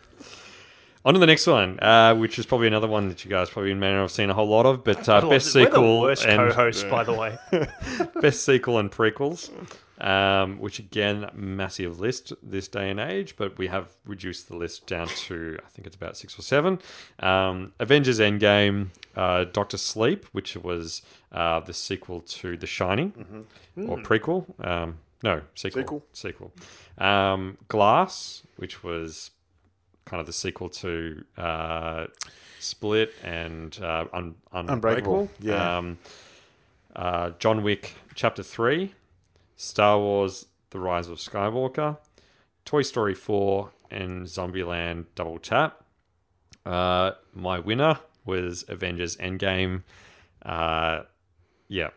On 1.07 1.13
to 1.13 1.21
the 1.21 1.25
next 1.25 1.47
one, 1.47 1.79
uh, 1.79 2.13
which 2.15 2.37
is 2.37 2.45
probably 2.45 2.67
another 2.67 2.89
one 2.89 3.07
that 3.07 3.23
you 3.23 3.31
guys 3.31 3.49
probably 3.49 3.73
may 3.73 3.93
not 3.93 4.01
have 4.01 4.11
seen 4.11 4.29
a 4.29 4.33
whole 4.33 4.49
lot 4.49 4.65
of, 4.65 4.83
but 4.83 5.07
uh, 5.07 5.21
best 5.21 5.55
We're 5.55 5.65
sequel 5.65 6.01
worst 6.01 6.25
and 6.25 6.51
co-hosts, 6.51 6.83
by 6.83 7.05
the 7.05 7.13
way. 7.13 7.37
best 8.21 8.43
sequel 8.43 8.77
and 8.77 8.91
prequels, 8.91 9.49
um, 10.01 10.59
which 10.59 10.79
again 10.79 11.29
massive 11.33 12.01
list 12.01 12.33
this 12.43 12.67
day 12.67 12.89
and 12.89 12.99
age, 12.99 13.37
but 13.37 13.57
we 13.57 13.67
have 13.67 13.87
reduced 14.05 14.49
the 14.49 14.57
list 14.57 14.85
down 14.85 15.07
to 15.07 15.57
I 15.65 15.69
think 15.69 15.87
it's 15.87 15.95
about 15.95 16.17
six 16.17 16.37
or 16.37 16.41
seven. 16.41 16.77
Um, 17.19 17.71
Avengers 17.79 18.19
Endgame, 18.19 18.89
uh, 19.15 19.45
Doctor 19.45 19.77
Sleep, 19.77 20.25
which 20.33 20.57
was 20.57 21.03
uh, 21.31 21.61
the 21.61 21.73
sequel 21.73 22.19
to 22.19 22.57
The 22.57 22.67
Shining, 22.67 23.45
or 23.77 23.97
prequel. 23.99 24.43
Um, 24.59 24.97
no, 25.23 25.43
sequel. 25.55 25.83
Sequel. 25.83 26.05
Sequel. 26.11 26.51
Um, 26.97 27.57
Glass, 27.69 28.43
which 28.57 28.83
was 28.83 29.31
kind 30.07 30.19
of 30.21 30.25
the 30.25 30.33
sequel 30.33 30.69
to 30.69 31.23
uh, 31.37 32.07
Split 32.59 33.13
and 33.23 33.77
uh, 33.81 34.05
Un- 34.13 34.35
Unbreakable. 34.51 34.71
Unbreakable, 34.73 35.29
yeah. 35.39 35.77
Um, 35.77 35.97
uh, 36.95 37.31
John 37.37 37.61
Wick 37.61 37.93
Chapter 38.15 38.41
3, 38.41 38.93
Star 39.55 39.99
Wars 39.99 40.47
The 40.71 40.79
Rise 40.79 41.07
of 41.07 41.19
Skywalker, 41.19 41.97
Toy 42.65 42.81
Story 42.81 43.13
4, 43.13 43.69
and 43.91 44.25
Zombieland 44.25 45.05
Double 45.15 45.37
Tap. 45.37 45.83
Uh, 46.65 47.11
my 47.33 47.59
winner 47.59 47.99
was 48.25 48.65
Avengers 48.67 49.15
Endgame. 49.17 49.83
Uh, 50.43 51.01
yeah. 51.67 51.89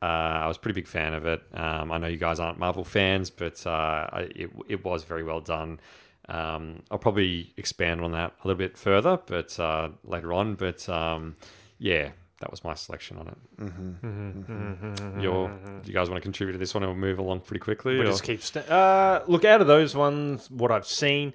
Uh, 0.00 0.06
I 0.44 0.48
was 0.48 0.56
a 0.58 0.60
pretty 0.60 0.80
big 0.80 0.86
fan 0.86 1.14
of 1.14 1.24
it. 1.26 1.42
Um, 1.54 1.90
I 1.90 1.98
know 1.98 2.08
you 2.08 2.18
guys 2.18 2.38
aren't 2.38 2.58
Marvel 2.58 2.84
fans, 2.84 3.30
but 3.30 3.66
uh, 3.66 3.70
I, 4.12 4.20
it, 4.34 4.50
it 4.68 4.84
was 4.84 5.04
very 5.04 5.22
well 5.22 5.40
done. 5.40 5.80
Um, 6.28 6.82
I'll 6.90 6.98
probably 6.98 7.52
expand 7.56 8.00
on 8.00 8.12
that 8.12 8.32
a 8.42 8.48
little 8.48 8.58
bit 8.58 8.76
further, 8.78 9.18
but 9.26 9.58
uh, 9.60 9.90
later 10.04 10.32
on. 10.32 10.54
But 10.54 10.88
um, 10.88 11.36
yeah, 11.78 12.10
that 12.40 12.50
was 12.50 12.64
my 12.64 12.74
selection 12.74 13.18
on 13.18 13.28
it. 13.28 13.36
Your, 15.22 15.48
do 15.48 15.88
you 15.88 15.94
guys 15.94 16.08
want 16.08 16.16
to 16.20 16.22
contribute 16.22 16.52
to 16.52 16.58
this 16.58 16.74
one, 16.74 16.82
and 16.82 16.92
we'll 16.92 17.00
move 17.00 17.18
along 17.18 17.40
pretty 17.40 17.60
quickly? 17.60 17.94
We 17.98 18.00
or- 18.02 18.06
just 18.06 18.22
keep 18.22 18.42
st- 18.42 18.68
uh, 18.68 19.22
look 19.26 19.44
out 19.44 19.60
of 19.60 19.66
those 19.66 19.94
ones. 19.94 20.50
What 20.50 20.70
I've 20.70 20.86
seen, 20.86 21.32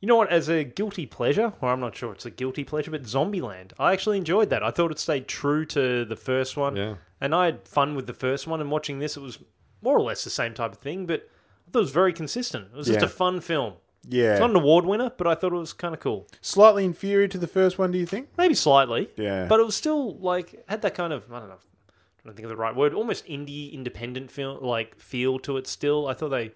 you 0.00 0.06
know 0.08 0.16
what? 0.16 0.30
As 0.30 0.48
a 0.48 0.64
guilty 0.64 1.06
pleasure, 1.06 1.52
or 1.60 1.70
I'm 1.70 1.80
not 1.80 1.96
sure 1.96 2.12
it's 2.12 2.26
a 2.26 2.30
guilty 2.30 2.64
pleasure, 2.64 2.90
but 2.90 3.02
Zombieland. 3.02 3.72
I 3.78 3.92
actually 3.92 4.18
enjoyed 4.18 4.50
that. 4.50 4.62
I 4.62 4.70
thought 4.70 4.90
it 4.92 4.98
stayed 4.98 5.26
true 5.28 5.64
to 5.66 6.04
the 6.04 6.16
first 6.16 6.56
one. 6.56 6.76
Yeah. 6.76 6.94
And 7.20 7.34
I 7.34 7.46
had 7.46 7.66
fun 7.66 7.96
with 7.96 8.06
the 8.06 8.14
first 8.14 8.46
one. 8.46 8.60
And 8.60 8.70
watching 8.70 9.00
this, 9.00 9.16
it 9.16 9.20
was 9.20 9.40
more 9.82 9.96
or 9.96 10.02
less 10.02 10.22
the 10.22 10.30
same 10.30 10.54
type 10.54 10.72
of 10.72 10.78
thing, 10.78 11.06
but 11.06 11.28
I 11.66 11.70
thought 11.72 11.80
it 11.80 11.82
was 11.82 11.90
very 11.90 12.12
consistent. 12.12 12.68
It 12.72 12.76
was 12.76 12.86
just 12.86 13.02
a 13.02 13.08
fun 13.08 13.40
film. 13.40 13.74
Yeah. 14.08 14.32
It's 14.32 14.40
not 14.40 14.50
an 14.50 14.56
award 14.56 14.86
winner, 14.86 15.12
but 15.16 15.26
I 15.26 15.34
thought 15.34 15.52
it 15.52 15.56
was 15.56 15.72
kind 15.72 15.94
of 15.94 16.00
cool. 16.00 16.26
Slightly 16.40 16.84
inferior 16.84 17.28
to 17.28 17.38
the 17.38 17.46
first 17.46 17.78
one, 17.78 17.92
do 17.92 17.98
you 17.98 18.06
think? 18.06 18.28
Maybe 18.36 18.54
slightly. 18.54 19.10
Yeah. 19.16 19.46
But 19.46 19.60
it 19.60 19.66
was 19.66 19.76
still 19.76 20.16
like 20.16 20.64
had 20.68 20.82
that 20.82 20.94
kind 20.94 21.12
of 21.12 21.30
I 21.32 21.40
don't 21.40 21.48
know, 21.48 21.54
I 21.54 22.22
don't 22.24 22.34
think 22.34 22.44
of 22.44 22.50
the 22.50 22.56
right 22.56 22.74
word, 22.74 22.94
almost 22.94 23.26
indie 23.26 23.72
independent 23.72 24.30
feel 24.30 24.58
like 24.60 24.98
feel 24.98 25.38
to 25.40 25.56
it 25.56 25.66
still. 25.66 26.08
I 26.08 26.14
thought 26.14 26.30
they 26.30 26.52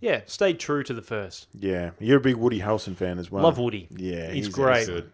yeah, 0.00 0.22
stayed 0.26 0.58
true 0.60 0.82
to 0.82 0.92
the 0.92 1.02
first. 1.02 1.46
Yeah. 1.58 1.90
You're 1.98 2.18
a 2.18 2.20
big 2.20 2.36
Woody 2.36 2.60
Harrelson 2.60 2.96
fan 2.96 3.18
as 3.18 3.30
well. 3.30 3.44
Love 3.44 3.58
Woody. 3.58 3.88
Yeah. 3.90 4.30
He's 4.30 4.48
great. 4.48 4.86
Good. 4.86 5.10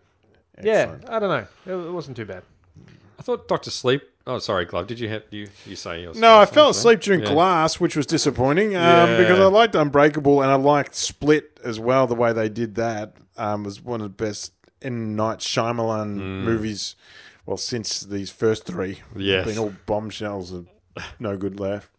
Yeah, 0.62 0.96
I 1.08 1.18
don't 1.18 1.30
know. 1.30 1.46
It, 1.66 1.86
it 1.86 1.92
wasn't 1.92 2.16
too 2.16 2.26
bad. 2.26 2.42
Hmm. 2.74 2.94
I 3.18 3.22
thought 3.22 3.48
Doctor 3.48 3.70
Sleep. 3.70 4.02
Oh, 4.26 4.38
sorry, 4.38 4.64
Glove. 4.66 4.86
Did 4.86 5.00
you 5.00 5.08
have 5.08 5.24
you 5.30 5.48
you 5.66 5.74
say 5.76 6.02
yours? 6.02 6.16
No, 6.16 6.38
I 6.38 6.46
fell 6.46 6.70
asleep 6.70 6.98
it? 7.00 7.04
during 7.04 7.20
Yeah. 7.22 7.32
Glass, 7.32 7.80
which 7.80 7.96
was 7.96 8.06
disappointing 8.06 8.68
um, 8.76 8.82
Yeah. 8.82 9.16
because 9.18 9.38
I 9.40 9.46
liked 9.46 9.74
Unbreakable 9.74 10.42
and 10.42 10.50
I 10.50 10.54
liked 10.54 10.94
Split 10.94 11.58
as 11.64 11.80
well. 11.80 12.06
The 12.06 12.14
way 12.14 12.32
they 12.32 12.48
did 12.48 12.76
that 12.76 13.14
um, 13.36 13.64
was 13.64 13.80
one 13.80 14.00
of 14.00 14.04
the 14.16 14.24
best 14.24 14.52
M. 14.80 15.16
Night 15.16 15.38
Shyamalan 15.38 16.16
movies. 16.44 16.94
Well, 17.46 17.56
since 17.56 18.00
these 18.00 18.30
first 18.30 18.64
three, 18.64 19.00
Yes. 19.16 19.46
been 19.46 19.58
all 19.58 19.74
bombshells 19.86 20.52
and 20.52 20.68
no 21.18 21.36
good 21.36 21.58
left. 21.58 21.90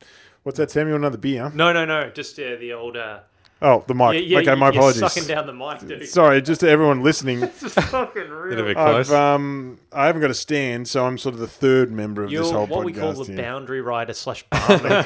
What's 0.43 0.57
that, 0.57 0.71
Samuel? 0.71 0.95
Another 0.97 1.17
beer? 1.17 1.51
No, 1.53 1.74
no, 1.74 1.84
no. 1.86 2.09
Just 2.09 2.39
uh, 2.39 2.55
the 2.57 2.71
old. 2.74 2.95
Uh, 2.97 3.19
Oh, 3.66 3.82
the 3.88 3.93
mic. 3.95 4.14
yeah, 4.16 4.20
yeah, 4.20 4.39
okay, 4.39 4.55
my 4.59 4.68
you're 4.68 4.74
apologies. 4.76 4.99
Sucking 4.99 5.26
down 5.26 5.47
the 5.47 5.53
mic, 5.53 5.80
dude. 5.88 6.05
Sorry, 6.09 6.41
just 6.41 6.59
to 6.61 6.70
everyone 6.70 7.01
listening. 7.01 7.41
It's 7.43 7.61
just 7.61 7.80
fucking 7.80 8.24
Bit 8.24 8.30
real. 8.30 8.59
of 8.59 8.68
a 8.68 8.74
close. 8.76 9.09
I've 9.09 9.36
um, 9.36 9.80
I 9.93 10.05
haven't 10.07 10.22
got 10.22 10.30
a 10.32 10.34
stand, 10.36 10.88
so 10.89 11.05
I'm 11.05 11.18
sort 11.18 11.34
of 11.34 11.39
the 11.39 11.47
third 11.47 11.89
member 11.91 12.24
of 12.26 12.32
You're 12.32 12.43
this 12.43 12.51
whole 12.51 12.68
what 12.68 12.82
podcast. 12.82 12.86
we 12.86 12.93
call 12.93 13.14
the 13.14 13.24
here. 13.26 13.38
boundary 13.41 13.82
rider 13.82 14.11
slash 14.14 14.43
barman. 14.51 15.05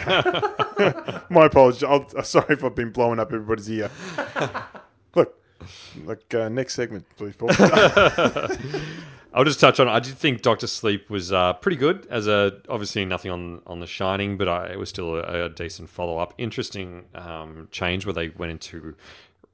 My 1.30 1.46
apologies. 1.46 1.84
I'll, 1.84 2.08
uh, 2.18 2.24
sorry 2.24 2.48
if 2.56 2.64
I've 2.64 2.74
been 2.76 2.90
blowing 2.90 3.20
up 3.20 3.32
everybody's 3.32 3.70
ear. 3.70 3.92
Look, 5.16 5.40
look. 6.04 6.34
Uh, 6.34 6.50
next 6.50 6.74
segment, 6.74 7.06
please, 7.16 7.36
Paul. 7.36 7.50
I'll 9.34 9.44
just 9.44 9.60
touch 9.60 9.80
on. 9.80 9.88
I 9.88 10.00
did 10.00 10.16
think 10.16 10.42
Doctor 10.42 10.68
Sleep 10.68 11.10
was 11.10 11.32
uh, 11.32 11.54
pretty 11.54 11.78
good. 11.78 12.08
As 12.10 12.28
a 12.28 12.60
obviously 12.70 13.06
nothing 13.06 13.32
on 13.32 13.62
on 13.68 13.80
The 13.80 13.88
Shining, 13.88 14.38
but 14.38 14.48
I, 14.48 14.68
it 14.68 14.80
was 14.80 14.90
still 14.90 15.16
a, 15.16 15.46
a 15.46 15.50
decent 15.50 15.90
follow 15.90 16.18
up. 16.18 16.34
Interesting 16.38 17.06
um, 17.14 17.68
change 17.72 18.06
where 18.06 18.14
they 18.14 18.30
went 18.30 18.52
into 18.52 18.96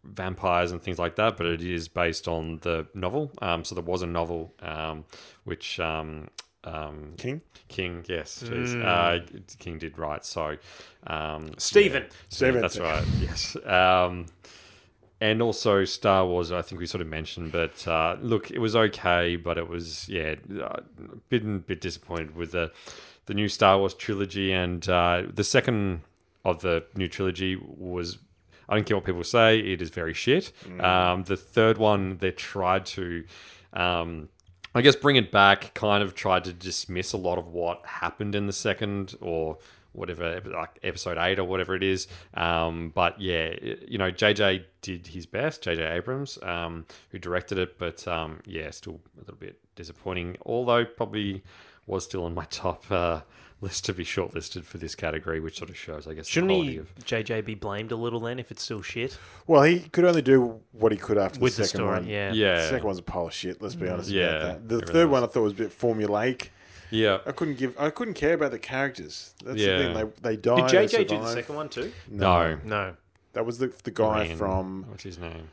vampires 0.03 0.71
and 0.71 0.82
things 0.82 0.99
like 0.99 1.15
that. 1.15 1.38
But 1.38 1.47
it 1.47 1.61
is 1.61 1.88
based 1.88 2.28
on 2.28 2.59
the 2.61 2.88
novel. 2.93 3.32
Um, 3.41 3.63
so 3.63 3.76
there 3.76 3.84
was 3.84 4.01
a 4.01 4.07
novel 4.07 4.53
um, 4.61 5.05
which 5.43 5.80
um, 5.80 6.30
um, 6.63 7.13
King. 7.17 7.41
King, 7.67 8.05
yes, 8.07 8.43
jeez. 8.45 8.82
Uh, 8.84 9.26
King 9.59 9.78
did 9.80 9.97
write. 9.97 10.26
So 10.26 10.57
um, 11.07 11.51
Stephen. 11.57 12.05
Steven. 12.30 12.61
that's 12.61 12.80
right. 12.80 13.03
Yes. 13.19 13.55
Um, 13.65 14.28
and 15.24 15.41
also 15.41 15.86
Star 15.86 16.28
Wars, 16.28 16.51
I 16.51 16.61
think 16.61 16.82
we 16.82 16.86
sort 16.86 16.99
of 16.99 17.07
mentioned, 17.07 17.53
but 17.53 17.88
uh, 17.88 18.17
look, 18.19 18.51
it 18.51 18.59
was 18.59 18.76
okay, 18.76 19.38
but 19.38 19.57
it 19.57 19.69
was 19.69 20.09
yeah, 20.09 20.36
uh, 20.61 20.82
been 21.30 21.55
a 21.55 21.59
bit 21.59 21.80
disappointed 21.80 22.36
with 22.36 22.51
the 22.51 22.74
the 23.28 23.34
new 23.34 23.47
Star 23.47 23.78
Wars 23.78 23.93
trilogy, 23.93 24.51
and 24.51 24.88
uh, 24.89 25.24
the 25.34 25.45
second 25.45 26.01
of 26.43 26.61
the 26.61 26.84
new 26.95 27.07
trilogy 27.07 27.55
was. 27.55 28.17
I 28.67 28.76
don't 28.76 28.86
care 28.86 28.97
what 28.97 29.05
people 29.05 29.24
say; 29.24 29.59
it 29.59 29.82
is 29.82 29.91
very 29.91 30.13
shit. 30.13 30.51
Um, 30.82 31.24
the 31.24 31.38
third 31.38 31.78
one, 31.78 32.17
they 32.17 32.32
tried 32.32 32.86
to, 32.88 33.24
um, 33.71 34.28
I 34.76 34.82
guess, 34.82 34.97
bring 34.97 35.15
it 35.15 35.32
back. 35.32 35.74
Kind 35.74 36.03
of 36.03 36.15
tried 36.15 36.43
to 36.45 36.53
dismiss 36.53 37.13
a 37.13 37.17
lot 37.17 37.38
of 37.38 37.47
what 37.47 37.86
happened 37.86 38.36
in 38.36 38.45
the 38.47 38.53
second, 38.53 39.15
or 39.21 39.57
whatever, 39.94 40.41
like 40.46 40.78
episode 40.84 41.18
eight 41.18 41.39
or 41.39 41.46
whatever 41.46 41.76
it 41.76 41.84
is. 41.84 42.08
Um, 42.34 42.91
but 42.94 43.20
yeah, 43.22 43.54
you 43.88 43.98
know, 43.98 44.12
JJ 44.12 44.66
did 44.82 45.08
his 45.08 45.26
best, 45.26 45.64
JJ 45.64 45.91
Abrams, 45.91 46.38
um, 46.44 46.86
who 47.10 47.20
directed 47.20 47.58
it, 47.58 47.78
but 47.80 48.08
um, 48.08 48.41
yeah, 48.46 48.70
still 48.72 49.00
a 49.16 49.20
little 49.22 49.36
bit 49.36 49.60
disappointing. 49.76 50.38
Although 50.46 50.86
probably 50.86 51.44
was 51.88 52.04
still 52.06 52.26
on 52.26 52.34
my 52.34 52.46
top 52.46 52.84
uh, 52.91 53.22
list 53.62 53.86
to 53.86 53.94
be 53.94 54.04
shortlisted 54.06 54.64
for 54.64 54.78
this 54.78 54.96
category, 54.96 55.39
which 55.39 55.58
sort 55.58 55.70
of 55.70 55.78
shows, 55.78 56.08
I 56.08 56.14
guess, 56.14 56.28
Shouldn't 56.28 56.50
the 56.50 56.56
quality 56.56 56.72
he, 56.74 56.78
of. 56.80 56.96
JJ, 57.06 57.46
be 57.46 57.56
blamed 57.56 57.91
a 57.91 57.96
little 57.96 58.20
then 58.22 58.39
if 58.39 58.52
it's 58.52 58.62
still 58.64 58.82
shit? 58.82 59.18
Well, 59.48 59.64
he 59.64 59.80
could 59.82 60.06
only 60.06 60.22
do 60.22 60.60
what 60.72 60.91
he 60.91 60.98
could 60.98 61.18
after 61.18 61.39
With 61.39 61.56
the 61.56 61.64
the 61.64 61.68
second 61.68 61.80
story, 61.86 62.00
one. 62.00 62.08
yeah. 62.08 62.32
Yeah, 62.34 62.56
The 62.56 62.68
second 62.70 62.86
one's 62.86 63.00
a 63.00 63.04
pile 63.04 63.28
of 63.28 63.34
shit. 63.34 63.62
Let's 63.62 63.76
be 63.76 63.88
honest 63.89 64.10
Yeah, 64.10 64.24
about 64.28 64.41
that. 64.41 64.70
The 64.70 64.76
it 64.76 64.82
really 64.82 64.94
third 64.94 65.10
one 65.10 65.24
I 65.24 65.28
thought 65.28 65.44
was 65.44 65.54
a 65.54 65.58
bit 65.58 65.78
formulaic. 65.78 66.50
Yeah. 66.94 67.18
I 67.26 67.32
couldn't 67.32 67.58
give. 67.58 67.76
I 67.80 67.89
couldn't 67.89 68.14
care 68.14 68.34
about 68.34 68.52
the 68.52 68.60
characters. 68.60 69.34
That's 69.44 69.58
Yeah. 69.60 69.78
the 69.78 69.84
thing. 69.84 69.94
They 69.94 70.30
they 70.30 70.36
Did 70.36 70.41
died. 70.44 70.70
they 70.70 70.86
JJ 70.88 70.98
do 70.98 71.04
the 71.04 71.08
survived. 71.16 71.34
second 71.34 71.56
one 71.56 71.70
too? 71.70 71.91
No, 72.10 72.58
No. 72.64 72.96
That 73.34 73.46
was 73.46 73.58
the 73.58 73.74
the 73.84 73.91
guy 73.91 74.26
Green. 74.26 74.38
from 74.38 74.86
what's 74.89 75.04
his 75.04 75.18
name? 75.20 75.50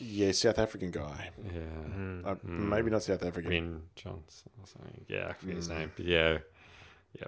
yeah 0.00 0.30
South 0.32 0.58
African 0.58 0.90
guy. 0.90 1.30
Yeah, 1.44 2.30
Uh, 2.30 2.34
Maybe 2.44 2.88
not 2.90 3.02
South 3.02 3.22
African. 3.22 3.50
Green 3.50 3.82
Johnson 3.96 4.50
or 4.60 4.66
something. 4.66 5.04
Yeah, 5.08 5.26
I 5.28 5.32
forget 5.32 5.54
Hmm. 5.54 5.56
his 5.56 5.68
name. 5.68 5.92
But 5.96 6.04
yeah, 6.06 6.38
yeah. 7.18 7.26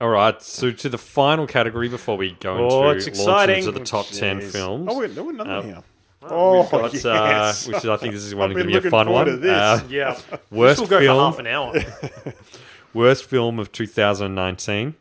All 0.00 0.08
right, 0.08 0.40
so 0.42 0.70
to 0.72 0.88
the 0.88 0.96
final 0.98 1.46
category 1.46 1.88
before 1.88 2.16
we 2.16 2.32
go 2.32 2.52
Oh, 2.56 2.90
into 2.90 3.08
it's 3.08 3.18
launch 3.18 3.50
exciting. 3.50 3.58
into 3.66 3.72
the 3.78 3.84
top 3.84 4.06
ten 4.06 4.40
Jeez. 4.40 4.50
films. 4.50 4.88
Oh, 4.90 4.98
wait, 4.98 5.14
no, 5.14 5.24
we're 5.24 5.32
not 5.32 5.46
Uh, 5.48 5.62
here. 5.62 5.82
Oh, 6.22 6.62
We've 6.62 6.70
got, 6.70 6.92
yes. 6.92 7.04
uh, 7.06 7.54
which 7.72 7.76
is, 7.84 7.88
I 7.88 7.96
think 7.96 8.12
this 8.14 8.24
is 8.24 8.34
one 8.34 8.52
going 8.52 8.66
to 8.68 8.80
be 8.80 8.86
a 8.86 8.90
fun 8.90 9.08
one. 9.10 9.26
to 9.26 9.36
this. 9.36 9.50
Uh, 9.50 9.82
Yeah. 9.88 10.18
worst 10.50 10.80
We'll 10.80 10.88
go 10.88 11.00
film, 11.00 11.16
for 11.16 11.24
half 11.24 11.38
an 11.38 11.46
hour. 11.46 12.34
worst 12.94 13.24
film 13.24 13.58
of 13.58 13.72
2019. 13.72 14.94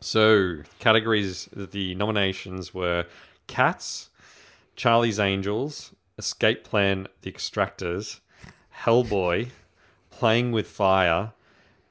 So, 0.00 0.62
categories, 0.80 1.48
the 1.54 1.94
nominations 1.94 2.74
were 2.74 3.06
Cats, 3.46 4.10
Charlie's 4.74 5.20
Angels, 5.20 5.94
Escape 6.18 6.64
Plan, 6.64 7.06
The 7.22 7.30
Extractors, 7.30 8.18
Hellboy, 8.84 9.50
Playing 10.10 10.50
with 10.50 10.66
Fire, 10.66 11.32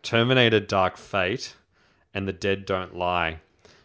Terminator 0.03 0.59
Dark 0.59 0.97
Fate, 0.97 1.55
and 2.13 2.27
The 2.27 2.33
Dead 2.33 2.65
Don't 2.65 2.97
Lie. 2.97 3.39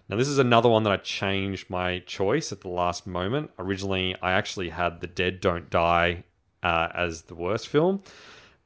Now, 0.09 0.17
this 0.17 0.29
is 0.29 0.39
another 0.39 0.69
one 0.69 0.85
that 0.85 0.93
I 0.93 0.99
changed 0.99 1.69
my 1.69 1.99
choice 2.01 2.53
at 2.53 2.61
the 2.61 2.69
last 2.69 3.07
moment. 3.07 3.51
Originally, 3.59 4.15
I 4.23 4.33
actually 4.33 4.69
had 4.69 5.01
The 5.01 5.07
Dead 5.09 5.41
Don't 5.41 5.69
Die 5.69 6.23
uh, 6.63 6.89
as 6.95 7.23
the 7.23 7.35
worst 7.35 7.67
film, 7.69 8.03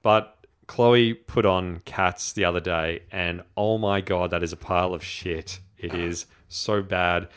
but 0.03 0.36
Chloe 0.66 1.14
put 1.14 1.47
on 1.47 1.80
Cats 1.86 2.32
the 2.32 2.45
other 2.45 2.61
day, 2.61 3.03
and 3.11 3.43
oh 3.57 3.78
my 3.78 4.01
god, 4.03 4.30
that 4.32 4.43
is 4.43 4.53
a 4.53 4.57
pile 4.57 4.93
of 4.95 5.03
shit. 5.03 5.61
It 5.78 5.95
is 5.95 6.26
so 6.49 6.82
bad. 6.82 7.28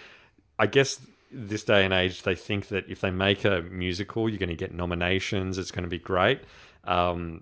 I 0.59 0.67
guess 0.67 0.99
this 1.31 1.63
day 1.63 1.83
and 1.85 1.93
age, 1.93 2.23
they 2.23 2.35
think 2.35 2.67
that 2.67 2.87
if 2.89 2.99
they 3.01 3.09
make 3.09 3.43
a 3.45 3.61
musical, 3.61 4.29
you're 4.29 4.37
going 4.37 4.49
to 4.49 4.55
get 4.55 4.73
nominations. 4.73 5.57
It's 5.57 5.71
going 5.71 5.83
to 5.83 5.89
be 5.89 5.97
great. 5.97 6.41
Um, 6.83 7.39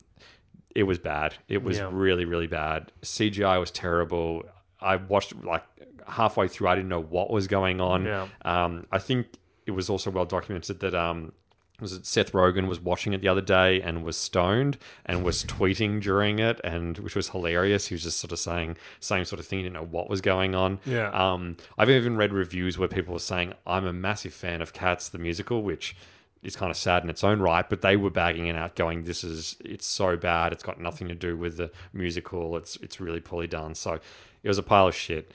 it 0.75 0.83
was 0.83 0.99
bad. 0.99 1.33
It 1.49 1.63
was 1.63 1.79
Yeah. 1.79 1.89
really, 1.91 2.23
really 2.23 2.47
bad. 2.47 2.91
CGI 3.01 3.59
was 3.59 3.71
terrible. 3.71 4.45
I 4.79 4.95
watched 4.95 5.35
like 5.43 5.63
halfway 6.07 6.47
through. 6.47 6.67
I 6.67 6.75
didn't 6.75 6.89
know 6.89 7.01
what 7.01 7.31
was 7.31 7.47
going 7.47 7.81
on. 7.81 8.05
Yeah. 8.05 8.27
Um, 8.43 8.87
I 8.91 8.99
think 8.99 9.27
it 9.65 9.71
was 9.71 9.89
also 9.89 10.09
well 10.09 10.25
documented 10.25 10.79
that 10.79 10.95
um, 10.95 11.33
was 11.81 11.93
it 11.93 12.05
Seth 12.05 12.31
Rogen 12.31 12.67
was 12.67 12.79
watching 12.79 13.13
it 13.13 13.21
the 13.21 13.27
other 13.27 13.41
day 13.41 13.81
and 13.81 14.03
was 14.03 14.15
stoned 14.15 14.77
and 15.05 15.23
was 15.23 15.43
tweeting 15.43 16.01
during 16.01 16.39
it, 16.39 16.61
and 16.63 16.97
which 16.99 17.15
was 17.15 17.29
hilarious. 17.29 17.87
He 17.87 17.95
was 17.95 18.03
just 18.03 18.19
sort 18.19 18.31
of 18.31 18.39
saying 18.39 18.77
same 18.99 19.25
sort 19.25 19.39
of 19.39 19.47
thing. 19.47 19.59
He 19.59 19.63
didn't 19.63 19.75
know 19.75 19.85
what 19.85 20.09
was 20.09 20.21
going 20.21 20.55
on. 20.55 20.79
Yeah. 20.85 21.09
Um, 21.09 21.57
I've 21.77 21.89
even 21.89 22.17
read 22.17 22.31
reviews 22.31 22.77
where 22.77 22.87
people 22.87 23.13
were 23.13 23.19
saying 23.19 23.53
I'm 23.65 23.85
a 23.85 23.93
massive 23.93 24.33
fan 24.33 24.61
of 24.61 24.73
Cats 24.73 25.09
the 25.09 25.17
musical, 25.17 25.63
which 25.63 25.95
is 26.43 26.55
kind 26.55 26.71
of 26.71 26.77
sad 26.77 27.03
in 27.03 27.09
its 27.09 27.23
own 27.23 27.39
right, 27.39 27.69
but 27.69 27.81
they 27.81 27.95
were 27.95 28.09
bagging 28.09 28.47
it 28.47 28.55
out, 28.55 28.75
going, 28.75 29.03
"This 29.03 29.23
is 29.23 29.57
it's 29.63 29.85
so 29.85 30.17
bad. 30.17 30.53
It's 30.53 30.63
got 30.63 30.79
nothing 30.79 31.07
to 31.07 31.15
do 31.15 31.35
with 31.37 31.57
the 31.57 31.71
musical. 31.93 32.57
It's 32.57 32.77
it's 32.77 32.99
really 32.99 33.19
poorly 33.19 33.47
done." 33.47 33.75
So 33.75 33.99
it 34.43 34.47
was 34.47 34.57
a 34.57 34.63
pile 34.63 34.87
of 34.87 34.95
shit. 34.95 35.31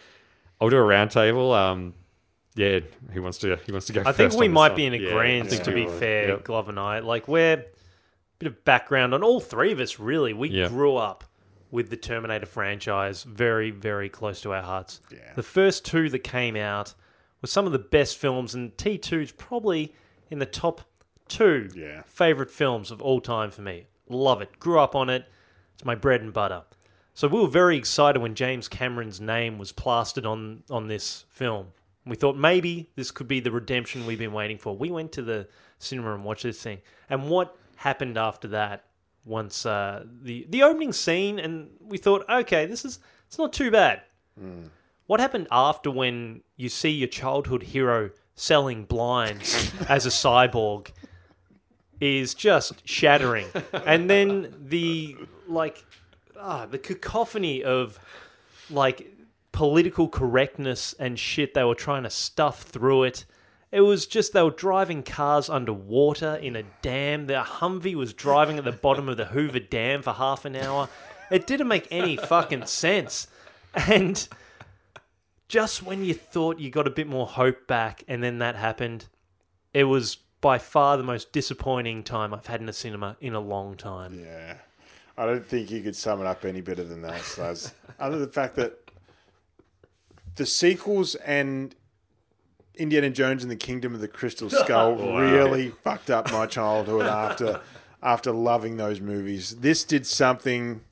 I'll 0.60 0.70
do 0.70 0.76
a 0.76 0.80
roundtable. 0.80 1.54
Um, 1.56 1.94
yeah, 2.54 2.80
he 3.12 3.20
wants 3.20 3.38
to. 3.38 3.56
He 3.66 3.72
wants 3.72 3.86
to 3.88 3.92
go. 3.92 4.02
I 4.06 4.12
think 4.12 4.34
we 4.34 4.48
might 4.48 4.74
be 4.74 4.86
in 4.86 4.94
Yeah, 4.94 5.08
I 5.08 5.12
agreement, 5.12 5.50
think 5.50 5.62
to 5.64 5.72
be 5.72 5.84
will. 5.84 5.92
fair, 5.98 6.28
Yep. 6.28 6.44
Glove 6.44 6.68
and 6.68 6.78
I. 6.80 7.00
Like, 7.00 7.28
we're 7.28 7.52
a 7.54 7.64
bit 8.38 8.46
of 8.46 8.64
background 8.64 9.12
on 9.14 9.22
all 9.22 9.40
three 9.40 9.72
of 9.72 9.80
us, 9.80 9.98
really. 9.98 10.32
We 10.32 10.48
Yeah. 10.48 10.68
grew 10.68 10.96
up 10.96 11.24
with 11.70 11.90
the 11.90 11.96
Terminator 11.96 12.46
franchise 12.46 13.24
very, 13.24 13.70
very 13.70 14.08
close 14.08 14.40
to 14.42 14.52
our 14.54 14.62
hearts. 14.62 15.00
Yeah. 15.12 15.18
The 15.34 15.42
first 15.42 15.84
two 15.84 16.08
that 16.10 16.20
came 16.20 16.56
out 16.56 16.94
were 17.42 17.48
some 17.48 17.66
of 17.66 17.72
the 17.72 17.78
best 17.78 18.16
films, 18.16 18.54
and 18.54 18.74
T2 18.78 19.20
is 19.22 19.32
probably 19.32 19.94
in 20.30 20.38
the 20.38 20.46
top 20.46 20.80
two 21.28 21.68
Yeah. 21.74 22.02
favorite 22.06 22.50
films 22.50 22.90
of 22.90 23.02
all 23.02 23.20
time 23.20 23.50
for 23.50 23.60
me. 23.62 23.86
Love 24.08 24.40
it. 24.40 24.58
Grew 24.58 24.78
up 24.78 24.94
on 24.94 25.10
it. 25.10 25.26
It's 25.74 25.84
my 25.84 25.94
bread 25.96 26.22
and 26.22 26.32
butter. 26.32 26.62
So 27.16 27.28
we 27.28 27.40
were 27.40 27.48
very 27.48 27.78
excited 27.78 28.20
when 28.20 28.34
James 28.34 28.68
Cameron's 28.68 29.22
name 29.22 29.56
was 29.56 29.72
plastered 29.72 30.26
on 30.26 30.64
on 30.68 30.86
this 30.86 31.24
film. 31.30 31.68
We 32.04 32.14
thought 32.14 32.36
maybe 32.36 32.90
this 32.94 33.10
could 33.10 33.26
be 33.26 33.40
the 33.40 33.50
redemption 33.50 34.04
we've 34.04 34.18
been 34.18 34.34
waiting 34.34 34.58
for. 34.58 34.76
We 34.76 34.90
went 34.90 35.12
to 35.12 35.22
the 35.22 35.48
cinema 35.78 36.14
and 36.14 36.24
watched 36.24 36.42
this 36.42 36.62
thing. 36.62 36.82
And 37.08 37.30
what 37.30 37.56
happened 37.76 38.18
after 38.18 38.48
that? 38.48 38.84
Once 39.24 39.64
uh, 39.64 40.04
the 40.22 40.46
the 40.50 40.62
opening 40.62 40.92
scene, 40.92 41.38
and 41.38 41.70
we 41.80 41.96
thought, 41.96 42.28
okay, 42.28 42.66
this 42.66 42.84
is 42.84 42.98
it's 43.26 43.38
not 43.38 43.50
too 43.50 43.70
bad. 43.70 44.02
What 45.06 45.18
happened 45.18 45.48
after 45.50 45.90
when 45.90 46.42
you 46.56 46.68
see 46.68 46.90
your 46.90 47.08
childhood 47.08 47.62
hero 47.62 48.10
selling 48.34 48.84
blinds 48.84 49.72
as 49.88 50.04
a 50.04 50.10
cyborg 50.10 50.90
is 51.98 52.34
just 52.34 52.86
shattering. 52.86 53.46
And 53.72 54.10
then 54.10 54.54
the 54.68 55.16
like 55.48 55.82
ah, 56.40 56.66
the 56.66 56.78
cacophony 56.78 57.62
of 57.62 57.98
like 58.70 59.12
political 59.52 60.08
correctness 60.08 60.94
and 60.98 61.18
shit 61.18 61.54
they 61.54 61.64
were 61.64 61.74
trying 61.74 62.02
to 62.02 62.10
stuff 62.10 62.62
through 62.62 63.04
it. 63.04 63.24
It 63.72 63.80
was 63.80 64.06
just 64.06 64.32
they 64.32 64.42
were 64.42 64.50
driving 64.50 65.02
cars 65.02 65.50
underwater 65.50 66.36
in 66.36 66.56
a 66.56 66.62
dam. 66.82 67.26
The 67.26 67.42
Humvee 67.42 67.94
was 67.94 68.12
driving 68.12 68.58
at 68.58 68.64
the 68.64 68.72
bottom 68.72 69.08
of 69.08 69.16
the 69.16 69.26
Hoover 69.26 69.58
Dam 69.58 70.02
for 70.02 70.12
half 70.12 70.44
an 70.44 70.56
hour. 70.56 70.88
It 71.30 71.46
didn't 71.46 71.68
make 71.68 71.88
any 71.90 72.16
fucking 72.16 72.66
sense. 72.66 73.26
And 73.74 74.26
just 75.48 75.82
when 75.82 76.04
you 76.04 76.14
thought 76.14 76.58
you 76.58 76.70
got 76.70 76.86
a 76.86 76.90
bit 76.90 77.06
more 77.06 77.26
hope 77.26 77.66
back 77.66 78.04
and 78.08 78.22
then 78.22 78.38
that 78.38 78.56
happened, 78.56 79.06
it 79.74 79.84
was 79.84 80.16
by 80.40 80.58
far 80.58 80.96
the 80.96 81.02
most 81.02 81.32
disappointing 81.32 82.02
time 82.02 82.32
I've 82.32 82.46
had 82.46 82.60
in 82.60 82.68
a 82.68 82.72
cinema 82.72 83.16
in 83.20 83.34
a 83.34 83.40
long 83.40 83.76
time. 83.76 84.20
Yeah. 84.20 84.58
I 85.16 85.26
don't 85.26 85.46
think 85.46 85.70
you 85.70 85.82
could 85.82 85.96
sum 85.96 86.20
it 86.20 86.26
up 86.26 86.44
any 86.44 86.60
better 86.60 86.84
than 86.84 87.02
that, 87.02 87.20
Slaz. 87.22 87.72
Other 87.98 88.18
than 88.18 88.26
the 88.26 88.32
fact 88.32 88.56
that 88.56 88.90
the 90.36 90.44
sequels 90.44 91.14
and 91.16 91.74
Indiana 92.74 93.08
Jones 93.08 93.42
and 93.42 93.50
the 93.50 93.56
Kingdom 93.56 93.94
of 93.94 94.00
the 94.00 94.08
Crystal 94.08 94.50
Skull 94.50 94.96
really 95.18 95.70
fucked 95.70 96.10
up 96.10 96.30
my 96.30 96.46
childhood 96.46 97.06
after 97.06 97.60
after 98.02 98.30
loving 98.30 98.76
those 98.76 99.00
movies. 99.00 99.56
This 99.56 99.82
did 99.82 100.06
something 100.06 100.82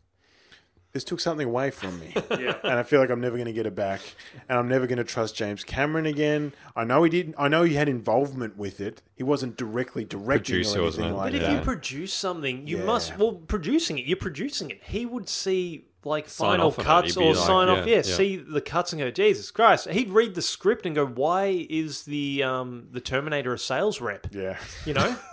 this 0.94 1.04
took 1.04 1.20
something 1.20 1.46
away 1.46 1.70
from 1.70 2.00
me. 2.00 2.14
And 2.30 2.78
I 2.78 2.82
feel 2.84 3.00
like 3.00 3.10
I'm 3.10 3.20
never 3.20 3.36
going 3.36 3.46
to 3.46 3.52
get 3.52 3.66
it 3.66 3.74
back. 3.74 4.00
And 4.48 4.58
I'm 4.58 4.68
never 4.68 4.86
going 4.86 4.98
to 4.98 5.04
trust 5.04 5.34
James 5.36 5.64
Cameron 5.64 6.06
again. 6.06 6.52
I 6.74 6.84
know 6.84 7.02
he 7.02 7.10
didn't 7.10 7.34
I 7.36 7.48
know 7.48 7.64
he 7.64 7.74
had 7.74 7.88
involvement 7.88 8.56
with 8.56 8.80
it. 8.80 9.02
He 9.14 9.22
wasn't 9.22 9.56
directly 9.58 10.04
directing 10.04 10.54
Producer, 10.54 10.80
or 10.80 10.84
wasn't 10.84 11.06
anything 11.06 11.14
it? 11.14 11.18
like 11.18 11.32
But 11.32 11.42
if 11.42 11.50
you 11.50 11.60
produce 11.60 12.14
something, 12.14 12.66
you 12.66 12.78
Yeah. 12.78 12.84
must 12.84 13.18
well 13.18 13.32
producing 13.32 13.98
it. 13.98 14.06
You're 14.06 14.16
producing 14.16 14.70
it. 14.70 14.80
He 14.84 15.04
would 15.04 15.28
see 15.28 15.84
like 16.04 16.28
Sign 16.28 16.52
final 16.52 16.66
off 16.68 16.78
on 16.78 16.84
it. 16.84 16.88
cuts 16.88 17.14
He'd 17.14 17.20
be 17.20 17.26
or 17.26 17.34
like, 17.34 17.46
sign 17.46 17.68
off. 17.68 17.78
yeah, 17.86 17.96
Yeah, 17.96 17.96
yeah. 17.96 18.16
see 18.16 18.36
the 18.36 18.60
cuts 18.60 18.92
and 18.92 19.00
go, 19.00 19.10
Jesus 19.10 19.50
Christ. 19.50 19.88
He'd 19.90 20.10
read 20.10 20.34
the 20.34 20.42
script 20.42 20.86
and 20.86 20.94
go, 20.94 21.06
Why 21.06 21.66
is 21.68 22.04
the 22.04 22.42
um 22.44 22.86
the 22.92 23.00
Terminator 23.00 23.52
a 23.54 23.58
sales 23.58 24.00
rep? 24.00 24.28
yeah. 24.30 24.58
You 24.86 24.94
know? 24.94 25.16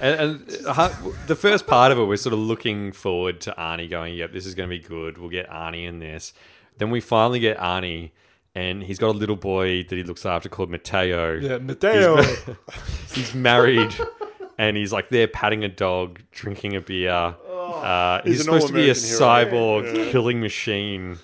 And, 0.00 0.20
and 0.20 0.46
the 1.26 1.34
first 1.36 1.66
part 1.66 1.90
of 1.92 1.98
it, 1.98 2.04
we're 2.04 2.16
sort 2.16 2.32
of 2.32 2.38
looking 2.38 2.92
forward 2.92 3.40
to 3.42 3.54
Arnie 3.58 3.88
going, 3.90 4.14
yep, 4.14 4.32
this 4.32 4.46
is 4.46 4.54
going 4.54 4.68
to 4.68 4.76
be 4.76 4.82
good. 4.82 5.18
We'll 5.18 5.30
get 5.30 5.48
Arnie 5.50 5.86
in 5.86 5.98
this. 5.98 6.32
Then 6.78 6.90
we 6.90 7.00
finally 7.00 7.40
get 7.40 7.58
Arnie, 7.58 8.10
and 8.54 8.82
he's 8.82 8.98
got 8.98 9.08
a 9.08 9.18
little 9.18 9.36
boy 9.36 9.82
that 9.84 9.94
he 9.96 10.02
looks 10.02 10.24
after 10.24 10.48
called 10.48 10.70
Mateo. 10.70 11.34
Yeah, 11.34 11.58
Mateo. 11.58 12.22
He's 13.14 13.34
married, 13.34 13.92
and 14.56 14.76
he's 14.76 14.92
like 14.92 15.08
there 15.10 15.26
patting 15.26 15.64
a 15.64 15.68
dog, 15.68 16.20
drinking 16.30 16.76
a 16.76 16.80
beer. 16.80 17.10
uh, 17.10 18.22
he's, 18.22 18.36
He's 18.36 18.44
supposed 18.44 18.68
to 18.68 18.72
be 18.72 18.82
a 18.90 18.94
hero. 18.94 18.94
cyborg 18.94 20.10
killing 20.12 20.40
machine. 20.40 21.18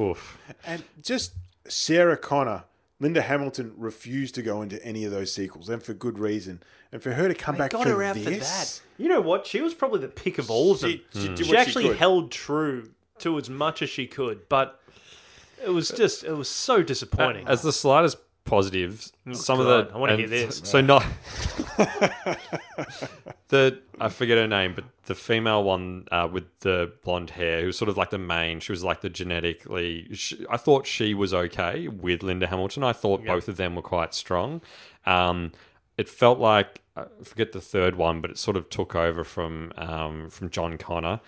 Oof. 0.00 0.38
And 0.66 0.82
just 1.02 1.32
Sarah 1.68 2.16
Connor, 2.16 2.64
Linda 3.00 3.22
Hamilton 3.22 3.72
refused 3.76 4.34
to 4.34 4.42
go 4.42 4.60
into 4.62 4.84
any 4.84 5.04
of 5.04 5.10
those 5.12 5.32
sequels, 5.32 5.68
and 5.68 5.82
for 5.82 5.94
good 5.94 6.18
reason. 6.18 6.62
And 6.90 7.02
for 7.02 7.12
her 7.12 7.28
to 7.28 7.34
come 7.34 7.56
back 7.56 7.70
got 7.70 7.84
for 7.84 7.90
her 7.90 8.02
out 8.02 8.16
this, 8.16 8.24
for 8.24 8.30
that. 8.30 8.80
You 9.02 9.08
know 9.08 9.20
what? 9.20 9.46
She 9.46 9.60
was 9.60 9.72
probably 9.74 10.00
the 10.00 10.08
pick 10.08 10.38
of 10.38 10.50
all 10.50 10.72
of 10.72 10.80
them. 10.80 10.90
She- 10.90 11.04
she 11.12 11.28
did 11.28 11.38
She 11.38 11.44
what 11.44 11.50
she 11.50 11.56
actually 11.56 11.96
held 11.96 12.32
true 12.32 12.90
to 13.18 13.38
as 13.38 13.48
much 13.48 13.82
as 13.82 13.90
she 13.90 14.06
could, 14.06 14.48
but 14.48 14.80
it 15.64 15.70
was 15.70 15.88
just 15.90 16.24
it 16.24 16.32
was 16.32 16.48
so 16.48 16.82
disappointing. 16.82 17.46
As 17.48 17.62
the 17.62 17.72
slightest 17.72 18.16
positives, 18.48 19.12
some 19.32 19.58
God, 19.58 19.66
of 19.66 19.88
the 19.88 19.94
I 19.94 19.98
wanna 19.98 20.16
hear 20.16 20.28
this. 20.28 20.60
So 20.64 20.80
not 20.80 21.02
the 23.48 23.80
I 24.00 24.08
forget 24.08 24.38
her 24.38 24.46
name, 24.46 24.74
but 24.74 24.84
the 25.04 25.14
female 25.14 25.64
one 25.64 26.06
uh, 26.10 26.28
with 26.30 26.44
the 26.60 26.92
blonde 27.04 27.30
hair, 27.30 27.60
who 27.60 27.66
was 27.68 27.78
sort 27.78 27.88
of 27.88 27.96
like 27.96 28.10
the 28.10 28.18
main. 28.18 28.60
She 28.60 28.72
was 28.72 28.84
like 28.84 29.00
the 29.00 29.08
genetically. 29.08 30.08
She, 30.14 30.44
I 30.50 30.56
thought 30.56 30.86
she 30.86 31.14
was 31.14 31.34
okay 31.34 31.88
with 31.88 32.22
Linda 32.22 32.46
Hamilton. 32.46 32.84
I 32.84 32.92
thought 32.92 33.24
both 33.24 33.48
of 33.48 33.56
them 33.56 33.74
were 33.74 33.82
quite 33.82 34.14
strong. 34.14 34.60
Um, 35.06 35.52
it 35.96 36.08
felt 36.08 36.38
like 36.38 36.82
I 36.96 37.06
forget 37.22 37.52
the 37.52 37.60
third 37.60 37.96
one, 37.96 38.20
but 38.20 38.30
it 38.30 38.38
sort 38.38 38.56
of 38.56 38.70
took 38.70 38.94
over 38.94 39.24
from 39.24 39.72
um, 39.76 40.30
from 40.30 40.50
John 40.50 40.78
Connor. 40.78 41.20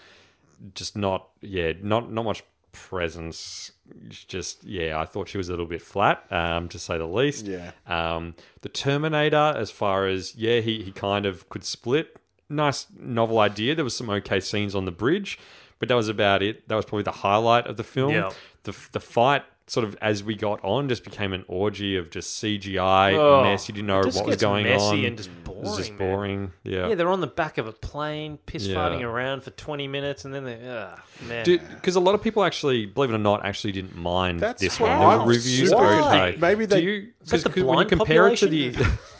Just 0.75 0.97
not 0.97 1.29
yeah, 1.41 1.73
not 1.83 2.13
not 2.13 2.25
much 2.25 2.43
presence. 2.73 3.73
Just 4.09 4.65
yeah, 4.65 5.01
I 5.01 5.05
thought 5.05 5.29
she 5.29 5.39
was 5.39 5.49
a 5.49 5.53
little 5.53 5.67
bit 5.67 5.83
flat, 5.83 6.25
um, 6.31 6.69
to 6.69 6.79
say 6.79 6.99
the 6.99 7.07
least. 7.07 7.47
Yeah. 7.47 7.73
Um, 7.87 8.35
the 8.63 8.69
Terminator, 8.69 9.55
as 9.57 9.71
far 9.71 10.07
as 10.07 10.35
yeah, 10.37 10.61
he 10.61 10.83
he 10.83 10.93
kind 10.93 11.27
of 11.27 11.49
could 11.49 11.65
split. 11.65 12.17
Nice 12.49 12.87
novel 12.99 13.39
idea. 13.39 13.75
There 13.75 13.85
was 13.85 13.97
some 13.97 14.11
okay 14.11 14.41
scenes 14.41 14.75
on 14.75 14.85
the 14.85 14.91
bridge, 14.93 15.39
but 15.79 15.89
that 15.89 15.95
was 15.95 16.09
about 16.09 16.43
it. 16.43 16.69
That 16.69 16.77
was 16.77 16.85
probably 16.85 17.05
the 17.05 17.13
highlight 17.13 17.67
of 17.67 17.77
the 17.77 17.85
film. 17.85 18.13
Yeah. 18.13 18.31
The 18.65 18.75
the 18.93 19.01
fight 19.01 19.45
sort 19.71 19.87
of 19.87 19.97
as 20.03 20.25
we 20.25 20.35
got 20.35 20.59
on, 20.65 20.89
just 20.89 21.05
became 21.05 21.33
an 21.33 21.45
orgy 21.47 21.97
of 21.97 22.11
just 22.11 22.43
CGI 22.43 23.15
Oh, 23.17 23.45
mess. 23.45 23.69
You 23.69 23.75
didn't 23.75 23.87
know 23.87 23.99
what 24.01 24.27
was 24.27 24.37
going 24.37 24.65
messy 24.65 24.85
on. 24.85 25.05
and 25.05 25.17
just 25.17 25.31
It 25.31 25.57
was 25.67 25.77
just 25.77 25.97
boring, 25.97 26.41
man. 26.41 26.53
Yeah. 26.65 26.89
Yeah, 26.89 26.95
they're 26.97 27.09
on 27.11 27.21
the 27.21 27.27
back 27.29 27.57
of 27.59 27.67
a 27.69 27.73
plane, 27.73 28.39
piss 28.47 28.67
Yeah. 28.67 28.77
farting 28.77 29.03
around 29.03 29.43
for 29.45 29.51
20 29.51 29.87
minutes, 29.89 30.25
and 30.25 30.35
then 30.35 30.45
they, 30.45 30.59
ugh, 30.69 30.99
man. 31.29 31.45
Because 31.45 31.95
a 31.97 32.01
lot 32.01 32.15
of 32.17 32.23
people 32.23 32.43
actually, 32.43 32.87
believe 32.87 33.11
it 33.11 33.15
or 33.15 33.19
not, 33.19 33.45
actually 33.45 33.73
didn't 33.73 33.95
mind 33.97 34.41
That's 34.41 34.61
this 34.61 34.81
what 34.81 34.91
one. 34.91 34.99
I 35.07 35.17
The 35.19 35.25
was 35.25 35.37
reviews 35.37 35.69
super 35.71 35.83
were 35.83 35.89
confused. 35.89 36.09
okay. 36.15 36.37
Maybe 36.41 36.67
they- 36.67 36.81
Do 36.81 36.87
you, 36.91 37.09
Is 37.23 37.31
that 37.31 37.43
the 37.45 37.49
when 37.51 37.59
you 37.59 37.65
blind 37.65 37.89
compare 37.91 38.29
it 38.29 38.39
to 38.39 38.47
the 38.49 38.71
population? 38.73 38.99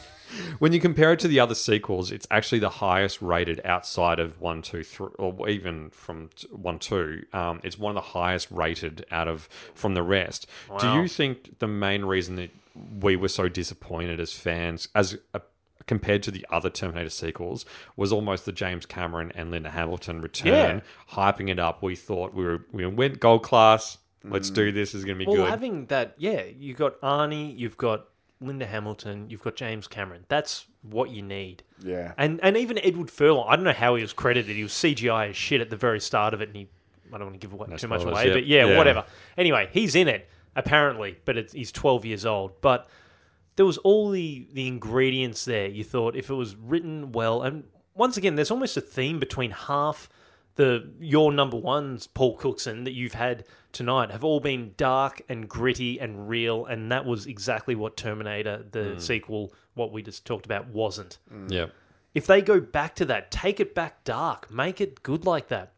when 0.59 0.73
you 0.73 0.79
compare 0.79 1.13
it 1.13 1.19
to 1.19 1.27
the 1.27 1.39
other 1.39 1.55
sequels, 1.55 2.11
it's 2.11 2.27
actually 2.31 2.59
the 2.59 2.69
highest 2.69 3.21
rated 3.21 3.61
outside 3.65 4.19
of 4.19 4.39
one, 4.39 4.61
two, 4.61 4.83
three, 4.83 5.09
or 5.17 5.49
even 5.49 5.89
from 5.89 6.29
one, 6.51 6.79
two. 6.79 7.23
Um, 7.33 7.59
it's 7.63 7.77
one 7.77 7.95
of 7.95 8.03
the 8.03 8.09
highest 8.09 8.49
rated 8.51 9.05
out 9.11 9.27
of 9.27 9.47
from 9.73 9.93
the 9.93 10.03
rest. 10.03 10.47
Do 10.79 10.93
you 10.93 11.07
think 11.07 11.59
the 11.59 11.67
main 11.67 12.05
reason 12.05 12.35
that 12.37 12.51
we 12.99 13.15
were 13.15 13.27
so 13.27 13.49
disappointed 13.49 14.19
as 14.19 14.33
fans, 14.33 14.87
as 14.95 15.17
a, 15.33 15.41
compared 15.87 16.23
to 16.23 16.31
the 16.31 16.45
other 16.49 16.69
Terminator 16.69 17.09
sequels, 17.09 17.65
was 17.95 18.11
almost 18.11 18.45
the 18.45 18.51
James 18.51 18.85
Cameron 18.85 19.31
and 19.35 19.51
Linda 19.51 19.71
Hamilton 19.71 20.21
return, 20.21 20.81
hyping 21.11 21.49
it 21.49 21.59
up? 21.59 21.83
We 21.83 21.95
thought 21.95 22.33
we 22.33 22.45
were 22.45 22.65
we 22.71 22.85
went 22.85 23.19
gold 23.19 23.43
class. 23.43 23.97
Let's 24.23 24.51
do 24.51 24.71
this. 24.71 24.91
This 24.91 24.99
is 24.99 25.05
going 25.05 25.17
to 25.17 25.25
be 25.25 25.27
well, 25.27 25.43
good. 25.43 25.49
having 25.49 25.85
that, 25.87 26.13
yeah, 26.17 26.43
you've 26.43 26.77
got 26.77 26.99
Arnie, 27.01 27.57
you've 27.57 27.77
got 27.77 28.05
Linda 28.41 28.65
Hamilton, 28.65 29.29
you've 29.29 29.43
got 29.43 29.55
James 29.55 29.87
Cameron. 29.87 30.25
That's 30.27 30.65
what 30.81 31.11
you 31.11 31.21
need. 31.21 31.63
Yeah. 31.83 32.13
And 32.17 32.39
and 32.43 32.57
even 32.57 32.79
Edward 32.79 33.09
Furlong, 33.11 33.45
I 33.47 33.55
don't 33.55 33.63
know 33.65 33.71
how 33.71 33.95
he 33.95 34.01
was 34.01 34.13
credited. 34.13 34.55
He 34.55 34.63
was 34.63 34.73
CGI 34.73 35.29
as 35.29 35.37
shit 35.37 35.61
at 35.61 35.69
the 35.69 35.75
very 35.77 35.99
start 35.99 36.33
of 36.33 36.41
it, 36.41 36.49
and 36.49 36.57
he, 36.57 36.67
I 37.13 37.17
don't 37.17 37.27
want 37.27 37.33
to 37.39 37.47
give 37.47 37.53
away, 37.53 37.67
too 37.77 37.87
much 37.87 38.03
away, 38.03 38.27
yeah. 38.27 38.33
but 38.33 38.45
yeah, 38.45 38.65
Yeah. 38.65 38.77
whatever. 38.77 39.05
Anyway, 39.37 39.69
he's 39.71 39.95
in 39.95 40.07
it 40.07 40.27
apparently, 40.55 41.17
but 41.23 41.37
it's, 41.37 41.53
he's 41.53 41.71
12 41.71 42.05
years 42.05 42.25
old. 42.25 42.59
But 42.61 42.87
there 43.55 43.65
was 43.65 43.77
all 43.79 44.09
the 44.09 44.47
the 44.53 44.67
ingredients 44.67 45.45
there. 45.45 45.67
You 45.67 45.83
thought 45.83 46.15
if 46.15 46.29
it 46.29 46.33
was 46.35 46.55
written 46.55 47.11
well, 47.11 47.41
and 47.43 47.65
once 47.93 48.17
again, 48.17 48.35
there's 48.35 48.51
almost 48.51 48.75
a 48.77 48.81
theme 48.81 49.19
between 49.19 49.51
half 49.51 50.09
the 50.55 50.89
your 50.99 51.31
number 51.31 51.57
ones, 51.57 52.07
Paul 52.07 52.35
Cookson, 52.37 52.83
that 52.85 52.91
you've 52.93 53.13
had 53.13 53.45
tonight, 53.73 54.11
have 54.11 54.23
all 54.23 54.39
been 54.39 54.73
dark 54.77 55.21
and 55.29 55.47
gritty 55.47 55.99
and 55.99 56.27
real, 56.29 56.65
and 56.65 56.91
that 56.91 57.05
was 57.05 57.25
exactly 57.25 57.75
what 57.75 57.97
Terminator, 57.97 58.65
the 58.71 58.79
mm. 58.79 59.01
sequel, 59.01 59.53
what 59.73 59.91
we 59.91 60.01
just 60.01 60.25
talked 60.25 60.45
about, 60.45 60.67
wasn't. 60.67 61.17
Mm. 61.33 61.51
yeah. 61.51 61.65
If 62.13 62.27
they 62.27 62.41
go 62.41 62.59
back 62.59 62.95
to 62.95 63.05
that, 63.05 63.31
take 63.31 63.59
it 63.59 63.73
back 63.73 64.03
dark, 64.03 64.51
make 64.51 64.81
it 64.81 65.01
good 65.01 65.25
like 65.25 65.47
that. 65.47 65.73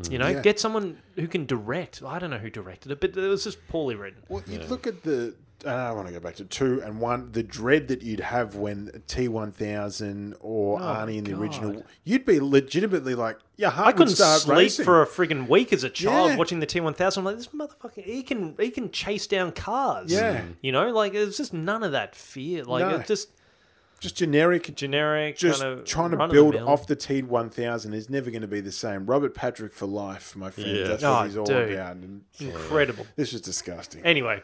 Mm. 0.00 0.12
You 0.12 0.18
know, 0.18 0.28
Yeah. 0.28 0.42
get 0.42 0.58
someone 0.60 1.02
who 1.16 1.26
can 1.26 1.46
direct. 1.46 2.02
I 2.02 2.18
don't 2.18 2.30
know 2.30 2.38
who 2.38 2.50
directed 2.50 2.92
it, 2.92 3.00
but 3.00 3.16
it 3.16 3.28
was 3.28 3.44
just 3.44 3.66
poorly 3.68 3.94
written. 3.94 4.22
Well, 4.28 4.42
you 4.46 4.60
look 4.60 4.86
at 4.86 5.02
the. 5.02 5.34
Uh, 5.66 5.70
I 5.70 5.90
want 5.90 6.06
to 6.06 6.12
go 6.14 6.20
back 6.20 6.36
to 6.36 6.44
two 6.44 6.80
and 6.84 7.00
one. 7.00 7.32
The 7.32 7.42
dread 7.42 7.88
that 7.88 8.02
you'd 8.02 8.20
have 8.20 8.54
when 8.54 9.02
T 9.08 9.26
one 9.26 9.50
thousand 9.50 10.36
or 10.40 10.78
oh, 10.80 10.84
Arnie 10.84 11.18
in 11.18 11.24
the 11.24 11.32
original, 11.34 11.78
Oh, 11.78 11.82
you'd 12.04 12.24
be 12.24 12.38
legitimately 12.38 13.16
like, 13.16 13.38
your 13.56 13.70
heart 13.70 13.88
I 13.88 13.92
couldn't 13.92 14.14
start 14.14 14.42
sleep 14.42 14.56
racing. 14.56 14.84
for 14.84 15.02
a 15.02 15.06
friggin' 15.06 15.48
week 15.48 15.72
as 15.72 15.82
a 15.82 15.90
child 15.90 16.30
Yeah. 16.30 16.36
watching 16.36 16.60
the 16.60 16.66
T 16.66 16.78
one 16.80 16.94
thousand. 16.94 17.22
I'm 17.22 17.24
like, 17.24 17.36
this 17.36 17.48
motherfucker, 17.48 18.04
he 18.04 18.22
can 18.22 18.54
he 18.58 18.70
can 18.70 18.92
chase 18.92 19.26
down 19.26 19.50
cars. 19.50 20.12
Yeah. 20.12 20.42
Mm-hmm. 20.42 20.52
you 20.62 20.70
know, 20.70 20.90
like 20.90 21.14
it's 21.14 21.36
just 21.36 21.52
none 21.52 21.82
of 21.82 21.90
that 21.92 22.14
fear. 22.14 22.62
Like 22.64 22.86
No. 22.86 22.96
it's 22.96 23.08
just 23.08 23.30
just 23.98 24.14
generic. 24.14 24.76
generic, 24.76 25.36
Just 25.38 25.60
kind 25.60 25.80
of 25.80 25.84
trying 25.84 26.12
to 26.12 26.18
run 26.18 26.30
of 26.30 26.36
the 26.36 26.40
build 26.40 26.54
off 26.54 26.86
the 26.86 26.94
T 26.94 27.22
one 27.22 27.50
thousand 27.50 27.94
is 27.94 28.08
never 28.08 28.30
going 28.30 28.42
to 28.42 28.46
be 28.46 28.60
the 28.60 28.70
same. 28.70 29.06
Robert 29.06 29.34
Patrick 29.34 29.72
for 29.72 29.86
life, 29.86 30.36
my 30.36 30.50
friend. 30.50 30.70
Yeah. 30.70 30.84
That's 30.86 31.02
Oh, 31.02 31.12
what 31.14 31.26
he's 31.26 31.36
all 31.36 31.44
dude. 31.46 31.72
about. 31.72 31.96
And 31.96 32.22
incredible. 32.38 33.08
this 33.16 33.32
is 33.32 33.40
disgusting. 33.40 34.04
Anyway, 34.04 34.40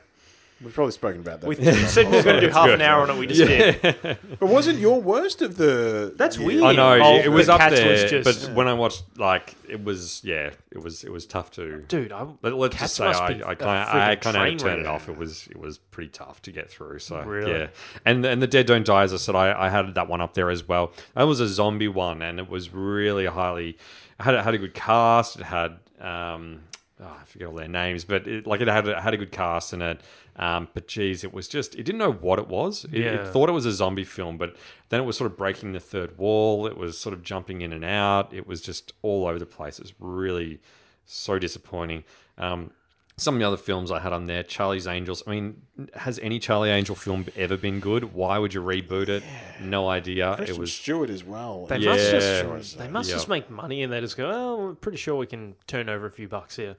We've 0.62 0.72
probably 0.72 0.92
spoken 0.92 1.20
about 1.20 1.40
that. 1.40 1.48
we 1.48 1.56
said 1.86 2.06
we 2.10 2.16
were 2.16 2.22
going 2.22 2.40
to 2.40 2.46
do 2.46 2.52
half 2.52 2.68
an 2.70 2.80
hour 2.80 3.02
on 3.02 3.10
it. 3.10 3.16
We 3.18 3.26
just 3.26 3.40
did. 3.46 3.82
but 4.38 4.48
wasn't 4.48 4.78
your 4.78 5.00
worst 5.00 5.42
of 5.42 5.56
the? 5.56 6.14
That's 6.16 6.38
yeah. 6.38 6.46
weird. 6.46 6.62
I 6.62 6.72
know 6.72 7.00
Oh, 7.02 7.16
it 7.16 7.28
was 7.28 7.48
the 7.48 7.54
up 7.54 7.60
Cats 7.60 7.74
there, 7.74 7.90
was 7.90 8.10
just- 8.10 8.46
but 8.46 8.54
when 8.54 8.68
I 8.68 8.72
watched, 8.72 9.02
like, 9.18 9.56
it 9.68 9.82
was 9.82 10.22
yeah, 10.24 10.50
it 10.70 10.82
was 10.82 11.02
it 11.04 11.10
was 11.12 11.26
tough 11.26 11.50
to. 11.52 11.82
Dude, 11.82 12.12
I, 12.12 12.26
Let, 12.42 12.54
let's 12.54 12.76
Cats 12.76 12.96
just 12.96 12.96
say 12.96 13.04
must 13.04 13.20
I, 13.22 13.34
be 13.34 13.42
I 13.42 13.52
a 13.52 13.56
kind 13.56 13.82
of 13.82 13.88
I 13.94 14.16
friggin' 14.16 14.20
kind 14.20 14.36
of 14.36 14.42
had 14.42 14.46
train 14.48 14.58
to 14.58 14.64
turn 14.64 14.78
it 14.78 14.82
wreck. 14.84 14.90
off. 14.92 15.08
It 15.08 15.16
was 15.18 15.46
it 15.48 15.56
was 15.58 15.78
pretty 15.78 16.10
tough 16.10 16.40
to 16.42 16.52
get 16.52 16.70
through. 16.70 17.00
So 17.00 17.20
Really? 17.22 17.50
yeah, 17.52 17.66
and 18.06 18.24
and 18.24 18.40
the 18.40 18.46
Dead 18.46 18.66
Don't 18.66 18.86
Die, 18.86 19.02
as 19.02 19.12
I 19.12 19.16
said, 19.16 19.34
I, 19.34 19.66
I 19.66 19.68
had 19.68 19.94
that 19.96 20.08
one 20.08 20.20
up 20.20 20.34
there 20.34 20.50
as 20.50 20.66
well. 20.66 20.92
That 21.14 21.24
was 21.24 21.40
a 21.40 21.48
zombie 21.48 21.88
one, 21.88 22.22
and 22.22 22.38
it 22.38 22.48
was 22.48 22.72
really 22.72 23.26
highly. 23.26 23.70
It 23.70 24.22
had 24.22 24.34
it 24.34 24.44
had 24.44 24.54
a 24.54 24.58
good 24.58 24.74
cast. 24.74 25.36
It 25.40 25.44
had 25.44 25.78
um, 26.00 26.60
oh, 27.00 27.16
I 27.20 27.24
forget 27.26 27.48
all 27.48 27.54
their 27.54 27.68
names, 27.68 28.04
but 28.04 28.26
it, 28.28 28.46
like 28.46 28.60
it 28.60 28.68
had 28.68 28.86
it 28.88 28.98
had 28.98 29.14
a 29.14 29.16
good 29.18 29.32
cast 29.32 29.72
and 29.72 29.82
it. 29.82 30.00
Um, 30.36 30.68
but 30.74 30.88
geez, 30.88 31.22
it 31.22 31.32
was 31.32 31.46
just 31.46 31.74
it 31.76 31.84
didn't 31.84 31.98
know 31.98 32.12
what 32.12 32.38
it 32.38 32.48
was. 32.48 32.84
It, 32.86 32.92
Yeah. 32.94 33.10
it 33.22 33.28
thought 33.28 33.48
it 33.48 33.52
was 33.52 33.66
a 33.66 33.72
zombie 33.72 34.04
film, 34.04 34.36
but 34.36 34.56
then 34.88 35.00
it 35.00 35.04
was 35.04 35.16
sort 35.16 35.30
of 35.30 35.36
breaking 35.36 35.72
the 35.72 35.80
third 35.80 36.18
wall. 36.18 36.66
It 36.66 36.76
was 36.76 36.98
sort 36.98 37.12
of 37.12 37.22
jumping 37.22 37.60
in 37.60 37.72
and 37.72 37.84
out. 37.84 38.32
It 38.34 38.46
was 38.46 38.60
just 38.60 38.92
all 39.02 39.26
over 39.26 39.38
the 39.38 39.46
place. 39.46 39.78
It's 39.78 39.92
really 40.00 40.60
so 41.06 41.38
disappointing. 41.38 42.02
Um, 42.36 42.72
some 43.16 43.34
of 43.34 43.40
the 43.40 43.46
other 43.46 43.56
films 43.56 43.92
I 43.92 44.00
had 44.00 44.12
on 44.12 44.26
there, 44.26 44.42
Charlie's 44.42 44.88
Angels. 44.88 45.22
I 45.26 45.30
mean, 45.30 45.62
has 45.94 46.18
any 46.18 46.40
Charlie 46.40 46.70
Angel 46.70 46.96
film 46.96 47.26
ever 47.36 47.56
been 47.56 47.78
good? 47.78 48.12
Why 48.12 48.38
would 48.38 48.52
you 48.54 48.60
reboot 48.60 49.08
it? 49.08 49.22
No 49.60 49.88
idea. 49.88 50.34
Kristen 50.36 50.56
it 50.56 50.58
was 50.58 50.72
Stewart 50.72 51.10
as 51.10 51.22
well. 51.22 51.66
They 51.66 51.78
Yeah. 51.78 51.90
must 51.90 52.10
Sure 52.10 52.58
just 52.58 52.78
they 52.78 52.88
must 52.88 53.08
Yeah. 53.10 53.14
just 53.16 53.28
make 53.28 53.48
money 53.50 53.82
and 53.84 53.92
they 53.92 54.00
just 54.00 54.16
go, 54.16 54.30
oh, 54.32 54.56
we're 54.66 54.74
pretty 54.74 54.98
sure 54.98 55.14
we 55.14 55.26
can 55.26 55.54
turn 55.68 55.88
over 55.88 56.06
a 56.06 56.10
few 56.10 56.26
bucks 56.28 56.56
here. 56.56 56.76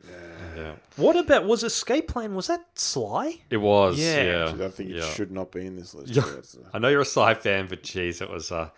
yeah. 0.57 0.73
What 0.97 1.15
about 1.15 1.45
was 1.45 1.63
Escape 1.63 2.09
Plan? 2.09 2.35
Was 2.35 2.47
that 2.47 2.65
Sly? 2.75 3.41
It 3.49 3.57
was. 3.57 3.97
Yeah. 3.97 4.23
Yeah. 4.23 4.49
I 4.53 4.57
don't 4.57 4.73
think 4.73 4.89
it 4.89 4.97
yeah. 4.97 5.09
should 5.09 5.31
not 5.31 5.51
be 5.51 5.65
in 5.65 5.77
this 5.77 5.93
list. 5.93 6.13
Yeah. 6.15 6.23
Uh, 6.23 6.41
I 6.73 6.79
know 6.79 6.89
you're 6.89 7.01
a 7.01 7.05
Sly 7.05 7.33
fan, 7.35 7.67
but 7.67 7.81
geez, 7.83 8.21
it 8.21 8.29
was 8.29 8.51
uh, 8.51 8.69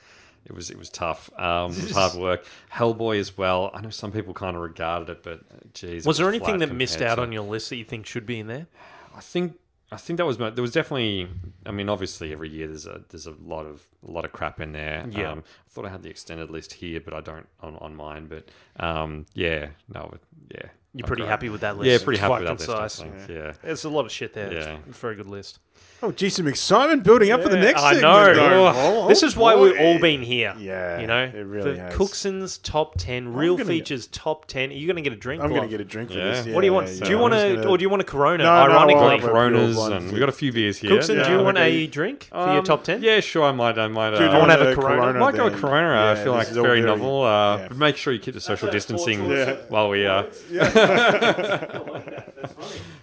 it 0.48 0.56
was 0.56 0.70
it 0.72 0.78
was 0.78 0.90
tough. 0.90 1.30
Um, 1.38 1.72
it 1.72 1.84
was 1.84 1.92
hard 1.96 2.14
work. 2.16 2.46
Hellboy 2.74 3.20
as 3.20 3.38
well. 3.38 3.70
I 3.74 3.82
know 3.82 3.90
some 3.90 4.12
people 4.12 4.34
kind 4.34 4.56
of 4.56 4.62
regarded 4.62 5.10
it, 5.10 5.24
but 5.24 5.40
uh, 5.52 5.58
geez, 5.74 6.06
it 6.06 6.08
Was 6.08 6.18
there 6.18 6.30
anything 6.30 6.60
that 6.60 6.74
missed 6.74 7.02
out 7.02 7.16
to- 7.16 7.22
on 7.22 7.32
your 7.32 7.44
list 7.44 7.70
that 7.70 7.76
you 7.76 7.84
think 7.86 8.06
should 8.06 8.26
be 8.26 8.40
in 8.40 8.48
there? 8.48 8.68
I 9.16 9.20
think 9.20 9.56
I 9.92 9.98
think 9.98 10.18
that 10.18 10.26
was 10.26 10.38
there 10.38 10.52
was 10.54 10.72
definitely. 10.72 11.28
I 11.66 11.72
mean, 11.72 11.90
obviously, 11.90 12.32
every 12.32 12.50
year 12.50 12.68
there's 12.68 12.86
a 12.86 13.02
there's 13.10 13.28
a 13.28 13.34
lot 13.44 13.66
of 13.66 13.86
a 14.08 14.12
lot 14.12 14.26
of 14.26 14.32
crap 14.32 14.60
in 14.60 14.72
there. 14.72 15.06
Yeah. 15.10 15.32
Um, 15.32 15.44
I 15.66 15.70
thought 15.70 15.86
I 15.86 15.90
had 15.90 16.04
the 16.04 16.10
extended 16.10 16.50
list 16.50 16.74
here, 16.74 17.00
but 17.00 17.14
I 17.14 17.22
don't 17.22 17.48
on, 17.62 17.76
on 17.78 17.96
mine. 17.96 18.28
But 18.28 18.50
um, 18.84 19.26
yeah, 19.34 19.68
no, 19.94 20.14
yeah. 20.54 20.70
You're 20.94 21.06
pretty 21.08 21.24
go- 21.24 21.28
happy 21.30 21.50
with 21.50 21.62
that 21.62 21.78
list? 21.78 21.90
Yeah, 21.90 22.04
pretty 22.04 22.20
happy 22.20 22.30
Quite 22.44 22.50
with 22.50 22.66
that 22.68 22.82
list. 22.82 23.02
I 23.02 23.10
think. 23.10 23.30
Yeah. 23.30 23.54
There's 23.62 23.84
a 23.84 23.90
lot 23.90 24.06
of 24.06 24.12
shit 24.12 24.34
there. 24.34 24.52
Yeah. 24.52 24.78
It's 24.88 24.98
a 24.98 25.00
very 25.02 25.16
good 25.16 25.28
list. 25.28 25.60
Oh, 26.04 26.12
gee, 26.12 26.30
some 26.30 26.48
excitement 26.48 27.04
building 27.04 27.32
up 27.32 27.42
for 27.42 27.50
the 27.50 27.58
next 27.58 27.82
I 27.82 27.94
segment. 27.96 28.02
know. 28.04 28.34
though. 28.36 28.68
Oh, 28.68 29.04
Oh, 29.06 29.08
this 29.08 29.24
is 29.24 29.36
why 29.36 29.56
boy. 29.56 29.62
we've 29.72 29.80
all 29.82 30.00
been 30.00 30.22
here. 30.22 30.54
Yeah, 30.60 31.00
you 31.00 31.08
know, 31.08 31.24
it 31.24 31.34
really 31.42 31.76
for 31.76 31.82
has. 31.82 31.96
Cookson's 31.96 32.60
top 32.60 32.96
ten, 33.00 33.34
real 33.34 33.58
gonna- 33.58 33.66
features 33.68 34.06
top 34.08 34.46
ten. 34.46 34.70
Are 34.70 34.74
you 34.74 34.86
going 34.86 34.98
to 34.98 35.02
get 35.02 35.12
a 35.12 35.16
drink? 35.16 35.42
I'm 35.42 35.50
going 35.50 35.64
to 35.64 35.68
get 35.68 35.82
a 35.82 35.84
drink 35.84 36.12
for 36.12 36.18
Yeah. 36.20 36.44
this. 36.44 36.54
What 36.54 36.62
do 36.62 36.68
you 36.68 36.74
want? 36.74 36.88
yeah, 36.90 37.04
do 37.04 37.10
you 37.10 37.16
yeah. 37.16 37.22
want 37.22 37.34
I'm 37.34 37.40
a, 37.40 37.44
just 37.50 37.56
gonna- 37.64 37.70
or 37.72 37.78
do 37.80 37.82
you 37.82 37.90
want 37.90 38.02
a 38.04 38.06
Corona? 38.06 38.44
No, 38.44 38.68
no, 38.68 38.74
ironically, 38.74 39.02
I'll 39.02 39.10
have 39.10 39.24
a- 39.24 39.28
Coronas, 39.28 39.76
Pure 39.76 39.86
and 39.86 40.00
blonde. 40.00 40.12
we 40.12 40.20
got 40.20 40.30
a 40.30 40.34
few 40.34 40.54
beers 40.54 40.78
here. 40.78 40.92
Cookson, 40.92 41.18
Yeah, 41.18 41.24
do 41.24 41.32
you 41.32 41.38
want 41.44 41.58
gonna 41.58 41.68
a 41.68 41.88
drink 41.88 42.28
for 42.32 42.38
your 42.38 42.58
Um, 42.60 42.64
top 42.64 42.84
ten? 42.84 43.02
Yeah, 43.02 43.20
sure. 43.20 43.46
I 43.46 43.52
might. 43.52 43.80
I 43.80 43.88
might. 43.88 44.14
Uh, 44.14 44.20
Dude, 44.20 44.30
I 44.30 44.38
wanna 44.38 44.52
have 44.56 44.62
a 44.68 44.76
Corona. 44.76 45.18
might 45.20 45.34
go 45.36 45.48
a 45.48 45.50
then? 45.50 45.60
Corona. 45.60 45.90
I 45.90 46.14
Yeah, 46.14 46.24
feel 46.24 46.32
like 46.34 46.42
this 46.42 46.50
it's 46.50 46.58
all 46.58 46.64
very 46.64 46.82
novel. 46.82 47.24
Uh, 47.24 47.58
yeah. 47.58 47.68
but 47.70 47.78
Make 47.78 47.98
sure 47.98 48.14
you 48.14 48.20
keep 48.20 48.36
the 48.36 48.40
social 48.42 48.70
distancing 48.70 49.28
Yeah. 49.32 49.56
while 49.70 49.90
we. 49.90 50.06
Uh, 50.06 50.24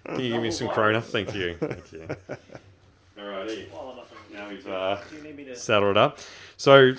Can 0.07 0.20
you 0.20 0.32
give 0.34 0.42
me 0.42 0.51
some 0.53 0.68
Corona? 0.68 1.01
Thank 1.01 1.34
you. 1.34 1.57
Thank 1.59 1.92
you. 1.92 2.07
Alrighty. 3.18 3.68
Now 4.32 4.48
we've 4.48 4.66
uh, 4.66 5.54
saddled 5.54 5.92
it 5.92 5.96
up. 5.96 6.18
So 6.56 6.94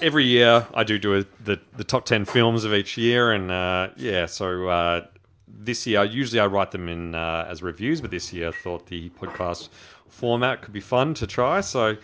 every 0.00 0.24
year 0.24 0.66
I 0.74 0.84
do 0.84 0.98
do 0.98 1.18
a, 1.18 1.24
the 1.42 1.60
the 1.76 1.84
top 1.84 2.04
ten 2.04 2.24
films 2.24 2.64
of 2.64 2.74
each 2.74 2.96
year, 2.96 3.30
and 3.32 3.50
uh, 3.50 3.88
yeah, 3.96 4.26
so 4.26 4.68
uh, 4.68 5.06
this 5.46 5.86
year 5.86 6.04
usually 6.04 6.40
I 6.40 6.46
write 6.46 6.72
them 6.72 6.88
in 6.88 7.14
uh, 7.14 7.46
as 7.48 7.62
reviews, 7.62 8.00
but 8.00 8.10
this 8.10 8.32
year 8.32 8.48
I 8.48 8.52
thought 8.52 8.86
the 8.86 9.10
podcast 9.10 9.68
format 10.08 10.62
could 10.62 10.72
be 10.72 10.80
fun 10.80 11.14
to 11.14 11.26
try. 11.26 11.60
So 11.60 11.96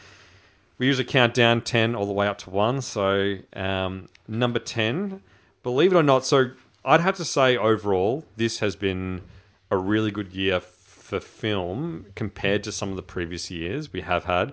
we 0.78 0.86
usually 0.86 1.04
count 1.04 1.34
down 1.34 1.60
10 1.60 1.94
all 1.94 2.06
the 2.06 2.12
way 2.12 2.26
up 2.26 2.38
to 2.38 2.50
1. 2.50 2.80
So, 2.82 3.38
um, 3.54 4.08
number 4.26 4.58
10, 4.60 5.20
believe 5.62 5.92
it 5.92 5.96
or 5.96 6.02
not, 6.02 6.24
so 6.24 6.52
I'd 6.84 7.00
have 7.00 7.16
to 7.16 7.24
say 7.24 7.56
overall, 7.56 8.24
this 8.36 8.60
has 8.60 8.76
been 8.76 9.22
a 9.70 9.76
really 9.76 10.10
good 10.10 10.32
year 10.32 10.60
for 11.08 11.20
film 11.20 12.04
compared 12.14 12.62
to 12.62 12.70
some 12.70 12.90
of 12.90 12.96
the 12.96 13.02
previous 13.02 13.50
years 13.50 13.94
we 13.94 14.02
have 14.02 14.24
had. 14.24 14.52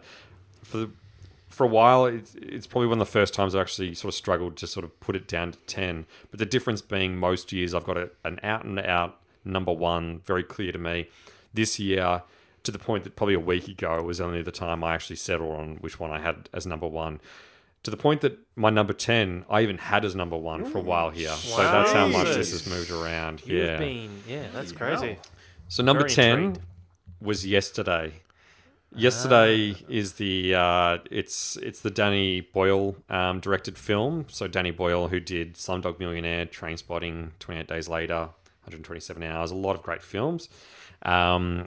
For 0.63 0.77
the, 0.77 0.89
for 1.49 1.65
a 1.65 1.67
while, 1.67 2.05
it's, 2.05 2.33
it's 2.35 2.65
probably 2.65 2.87
one 2.87 3.01
of 3.01 3.05
the 3.05 3.11
first 3.11 3.33
times 3.33 3.53
I 3.53 3.59
actually 3.59 3.93
sort 3.93 4.13
of 4.13 4.15
struggled 4.15 4.55
to 4.57 4.67
sort 4.67 4.85
of 4.85 4.97
put 5.01 5.17
it 5.17 5.27
down 5.27 5.51
to 5.51 5.57
10. 5.67 6.05
But 6.31 6.39
the 6.39 6.45
difference 6.45 6.81
being 6.81 7.17
most 7.17 7.51
years 7.51 7.73
I've 7.73 7.83
got 7.83 7.97
a, 7.97 8.09
an 8.23 8.39
out 8.41 8.63
and 8.63 8.79
out 8.79 9.19
number 9.43 9.73
one, 9.73 10.21
very 10.25 10.43
clear 10.43 10.71
to 10.71 10.77
me. 10.77 11.09
This 11.53 11.77
year, 11.77 12.21
to 12.63 12.71
the 12.71 12.79
point 12.79 13.03
that 13.03 13.17
probably 13.17 13.35
a 13.35 13.39
week 13.39 13.67
ago 13.67 14.01
was 14.01 14.21
only 14.21 14.41
the 14.41 14.51
time 14.53 14.81
I 14.81 14.93
actually 14.93 15.17
settled 15.17 15.59
on 15.59 15.75
which 15.81 15.99
one 15.99 16.11
I 16.11 16.19
had 16.21 16.49
as 16.53 16.65
number 16.65 16.87
one. 16.87 17.19
To 17.83 17.91
the 17.91 17.97
point 17.97 18.21
that 18.21 18.39
my 18.55 18.69
number 18.69 18.93
10, 18.93 19.43
I 19.49 19.59
even 19.61 19.77
had 19.77 20.05
as 20.05 20.15
number 20.15 20.37
one 20.37 20.63
for 20.63 20.77
a 20.77 20.81
while 20.81 21.09
here. 21.09 21.31
So 21.31 21.57
that's 21.61 21.91
how 21.91 22.07
much 22.07 22.27
this 22.27 22.51
has 22.51 22.65
moved 22.65 22.91
around. 22.91 23.45
You've 23.45 23.65
yeah. 23.65 23.77
been, 23.77 24.23
yeah, 24.25 24.47
that's 24.53 24.71
crazy. 24.71 25.17
So 25.67 25.83
number 25.83 26.03
Very 26.03 26.13
ten 26.13 26.39
intrigued. 26.39 26.65
was 27.21 27.45
yesterday. 27.45 28.13
Yesterday 28.95 29.73
Ah. 29.77 29.85
is 29.89 30.13
the 30.13 30.55
uh, 30.55 30.97
it's 31.11 31.57
it's 31.57 31.81
the 31.81 31.89
Danny 31.91 32.41
Boyle 32.41 32.95
um, 33.09 33.39
directed 33.41 33.77
film. 33.77 34.25
So 34.29 34.47
Danny 34.47 34.71
Boyle, 34.71 35.09
who 35.09 35.19
did 35.19 35.55
Slumdog 35.55 35.99
Millionaire, 35.99 36.45
Trainspotting, 36.45 37.31
Twenty 37.39 37.59
Eight 37.59 37.67
Days 37.67 37.89
Later, 37.89 38.29
127 38.63 39.21
Hours, 39.23 39.51
a 39.51 39.55
lot 39.55 39.75
of 39.75 39.83
great 39.83 40.01
films. 40.01 40.47
Um, 41.01 41.65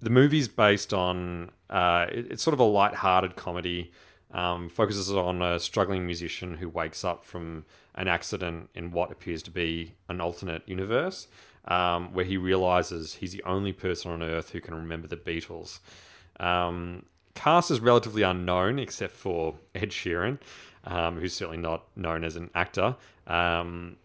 the 0.00 0.10
movie's 0.10 0.48
based 0.48 0.94
on 0.94 1.50
uh, 1.68 2.06
it- 2.10 2.28
it's 2.32 2.42
sort 2.42 2.54
of 2.54 2.60
a 2.60 2.64
light-hearted 2.64 3.36
comedy. 3.36 3.92
Um, 4.32 4.68
focuses 4.68 5.12
on 5.12 5.42
a 5.42 5.60
struggling 5.60 6.06
musician 6.06 6.56
who 6.56 6.68
wakes 6.68 7.04
up 7.04 7.24
from 7.24 7.66
an 7.94 8.08
accident 8.08 8.68
in 8.74 8.90
what 8.90 9.12
appears 9.12 9.44
to 9.44 9.50
be 9.52 9.94
an 10.08 10.20
alternate 10.20 10.62
universe, 10.68 11.28
um, 11.66 12.12
where 12.12 12.24
he 12.24 12.36
realizes 12.36 13.14
he's 13.14 13.32
the 13.32 13.42
only 13.44 13.72
person 13.72 14.10
on 14.10 14.22
Earth 14.22 14.50
who 14.50 14.60
can 14.60 14.74
remember 14.74 15.06
the 15.06 15.16
Beatles. 15.16 15.80
Um, 16.40 17.04
cast 17.34 17.70
is 17.70 17.80
relatively 17.80 18.22
unknown 18.22 18.78
except 18.78 19.12
for 19.12 19.54
Ed 19.74 19.90
Sheeran, 19.90 20.38
um, 20.84 21.18
who's 21.18 21.34
certainly 21.34 21.60
not 21.60 21.84
known 21.96 22.24
as 22.24 22.36
an 22.36 22.50
actor. 22.54 22.96
Um, 23.26 23.96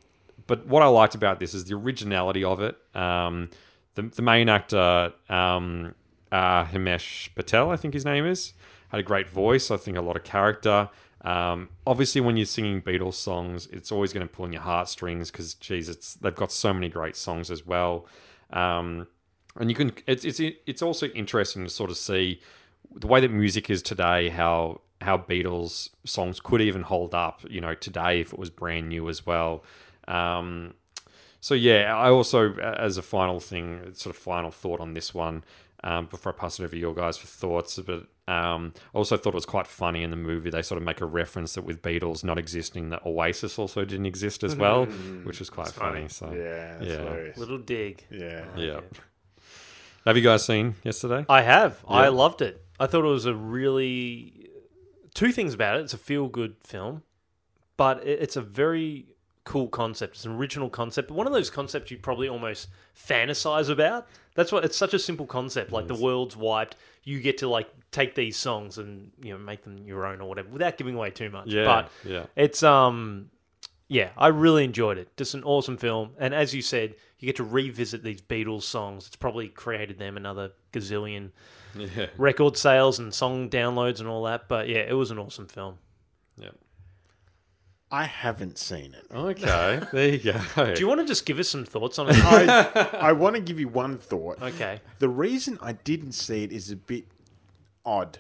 but 0.48 0.66
what 0.66 0.82
I 0.82 0.88
liked 0.88 1.16
about 1.16 1.40
this 1.40 1.54
is 1.54 1.66
the 1.66 1.76
originality 1.76 2.44
of 2.44 2.62
it. 2.62 2.78
Um, 2.96 3.50
the, 3.96 4.04
the 4.04 4.22
main 4.22 4.50
actor, 4.50 5.14
um, 5.30 5.94
uh, 6.32 6.66
Himesh 6.66 7.34
Patel, 7.36 7.72
I 7.72 7.76
think 7.76 7.94
his 7.94 8.06
name 8.06 8.26
is, 8.26 8.54
had 8.90 9.00
a 9.00 9.04
great 9.04 9.30
voice. 9.30 9.70
I 9.70 9.78
think 9.78 9.98
a 9.98 10.02
lot 10.02 10.16
of 10.16 10.24
character. 10.24 10.90
Um, 11.22 11.70
obviously, 11.86 12.22
when 12.22 12.38
you're 12.38 12.46
singing 12.46 12.82
Beatles 12.82 13.16
songs, 13.16 13.68
it's 13.72 13.92
always 13.92 14.14
going 14.14 14.28
to 14.28 14.34
pull 14.34 14.46
on 14.46 14.54
your 14.54 14.62
heartstrings 14.62 15.32
because, 15.32 15.54
geez, 15.54 15.90
it's 15.90 16.16
they've 16.16 16.36
got 16.36 16.52
so 16.52 16.74
many 16.74 16.90
great 16.90 17.16
songs 17.16 17.52
as 17.52 17.66
well. 17.66 18.06
Um, 18.52 19.08
and 19.58 19.70
you 19.70 19.76
can 19.76 19.92
it's 20.08 20.26
it's 20.26 20.40
it's 20.40 20.82
also 20.82 21.08
interesting 21.08 21.64
to 21.64 21.70
sort 21.70 21.90
of 21.90 21.98
see 21.98 22.40
the 22.96 23.08
way 23.08 23.20
that 23.20 23.30
music 23.30 23.70
is 23.70 23.82
today 23.82 24.30
how 24.30 24.82
how 25.02 25.18
Beatles 25.18 25.90
songs 26.06 26.40
could 26.40 26.62
even 26.62 26.84
hold 26.84 27.14
up 27.14 27.42
you 27.50 27.62
know 27.62 27.74
today 27.74 28.22
if 28.22 28.34
it 28.34 28.40
was 28.40 28.50
brand 28.50 28.90
new 28.90 29.10
as 29.10 29.26
well 29.26 29.64
um, 30.08 30.74
so 31.42 31.54
yeah 31.54 31.96
I 31.96 32.10
also 32.10 32.54
as 32.54 32.98
a 32.98 33.02
final 33.02 33.40
thing 33.40 33.94
sort 33.94 34.16
of 34.16 34.22
final 34.22 34.52
thought 34.52 34.80
on 34.80 34.94
this 34.94 35.14
one 35.14 35.44
um, 35.84 36.08
before 36.08 36.34
I 36.34 36.36
pass 36.36 36.60
it 36.60 36.64
over 36.64 36.72
to 36.72 36.78
your 36.78 36.94
guys 36.94 37.18
for 37.18 37.28
thoughts 37.28 37.78
but 37.80 38.08
um, 38.30 38.74
I 38.94 38.98
also 38.98 39.18
thought 39.18 39.34
it 39.34 39.36
was 39.36 39.46
quite 39.46 39.68
funny 39.68 40.04
in 40.04 40.10
the 40.10 40.16
movie 40.18 40.50
they 40.50 40.62
sort 40.62 40.78
of 40.78 40.86
make 40.86 41.02
a 41.02 41.06
reference 41.06 41.54
that 41.56 41.64
with 41.64 41.82
Beatles 41.82 42.24
not 42.24 42.38
existing 42.38 42.90
that 42.90 43.06
Oasis 43.06 43.58
also 43.58 43.86
didn't 43.86 44.06
exist 44.06 44.44
as 44.44 44.56
well 44.56 44.86
which 45.24 45.40
was 45.40 45.50
quite 45.50 45.70
funny. 45.70 46.08
so 46.08 46.32
Yeah, 46.32 46.78
that's 46.78 46.86
yeah 46.86 46.98
hilarious. 46.98 47.38
Little 47.38 47.58
dig. 47.58 48.06
Yeah. 48.12 48.46
yeah 48.56 48.80
have 50.06 50.16
you 50.18 50.24
guys 50.24 50.46
seen 50.46 50.76
yesterday 50.84 51.26
I 51.30 51.42
have. 51.42 51.84
I 51.88 52.08
loved 52.10 52.42
it. 52.42 52.64
I 52.80 52.88
thought 52.88 53.04
it 53.04 53.08
was 53.10 53.26
a 53.26 53.34
really 53.34 54.50
two 55.14 55.32
things 55.32 55.54
about 55.54 55.78
it. 55.78 55.82
It's 55.82 55.94
a 55.94 55.98
feel 55.98 56.28
good 56.28 56.56
film, 56.64 57.04
but 57.78 58.06
it's 58.08 58.36
a 58.36 58.42
very 58.42 59.08
cool 59.44 59.68
concept. 59.68 60.16
It's 60.16 60.26
an 60.26 60.34
original 60.34 60.70
concept, 60.70 61.10
but 61.10 61.16
one 61.16 61.28
of 61.28 61.34
those 61.34 61.50
concepts 61.50 61.92
you 61.92 61.98
probably 61.98 62.30
almost 62.30 62.70
fantasize 62.96 63.70
about. 63.70 64.08
That's 64.40 64.54
what 64.54 64.64
it's 64.64 64.78
such 64.78 64.94
a 64.94 65.00
simple 65.00 65.26
concept. 65.26 65.74
Like 65.74 65.90
the 65.90 65.96
world's 65.96 66.38
wiped, 66.38 66.78
you 67.04 67.20
get 67.20 67.40
to 67.40 67.50
like 67.50 67.70
take 67.92 68.16
these 68.16 68.38
songs 68.38 68.78
and 68.78 69.12
you 69.22 69.34
know 69.34 69.38
make 69.38 69.64
them 69.64 69.80
your 69.86 70.06
own 70.06 70.22
or 70.22 70.30
whatever 70.30 70.48
without 70.48 70.78
giving 70.78 70.96
away 70.96 71.10
too 71.10 71.30
much. 71.30 71.48
Yeah, 71.48 71.66
but 71.66 71.92
yeah. 72.10 72.26
it's 72.38 72.64
um 72.64 73.32
yeah, 73.90 74.12
I 74.18 74.28
really 74.28 74.64
enjoyed 74.64 74.98
it. 74.98 75.10
Just 75.18 75.34
an 75.34 75.44
awesome 75.44 75.76
film. 75.76 76.12
And 76.18 76.34
as 76.34 76.56
you 76.56 76.62
said, 76.62 76.96
you 77.20 77.26
get 77.26 77.36
to 77.36 77.44
revisit 77.44 78.02
these 78.02 78.22
Beatles 78.22 78.62
songs. 78.62 79.08
It's 79.08 79.18
probably 79.18 79.50
created 79.50 80.00
them 80.00 80.16
another 80.16 80.52
gazillion 80.72 81.32
yeah 81.76 82.06
record 82.18 82.56
sales 82.56 82.98
and 82.98 83.14
song 83.14 83.50
downloads 83.50 84.00
and 84.00 84.08
all 84.08 84.24
that. 84.24 84.48
But 84.48 84.70
yeah, 84.70 84.86
it 84.88 84.94
was 84.94 85.12
an 85.12 85.20
awesome 85.20 85.48
film. 85.48 85.80
yeah 86.38 86.52
I 87.92 88.04
haven't 88.04 88.58
seen 88.58 88.94
it. 88.94 89.06
Okay, 89.14 89.82
there 89.92 90.10
you 90.10 90.20
go. 90.20 90.74
Do 90.74 90.80
you 90.80 90.88
want 90.88 91.00
to 91.02 91.08
just 91.08 91.26
give 91.26 91.40
us 91.40 91.50
some 91.50 91.66
thoughts 91.66 91.98
on 91.98 92.10
it? 92.10 92.16
I, 92.24 92.90
I 93.02 93.12
want 93.14 93.36
to 93.36 93.42
give 93.42 93.60
you 93.60 93.68
one 93.68 93.98
thought. 93.98 94.42
okay. 94.42 94.82
The 95.00 95.10
reason 95.10 95.58
I 95.62 95.74
didn't 95.74 96.12
see 96.12 96.44
it 96.44 96.52
is 96.52 96.70
a 96.70 96.76
bit 96.76 97.06
odd. 97.86 98.20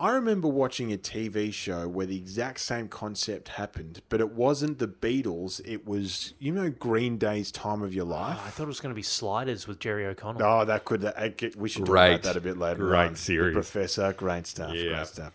I 0.00 0.10
remember 0.10 0.48
watching 0.48 0.92
a 0.92 0.96
TV 0.96 1.52
show 1.52 1.86
where 1.86 2.06
the 2.06 2.16
exact 2.16 2.60
same 2.60 2.88
concept 2.88 3.48
happened, 3.48 4.02
but 4.08 4.20
it 4.20 4.32
wasn't 4.32 4.78
the 4.78 4.88
Beatles. 4.88 5.60
It 5.64 5.86
was, 5.86 6.34
you 6.40 6.50
know, 6.50 6.68
Green 6.68 7.16
Day's 7.16 7.52
"Time 7.52 7.80
of 7.82 7.94
Your 7.94 8.06
ah, 8.06 8.28
Life." 8.28 8.40
I 8.44 8.50
thought 8.50 8.64
it 8.64 8.66
was 8.66 8.80
going 8.80 8.92
to 8.92 8.96
be 8.96 9.02
Sliders 9.02 9.68
with 9.68 9.78
Jerry 9.78 10.04
O'Connell. 10.06 10.42
Oh, 10.42 10.64
that 10.64 10.84
could. 10.84 11.04
I 11.04 11.28
get, 11.28 11.54
we 11.54 11.68
should 11.68 11.84
talk 11.84 11.90
Great. 11.90 12.10
about 12.14 12.22
that 12.24 12.36
a 12.36 12.40
bit 12.40 12.58
later. 12.58 12.84
Great 12.86 13.06
on. 13.06 13.16
series. 13.16 13.54
The 13.54 13.60
Professor, 13.60 14.12
great 14.14 14.48
stuff. 14.48 14.74
Yeah. 14.74 14.94
Great 14.94 15.06
stuff. 15.06 15.32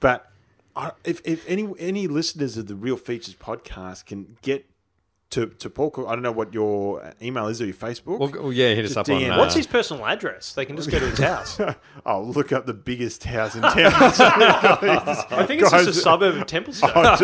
But 0.00 0.31
I, 0.74 0.92
if 1.04 1.20
if 1.24 1.48
any 1.48 1.68
any 1.78 2.06
listeners 2.06 2.56
of 2.56 2.66
the 2.66 2.74
Real 2.74 2.96
Features 2.96 3.34
podcast 3.34 4.06
can 4.06 4.36
get 4.42 4.66
to 5.30 5.46
to 5.46 5.70
Paul, 5.70 5.90
Cook, 5.90 6.06
I 6.08 6.12
don't 6.12 6.22
know 6.22 6.32
what 6.32 6.52
your 6.52 7.12
email 7.22 7.46
is 7.48 7.60
or 7.60 7.64
your 7.64 7.74
Facebook. 7.74 8.18
Well, 8.18 8.30
well, 8.44 8.52
yeah, 8.52 8.74
hit 8.74 8.84
us 8.84 8.94
Just 8.94 9.08
up 9.10 9.14
on. 9.14 9.20
DM. 9.20 9.34
Uh, 9.34 9.38
What's 9.38 9.54
his 9.54 9.66
personal 9.66 10.04
address? 10.06 10.52
They 10.52 10.64
can 10.66 10.76
just 10.76 10.90
go 10.90 10.98
to 10.98 11.06
his 11.06 11.18
house. 11.18 11.58
oh, 12.06 12.22
look 12.22 12.52
up 12.52 12.66
the 12.66 12.74
biggest 12.74 13.24
house 13.24 13.54
in 13.54 13.62
town. 13.62 13.74
I 13.76 15.44
think 15.46 15.62
it's 15.62 15.70
just 15.70 15.88
a 15.88 15.94
suburb 15.94 16.36
of 16.36 16.46
Templestowe. 16.46 16.92
Oh, 16.94 17.16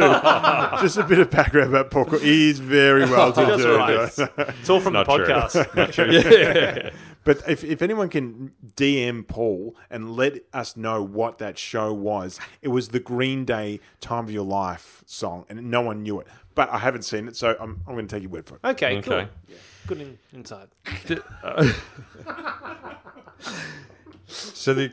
dude. 0.73 0.81
Just 0.83 0.97
a 0.97 1.05
bit 1.05 1.19
of 1.19 1.31
background 1.31 1.69
about 1.71 1.91
Paul. 1.91 2.07
Cook. 2.07 2.23
He 2.23 2.49
is 2.51 2.61
very 2.61 3.03
well 3.05 3.33
to 3.33 3.41
That's 3.45 3.63
do. 3.63 3.77
right. 3.77 4.57
It's 4.61 4.71
all 4.71 4.81
from 4.81 4.95
Not 4.95 5.07
the 5.07 5.17
true. 5.17 5.27
podcast. 5.27 5.75
Not 5.77 5.93
true. 5.93 6.11
Yeah. 6.11 6.91
But 7.25 7.43
if, 7.49 7.63
if 7.65 7.83
anyone 7.83 8.09
can 8.09 8.53
DM 8.77 9.27
Paul 9.27 9.77
and 9.91 10.17
let 10.17 10.45
us 10.53 10.77
know 10.77 11.03
what 11.03 11.39
that 11.39 11.59
show 11.59 11.93
was, 11.93 12.39
it 12.63 12.69
was 12.69 12.89
the 12.89 13.01
Green 13.01 13.45
Day 13.45 13.81
"Time 14.01 14.25
of 14.25 14.31
Your 14.31 14.45
Life" 14.45 15.03
song, 15.07 15.45
and 15.49 15.71
no 15.71 15.81
one 15.83 16.03
knew 16.03 16.21
it. 16.21 16.27
But 16.55 16.71
I 16.71 16.79
haven't 16.79 17.03
seen 17.03 17.29
it, 17.29 17.37
so 17.37 17.55
I'm, 17.61 17.81
I'm 17.87 17.95
going 17.95 18.07
to 18.09 18.15
take 18.17 18.23
your 18.23 18.31
word 18.31 18.47
for 18.47 18.57
it. 18.57 18.61
Okay, 18.65 18.99
Okay. 18.99 19.29
cool. 19.47 19.57
Good 19.87 20.01
in, 20.01 20.19
inside. 20.33 20.69
Uh, 21.43 21.73
so 24.27 24.75
the 24.75 24.93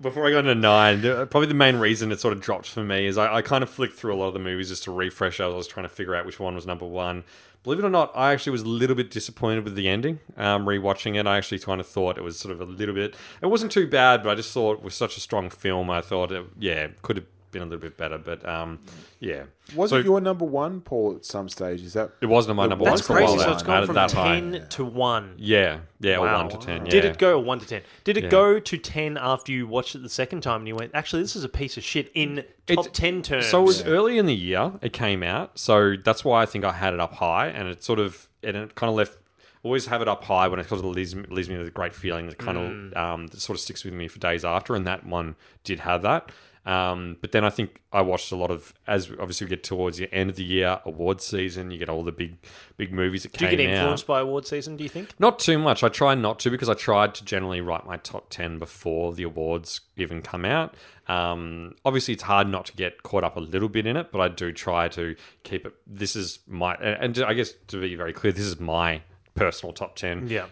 before 0.00 0.26
I 0.26 0.30
go 0.30 0.38
into 0.38 0.54
nine, 0.54 1.00
the- 1.02 1.26
probably 1.26 1.48
the 1.48 1.54
main 1.54 1.76
reason 1.76 2.12
it 2.12 2.20
sort 2.20 2.32
of 2.32 2.40
dropped 2.40 2.68
for 2.70 2.84
me 2.84 3.06
is 3.06 3.18
I, 3.18 3.36
I 3.36 3.42
kind 3.42 3.62
of 3.64 3.70
flicked 3.70 3.94
through 3.94 4.14
a 4.14 4.16
lot 4.16 4.28
of 4.28 4.34
the 4.34 4.38
movies 4.40 4.68
just 4.68 4.84
to 4.84 4.92
refresh. 4.92 5.40
I 5.40 5.46
was 5.48 5.66
trying 5.66 5.84
to 5.84 5.88
figure 5.88 6.14
out 6.14 6.24
which 6.24 6.38
one 6.38 6.54
was 6.54 6.66
number 6.66 6.86
one. 6.86 7.24
Believe 7.68 7.84
it 7.84 7.86
or 7.86 7.90
not, 7.90 8.12
I 8.14 8.32
actually 8.32 8.52
was 8.52 8.62
a 8.62 8.66
little 8.66 8.96
bit 8.96 9.10
disappointed 9.10 9.62
with 9.62 9.74
the 9.74 9.90
ending. 9.90 10.20
Um, 10.38 10.64
rewatching 10.64 11.20
it, 11.20 11.26
I 11.26 11.36
actually 11.36 11.58
kind 11.58 11.82
of 11.82 11.86
thought 11.86 12.16
it 12.16 12.24
was 12.24 12.38
sort 12.38 12.50
of 12.50 12.62
a 12.62 12.64
little 12.64 12.94
bit. 12.94 13.14
It 13.42 13.48
wasn't 13.48 13.72
too 13.72 13.86
bad, 13.86 14.22
but 14.22 14.30
I 14.30 14.36
just 14.36 14.54
thought 14.54 14.78
it 14.78 14.82
was 14.82 14.94
such 14.94 15.18
a 15.18 15.20
strong 15.20 15.50
film. 15.50 15.90
I 15.90 16.00
thought, 16.00 16.32
it, 16.32 16.46
yeah, 16.58 16.86
could 17.02 17.16
have 17.16 17.26
been 17.50 17.62
a 17.62 17.64
little 17.64 17.78
bit 17.80 17.96
better. 17.96 18.18
But 18.18 18.46
um, 18.48 18.78
yeah, 19.20 19.44
Was 19.74 19.90
So- 19.90 19.96
it 19.96 20.04
your 20.04 20.20
number 20.20 20.44
one, 20.44 20.80
Paul? 20.80 21.16
At 21.16 21.24
some 21.24 21.48
stage, 21.48 21.82
is 21.82 21.92
that 21.94 22.10
It 22.20 22.26
wasn't 22.26 22.56
my 22.56 22.66
number 22.66 22.84
That's 22.84 23.06
one 23.08 23.18
for 23.18 23.22
a 23.22 23.26
crazy. 23.26 23.30
while. 23.32 23.38
So 23.38 23.44
there. 23.46 23.52
it's 23.54 23.62
I 23.62 23.66
gone 23.66 23.86
from 23.86 23.94
that 23.96 24.12
high. 24.12 24.40
10 24.40 24.66
to 24.70 24.84
1. 24.84 25.34
Yeah, 25.38 25.78
yeah, 26.00 26.16
or 26.18 26.26
Wow. 26.26 26.36
one 26.46 26.48
to 26.50 26.58
ten. 26.66 26.84
Yeah. 26.86 26.90
Did 26.90 27.04
it 27.04 27.18
go 27.18 27.38
1 27.38 27.58
to 27.60 27.66
10? 27.66 27.82
Did 28.04 28.16
it 28.16 28.24
Yeah. 28.24 28.30
go 28.30 28.58
to 28.60 28.76
10 28.78 29.16
after 29.16 29.52
you 29.52 29.66
watched 29.66 29.94
it 29.94 30.02
the 30.02 30.08
second 30.08 30.40
time 30.42 30.60
and 30.60 30.68
you 30.68 30.76
went, 30.76 30.92
actually, 30.94 31.22
this 31.22 31.36
is 31.36 31.44
a 31.44 31.48
piece 31.48 31.76
of 31.76 31.84
shit 31.84 32.10
in 32.14 32.36
top 32.66 32.78
It's- 32.86 32.88
10 32.92 33.22
terms? 33.22 33.46
So 33.46 33.62
it 33.62 33.66
was 33.66 33.84
early 33.86 34.18
in 34.18 34.26
the 34.26 34.34
year 34.36 34.72
it 34.82 34.92
came 34.92 35.22
out, 35.22 35.58
so 35.58 35.94
that's 36.02 36.24
why 36.24 36.42
I 36.42 36.46
think 36.46 36.64
I 36.64 36.72
had 36.72 36.94
it 36.94 37.00
up 37.00 37.14
high, 37.14 37.46
and 37.48 37.68
it 37.68 37.82
sort 37.82 37.98
of 37.98 38.28
and 38.42 38.56
it 38.56 38.74
kind 38.74 38.88
of 38.88 38.96
left. 38.96 39.18
Always 39.64 39.86
have 39.86 40.00
it 40.00 40.06
up 40.06 40.22
high 40.22 40.46
when 40.46 40.60
it 40.60 40.68
sort 40.68 40.78
of 40.78 40.84
leaves, 40.86 41.16
leaves 41.28 41.48
me 41.48 41.58
with 41.58 41.66
a 41.66 41.70
great 41.72 41.92
feeling 41.92 42.28
that 42.28 42.38
kind 42.38 42.56
Mm. 42.56 42.92
of 42.92 42.96
um, 42.96 43.26
that 43.26 43.40
sort 43.40 43.56
of 43.58 43.60
sticks 43.60 43.84
with 43.84 43.92
me 43.92 44.06
for 44.06 44.20
days 44.20 44.44
after, 44.44 44.76
and 44.76 44.86
that 44.86 45.04
one 45.04 45.34
did 45.64 45.80
have 45.80 46.02
that. 46.02 46.30
Um, 46.68 47.16
but 47.22 47.32
then 47.32 47.46
I 47.46 47.50
think 47.50 47.80
I 47.94 48.02
watched 48.02 48.30
a 48.30 48.36
lot 48.36 48.50
of 48.50 48.74
as 48.86 49.10
obviously 49.12 49.46
we 49.46 49.48
get 49.48 49.64
towards 49.64 49.96
the 49.96 50.12
end 50.14 50.28
of 50.28 50.36
the 50.36 50.44
year, 50.44 50.80
award 50.84 51.22
season. 51.22 51.70
You 51.70 51.78
get 51.78 51.88
all 51.88 52.04
the 52.04 52.12
big 52.12 52.36
big 52.76 52.92
movies 52.92 53.22
that 53.22 53.32
came 53.32 53.46
out. 53.46 53.50
Do 53.52 53.56
you 53.56 53.68
get 53.68 53.74
influenced 53.74 54.04
out. 54.04 54.08
by 54.08 54.20
award 54.20 54.46
season, 54.46 54.76
do 54.76 54.82
you 54.84 54.90
think? 54.90 55.18
Not 55.18 55.38
too 55.38 55.58
much. 55.58 55.82
I 55.82 55.88
try 55.88 56.14
not 56.14 56.38
to 56.40 56.50
because 56.50 56.68
I 56.68 56.74
tried 56.74 57.14
to 57.14 57.24
generally 57.24 57.62
write 57.62 57.86
my 57.86 57.96
top 57.96 58.28
10 58.28 58.58
before 58.58 59.14
the 59.14 59.22
awards 59.22 59.80
even 59.96 60.20
come 60.20 60.44
out. 60.44 60.74
Um, 61.06 61.74
obviously, 61.86 62.12
it's 62.12 62.24
hard 62.24 62.48
not 62.48 62.66
to 62.66 62.74
get 62.74 63.02
caught 63.02 63.24
up 63.24 63.38
a 63.38 63.40
little 63.40 63.70
bit 63.70 63.86
in 63.86 63.96
it, 63.96 64.12
but 64.12 64.20
I 64.20 64.28
do 64.28 64.52
try 64.52 64.88
to 64.88 65.16
keep 65.44 65.64
it. 65.64 65.72
This 65.86 66.14
is 66.14 66.40
my, 66.46 66.74
and 66.74 67.18
I 67.20 67.32
guess 67.32 67.54
to 67.68 67.80
be 67.80 67.94
very 67.94 68.12
clear, 68.12 68.30
this 68.34 68.44
is 68.44 68.60
my 68.60 69.00
personal 69.34 69.72
top 69.72 69.96
10. 69.96 70.28
Yeah. 70.28 70.46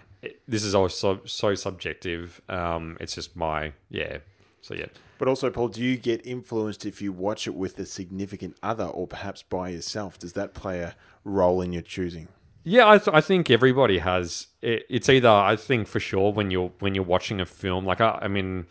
This 0.48 0.64
is 0.64 0.74
always 0.74 0.94
so, 0.94 1.20
so 1.26 1.54
subjective. 1.54 2.40
Um, 2.48 2.96
it's 3.00 3.14
just 3.14 3.36
my, 3.36 3.74
yeah. 3.90 4.18
So, 4.62 4.72
yeah. 4.72 4.86
But 5.18 5.28
also, 5.28 5.50
Paul, 5.50 5.68
do 5.68 5.82
you 5.82 5.96
get 5.96 6.24
influenced 6.26 6.84
if 6.84 7.00
you 7.00 7.12
watch 7.12 7.46
it 7.46 7.54
with 7.54 7.78
a 7.78 7.86
significant 7.86 8.56
other 8.62 8.84
or 8.84 9.06
perhaps 9.06 9.42
by 9.42 9.70
yourself? 9.70 10.18
Does 10.18 10.34
that 10.34 10.54
play 10.54 10.80
a 10.80 10.94
role 11.24 11.62
in 11.62 11.72
your 11.72 11.82
choosing? 11.82 12.28
Yeah, 12.64 12.88
I, 12.88 12.98
th- 12.98 13.14
I 13.14 13.20
think 13.20 13.48
everybody 13.48 13.98
has. 13.98 14.48
It, 14.60 14.84
it's 14.90 15.08
either 15.08 15.28
I 15.28 15.54
think 15.54 15.86
for 15.86 16.00
sure 16.00 16.32
when 16.32 16.50
you're 16.50 16.72
when 16.80 16.96
you're 16.96 17.04
watching 17.04 17.40
a 17.40 17.46
film, 17.46 17.86
like 17.86 18.00
I, 18.00 18.18
I 18.22 18.28
mean, 18.28 18.66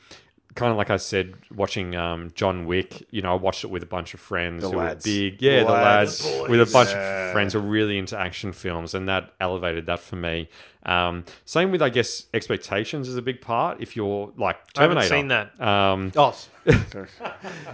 kind 0.56 0.72
of 0.72 0.78
like 0.78 0.90
I 0.90 0.98
said, 0.98 1.34
watching 1.54 1.96
um, 1.96 2.32
John 2.34 2.66
Wick, 2.66 3.06
you 3.12 3.22
know, 3.22 3.34
I 3.34 3.36
watched 3.36 3.64
it 3.64 3.68
with 3.70 3.84
a 3.84 3.88
bunch 3.88 4.14
of 4.14 4.20
friends 4.20 4.64
The 4.64 4.70
who 4.72 4.78
lads. 4.78 5.06
were 5.06 5.12
big, 5.12 5.42
yeah, 5.42 5.60
The 5.60 5.66
the 5.66 5.72
lads. 5.74 6.26
lads, 6.26 6.50
with 6.50 6.62
a 6.62 6.72
bunch 6.72 6.90
Yeah. 6.92 7.28
of 7.28 7.34
friends 7.34 7.54
who 7.54 7.60
are 7.60 7.62
really 7.62 7.98
into 7.98 8.18
action 8.18 8.52
films, 8.54 8.94
and 8.96 9.08
that 9.10 9.34
elevated 9.40 9.86
that 9.88 10.00
for 10.00 10.16
me. 10.16 10.50
Um, 10.86 11.26
same 11.46 11.72
with, 11.72 11.82
I 11.82 11.90
guess, 11.90 12.28
expectations 12.34 13.08
is 13.10 13.18
a 13.18 13.22
big 13.22 13.42
part. 13.42 13.82
If 13.82 13.96
you're 13.96 14.32
like 14.38 14.58
I 14.78 14.84
haven't 14.84 15.04
seen 15.04 15.28
that. 15.30 15.60
Um, 15.60 16.12
Oh, 16.16 16.36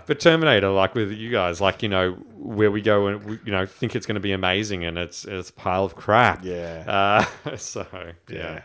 but 0.05 0.19
Terminator, 0.19 0.69
like 0.69 0.95
with 0.95 1.11
you 1.11 1.29
guys, 1.31 1.61
like 1.61 1.83
you 1.83 1.89
know, 1.89 2.13
where 2.35 2.71
we 2.71 2.81
go 2.81 3.07
and 3.07 3.23
we, 3.23 3.39
you 3.45 3.51
know 3.51 3.65
think 3.65 3.95
it's 3.95 4.05
going 4.05 4.15
to 4.15 4.21
be 4.21 4.31
amazing, 4.31 4.83
and 4.85 4.97
it's 4.97 5.25
it's 5.25 5.49
a 5.49 5.53
pile 5.53 5.83
of 5.85 5.95
crap. 5.95 6.43
Yeah. 6.43 7.25
Uh, 7.45 7.55
so 7.57 7.85
yeah. 7.93 8.11
Yeah. 8.29 8.61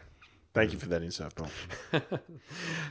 Thank 0.57 0.73
you 0.73 0.79
for 0.79 0.87
that 0.87 1.03
insight, 1.03 1.35
Paul. 1.35 1.51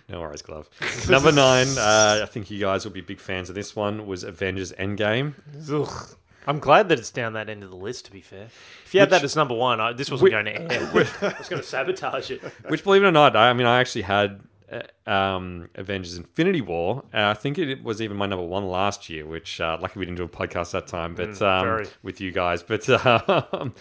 No 0.08 0.22
worries, 0.22 0.44
glove. 0.44 0.70
Number 1.10 1.32
nine, 1.32 1.68
uh, 1.80 2.20
I 2.22 2.28
think 2.28 2.52
you 2.52 2.60
guys 2.60 2.86
will 2.86 2.92
be 2.92 3.02
big 3.02 3.20
fans 3.20 3.50
of 3.50 3.56
this 3.56 3.76
one. 3.76 4.06
Was 4.06 4.24
Avengers 4.24 4.72
Endgame. 4.74 5.34
ugh. 5.72 6.16
I'm 6.46 6.60
glad 6.60 6.90
that 6.90 7.00
it's 7.00 7.10
down 7.10 7.34
that 7.34 7.50
end 7.50 7.64
of 7.64 7.72
the 7.72 7.76
list. 7.76 8.06
To 8.06 8.12
be 8.12 8.22
fair, 8.22 8.50
if 8.86 8.94
you 8.94 9.00
had 9.00 9.10
that 9.10 9.24
as 9.24 9.36
number 9.36 9.56
one, 9.56 9.82
I, 9.82 9.94
this 9.94 10.12
wasn't 10.12 10.30
going 10.30 10.46
to 10.46 10.62
air. 10.62 10.68
I 11.24 11.34
was 11.40 11.50
going 11.50 11.60
to 11.64 11.68
sabotage 11.68 12.30
it. 12.30 12.44
Which, 12.68 12.84
believe 12.84 13.02
it 13.04 13.08
or 13.08 13.12
not, 13.12 13.36
I, 13.36 13.50
I 13.50 13.54
mean, 13.54 13.66
I 13.66 13.80
actually 13.80 14.04
had 14.04 14.42
um, 15.06 15.70
Avengers 15.76 16.18
Infinity 16.18 16.62
War. 16.62 17.04
Uh, 17.14 17.28
I 17.28 17.34
think 17.34 17.58
it 17.58 17.84
was 17.84 18.02
even 18.02 18.18
my 18.18 18.26
number 18.26 18.46
one 18.46 18.68
last 18.68 19.10
year, 19.10 19.26
which 19.26 19.62
uh, 19.62 19.78
luckily 19.82 20.02
we 20.02 20.06
didn't 20.06 20.18
do 20.18 20.24
a 20.24 20.28
podcast 20.28 20.72
that 20.72 20.88
time, 20.88 21.16
but 21.16 21.42
um, 21.42 21.66
with 22.04 22.20
you 22.22 22.32
guys. 22.32 22.64
But 22.64 22.88
uh, 22.90 23.20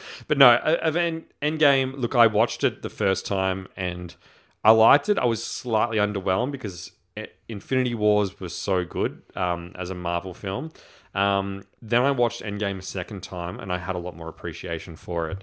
but 0.29 0.39
no, 0.39 0.49
uh, 0.51 0.79
Aven- 0.83 1.25
Endgame. 1.43 1.97
Look, 1.97 2.15
I 2.15 2.27
watched 2.27 2.65
it 2.65 2.83
the 2.83 2.91
first 2.91 3.27
time 3.27 3.69
and 3.77 4.15
I 4.63 4.71
liked 4.73 5.09
it. 5.09 5.19
I 5.19 5.25
was 5.25 5.43
slightly 5.43 5.99
underwhelmed 5.99 6.53
because 6.53 6.93
uh, 7.17 7.23
Infinity 7.49 7.95
Wars 7.95 8.41
was 8.41 8.55
so 8.55 8.85
good 8.85 9.23
um, 9.35 9.73
as 9.77 9.91
a 9.91 9.95
Marvel 9.95 10.35
film. 10.35 10.71
Um, 11.15 11.65
then 11.81 12.03
I 12.03 12.11
watched 12.11 12.43
Endgame 12.43 12.79
a 12.79 12.83
second 12.83 13.23
time 13.23 13.61
and 13.61 13.73
I 13.73 13.79
had 13.79 13.95
a 13.95 13.99
lot 13.99 14.17
more 14.17 14.29
appreciation 14.29 14.97
for 14.97 15.31
it. 15.31 15.39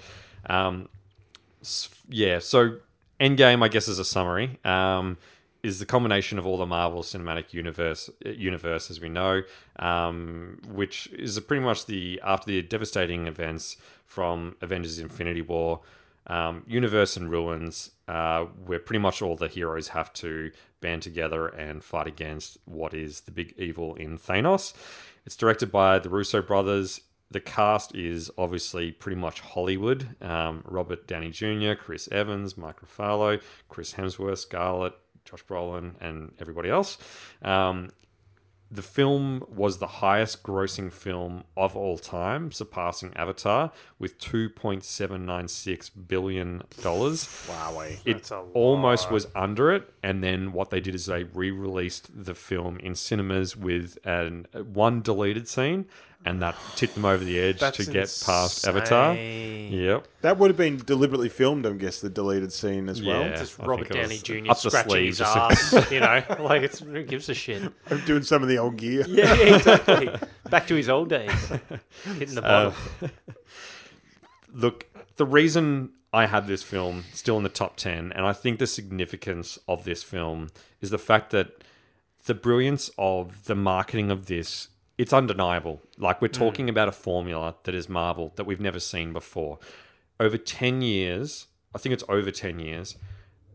Um, 0.48 0.90
yeah, 2.10 2.40
so 2.40 2.78
Endgame, 3.20 3.64
I 3.64 3.68
guess, 3.68 3.88
as 3.88 4.00
a 4.00 4.04
summary, 4.06 4.60
um, 4.66 5.18
is 5.64 5.80
the 5.80 5.86
combination 5.86 6.40
of 6.40 6.46
all 6.46 6.58
the 6.58 6.66
Marvel 6.66 7.04
Cinematic 7.04 7.54
Universe, 7.54 8.10
universe 8.26 8.90
as 8.90 9.00
we 9.00 9.10
know, 9.10 9.44
um, 9.78 10.60
which 10.68 11.08
is 11.08 11.40
pretty 11.42 11.64
much 11.64 11.86
the 11.86 12.20
after 12.24 12.48
the 12.48 12.62
devastating 12.62 13.28
events 13.28 13.78
from 14.06 14.56
Avengers: 14.62 15.00
Infinity 15.00 15.42
War, 15.42 15.82
um, 16.28 16.64
universe 16.68 17.18
in 17.18 17.30
ruins, 17.30 17.92
uh, 18.08 18.46
where 18.66 18.80
pretty 18.80 19.00
much 19.00 19.22
all 19.22 19.36
the 19.36 19.48
heroes 19.48 19.90
have 19.90 20.12
to 20.14 20.52
band 20.82 21.02
together 21.04 21.48
and 21.48 21.84
fight 21.84 22.08
against 22.08 22.58
what 22.66 22.94
is 22.94 23.22
the 23.22 23.32
big 23.32 23.54
evil 23.58 23.96
in 23.96 24.18
Thanos. 24.18 24.74
It's 25.26 25.36
directed 25.36 25.72
by 25.72 26.00
the 26.00 26.10
Russo 26.10 26.42
brothers. 26.42 27.02
The 27.30 27.40
cast 27.40 27.96
is 27.96 28.30
obviously 28.38 28.92
pretty 28.92 29.16
much 29.16 29.40
Hollywood. 29.40 30.16
Um, 30.22 30.64
Robert 30.66 31.08
Downey 31.08 31.30
Jr., 31.30 31.74
Chris 31.74 32.10
Evans, 32.12 32.58
Mike 32.58 32.82
Ruffalo, 32.82 33.42
Chris 33.70 33.94
Hemsworth, 33.94 34.40
Scarlett, 34.40 34.94
Josh 35.26 35.44
Brolin, 35.46 35.94
and 36.02 36.34
everybody 36.40 36.70
else. 36.70 36.98
Um, 37.42 37.90
the 38.72 38.82
film 38.82 39.44
was 39.54 39.80
the 39.80 39.88
highest 39.88 40.44
grossing 40.44 40.92
film 40.94 41.44
of 41.58 41.76
all 41.76 41.98
time, 41.98 42.54
surpassing 42.54 43.14
Avatar 43.18 43.74
with 44.00 44.18
$2.796 44.18 45.92
billion. 46.08 46.64
Wow. 47.50 47.82
It 47.82 48.02
That's 48.06 48.32
a 48.32 48.40
almost 48.54 49.12
was 49.12 49.28
under 49.36 49.74
it, 49.74 49.94
and 50.02 50.24
then 50.24 50.54
what 50.54 50.70
they 50.70 50.80
did 50.80 50.96
is 50.96 51.08
they 51.08 51.26
re-released 51.26 52.24
the 52.24 52.34
film 52.34 52.80
in 52.80 52.96
cinemas 52.96 53.58
with 53.58 53.98
an 54.06 54.48
one 54.54 55.02
deleted 55.02 55.50
scene, 55.50 55.88
and 56.26 56.42
that 56.42 56.56
tipped 56.76 56.94
them 56.96 57.06
over 57.06 57.24
the 57.24 57.40
edge 57.40 57.60
That's 57.60 57.78
to 57.78 57.86
get 57.86 58.24
past 58.26 58.68
Avatar. 58.68 59.16
Yep. 59.16 60.08
That 60.22 60.38
would 60.38 60.50
have 60.50 60.58
been 60.58 60.78
deliberately 60.78 61.30
filmed, 61.30 61.66
I 61.66 61.72
guess, 61.72 62.00
the 62.02 62.10
deleted 62.10 62.54
scene 62.54 62.90
as 62.90 63.02
well. 63.02 63.22
Yeah. 63.22 63.36
Just 63.38 63.60
I 63.60 63.66
Robert 63.66 63.88
think 63.88 63.96
it 63.96 64.02
Downey 64.02 64.14
was 64.16 64.22
Jr. 64.24 64.52
up 64.52 64.62
the 64.62 64.70
scratching 64.70 64.90
sleeve, 64.92 65.08
his 65.08 65.18
just- 65.18 65.74
ass, 65.74 65.92
you 65.92 66.00
know, 66.00 66.24
like 66.40 66.62
it's 66.62 66.80
who 66.80 67.04
gives 67.04 67.30
a 67.30 67.34
shit. 67.34 67.64
I'm 67.90 68.06
doing 68.06 68.24
some 68.24 68.44
of 68.44 68.50
the 68.50 68.58
old 68.60 68.78
gear. 68.78 69.06
Yeah, 69.08 69.34
yeah, 69.34 69.56
exactly. 69.56 70.10
Back 70.50 70.68
to 70.68 70.76
his 70.76 70.90
old 70.90 71.10
days, 71.10 71.32
hitting 72.18 72.36
the 72.36 72.44
uh, 72.46 72.70
bottle. 73.02 73.10
look, 74.54 74.86
the 75.16 75.26
reason 75.26 75.92
I 76.14 76.26
had 76.26 76.48
this 76.48 76.62
film 76.64 77.06
still 77.14 77.38
in 77.38 77.44
the 77.44 77.50
top 77.50 77.78
10, 77.78 78.12
and 78.12 78.26
I 78.26 78.34
think 78.34 78.60
the 78.60 78.68
significance 78.68 79.58
of 79.68 79.86
this 79.86 80.04
film 80.04 80.50
is 80.82 80.90
the 80.90 80.98
fact 80.98 81.32
that 81.32 81.64
the 82.26 82.34
brilliance 82.34 82.92
of 82.98 83.46
the 83.46 83.56
marketing 83.56 84.12
of 84.12 84.26
this, 84.28 84.68
it's 85.02 85.14
undeniable. 85.14 85.82
Like, 85.98 86.22
we're 86.22 86.28
talking 86.28 86.70
about 86.70 86.88
a 86.88 86.92
formula 86.92 87.56
that 87.64 87.74
is 87.74 87.90
Marvel 87.90 88.34
that 88.36 88.44
we've 88.44 88.62
never 88.62 88.80
seen 88.80 89.14
before. 89.14 89.58
Over 90.20 90.38
10 90.38 90.84
years, 90.84 91.48
I 91.74 91.80
think 91.80 91.94
it's 91.94 92.04
over 92.08 92.30
10 92.30 92.60
years, 92.60 92.98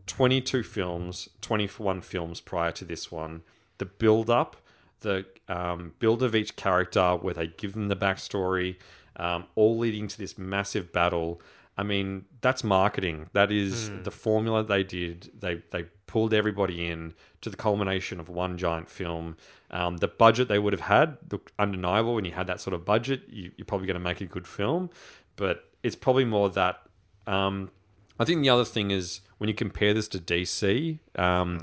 22 0.07 0.61
films, 0.63 1.29
21 1.39 2.01
films 2.01 2.41
prior 2.41 2.73
to 2.73 2.83
this 2.83 3.09
one. 3.13 3.43
The 3.77 3.85
build 3.85 4.29
up, 4.29 4.57
the 4.99 5.25
um, 5.47 5.93
build 5.99 6.21
of 6.21 6.35
each 6.35 6.57
character, 6.57 7.15
where 7.15 7.33
they 7.33 7.47
give 7.47 7.71
them 7.71 7.87
the 7.87 7.95
backstory, 7.95 8.75
um, 9.15 9.45
all 9.55 9.77
leading 9.77 10.09
to 10.09 10.17
this 10.17 10.37
massive 10.37 10.91
battle. 10.91 11.41
I 11.77 11.83
mean, 11.83 12.25
that's 12.41 12.61
marketing. 12.61 13.29
That 13.31 13.53
is 13.53 13.89
the 14.03 14.11
formula 14.11 14.65
they 14.65 14.83
did. 14.83 15.31
They 15.39 15.61
they 15.71 15.83
pulled 16.07 16.33
everybody 16.33 16.87
in 16.87 17.13
to 17.47 17.51
the 17.51 17.57
culmination 17.57 18.19
of 18.19 18.29
one 18.29 18.57
giant 18.57 18.89
film. 18.89 19.37
Um, 19.71 19.97
the 19.97 20.07
budget 20.07 20.47
they 20.47 20.59
would 20.59 20.73
have 20.73 20.81
had, 20.81 21.17
look 21.31 21.51
undeniable. 21.57 22.15
When 22.15 22.25
you 22.25 22.31
had 22.31 22.47
that 22.47 22.61
sort 22.61 22.73
of 22.73 22.85
budget, 22.85 23.23
you, 23.29 23.51
you're 23.57 23.65
probably 23.65 23.87
going 23.87 23.95
to 23.95 24.03
make 24.03 24.21
a 24.21 24.25
good 24.25 24.47
film. 24.47 24.89
But 25.35 25.69
it's 25.83 25.95
probably 25.95 26.25
more 26.25 26.49
that 26.49 26.81
um, 27.25 27.71
I 28.19 28.25
think 28.25 28.41
the 28.41 28.49
other 28.49 28.65
thing 28.65 28.91
is 28.91 29.21
when 29.37 29.47
you 29.47 29.53
compare 29.53 29.93
this 29.93 30.07
to 30.09 30.19
DC, 30.19 30.99
um, 31.17 31.59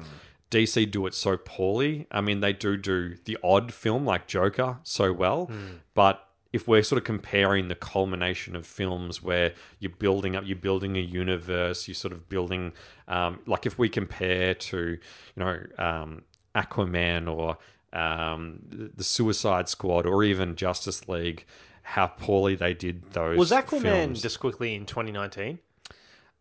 DC 0.51 0.91
do 0.91 1.07
it 1.07 1.15
so 1.15 1.37
poorly. 1.37 2.07
I 2.11 2.21
mean, 2.21 2.41
they 2.41 2.53
do 2.53 2.77
do 2.77 3.17
the 3.25 3.37
odd 3.43 3.73
film 3.73 4.05
like 4.05 4.27
Joker 4.27 4.79
so 4.83 5.13
well, 5.13 5.51
but 5.95 6.29
if 6.55 6.69
we're 6.69 6.85
sort 6.85 6.99
of 6.99 7.05
comparing 7.05 7.67
the 7.67 7.75
culmination 7.75 8.55
of 8.55 8.65
films 8.65 9.21
where 9.21 9.53
you're 9.81 9.91
building 9.91 10.37
up, 10.37 10.45
you're 10.47 10.55
building 10.55 10.97
a 10.97 11.01
universe, 11.01 11.89
you're 11.89 11.97
sort 11.97 12.13
of 12.13 12.29
building, 12.29 12.73
um, 13.09 13.41
like 13.45 13.67
if 13.67 13.77
we 13.77 13.89
compare 13.89 14.55
to, 14.55 14.79
you 14.79 14.99
know, 15.37 15.59
um, 15.79 16.23
Aquaman 16.55 17.29
or 17.29 17.59
um, 17.93 18.61
the 18.71 19.03
Suicide 19.03 19.69
Squad 19.69 20.07
or 20.07 20.23
even 20.23 20.55
Justice 20.55 21.09
League, 21.09 21.45
how 21.83 22.07
poorly 22.07 22.55
they 22.55 22.73
did 22.73 23.03
those. 23.11 23.37
Was 23.37 23.51
Aquaman 23.51 23.83
films. 23.83 24.23
just 24.23 24.39
quickly 24.39 24.77
in 24.77 24.87
2019? 24.87 25.59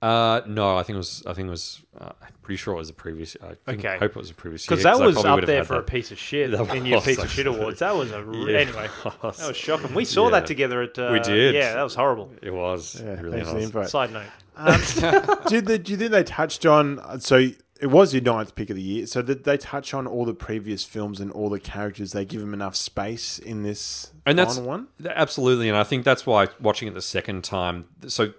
Uh, 0.04 0.42
no, 0.48 0.78
I 0.78 0.84
think 0.84 0.96
it 0.96 0.98
was. 0.98 1.24
I 1.26 1.34
think 1.34 1.48
it 1.48 1.52
was. 1.52 1.82
Uh, 2.00 2.10
I'm 2.22 2.34
pretty 2.42 2.58
sure 2.58 2.74
it 2.74 2.78
was 2.78 2.90
a 2.90 2.94
previous. 2.94 3.38
I 3.42 3.56
think, 3.66 3.80
Okay. 3.86 3.98
hope 4.00 4.12
it 4.12 4.16
was 4.18 4.30
a 4.32 4.34
previous. 4.34 4.66
Because 4.66 4.84
year, 4.84 4.94
that 4.96 5.04
was 5.06 5.18
up 5.24 5.46
there 5.46 5.58
had 5.60 5.68
for 5.68 5.76
a 5.76 5.84
piece 5.84 6.12
of 6.12 6.20
shit 6.20 6.52
That 6.58 6.76
in 6.76 6.86
your 6.86 6.98
was 6.98 7.06
piece 7.06 7.18
of 7.20 7.30
shit 7.32 7.46
actually. 7.48 7.60
awards. 7.62 7.80
That 7.80 7.96
was 7.96 8.12
a 8.12 8.22
re- 8.26 8.52
Yeah, 8.54 8.60
anyway. 8.60 8.90
That 9.06 9.24
was 9.24 9.56
shocking. 9.56 9.94
We 9.96 10.04
saw 10.06 10.26
Yeah. 10.26 10.32
that 10.32 10.48
together 10.48 10.82
at. 10.82 11.00
Uh, 11.00 11.10
We 11.14 11.20
did. 11.20 11.56
Yeah, 11.56 11.74
that 11.76 11.84
was 11.84 11.96
horrible. 11.96 12.32
It 12.42 12.52
was. 12.54 13.02
Yeah, 13.02 13.12
it 13.12 13.22
really 13.22 13.42
thanks 13.44 13.50
for 13.70 13.72
the 13.72 13.80
was. 13.80 13.92
Side 13.92 14.12
note. 14.12 14.26
did, 15.48 15.66
the, 15.66 15.80
do 15.80 15.92
you 15.94 15.98
think 15.98 16.12
they 16.12 16.24
touched 16.24 16.66
on? 16.66 17.20
So 17.22 17.38
it 17.82 17.88
was 17.88 18.14
your 18.14 18.22
ninth 18.24 18.56
pick 18.56 18.70
of 18.70 18.76
the 18.76 18.82
year. 18.82 19.06
So 19.08 19.22
did 19.22 19.44
they 19.46 19.58
touch 19.58 19.94
on 19.94 20.06
all 20.08 20.26
the 20.26 20.34
previous 20.34 20.84
films 20.86 21.20
and 21.20 21.32
all 21.32 21.50
the 21.50 21.60
characters? 21.60 22.12
They 22.12 22.24
give 22.26 22.42
them 22.42 22.54
enough 22.54 22.76
space 22.76 23.40
in 23.40 23.64
this 23.64 24.12
and 24.26 24.38
that's 24.38 24.58
one. 24.58 24.88
absolutely, 25.06 25.68
and 25.70 25.78
I 25.78 25.84
think 25.84 26.06
that's 26.06 26.26
why 26.26 26.48
watching 26.60 26.88
it 26.88 26.94
the 26.94 27.02
second 27.02 27.44
time. 27.44 27.86
So, 28.08 28.34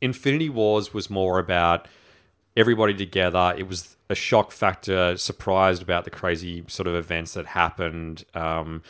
Infinity 0.00 0.48
Wars 0.48 0.94
was 0.94 1.10
more 1.10 1.38
about 1.38 1.86
everybody 2.56 2.94
together. 2.94 3.54
It 3.56 3.68
was 3.68 3.96
a 4.08 4.14
shock 4.14 4.50
factor, 4.52 5.16
surprised 5.16 5.82
about 5.82 6.04
the 6.04 6.10
crazy 6.10 6.64
sort 6.66 6.86
of 6.88 6.94
events 6.94 7.34
that 7.34 7.46
happened 7.46 8.24
um, 8.34 8.82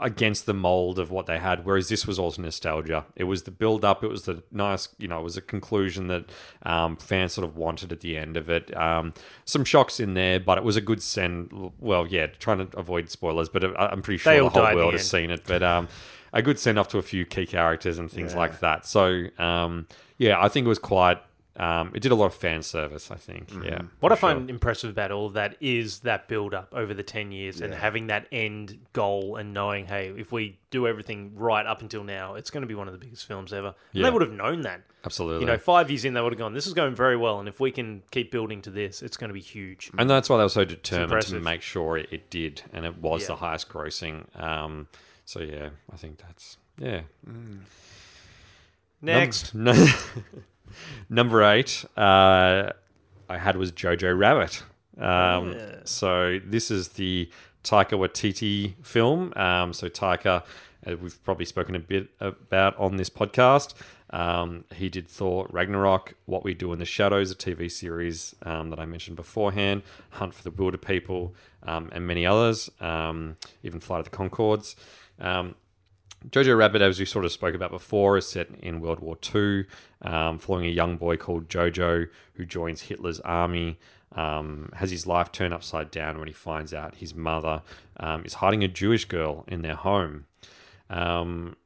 against 0.00 0.46
the 0.46 0.54
mold 0.54 0.98
of 0.98 1.10
what 1.10 1.26
they 1.26 1.38
had. 1.38 1.64
Whereas 1.66 1.88
this 1.88 2.06
was 2.06 2.18
also 2.18 2.40
nostalgia. 2.42 3.04
It 3.14 3.24
was 3.24 3.42
the 3.42 3.50
build 3.50 3.84
up. 3.84 4.02
It 4.02 4.08
was 4.08 4.22
the 4.22 4.42
nice, 4.50 4.88
you 4.98 5.08
know, 5.08 5.20
it 5.20 5.24
was 5.24 5.36
a 5.36 5.42
conclusion 5.42 6.06
that 6.08 6.24
um, 6.62 6.96
fans 6.96 7.34
sort 7.34 7.46
of 7.46 7.56
wanted 7.56 7.92
at 7.92 8.00
the 8.00 8.16
end 8.16 8.36
of 8.38 8.48
it. 8.48 8.74
Um, 8.76 9.12
some 9.44 9.64
shocks 9.64 10.00
in 10.00 10.14
there, 10.14 10.40
but 10.40 10.56
it 10.58 10.64
was 10.64 10.76
a 10.76 10.80
good 10.80 11.02
send. 11.02 11.72
Well, 11.78 12.06
yeah, 12.06 12.26
trying 12.26 12.66
to 12.66 12.76
avoid 12.78 13.10
spoilers, 13.10 13.48
but 13.50 13.62
I- 13.64 13.88
I'm 13.88 14.00
pretty 14.02 14.18
sure 14.18 14.32
the 14.32 14.48
whole 14.48 14.62
at 14.62 14.70
the 14.70 14.76
world 14.76 14.94
has 14.94 15.08
seen 15.10 15.30
it. 15.30 15.42
But 15.46 15.62
um, 15.62 15.88
a 16.32 16.40
good 16.40 16.58
send 16.58 16.78
off 16.78 16.88
to 16.88 16.98
a 16.98 17.02
few 17.02 17.26
key 17.26 17.44
characters 17.46 17.98
and 17.98 18.10
things 18.10 18.34
like 18.34 18.60
that. 18.60 18.86
So 18.86 19.26
um, 19.38 19.86
yeah, 20.22 20.40
I 20.40 20.48
think 20.48 20.64
it 20.64 20.68
was 20.68 20.78
quite 20.78 21.18
um, 21.54 21.92
it 21.94 22.00
did 22.00 22.12
a 22.12 22.14
lot 22.14 22.26
of 22.26 22.34
fan 22.34 22.62
service. 22.62 23.10
I 23.10 23.16
think. 23.16 23.50
Yeah. 23.62 23.82
What 24.00 24.10
I 24.10 24.14
for 24.14 24.20
sure. 24.20 24.30
find 24.36 24.48
impressive 24.48 24.88
about 24.88 25.10
all 25.12 25.26
of 25.26 25.34
that 25.34 25.56
is 25.60 25.98
that 26.00 26.26
build 26.26 26.54
up 26.54 26.72
over 26.72 26.94
the 26.94 27.02
10 27.02 27.30
years 27.30 27.60
and 27.60 27.74
having 27.74 28.06
that 28.06 28.26
end 28.32 28.78
goal 28.94 29.36
and 29.36 29.52
knowing, 29.52 29.84
hey, 29.84 30.08
if 30.16 30.32
we 30.32 30.58
do 30.70 30.86
everything 30.86 31.32
right 31.36 31.66
up 31.66 31.82
until 31.82 32.04
now, 32.04 32.36
it's 32.36 32.48
going 32.48 32.62
to 32.62 32.66
be 32.66 32.74
one 32.74 32.88
of 32.88 32.94
the 32.94 32.98
biggest 32.98 33.26
films 33.26 33.52
ever. 33.52 33.66
And 33.68 33.74
Yeah. 33.92 34.04
they 34.04 34.10
would 34.10 34.22
have 34.22 34.32
known 34.32 34.62
that. 34.62 34.80
absolutely. 35.04 35.40
You 35.42 35.46
know, 35.46 35.58
five 35.58 35.90
years 35.90 36.06
in, 36.06 36.14
they 36.14 36.22
would 36.22 36.32
have 36.32 36.38
gone, 36.38 36.54
this 36.54 36.66
is 36.66 36.72
going 36.72 36.94
very 36.94 37.18
well. 37.18 37.38
And 37.38 37.46
if 37.50 37.60
we 37.60 37.70
can 37.70 38.02
keep 38.12 38.30
building 38.30 38.62
to 38.62 38.70
this, 38.70 39.02
it's 39.02 39.18
going 39.18 39.28
to 39.28 39.34
be 39.34 39.40
huge. 39.40 39.90
And 39.98 40.08
that's 40.08 40.30
why 40.30 40.38
they 40.38 40.44
were 40.44 40.48
so 40.48 40.64
determined 40.64 41.20
to 41.26 41.38
make 41.40 41.60
sure 41.60 41.98
it, 41.98 42.08
it 42.10 42.30
did, 42.30 42.62
and 42.72 42.86
it 42.86 42.96
was 42.96 43.22
Yeah. 43.22 43.26
the 43.26 43.36
highest 43.36 43.68
grossing. 43.68 44.24
Um, 44.42 44.88
so 45.26 45.40
yeah, 45.40 45.68
I 45.92 45.96
think 45.98 46.16
that's 46.16 46.56
yeah. 46.78 47.02
Next. 49.02 49.54
Num- 49.54 49.88
number 51.08 51.42
eight, 51.42 51.84
uh, 51.96 52.70
I 53.28 53.38
had 53.38 53.56
was 53.56 53.72
Jojo 53.72 54.16
Rabbit. 54.16 54.62
Um, 54.98 55.56
So 55.84 56.38
this 56.44 56.70
is 56.70 56.90
the 56.90 57.28
Taika 57.64 57.92
Waititi 57.98 58.74
film. 58.84 59.32
Um, 59.36 59.72
so 59.72 59.88
Taika, 59.88 60.42
uh, 60.86 60.96
we've 60.96 61.22
probably 61.24 61.44
spoken 61.46 61.74
a 61.74 61.80
bit 61.80 62.08
about 62.20 62.76
on 62.78 62.96
this 62.96 63.10
podcast. 63.10 63.74
Um, 64.10 64.64
he 64.74 64.88
did 64.90 65.08
Thor 65.08 65.46
Ragnarok, 65.50 66.14
What 66.26 66.44
We 66.44 66.52
Do 66.52 66.72
in 66.74 66.78
the 66.78 66.84
Shadows, 66.84 67.30
a 67.30 67.34
TV 67.34 67.70
series 67.70 68.34
um, 68.42 68.68
that 68.70 68.78
I 68.78 68.84
mentioned 68.84 69.16
beforehand, 69.16 69.82
Hunt 70.10 70.34
for 70.34 70.42
the 70.42 70.50
Wilderpeople, 70.50 71.32
um, 71.62 71.88
and 71.92 72.06
many 72.06 72.26
others, 72.26 72.70
um, 72.80 73.36
even 73.62 73.80
Flight 73.80 74.00
of 74.00 74.10
the 74.10 74.16
Conchords. 74.16 74.74
Jojo 76.30 76.56
Rabbit, 76.56 76.82
as 76.82 76.98
we 76.98 77.04
sort 77.04 77.24
of 77.24 77.32
spoke 77.32 77.54
about 77.54 77.70
before, 77.70 78.16
is 78.16 78.28
set 78.28 78.48
in 78.60 78.80
World 78.80 79.00
War 79.00 79.16
II, 79.34 79.66
um, 80.02 80.38
following 80.38 80.66
a 80.66 80.70
young 80.70 80.96
boy 80.96 81.16
called 81.16 81.48
Jojo 81.48 82.08
who 82.34 82.44
joins 82.44 82.82
Hitler's 82.82 83.20
army. 83.20 83.78
Um, 84.14 84.70
has 84.74 84.90
his 84.90 85.06
life 85.06 85.32
turned 85.32 85.54
upside 85.54 85.90
down 85.90 86.18
when 86.18 86.28
he 86.28 86.34
finds 86.34 86.74
out 86.74 86.96
his 86.96 87.14
mother 87.14 87.62
um, 87.98 88.22
is 88.26 88.34
hiding 88.34 88.62
a 88.62 88.68
Jewish 88.68 89.06
girl 89.06 89.44
in 89.48 89.62
their 89.62 89.74
home. 89.74 90.26
Um, 90.90 91.56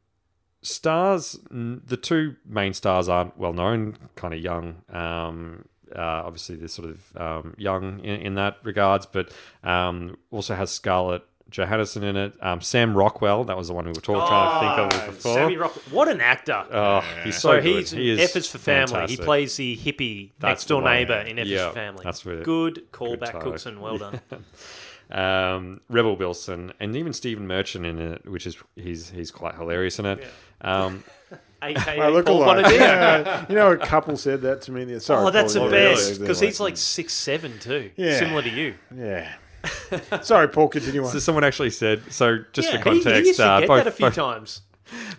stars, 0.63 1.41
the 1.51 1.97
two 1.97 2.37
main 2.47 2.73
stars 2.73 3.09
aren't 3.09 3.37
well 3.37 3.53
known, 3.53 3.97
kind 4.15 4.33
of 4.33 4.39
young. 4.39 4.83
Um, 4.91 5.65
uh, 5.95 6.23
obviously, 6.25 6.55
they're 6.55 6.69
sort 6.69 6.91
of 6.91 7.17
um, 7.17 7.55
young 7.59 7.99
in, 8.01 8.21
in 8.21 8.35
that 8.35 8.59
regards, 8.63 9.07
but 9.07 9.33
also 9.65 10.55
has 10.55 10.71
Scarlett 10.71 11.25
Johansson 11.51 12.03
in 12.03 12.17
it. 12.17 12.35
Um, 12.43 12.61
Sam 12.61 12.97
Rockwell, 12.97 13.45
that 13.45 13.57
was 13.57 13.69
the 13.69 13.75
one 13.75 13.85
we 13.85 13.91
were 13.93 14.01
talking, 14.01 14.27
trying 14.27 14.79
to 14.89 14.91
think 14.91 15.03
of 15.09 15.15
before. 15.15 15.35
Sammy 15.35 15.57
Rock. 15.57 15.73
What 15.91 16.09
an 16.09 16.21
actor. 16.21 16.67
Oh, 16.71 17.01
he's 17.25 17.37
so, 17.37 17.57
so 17.57 17.63
good. 17.63 17.65
he's 17.65 17.91
he 17.93 18.11
is 18.11 18.21
Efforts 18.21 18.49
for 18.49 18.59
Family. 18.59 18.87
fantastic. 18.93 19.19
He 19.21 19.25
plays 19.25 19.57
the 19.57 19.77
hippie 19.77 20.31
That's 20.39 20.51
next 20.51 20.65
door 20.67 20.81
the 20.81 20.85
one. 20.85 20.95
neighbor 20.95 21.15
in 21.21 21.39
Efforts 21.39 21.51
Yeah, 21.51 21.69
for 21.69 21.75
Family. 21.75 22.01
that's 22.05 22.25
where- 22.25 22.43
good 22.43 22.87
callback, 22.93 23.33
tie. 23.33 23.41
Cookson. 23.41 23.81
Well 23.81 23.99
done. 23.99 24.21
um, 25.11 25.81
Rebel 25.89 26.17
Wilson, 26.17 26.73
and 26.81 26.97
even 26.97 27.13
Stephen 27.13 27.47
Merchant 27.47 27.87
in 27.87 27.99
it, 28.01 28.29
which 28.29 28.47
is 28.47 28.57
he's 28.75 29.11
he's 29.11 29.31
quite 29.31 29.55
hilarious 29.55 29.99
in 29.99 30.07
it. 30.07 30.25
Um, 30.61 31.05
AKA 31.63 32.01
I 32.03 32.09
look 32.09 32.27
Paul 32.27 32.43
alike. 32.45 32.65
Bonadilla. 32.67 32.77
Yeah, 33.27 33.47
you 33.49 33.55
know, 33.55 33.73
a 33.73 33.79
couple 33.79 34.17
said 34.17 34.43
that 34.43 34.63
to 34.63 34.73
me. 34.73 34.85
the- 34.85 35.01
Sorry, 35.01 35.25
Oh, 35.27 35.31
that's 35.31 35.55
the 35.55 35.69
best 35.71 36.21
because 36.21 36.41
he's 36.41 36.61
like 36.61 36.77
six 36.77 37.13
seven 37.15 37.59
too, 37.59 37.91
Yeah. 37.97 38.19
similar 38.19 38.43
to 38.43 38.51
you. 38.51 38.75
yeah. 38.95 39.33
Sorry, 40.23 40.49
Paul. 40.49 40.69
Continue 40.69 41.05
on. 41.05 41.11
so 41.11 41.19
someone 41.19 41.45
actually 41.45 41.71
said 41.71 42.03
so. 42.11 42.39
Just 42.53 42.71
yeah, 42.71 42.79
for 42.79 42.85
context, 42.85 43.21
he, 43.21 43.27
used 43.29 43.41
to 43.41 43.47
uh, 43.47 43.61
get 43.61 43.69
both, 43.69 43.85
that 43.85 43.87
a 43.89 43.93
few 43.93 44.07
both, 44.07 44.15
times. 44.15 44.63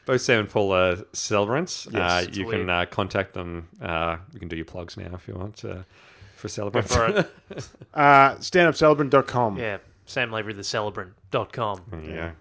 both 0.06 0.22
Sam 0.22 0.42
and 0.42 0.50
Paul 0.50 0.74
are 0.74 0.98
celebrants. 1.14 1.88
uh, 1.88 2.24
it's 2.28 2.38
you 2.38 2.46
weird. 2.46 2.62
can 2.62 2.70
uh, 2.70 2.86
contact 2.86 3.34
them. 3.34 3.68
Uh, 3.82 4.18
you 4.34 4.40
can 4.40 4.48
do 4.48 4.56
your 4.56 4.66
plugs 4.66 4.98
now 4.98 5.10
if 5.14 5.28
you 5.28 5.36
want 5.36 5.64
uh, 5.66 5.84
for 6.36 6.48
celebrants. 6.48 6.96
For 6.96 7.08
it. 7.08 7.32
Uh, 7.94 8.36
standupcelebrant.com. 8.36 9.58
Yeah, 9.58 9.78
Sam 10.06 10.32
Lavery, 10.32 10.54
the 10.54 10.64
celebrant.com. 10.64 12.04
yeah. 12.08 12.32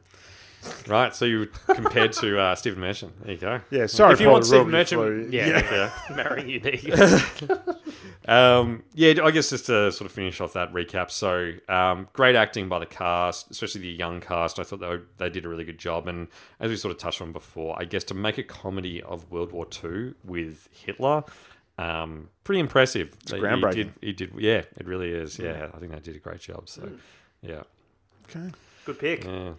Right, 0.87 1.15
so 1.15 1.25
you 1.25 1.47
compared 1.69 2.13
to 2.15 2.39
uh, 2.39 2.55
Stephen 2.55 2.81
Merchant. 2.81 3.13
There 3.23 3.33
you 3.33 3.39
go. 3.41 3.61
Yeah, 3.71 3.87
sorry, 3.87 4.15
If 4.15 4.21
you 4.21 4.29
want 4.31 4.45
to 4.45 4.49
Steve 4.49 4.59
rob 4.61 4.69
your 4.69 4.79
Merchant, 4.79 5.01
flow. 5.01 5.29
yeah, 5.31 5.91
marrying 6.17 6.49
you, 6.49 6.61
there 6.61 6.75
you 6.77 6.97
go. 6.97 7.19
Um, 8.29 8.83
yeah, 8.93 9.15
I 9.23 9.31
guess 9.31 9.51
just 9.51 9.67
to 9.67 9.93
sort 9.93 10.07
of 10.07 10.11
finish 10.13 10.41
off 10.41 10.55
that 10.55 10.73
recap. 10.73 11.13
So, 11.13 11.53
um, 11.69 12.09
great 12.13 12.35
acting 12.35 12.69
by 12.69 12.81
the 12.81 12.87
cast, 12.87 13.53
especially 13.53 13.83
the 13.83 13.89
young 13.93 14.21
cast. 14.21 14.59
I 14.59 14.65
thought 14.65 14.81
they, 14.81 14.89
were, 14.89 15.03
they 15.19 15.31
did 15.31 15.45
a 15.45 15.49
really 15.49 15.63
good 15.63 15.79
job. 15.79 16.09
And 16.09 16.27
as 16.59 16.69
we 16.69 16.77
sort 16.77 16.91
of 16.91 16.99
touched 16.99 17.23
on 17.23 17.31
before, 17.31 17.81
I 17.81 17.85
guess 17.85 18.03
to 18.05 18.15
make 18.15 18.37
a 18.37 18.43
comedy 18.43 19.01
of 19.01 19.31
World 19.31 19.53
War 19.53 19.65
II 19.85 20.15
with 20.25 20.69
Hitler, 20.73 21.23
um, 21.79 22.29
pretty 22.43 22.59
impressive. 22.59 23.17
It's 23.23 23.33
groundbreaking. 23.33 23.75
He 23.75 23.83
did, 23.85 23.93
he 24.01 24.13
did, 24.13 24.33
yeah, 24.39 24.63
it 24.77 24.87
really 24.87 25.13
is. 25.13 25.39
Yeah, 25.39 25.69
I 25.73 25.79
think 25.79 25.93
they 25.93 26.01
did 26.01 26.17
a 26.17 26.19
great 26.19 26.41
job. 26.41 26.69
So, 26.69 26.91
yeah, 27.43 27.63
Okay. 28.29 28.51
Good 28.87 28.99
pick. 28.99 29.25
yeah. 29.25 29.53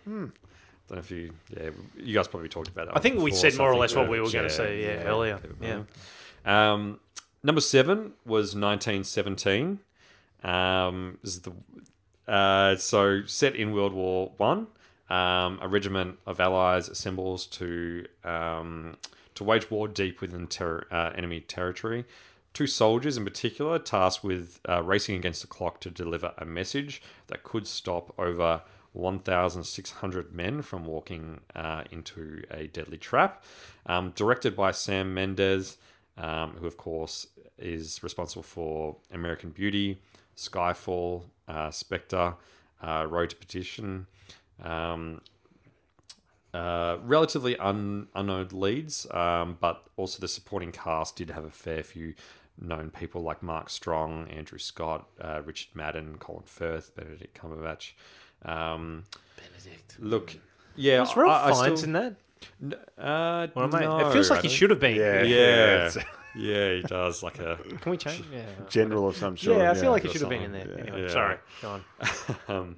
Don't 0.87 0.97
know 0.97 0.99
if 0.99 1.11
you, 1.11 1.33
yeah, 1.49 1.69
you 1.97 2.13
guys 2.13 2.27
probably 2.27 2.47
talked 2.47 2.69
about 2.69 2.87
that. 2.87 2.97
I 2.97 2.99
think 3.01 3.19
we 3.19 3.31
said 3.31 3.53
so 3.53 3.59
more 3.59 3.71
or 3.71 3.75
less 3.75 3.93
what 3.93 4.09
we 4.09 4.21
were 4.21 4.29
going 4.29 4.47
to 4.47 4.49
say 4.49 4.83
yeah, 4.83 5.03
earlier. 5.03 5.39
Yeah. 5.61 5.83
um, 6.45 6.99
number 7.43 7.61
seven 7.61 8.13
was 8.25 8.55
1917. 8.55 9.79
Um, 10.43 11.17
is 11.23 11.41
the 11.41 11.51
uh, 12.31 12.75
so 12.77 13.25
set 13.25 13.55
in 13.55 13.73
World 13.73 13.93
War 13.93 14.31
One. 14.37 14.67
Um, 15.09 15.59
a 15.61 15.67
regiment 15.67 16.19
of 16.25 16.39
allies 16.39 16.89
assembles 16.89 17.45
to 17.47 18.05
um, 18.23 18.97
to 19.35 19.43
wage 19.43 19.71
war 19.71 19.87
deep 19.87 20.21
within 20.21 20.47
ter- 20.47 20.85
uh, 20.91 21.11
enemy 21.15 21.39
territory. 21.41 22.05
Two 22.53 22.67
soldiers, 22.67 23.17
in 23.17 23.23
particular, 23.23 23.77
tasked 23.77 24.23
with 24.23 24.59
uh, 24.67 24.81
racing 24.81 25.15
against 25.15 25.41
the 25.41 25.47
clock 25.47 25.79
to 25.81 25.91
deliver 25.91 26.33
a 26.37 26.45
message 26.45 27.01
that 27.27 27.43
could 27.43 27.67
stop 27.67 28.13
over 28.17 28.63
1,600 28.97 30.33
men 30.33 30.61
from 30.61 30.85
walking 30.85 31.41
uh, 31.55 31.83
into 31.91 32.43
a 32.51 32.67
deadly 32.67 32.97
trap. 32.97 33.43
Um, 33.85 34.11
directed 34.15 34.55
by 34.55 34.71
Sam 34.71 35.13
Mendes, 35.13 35.77
um, 36.17 36.55
who, 36.59 36.67
of 36.67 36.77
course, 36.77 37.27
is 37.57 38.01
responsible 38.03 38.43
for 38.43 38.97
American 39.11 39.51
Beauty, 39.51 39.99
Skyfall, 40.35 41.23
uh, 41.47 41.71
Spectre, 41.71 42.35
uh, 42.81 43.05
Road 43.09 43.29
to 43.31 43.35
Perdition. 43.35 44.07
Um, 44.63 45.21
uh, 46.53 46.97
relatively 47.03 47.57
un- 47.57 48.07
unknown 48.15 48.47
leads, 48.51 49.05
um, 49.11 49.57
but 49.59 49.83
also 49.95 50.19
the 50.19 50.27
supporting 50.27 50.71
cast 50.71 51.15
did 51.15 51.29
have 51.29 51.45
a 51.45 51.51
fair 51.51 51.83
few 51.83 52.13
known 52.59 52.89
people 52.89 53.21
like 53.21 53.43
Mark 53.43 53.69
Strong, 53.69 54.29
Andrew 54.29 54.57
Scott, 54.57 55.07
uh, 55.21 55.41
Richard 55.45 55.75
Madden, 55.75 56.17
Colin 56.17 56.43
Firth, 56.45 56.95
Benedict 56.95 57.39
Cumberbatch. 57.39 57.91
Um, 58.45 59.03
Benedict. 59.35 59.97
Look, 59.99 60.35
yeah, 60.75 60.99
Was 61.01 61.15
Ralph 61.15 61.31
I, 61.31 61.49
I 61.49 61.65
Fiennes 61.65 61.79
still- 61.79 61.89
in 61.89 61.93
that? 61.93 62.15
Uh, 62.97 63.47
Well, 63.55 63.67
mate, 63.67 63.81
no, 63.81 64.07
it 64.09 64.13
feels 64.13 64.29
like 64.29 64.41
he 64.43 64.49
should 64.49 64.69
have 64.69 64.79
been. 64.79 64.95
Yeah. 64.95 65.21
Yeah, 65.23 65.91
yeah, 66.35 66.73
he 66.75 66.81
does 66.83 67.23
like 67.23 67.39
a. 67.39 67.57
Can 67.81 67.91
we 67.91 67.97
change? 67.97 68.23
Yeah. 68.31 68.43
General 68.69 69.07
of 69.09 69.17
some 69.17 69.37
sort. 69.37 69.57
Yeah, 69.57 69.71
I 69.71 69.73
feel 69.73 69.91
like 69.91 70.03
he 70.03 70.09
should 70.09 70.21
have 70.21 70.29
been 70.29 70.43
in 70.43 70.51
there. 70.51 70.65
something. 70.65 70.79
Anyway, 70.87 71.01
Yeah. 71.03 71.07
sorry. 71.09 71.37
Go 71.61 71.69
on. 71.69 71.83
um, 72.47 72.75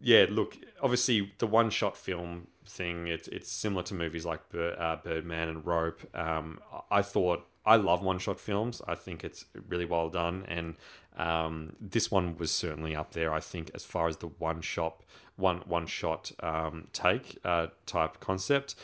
yeah, 0.00 0.26
look, 0.28 0.56
obviously 0.82 1.32
the 1.38 1.46
one-shot 1.46 1.96
film 1.96 2.48
thing, 2.66 3.06
it's 3.06 3.28
it's 3.28 3.50
similar 3.50 3.82
to 3.84 3.94
movies 3.94 4.26
like 4.26 4.48
Bir- 4.50 4.76
uh, 4.80 4.96
Birdman 4.96 5.48
and 5.48 5.64
Rope. 5.66 6.00
Um, 6.14 6.58
I 6.90 7.02
thought 7.02 7.46
I 7.66 7.76
love 7.76 8.02
one-shot 8.02 8.38
films. 8.38 8.80
I 8.86 8.94
think 8.94 9.24
it's 9.24 9.44
really 9.68 9.84
well 9.84 10.08
done, 10.08 10.44
and 10.46 10.76
um, 11.16 11.74
this 11.80 12.10
one 12.10 12.36
was 12.38 12.52
certainly 12.52 12.94
up 12.94 13.12
there. 13.12 13.32
I 13.32 13.40
think 13.40 13.70
as 13.74 13.84
far 13.84 14.06
as 14.06 14.18
the 14.18 14.28
one-shot 14.28 15.02
one 15.36 15.62
one-shot 15.66 16.32
um, 16.40 16.88
take 16.92 17.38
uh, 17.44 17.68
type 17.84 18.20
concept. 18.20 18.74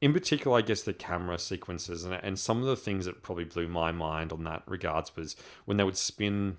In 0.00 0.12
particular, 0.12 0.58
I 0.58 0.60
guess 0.60 0.82
the 0.82 0.92
camera 0.92 1.38
sequences 1.38 2.04
and, 2.04 2.14
and 2.14 2.38
some 2.38 2.60
of 2.60 2.66
the 2.66 2.76
things 2.76 3.06
that 3.06 3.22
probably 3.22 3.44
blew 3.44 3.66
my 3.66 3.92
mind 3.92 4.30
on 4.30 4.44
that 4.44 4.62
regards 4.66 5.16
was 5.16 5.36
when 5.64 5.78
they 5.78 5.84
would 5.84 5.96
spin 5.96 6.58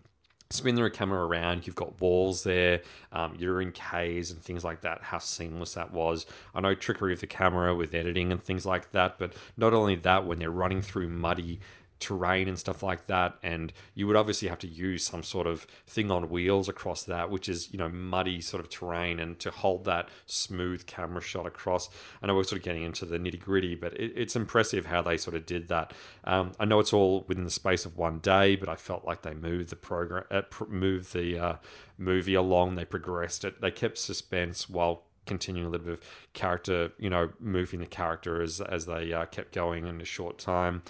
spin 0.49 0.75
the 0.75 0.89
camera 0.89 1.25
around. 1.25 1.67
You've 1.67 1.75
got 1.75 1.99
walls 1.99 2.43
there. 2.43 2.81
Um, 3.11 3.35
you're 3.37 3.61
in 3.61 3.71
caves 3.71 4.31
and 4.31 4.41
things 4.41 4.63
like 4.63 4.81
that. 4.81 5.01
How 5.03 5.19
seamless 5.19 5.73
that 5.73 5.91
was. 5.91 6.25
I 6.55 6.61
know 6.61 6.75
trickery 6.75 7.13
of 7.13 7.19
the 7.19 7.27
camera 7.27 7.75
with 7.75 7.93
editing 7.93 8.31
and 8.31 8.41
things 8.41 8.65
like 8.65 8.91
that, 8.91 9.19
but 9.19 9.33
not 9.57 9.73
only 9.73 9.95
that, 9.95 10.25
when 10.25 10.39
they're 10.39 10.49
running 10.49 10.81
through 10.81 11.09
muddy 11.09 11.59
terrain 11.99 12.47
and 12.47 12.57
stuff 12.59 12.83
like 12.83 13.07
that, 13.07 13.37
and 13.41 13.73
you 13.93 14.07
would 14.07 14.15
obviously 14.15 14.47
have 14.47 14.59
to 14.59 14.67
use 14.67 15.03
some 15.03 15.23
sort 15.23 15.47
of 15.47 15.65
thing 15.85 16.11
on 16.11 16.29
wheels 16.29 16.69
across 16.69 17.03
that, 17.03 17.29
which 17.29 17.49
is 17.49 17.71
you 17.71 17.77
know 17.77 17.89
muddy 17.89 18.41
sort 18.41 18.63
of 18.63 18.69
terrain, 18.69 19.19
and 19.19 19.39
to 19.39 19.51
hold 19.51 19.85
that 19.85 20.09
smooth 20.25 20.85
camera 20.85 21.21
shot 21.21 21.45
across. 21.45 21.89
I 22.21 22.27
know 22.27 22.35
we're 22.35 22.43
sort 22.43 22.59
of 22.59 22.65
getting 22.65 22.83
into 22.83 23.05
the 23.05 23.17
nitty 23.17 23.39
gritty, 23.39 23.75
but 23.75 23.93
it, 23.93 24.13
it's 24.15 24.35
impressive 24.35 24.85
how 24.85 25.01
they 25.01 25.17
sort 25.17 25.35
of 25.35 25.45
did 25.45 25.67
that. 25.69 25.93
Um, 26.23 26.51
I 26.59 26.65
know 26.65 26.79
it's 26.79 26.93
all 26.93 27.25
within 27.27 27.43
the 27.43 27.49
space 27.49 27.85
of 27.85 27.97
one 27.97 28.19
day, 28.19 28.55
but 28.55 28.69
I 28.69 28.75
felt 28.75 29.05
like 29.05 29.21
they 29.21 29.33
moved 29.33 29.69
the 29.69 29.75
program, 29.75 30.25
uh, 30.29 30.41
moved 30.67 31.13
the 31.13 31.39
uh, 31.39 31.55
movie 31.97 32.35
along. 32.35 32.75
They 32.75 32.85
progressed 32.85 33.43
it. 33.43 33.61
They 33.61 33.71
kept 33.71 33.97
suspense 33.97 34.69
while 34.69 35.03
continuing 35.27 35.67
a 35.67 35.69
little 35.69 35.85
bit 35.85 35.93
of 35.95 36.01
character, 36.33 36.91
you 36.97 37.09
know, 37.09 37.29
moving 37.39 37.79
the 37.79 37.85
character 37.85 38.41
as 38.41 38.61
as 38.61 38.85
they 38.85 39.13
uh, 39.13 39.25
kept 39.25 39.53
going 39.53 39.85
in 39.85 40.01
a 40.01 40.05
short 40.05 40.39
time. 40.39 40.81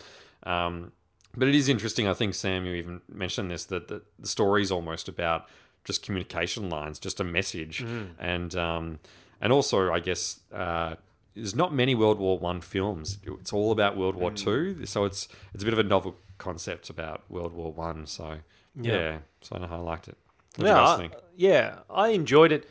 Um, 0.43 0.93
But 1.38 1.47
it 1.47 1.55
is 1.55 1.69
interesting. 1.69 2.07
I 2.07 2.14
think 2.14 2.34
Sam, 2.34 2.65
you 2.65 2.73
even 2.73 3.01
mentioned 3.07 3.51
this 3.51 3.64
that 3.65 3.88
the, 3.88 4.01
the 4.18 4.27
story 4.27 4.64
is 4.64 4.72
almost 4.72 5.07
about 5.07 5.45
just 5.85 6.01
communication 6.03 6.69
lines, 6.69 6.99
just 6.99 7.19
a 7.19 7.23
message, 7.23 7.85
and 8.19 8.55
um, 8.55 8.99
and 9.39 9.53
also 9.53 9.93
I 9.93 9.99
guess 9.99 10.39
uh, 10.51 10.95
there's 11.35 11.55
not 11.55 11.73
many 11.73 11.93
World 11.93 12.18
War 12.18 12.39
One 12.39 12.59
films. 12.59 13.19
It's 13.23 13.53
all 13.53 13.72
about 13.72 13.95
World 13.95 14.15
War 14.15 14.31
Two, 14.31 14.85
so 14.85 15.05
it's 15.05 15.27
it's 15.53 15.64
a 15.64 15.65
bit 15.65 15.73
of 15.73 15.80
a 15.80 15.84
novel 15.84 16.15
concept 16.39 16.89
about 16.89 17.22
World 17.30 17.53
War 17.53 17.72
One. 17.72 18.07
So 18.07 18.39
yeah. 18.76 18.93
Yeah. 18.93 19.18
so 19.41 19.55
I 19.55 19.59
know 19.59 19.68
I 19.72 19.77
liked 19.77 20.07
it. 20.07 20.18
What 20.55 20.68
Yeah, 20.68 20.81
I, 20.81 21.09
yeah, 21.35 21.76
I 21.89 22.09
enjoyed 22.09 22.51
it. 22.51 22.68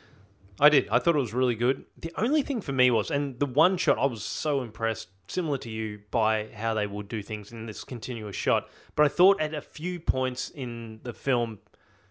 I 0.59 0.69
did. 0.69 0.89
I 0.89 0.99
thought 0.99 1.15
it 1.15 1.19
was 1.19 1.33
really 1.33 1.55
good. 1.55 1.85
The 1.97 2.11
only 2.17 2.41
thing 2.41 2.61
for 2.61 2.71
me 2.71 2.89
was, 2.89 3.11
and 3.11 3.39
the 3.39 3.45
one 3.45 3.77
shot, 3.77 3.99
I 3.99 4.05
was 4.05 4.23
so 4.23 4.61
impressed, 4.61 5.09
similar 5.27 5.57
to 5.59 5.69
you, 5.69 6.01
by 6.09 6.49
how 6.53 6.73
they 6.73 6.87
would 6.87 7.07
do 7.07 7.21
things 7.21 7.51
in 7.51 7.67
this 7.67 7.83
continuous 7.83 8.35
shot. 8.35 8.67
But 8.95 9.05
I 9.05 9.09
thought 9.09 9.39
at 9.39 9.53
a 9.53 9.61
few 9.61 9.99
points 9.99 10.49
in 10.49 10.99
the 11.03 11.13
film, 11.13 11.59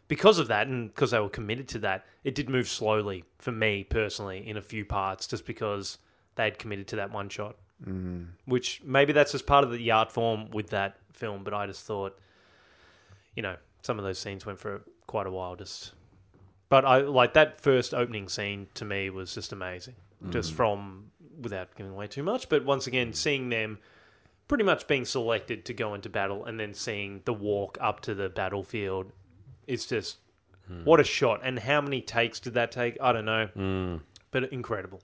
because 0.06 0.38
of 0.38 0.46
that, 0.48 0.68
and 0.68 0.94
because 0.94 1.10
they 1.10 1.18
were 1.18 1.28
committed 1.28 1.66
to 1.68 1.80
that, 1.80 2.04
it 2.22 2.36
did 2.36 2.48
move 2.48 2.68
slowly 2.68 3.24
for 3.38 3.50
me 3.50 3.82
personally 3.82 4.46
in 4.46 4.56
a 4.56 4.62
few 4.62 4.84
parts, 4.84 5.26
just 5.26 5.44
because 5.44 5.98
they 6.36 6.44
had 6.44 6.58
committed 6.58 6.86
to 6.88 6.96
that 6.96 7.10
one 7.10 7.28
shot. 7.28 7.56
Mm. 7.84 8.28
Which 8.44 8.80
maybe 8.84 9.12
that's 9.12 9.32
just 9.32 9.46
part 9.46 9.64
of 9.64 9.72
the 9.72 9.90
art 9.90 10.12
form 10.12 10.50
with 10.52 10.70
that 10.70 10.98
film, 11.12 11.42
but 11.42 11.52
I 11.52 11.66
just 11.66 11.84
thought, 11.84 12.16
you 13.34 13.42
know, 13.42 13.56
some 13.82 13.98
of 13.98 14.04
those 14.04 14.18
scenes 14.18 14.46
went 14.46 14.60
for 14.60 14.82
quite 15.06 15.26
a 15.26 15.30
while 15.30 15.56
just 15.56 15.92
but 16.68 16.84
I 16.84 16.98
like 16.98 17.34
that 17.34 17.60
first 17.60 17.94
opening 17.94 18.28
scene 18.28 18.68
to 18.74 18.84
me 18.84 19.10
was 19.10 19.34
just 19.34 19.52
amazing. 19.52 19.94
Just 20.30 20.52
mm. 20.52 20.56
from 20.56 21.10
without 21.40 21.74
giving 21.76 21.92
away 21.92 22.06
too 22.06 22.22
much, 22.22 22.48
but 22.48 22.64
once 22.64 22.86
again 22.86 23.10
mm. 23.10 23.14
seeing 23.14 23.50
them 23.50 23.78
pretty 24.48 24.64
much 24.64 24.86
being 24.86 25.04
selected 25.04 25.64
to 25.66 25.74
go 25.74 25.94
into 25.94 26.08
battle 26.08 26.44
and 26.44 26.58
then 26.58 26.72
seeing 26.72 27.20
the 27.24 27.34
walk 27.34 27.76
up 27.80 28.00
to 28.00 28.14
the 28.14 28.28
battlefield 28.28 29.12
it's 29.66 29.86
just 29.86 30.18
hmm. 30.66 30.84
what 30.84 31.00
a 31.00 31.04
shot 31.04 31.40
and 31.42 31.58
how 31.58 31.80
many 31.80 32.00
takes 32.00 32.40
did 32.40 32.54
that 32.54 32.72
take? 32.72 32.96
I 33.00 33.12
don't 33.12 33.24
know. 33.24 33.48
Mm. 33.56 34.00
But 34.30 34.52
incredible. 34.52 35.00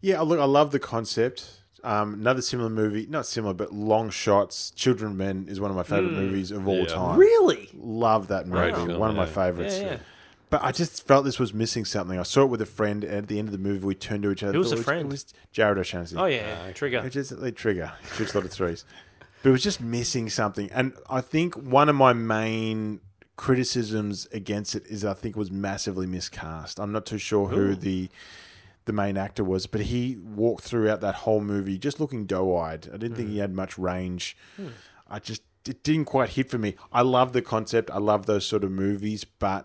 Yeah, 0.00 0.20
look, 0.20 0.40
I 0.40 0.44
love 0.44 0.72
the 0.72 0.78
concept. 0.78 1.61
Um, 1.84 2.14
another 2.14 2.42
similar 2.42 2.70
movie, 2.70 3.06
not 3.10 3.26
similar, 3.26 3.54
but 3.54 3.72
long 3.72 4.10
shots. 4.10 4.70
Children 4.70 5.12
of 5.12 5.16
Men 5.16 5.46
is 5.48 5.60
one 5.60 5.70
of 5.70 5.76
my 5.76 5.82
favorite 5.82 6.12
movies 6.12 6.50
of 6.52 6.68
all 6.68 6.80
Yeah. 6.80 6.86
time. 6.86 7.18
Really? 7.18 7.70
Love 7.74 8.28
that 8.28 8.46
movie. 8.46 8.70
Great 8.70 8.74
film, 8.76 8.98
one 9.00 9.10
of 9.10 9.16
my 9.16 9.24
yeah. 9.24 9.30
favorites. 9.30 9.78
Yeah, 9.78 9.84
yeah. 9.84 9.96
But 10.48 10.62
I 10.62 10.70
just 10.70 11.06
felt 11.06 11.24
this 11.24 11.38
was 11.38 11.52
missing 11.54 11.84
something. 11.84 12.18
I 12.18 12.24
saw 12.24 12.42
it 12.42 12.50
with 12.50 12.60
a 12.60 12.66
friend, 12.66 13.02
and 13.04 13.14
at 13.14 13.26
the 13.26 13.38
end 13.38 13.48
of 13.48 13.52
the 13.52 13.58
movie, 13.58 13.84
we 13.86 13.94
turned 13.94 14.22
to 14.24 14.30
each 14.30 14.42
other. 14.42 14.52
Who 14.52 14.58
was 14.60 14.68
thought 14.68 14.76
the 14.76 14.80
it 14.82 14.84
friend? 14.84 15.00
It 15.06 15.10
was 15.10 15.26
Jared 15.50 15.78
O'Shaughnessy. 15.78 16.14
Oh 16.16 16.26
yeah, 16.26 16.66
yeah. 16.66 16.72
trigger. 16.72 16.98
It 17.04 17.10
just 17.10 17.40
they 17.40 17.50
trigger. 17.50 17.92
He 18.02 18.16
shoots 18.16 18.34
a 18.34 18.38
lot 18.38 18.44
of 18.44 18.52
threes. 18.52 18.84
But 19.42 19.48
it 19.48 19.52
was 19.52 19.62
just 19.62 19.80
missing 19.80 20.28
something. 20.28 20.70
And 20.70 20.92
I 21.10 21.20
think 21.20 21.54
one 21.56 21.88
of 21.88 21.96
my 21.96 22.12
main 22.12 23.00
criticisms 23.36 24.28
against 24.32 24.74
it 24.76 24.86
is 24.86 25.04
I 25.04 25.14
think 25.14 25.36
it 25.36 25.38
was 25.38 25.50
massively 25.50 26.06
miscast. 26.06 26.78
I'm 26.78 26.92
not 26.92 27.06
too 27.06 27.18
sure 27.18 27.48
who 27.48 27.74
the 27.74 28.08
the 28.84 28.92
main 28.92 29.16
actor 29.16 29.44
was, 29.44 29.66
but 29.66 29.82
he 29.82 30.16
walked 30.16 30.64
throughout 30.64 31.00
that 31.00 31.14
whole 31.16 31.40
movie 31.40 31.78
just 31.78 32.00
looking 32.00 32.24
doe 32.26 32.56
eyed. 32.56 32.88
I 32.92 32.96
didn't 32.96 33.16
think 33.16 33.28
he 33.30 33.38
had 33.38 33.54
much 33.54 33.78
range. 33.78 34.36
I 35.08 35.18
just 35.18 35.42
it 35.68 35.82
didn't 35.84 36.06
quite 36.06 36.30
hit 36.30 36.50
for 36.50 36.58
me. 36.58 36.74
I 36.92 37.02
love 37.02 37.32
the 37.32 37.42
concept. 37.42 37.90
I 37.90 37.98
love 37.98 38.26
those 38.26 38.44
sort 38.44 38.64
of 38.64 38.72
movies, 38.72 39.22
but 39.24 39.64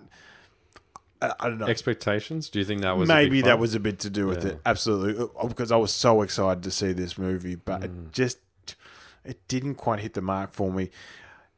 I, 1.21 1.33
I 1.39 1.49
don't 1.49 1.57
know. 1.57 1.65
Expectations? 1.65 2.49
Do 2.49 2.59
you 2.59 2.65
think 2.65 2.81
that 2.81 2.95
was 2.97 3.09
a 3.09 3.13
Maybe 3.13 3.41
that 3.41 3.57
was 3.57 3.73
a 3.73 3.79
bit 3.79 3.97
to 3.99 4.09
do 4.09 4.27
with 4.27 4.43
Yeah. 4.43 4.51
it. 4.51 4.61
Absolutely, 4.65 5.27
Uh, 5.41 5.47
because 5.47 5.71
I 5.71 5.77
was 5.77 5.91
so 5.91 6.21
excited 6.21 6.61
to 6.63 6.71
see 6.71 6.93
this 6.93 7.17
movie, 7.17 7.55
but 7.55 7.81
Mm. 7.81 7.85
it 7.85 8.11
just 8.11 8.37
it 9.25 9.45
didn't 9.49 9.75
quite 9.75 9.99
hit 9.99 10.13
the 10.13 10.21
mark 10.21 10.53
for 10.53 10.71
me. 10.71 10.89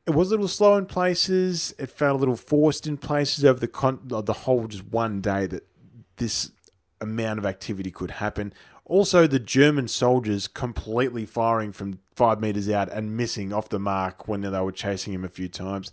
It 0.08 0.12
was 0.16 0.30
a 0.30 0.32
little 0.32 0.48
slow 0.48 0.76
in 0.78 0.86
places. 0.88 1.76
It 1.78 1.92
felt 1.92 2.16
a 2.16 2.20
little 2.20 2.36
forced 2.38 2.88
in 2.88 2.98
places 2.98 3.46
over 3.46 3.60
the 3.60 3.68
con- 3.68 4.08
of 4.12 4.26
the 4.26 4.34
whole 4.34 4.66
just 4.68 4.86
one 4.86 5.22
day 5.22 5.46
that 5.48 5.68
this 6.16 6.52
amount 7.02 7.40
of 7.40 7.46
activity 7.46 7.92
could 7.92 8.12
happen. 8.12 8.54
Also, 8.86 9.28
the 9.28 9.40
German 9.40 9.88
soldiers 9.88 10.48
completely 10.48 11.26
firing 11.26 11.72
from 11.72 12.00
five 12.16 12.42
meters 12.42 12.68
out 12.70 12.92
and 12.92 13.16
missing 13.16 13.54
off 13.54 13.70
the 13.70 13.80
mark 13.80 14.28
when 14.28 14.42
they 14.42 14.50
were 14.50 14.72
chasing 14.72 15.14
him 15.14 15.24
a 15.24 15.30
few 15.30 15.48
times. 15.48 15.92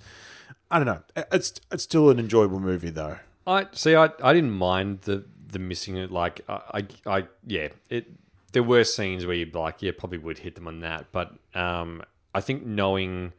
I 0.70 0.78
don't 0.78 0.86
know. 0.86 1.02
It's 1.30 1.60
it's 1.70 1.82
still 1.84 2.10
an 2.10 2.18
enjoyable 2.18 2.58
movie 2.58 2.90
though. 2.90 3.18
I 3.46 3.66
see. 3.72 3.94
I, 3.94 4.10
I 4.22 4.32
didn't 4.32 4.52
mind 4.52 5.02
the 5.02 5.24
the 5.46 5.58
missing 5.58 5.96
it. 5.96 6.10
Like 6.10 6.40
I, 6.48 6.82
I 7.06 7.18
I 7.18 7.24
yeah. 7.46 7.68
It 7.90 8.06
there 8.52 8.62
were 8.62 8.82
scenes 8.84 9.26
where 9.26 9.36
you'd 9.36 9.52
be 9.52 9.58
like 9.58 9.82
yeah 9.82 9.92
probably 9.96 10.18
would 10.18 10.38
hit 10.38 10.54
them 10.54 10.66
on 10.66 10.80
that, 10.80 11.06
but 11.12 11.34
um 11.54 12.02
I 12.34 12.40
think 12.40 12.64
knowing 12.64 13.32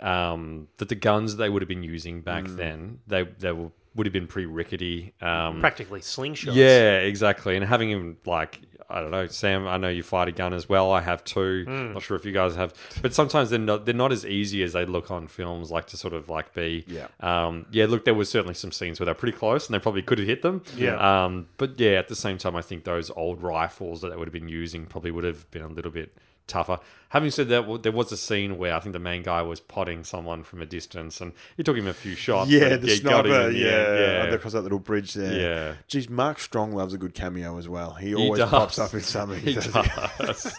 um 0.00 0.68
that 0.76 0.88
the 0.88 0.94
guns 0.94 1.36
they 1.36 1.48
would 1.48 1.62
have 1.62 1.68
been 1.68 1.82
using 1.82 2.20
back 2.20 2.44
then 2.46 3.00
they 3.06 3.22
they 3.24 3.52
were, 3.52 3.70
would 3.98 4.06
have 4.06 4.12
been 4.14 4.26
pretty 4.26 4.46
rickety. 4.46 5.12
Um, 5.20 5.60
Practically 5.60 6.00
slingshots. 6.00 6.54
yeah, 6.54 7.00
exactly. 7.00 7.56
And 7.56 7.64
having 7.64 7.90
him 7.90 8.16
like 8.24 8.60
I 8.90 9.02
don't 9.02 9.10
know, 9.10 9.26
Sam. 9.26 9.68
I 9.68 9.76
know 9.76 9.90
you 9.90 10.02
fight 10.02 10.28
a 10.28 10.32
gun 10.32 10.54
as 10.54 10.66
well. 10.66 10.90
I 10.90 11.02
have 11.02 11.22
too. 11.22 11.64
Hmm. 11.66 11.92
Not 11.92 12.02
sure 12.02 12.16
if 12.16 12.24
you 12.24 12.32
guys 12.32 12.56
have, 12.56 12.72
but 13.02 13.12
sometimes 13.12 13.50
they're 13.50 13.58
not. 13.58 13.84
They're 13.84 13.94
not 13.94 14.12
as 14.12 14.24
easy 14.24 14.62
as 14.62 14.72
they 14.72 14.86
look 14.86 15.10
on 15.10 15.26
films. 15.26 15.70
Like 15.70 15.88
to 15.88 15.98
sort 15.98 16.14
of 16.14 16.30
like 16.30 16.54
be. 16.54 16.84
Yeah. 16.86 17.08
Um. 17.20 17.66
Yeah. 17.70 17.84
Look, 17.84 18.06
there 18.06 18.14
was 18.14 18.30
certainly 18.30 18.54
some 18.54 18.72
scenes 18.72 18.98
where 18.98 19.04
they're 19.04 19.14
pretty 19.14 19.36
close, 19.36 19.66
and 19.66 19.74
they 19.74 19.78
probably 19.78 20.00
could 20.00 20.18
have 20.18 20.26
hit 20.26 20.40
them. 20.40 20.62
Yeah. 20.74 21.24
Um. 21.24 21.48
But 21.58 21.78
yeah, 21.78 21.98
at 21.98 22.08
the 22.08 22.16
same 22.16 22.38
time, 22.38 22.56
I 22.56 22.62
think 22.62 22.84
those 22.84 23.10
old 23.10 23.42
rifles 23.42 24.00
that 24.00 24.08
they 24.08 24.16
would 24.16 24.26
have 24.28 24.32
been 24.32 24.48
using 24.48 24.86
probably 24.86 25.10
would 25.10 25.24
have 25.24 25.50
been 25.50 25.62
a 25.62 25.68
little 25.68 25.90
bit 25.92 26.16
tougher. 26.48 26.80
Having 27.10 27.30
said 27.30 27.48
that, 27.48 27.82
there 27.82 27.92
was 27.92 28.12
a 28.12 28.16
scene 28.16 28.58
where 28.58 28.74
I 28.74 28.80
think 28.80 28.92
the 28.92 28.98
main 28.98 29.22
guy 29.22 29.40
was 29.40 29.60
potting 29.60 30.04
someone 30.04 30.42
from 30.42 30.60
a 30.60 30.66
distance, 30.66 31.20
and 31.20 31.32
he 31.56 31.62
took 31.62 31.76
him 31.76 31.86
a 31.86 31.94
few 31.94 32.14
shots. 32.14 32.50
Yeah, 32.50 32.76
the 32.76 32.86
he 32.86 32.96
sniper. 32.96 33.50
Yeah, 33.50 33.68
end. 33.68 34.30
yeah. 34.30 34.34
across 34.34 34.52
that 34.52 34.62
little 34.62 34.78
bridge 34.78 35.14
there. 35.14 35.32
Yeah. 35.32 35.74
Geez, 35.86 36.10
Mark 36.10 36.38
Strong 36.38 36.72
loves 36.72 36.92
a 36.92 36.98
good 36.98 37.14
cameo 37.14 37.56
as 37.56 37.68
well. 37.68 37.94
He 37.94 38.14
always 38.14 38.40
does. 38.40 38.50
pops 38.50 38.78
up 38.78 38.92
in 38.92 39.00
something. 39.00 39.40
He 39.48 39.54
does. 39.54 40.58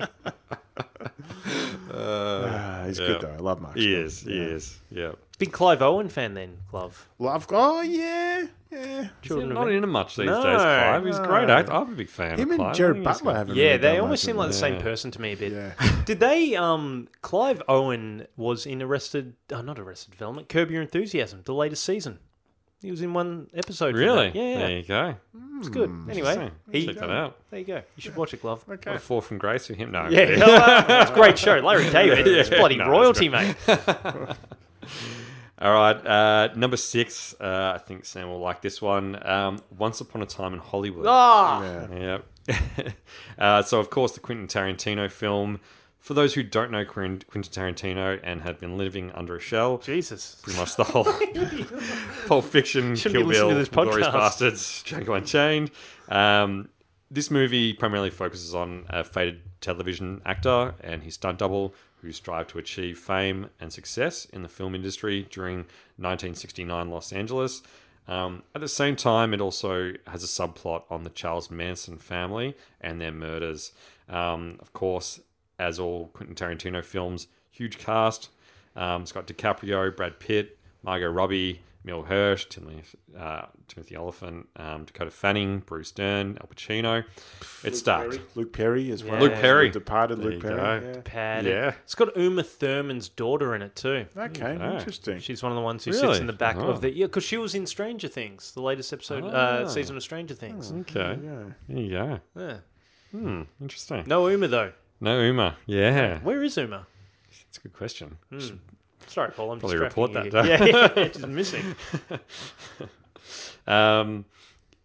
He's 2.90 3.00
Yeah. 3.00 3.06
good 3.06 3.20
though. 3.22 3.32
I 3.34 3.36
love 3.38 3.60
Mark. 3.60 3.76
He 3.76 3.90
Strong. 3.92 4.04
is. 4.04 4.20
He 4.22 4.38
is. 4.38 4.78
Yeah. 4.90 5.12
Big 5.38 5.52
Clive 5.52 5.80
Owen 5.80 6.08
fan 6.10 6.34
then, 6.34 6.58
Glove. 6.70 7.08
Love. 7.18 7.46
Oh 7.50 7.80
yeah, 7.80 8.46
yeah. 8.70 9.08
Children 9.22 9.54
not 9.54 9.68
Men. 9.68 9.82
in 9.84 9.88
much 9.88 10.16
these 10.16 10.26
No, 10.26 10.34
days, 10.42 10.56
Clive. 10.60 11.06
He's 11.06 11.18
a 11.18 11.26
great 11.26 11.48
actor. 11.48 11.72
I'm 11.72 11.92
a 11.92 11.96
big 11.96 12.10
fan 12.10 12.38
Him 12.38 12.48
of 12.48 12.50
and 12.50 12.58
Clive. 12.58 12.70
I 12.70 12.74
Jared 12.74 13.02
Butler 13.02 13.34
haven't. 13.34 13.56
Yeah, 13.56 13.64
really 13.64 13.76
they 13.78 13.92
done 13.92 14.00
almost 14.00 14.22
seem 14.24 14.36
of 14.36 14.40
like 14.40 14.48
the 14.50 14.56
it. 14.56 14.58
same 14.58 14.80
person 14.82 15.10
to 15.12 15.20
me 15.20 15.32
a 15.32 15.36
bit. 15.36 15.52
Yeah. 15.52 16.02
Did 16.04 16.20
they? 16.20 16.54
Um, 16.56 17.08
Clive 17.22 17.62
Owen 17.68 18.26
was 18.36 18.66
in 18.66 18.82
Arrested, 18.82 19.34
uh, 19.50 19.62
not 19.62 19.78
Arrested 19.78 20.10
Development, 20.10 20.46
Curb 20.50 20.70
Your 20.70 20.82
Enthusiasm, 20.82 21.40
the 21.46 21.54
latest 21.54 21.84
season. 21.84 22.18
He 22.82 22.90
was 22.90 23.02
in 23.02 23.12
one 23.12 23.48
episode. 23.54 23.94
Really? 23.94 24.30
Yeah, 24.34 24.42
yeah. 24.42 24.58
There 24.58 24.70
you 24.70 24.82
go. 24.84 25.14
It's 25.58 25.68
good. 25.68 25.90
Anyway, 26.08 26.50
he, 26.72 26.86
Check 26.86 26.96
that 26.96 27.10
out. 27.10 27.36
there 27.50 27.60
you 27.60 27.66
go. 27.66 27.82
You 27.96 28.00
should 28.00 28.16
watch 28.16 28.32
it, 28.32 28.40
Glove. 28.40 28.64
Got 28.66 28.96
a 28.96 28.98
fall 28.98 29.20
from 29.20 29.36
grace 29.36 29.68
with 29.68 29.76
him. 29.76 29.90
No. 29.92 30.08
Yeah, 30.08 30.20
it's 31.02 31.10
a 31.10 31.14
great 31.14 31.38
show. 31.38 31.58
Larry 31.58 31.90
David, 31.90 32.26
it's 32.26 32.48
Yeah, 32.50 32.56
bloody 32.58 32.76
no, 32.76 32.84
it's 32.84 32.90
royalty, 32.90 33.28
mate. 33.28 33.54
All 35.60 35.74
right. 35.74 36.06
Uh, 36.06 36.48
number 36.54 36.78
six. 36.78 37.34
Uh, 37.38 37.72
I 37.74 37.78
think 37.78 38.06
Sam 38.06 38.28
will 38.28 38.40
like 38.40 38.62
this 38.62 38.80
one. 38.80 39.24
Um, 39.26 39.60
Once 39.76 40.00
Upon 40.00 40.22
a 40.22 40.26
Time 40.26 40.54
in 40.54 40.58
Hollywood. 40.60 41.04
Ah, 41.06 41.62
Yeah. 41.92 42.20
Yep. 42.48 42.94
uh, 43.38 43.62
so, 43.62 43.78
of 43.78 43.90
course, 43.90 44.12
the 44.12 44.20
Quentin 44.20 44.46
Tarantino 44.46 45.10
film. 45.10 45.60
For 46.00 46.14
those 46.14 46.34
who 46.34 46.42
don't 46.42 46.70
know 46.70 46.84
Quentin 46.84 47.22
Tarantino 47.28 48.18
and 48.22 48.40
have 48.40 48.58
been 48.58 48.78
living 48.78 49.12
under 49.12 49.36
a 49.36 49.40
shell, 49.40 49.78
Jesus. 49.78 50.36
pretty 50.42 50.58
much 50.58 50.74
the 50.76 50.84
whole 50.84 51.04
Pulp 52.26 52.46
Fiction, 52.46 52.96
Shouldn't 52.96 53.20
Kill 53.20 53.28
be 53.28 53.34
listening 53.34 53.48
to 53.50 53.54
Bill, 53.54 53.58
this 53.58 53.68
Glorious 53.68 54.08
podcast. 54.08 54.12
Bastards, 54.12 54.82
Django 54.86 55.16
Unchained. 55.18 55.70
Um, 56.08 56.70
this 57.10 57.30
movie 57.30 57.74
primarily 57.74 58.10
focuses 58.10 58.54
on 58.54 58.86
a 58.88 59.04
faded 59.04 59.42
television 59.60 60.22
actor 60.24 60.74
and 60.80 61.02
his 61.02 61.14
stunt 61.14 61.38
double 61.38 61.74
who 62.00 62.12
strive 62.12 62.46
to 62.48 62.58
achieve 62.58 62.98
fame 62.98 63.50
and 63.60 63.72
success 63.72 64.24
in 64.26 64.42
the 64.42 64.48
film 64.48 64.74
industry 64.74 65.26
during 65.30 65.58
1969 65.98 66.88
Los 66.88 67.12
Angeles. 67.12 67.62
Um, 68.08 68.42
at 68.54 68.60
the 68.60 68.68
same 68.68 68.96
time, 68.96 69.34
it 69.34 69.40
also 69.40 69.92
has 70.06 70.24
a 70.24 70.26
subplot 70.26 70.84
on 70.90 71.04
the 71.04 71.10
Charles 71.10 71.50
Manson 71.50 71.98
family 71.98 72.56
and 72.80 73.00
their 73.00 73.12
murders. 73.12 73.72
Um, 74.08 74.56
of 74.60 74.72
course, 74.72 75.20
as 75.60 75.78
all 75.78 76.08
Quentin 76.14 76.34
Tarantino 76.34 76.82
films, 76.84 77.26
huge 77.50 77.78
cast. 77.78 78.30
Um, 78.74 79.02
it's 79.02 79.12
got 79.12 79.26
DiCaprio, 79.26 79.94
Brad 79.94 80.18
Pitt, 80.18 80.58
Margot 80.82 81.10
Robbie, 81.10 81.60
Emile 81.84 82.02
Hirsch, 82.02 82.46
Timothy, 82.46 82.82
uh, 83.18 83.46
Timothy 83.66 83.96
Olyphant, 83.96 84.48
um, 84.56 84.84
Dakota 84.84 85.10
Fanning, 85.10 85.60
Bruce 85.60 85.90
Dern, 85.90 86.36
Al 86.40 86.46
Pacino. 86.46 87.04
It's 87.64 87.78
stacked. 87.78 88.20
Luke 88.34 88.52
Perry 88.52 88.90
as 88.90 89.02
well. 89.02 89.18
Luke 89.20 89.32
Perry. 89.34 89.70
Departed 89.70 90.18
There 90.20 90.30
Luke 90.32 90.42
Perry. 90.42 90.92
go. 90.94 91.00
Pad. 91.02 91.46
Yeah. 91.46 91.72
It's 91.84 91.94
got 91.94 92.14
Uma 92.16 92.42
Thurman's 92.42 93.08
daughter 93.08 93.54
in 93.54 93.62
it 93.62 93.74
too. 93.76 94.04
Okay, 94.16 94.56
Yeah. 94.58 94.74
interesting. 94.78 95.20
She's 95.20 95.42
one 95.42 95.52
of 95.52 95.56
the 95.56 95.62
ones 95.62 95.84
who 95.84 95.90
Really? 95.92 96.06
sits 96.08 96.18
in 96.20 96.26
the 96.26 96.32
back 96.34 96.56
Oh. 96.58 96.68
of 96.68 96.80
the 96.82 96.90
yeah, 96.92 97.06
because 97.06 97.24
she 97.24 97.38
was 97.38 97.54
in 97.54 97.66
Stranger 97.66 98.08
Things, 98.08 98.52
the 98.52 98.60
latest 98.62 98.92
episode, 98.92 99.24
Ah. 99.26 99.28
uh, 99.28 99.68
season 99.68 99.96
of 99.96 100.02
Stranger 100.02 100.34
Things. 100.34 100.72
Okay. 100.72 101.18
Yeah. 101.22 101.42
There 101.68 101.78
you 101.82 101.90
go. 101.90 102.20
Yeah. 102.36 102.56
Hmm. 103.12 103.42
Interesting. 103.60 104.04
No 104.06 104.28
Uma 104.28 104.48
though. 104.48 104.72
No 105.00 105.20
Uma. 105.20 105.56
Yeah. 105.66 106.18
Where 106.20 106.42
is 106.42 106.56
Uma? 106.56 106.86
It's 107.48 107.58
a 107.58 107.60
good 107.60 107.72
question. 107.72 108.18
Sorry, 109.06 109.30
Paul. 109.32 109.52
I'm 109.52 109.60
Probably 109.60 109.78
distracting 109.78 110.02
report 110.02 110.32
that, 110.32 110.46
here. 110.46 110.68
Yeah, 110.68 110.92
yeah, 110.96 111.08
just 111.08 111.26
missing. 111.26 111.74
Um, 113.66 114.24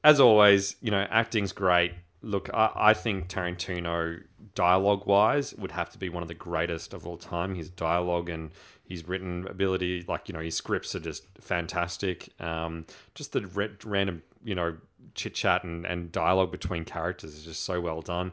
as 0.04 0.20
always, 0.20 0.76
you 0.82 0.92
know, 0.92 1.08
acting's 1.10 1.52
great. 1.52 1.94
Look, 2.22 2.50
I, 2.54 2.72
I 2.76 2.94
think 2.94 3.28
Tarantino, 3.28 4.22
dialogue 4.54 5.08
wise, 5.08 5.54
would 5.56 5.72
have 5.72 5.90
to 5.92 5.98
be 5.98 6.10
one 6.10 6.22
of 6.22 6.28
the 6.28 6.36
greatest 6.36 6.94
of 6.94 7.08
all 7.08 7.18
time. 7.18 7.56
His 7.56 7.70
dialogue 7.70 8.30
and 8.30 8.52
his 8.88 9.08
written 9.08 9.48
ability, 9.48 10.06
like, 10.08 10.28
you 10.30 10.34
know, 10.34 10.40
his 10.40 10.56
scripts 10.56 10.94
are 10.96 11.00
just 11.00 11.24
fantastic. 11.40 12.30
Um, 12.40 12.86
just 13.16 13.32
the 13.32 13.48
re- 13.48 13.72
random, 13.84 14.22
you 14.44 14.54
know, 14.54 14.78
chit 15.16 15.34
chat 15.34 15.64
and, 15.64 15.86
and 15.86 16.12
dialogue 16.12 16.52
between 16.52 16.86
characters 16.86 17.34
is 17.34 17.46
just 17.46 17.64
so 17.64 17.82
well 17.82 18.02
done. 18.02 18.32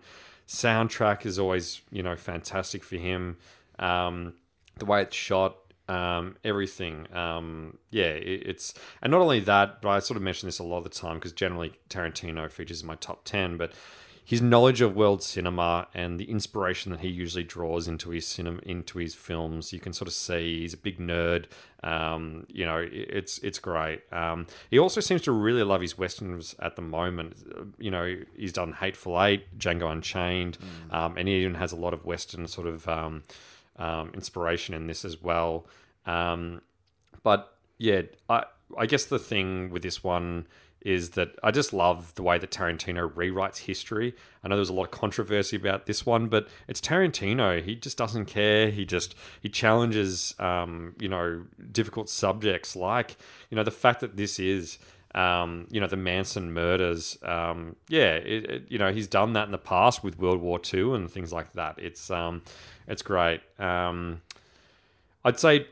Soundtrack 0.48 1.26
is 1.26 1.38
always, 1.38 1.82
you 1.90 2.02
know, 2.02 2.16
fantastic 2.16 2.84
for 2.84 2.96
him. 2.96 3.36
Um, 3.78 4.34
the 4.78 4.84
way 4.84 5.02
it's 5.02 5.16
shot, 5.16 5.56
um, 5.88 6.36
everything. 6.44 7.06
Um, 7.14 7.78
yeah, 7.90 8.04
it, 8.04 8.42
it's 8.46 8.74
and 9.02 9.10
not 9.10 9.20
only 9.20 9.40
that, 9.40 9.82
but 9.82 9.88
I 9.90 9.98
sort 9.98 10.16
of 10.16 10.22
mention 10.22 10.46
this 10.48 10.58
a 10.58 10.64
lot 10.64 10.78
of 10.78 10.84
the 10.84 10.90
time 10.90 11.16
because 11.16 11.32
generally 11.32 11.72
Tarantino 11.88 12.50
features 12.50 12.82
in 12.82 12.86
my 12.86 12.96
top 12.96 13.24
ten. 13.24 13.56
But 13.56 13.72
his 14.24 14.40
knowledge 14.40 14.80
of 14.80 14.94
world 14.94 15.22
cinema 15.22 15.88
and 15.94 16.18
the 16.18 16.30
inspiration 16.30 16.92
that 16.92 17.00
he 17.00 17.08
usually 17.08 17.44
draws 17.44 17.88
into 17.88 18.10
his 18.10 18.26
cinema, 18.26 18.60
into 18.62 18.98
his 18.98 19.14
films, 19.14 19.72
you 19.72 19.80
can 19.80 19.92
sort 19.92 20.08
of 20.08 20.14
see 20.14 20.60
he's 20.60 20.74
a 20.74 20.76
big 20.76 20.98
nerd. 20.98 21.46
Um, 21.82 22.46
you 22.48 22.64
know, 22.64 22.86
it's 22.90 23.38
it's 23.38 23.58
great. 23.58 24.02
Um, 24.12 24.46
he 24.70 24.78
also 24.78 25.00
seems 25.00 25.22
to 25.22 25.32
really 25.32 25.64
love 25.64 25.80
his 25.80 25.98
westerns 25.98 26.54
at 26.60 26.76
the 26.76 26.82
moment. 26.82 27.36
You 27.78 27.90
know, 27.90 28.16
he's 28.36 28.52
done 28.52 28.72
Hateful 28.72 29.20
Eight, 29.22 29.58
Django 29.58 29.90
Unchained, 29.90 30.58
um, 30.90 31.16
and 31.16 31.26
he 31.26 31.34
even 31.36 31.54
has 31.54 31.72
a 31.72 31.76
lot 31.76 31.92
of 31.92 32.04
western 32.04 32.46
sort 32.46 32.66
of. 32.66 32.88
Um, 32.88 33.24
um, 33.76 34.10
inspiration 34.14 34.74
in 34.74 34.86
this 34.86 35.04
as 35.04 35.22
well. 35.22 35.66
Um, 36.06 36.62
but 37.22 37.56
yeah, 37.78 38.02
I 38.28 38.44
I 38.76 38.86
guess 38.86 39.04
the 39.04 39.18
thing 39.18 39.70
with 39.70 39.82
this 39.82 40.02
one 40.02 40.46
is 40.84 41.10
that 41.10 41.38
I 41.42 41.50
just 41.50 41.72
love 41.72 42.14
the 42.14 42.22
way 42.22 42.38
that 42.38 42.50
Tarantino 42.50 43.10
rewrites 43.12 43.58
history. 43.58 44.14
I 44.42 44.48
know 44.48 44.56
there 44.56 44.60
was 44.60 44.68
a 44.68 44.74
lot 44.74 44.84
of 44.84 44.90
controversy 44.90 45.56
about 45.56 45.86
this 45.86 46.04
one, 46.04 46.28
but 46.28 46.48
it's 46.68 46.80
Tarantino. 46.80 47.62
He 47.62 47.74
just 47.74 47.96
doesn't 47.96 48.26
care. 48.26 48.70
He 48.70 48.84
just 48.84 49.14
he 49.40 49.48
challenges 49.48 50.34
um, 50.38 50.94
you 50.98 51.08
know 51.08 51.44
difficult 51.70 52.08
subjects 52.08 52.76
like 52.76 53.16
you 53.50 53.56
know 53.56 53.64
the 53.64 53.70
fact 53.70 54.00
that 54.00 54.16
this 54.16 54.38
is 54.38 54.78
um, 55.14 55.66
you 55.70 55.80
know 55.80 55.86
the 55.86 55.96
Manson 55.96 56.52
murders. 56.52 57.18
Um, 57.22 57.76
yeah, 57.88 58.14
it, 58.14 58.50
it, 58.50 58.62
you 58.68 58.78
know 58.78 58.92
he's 58.92 59.08
done 59.08 59.34
that 59.34 59.46
in 59.46 59.52
the 59.52 59.58
past 59.58 60.02
with 60.02 60.18
World 60.18 60.40
War 60.40 60.60
II 60.72 60.94
and 60.94 61.10
things 61.10 61.32
like 61.32 61.52
that. 61.52 61.78
It's 61.78 62.10
um, 62.10 62.42
it's 62.86 63.02
great. 63.02 63.40
Um, 63.58 64.22
I'd 65.24 65.38
say 65.38 65.66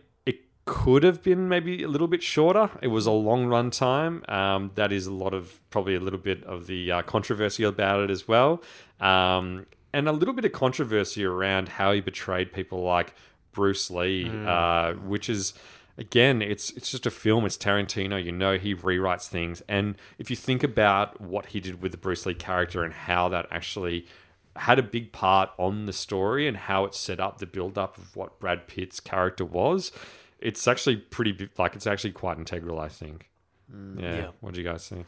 could 0.71 1.03
have 1.03 1.21
been 1.21 1.49
maybe 1.49 1.83
a 1.83 1.89
little 1.89 2.07
bit 2.07 2.23
shorter. 2.23 2.71
It 2.81 2.87
was 2.87 3.05
a 3.05 3.11
long 3.11 3.47
run 3.47 3.73
time. 3.73 4.25
Um, 4.29 4.71
that 4.77 4.93
is 4.93 5.09
a 5.09 5.13
lot 5.13 5.35
of 5.35 5.59
probably 5.71 5.97
a 5.97 6.01
little 6.01 6.19
bit 6.19 6.45
of 6.45 6.69
the 6.69 6.93
uh, 6.93 7.03
controversy 7.03 7.65
about 7.65 8.05
it 8.05 8.09
as 8.09 8.29
well, 8.29 8.63
um, 9.01 9.67
and 9.93 10.09
a 10.09 10.13
little 10.13 10.33
bit 10.33 10.45
of 10.45 10.53
controversy 10.53 11.25
around 11.25 11.71
how 11.71 11.91
he 11.93 12.01
betrayed 12.01 12.53
people 12.53 12.83
like 12.85 13.15
Bruce 13.51 13.91
Lee, 13.91 14.31
uh, 14.47 14.93
which 14.93 15.29
is 15.29 15.55
again, 15.99 16.41
it's 16.41 16.71
it's 16.71 16.93
just 16.93 17.05
a 17.05 17.11
film. 17.11 17.45
It's 17.45 17.57
Tarantino. 17.57 18.23
You 18.23 18.31
know, 18.31 18.57
he 18.57 18.73
rewrites 18.73 19.27
things, 19.27 19.65
and 19.69 19.97
if 20.19 20.31
you 20.31 20.37
think 20.37 20.63
about 20.63 21.21
what 21.21 21.47
he 21.47 21.59
did 21.59 21.83
with 21.83 21.91
the 21.91 21.99
Bruce 21.99 22.25
Lee 22.27 22.35
character 22.35 22.85
and 22.85 22.95
how 22.95 23.29
that 23.31 23.49
actually 23.51 24.07
had 24.55 24.79
a 24.79 24.83
big 24.83 25.11
part 25.11 25.51
on 25.59 25.87
the 25.87 25.93
story 25.93 26.47
and 26.47 26.57
how 26.57 26.85
it 26.85 26.95
set 26.95 27.19
up 27.19 27.39
the 27.39 27.47
build 27.47 27.79
up 27.79 27.99
of 27.99 28.15
what 28.15 28.39
Brad 28.39 28.67
Pitt's 28.67 29.01
character 29.01 29.45
was, 29.45 29.93
it's 30.41 30.67
actually 30.67 30.97
pretty 30.97 31.49
like 31.59 31.77
it's 31.77 31.87
actually 31.87 32.13
quite 32.13 32.39
integral. 32.39 32.81
I 32.81 32.89
think. 32.89 33.29
Mm. 33.73 34.01
yeah. 34.01 34.17
yeah. 34.17 34.31
What 34.41 34.55
do 34.55 34.61
you 34.61 34.67
guys 34.67 34.89
think? 34.89 35.07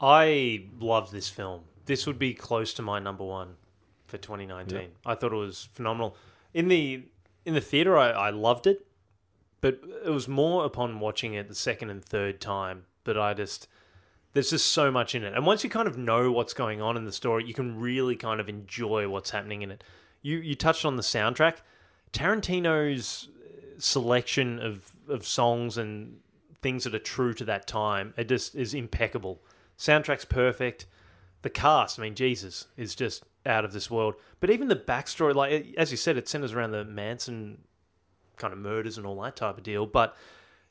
I 0.00 0.66
love 0.78 1.10
this 1.10 1.28
film. 1.28 1.62
This 1.86 2.06
would 2.06 2.18
be 2.18 2.34
close 2.34 2.72
to 2.74 2.82
my 2.82 2.98
number 2.98 3.24
one 3.24 3.56
for 4.06 4.18
2019. 4.18 4.90
I 5.04 5.14
thought 5.14 5.32
it 5.32 5.36
was 5.36 5.68
phenomenal. 5.72 6.16
In 6.54 6.68
the 6.68 7.04
in 7.44 7.54
the 7.54 7.60
theater, 7.60 7.96
I, 7.96 8.10
I 8.10 8.30
loved 8.30 8.66
it, 8.66 8.86
but 9.60 9.80
it 10.04 10.10
was 10.10 10.28
more 10.28 10.64
upon 10.64 11.00
watching 11.00 11.34
it 11.34 11.48
the 11.48 11.54
second 11.54 11.90
and 11.90 12.04
third 12.04 12.40
time 12.40 12.84
that 13.04 13.18
I 13.18 13.34
just 13.34 13.68
there's 14.34 14.50
just 14.50 14.66
so 14.66 14.90
much 14.90 15.14
in 15.14 15.24
it. 15.24 15.34
And 15.34 15.46
once 15.46 15.64
you 15.64 15.70
kind 15.70 15.88
of 15.88 15.96
know 15.96 16.30
what's 16.30 16.52
going 16.52 16.80
on 16.80 16.96
in 16.96 17.04
the 17.04 17.12
story, 17.12 17.44
you 17.44 17.54
can 17.54 17.78
really 17.80 18.16
kind 18.16 18.40
of 18.40 18.48
enjoy 18.48 19.08
what's 19.08 19.30
happening 19.30 19.62
in 19.62 19.70
it. 19.70 19.82
You 20.22 20.38
you 20.38 20.54
touched 20.54 20.84
on 20.84 20.96
the 20.96 21.02
soundtrack. 21.02 21.56
Tarantino's 22.12 23.28
selection 23.78 24.58
of 24.58 24.92
of 25.08 25.26
songs 25.26 25.78
and 25.78 26.18
things 26.60 26.84
that 26.84 26.94
are 26.94 26.98
true 26.98 27.32
to 27.32 27.44
that 27.44 27.66
time 27.66 28.12
it 28.16 28.28
just 28.28 28.54
is 28.54 28.74
impeccable. 28.74 29.40
Soundtrack's 29.78 30.24
perfect. 30.24 30.86
The 31.42 31.50
cast, 31.50 32.00
I 32.00 32.02
mean, 32.02 32.16
Jesus, 32.16 32.66
is 32.76 32.96
just 32.96 33.22
out 33.46 33.64
of 33.64 33.72
this 33.72 33.88
world. 33.88 34.14
But 34.40 34.50
even 34.50 34.66
the 34.66 34.76
backstory, 34.76 35.34
like 35.34 35.74
as 35.76 35.92
you 35.92 35.96
said, 35.96 36.16
it 36.16 36.28
centers 36.28 36.52
around 36.52 36.72
the 36.72 36.84
Manson 36.84 37.58
kind 38.36 38.52
of 38.52 38.58
murders 38.58 38.98
and 38.98 39.06
all 39.06 39.20
that 39.22 39.36
type 39.36 39.56
of 39.56 39.62
deal. 39.62 39.86
But 39.86 40.16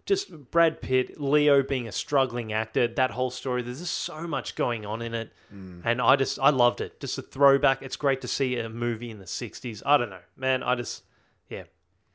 just 0.08 0.52
Brad 0.52 0.82
Pitt, 0.82 1.20
Leo 1.20 1.62
being 1.62 1.88
a 1.88 1.92
struggling 1.92 2.54
actor, 2.54 2.88
that 2.88 3.12
whole 3.12 3.30
story. 3.30 3.62
There's 3.62 3.80
just 3.80 3.94
so 3.94 4.26
much 4.26 4.56
going 4.56 4.86
on 4.86 5.02
in 5.02 5.14
it, 5.14 5.34
mm. 5.54 5.82
and 5.84 6.02
I 6.02 6.16
just 6.16 6.40
I 6.40 6.50
loved 6.50 6.82
it. 6.82 7.00
Just 7.00 7.18
a 7.18 7.22
throwback. 7.22 7.82
It's 7.82 7.98
great 7.98 8.22
to 8.22 8.28
see 8.28 8.58
a 8.58 8.70
movie 8.70 9.12
in 9.12 9.20
the 9.20 9.26
'60s. 9.26 9.84
I 9.86 9.98
don't 9.98 10.10
know, 10.10 10.22
man. 10.38 10.64
I 10.64 10.76
just 10.76 11.04
yeah, 11.50 11.64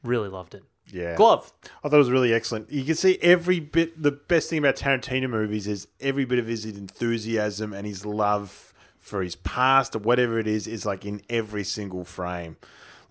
really 0.02 0.30
loved 0.30 0.54
it. 0.54 0.64
Yeah. 0.92 1.16
Glove. 1.16 1.52
I 1.82 1.88
thought 1.88 1.96
it 1.96 1.98
was 1.98 2.10
really 2.10 2.34
excellent. 2.34 2.70
You 2.70 2.84
can 2.84 2.94
see 2.94 3.18
every 3.22 3.58
bit. 3.60 4.00
The 4.00 4.12
best 4.12 4.50
thing 4.50 4.58
about 4.58 4.76
Tarantino 4.76 5.28
movies 5.28 5.66
is 5.66 5.88
every 6.00 6.24
bit 6.26 6.38
of 6.38 6.46
his 6.46 6.64
enthusiasm 6.66 7.72
and 7.72 7.86
his 7.86 8.04
love 8.04 8.72
for 8.98 9.22
his 9.22 9.34
past 9.34 9.96
or 9.96 9.98
whatever 9.98 10.38
it 10.38 10.46
is 10.46 10.66
is 10.68 10.86
like 10.86 11.04
in 11.04 11.22
every 11.28 11.64
single 11.64 12.04
frame, 12.04 12.56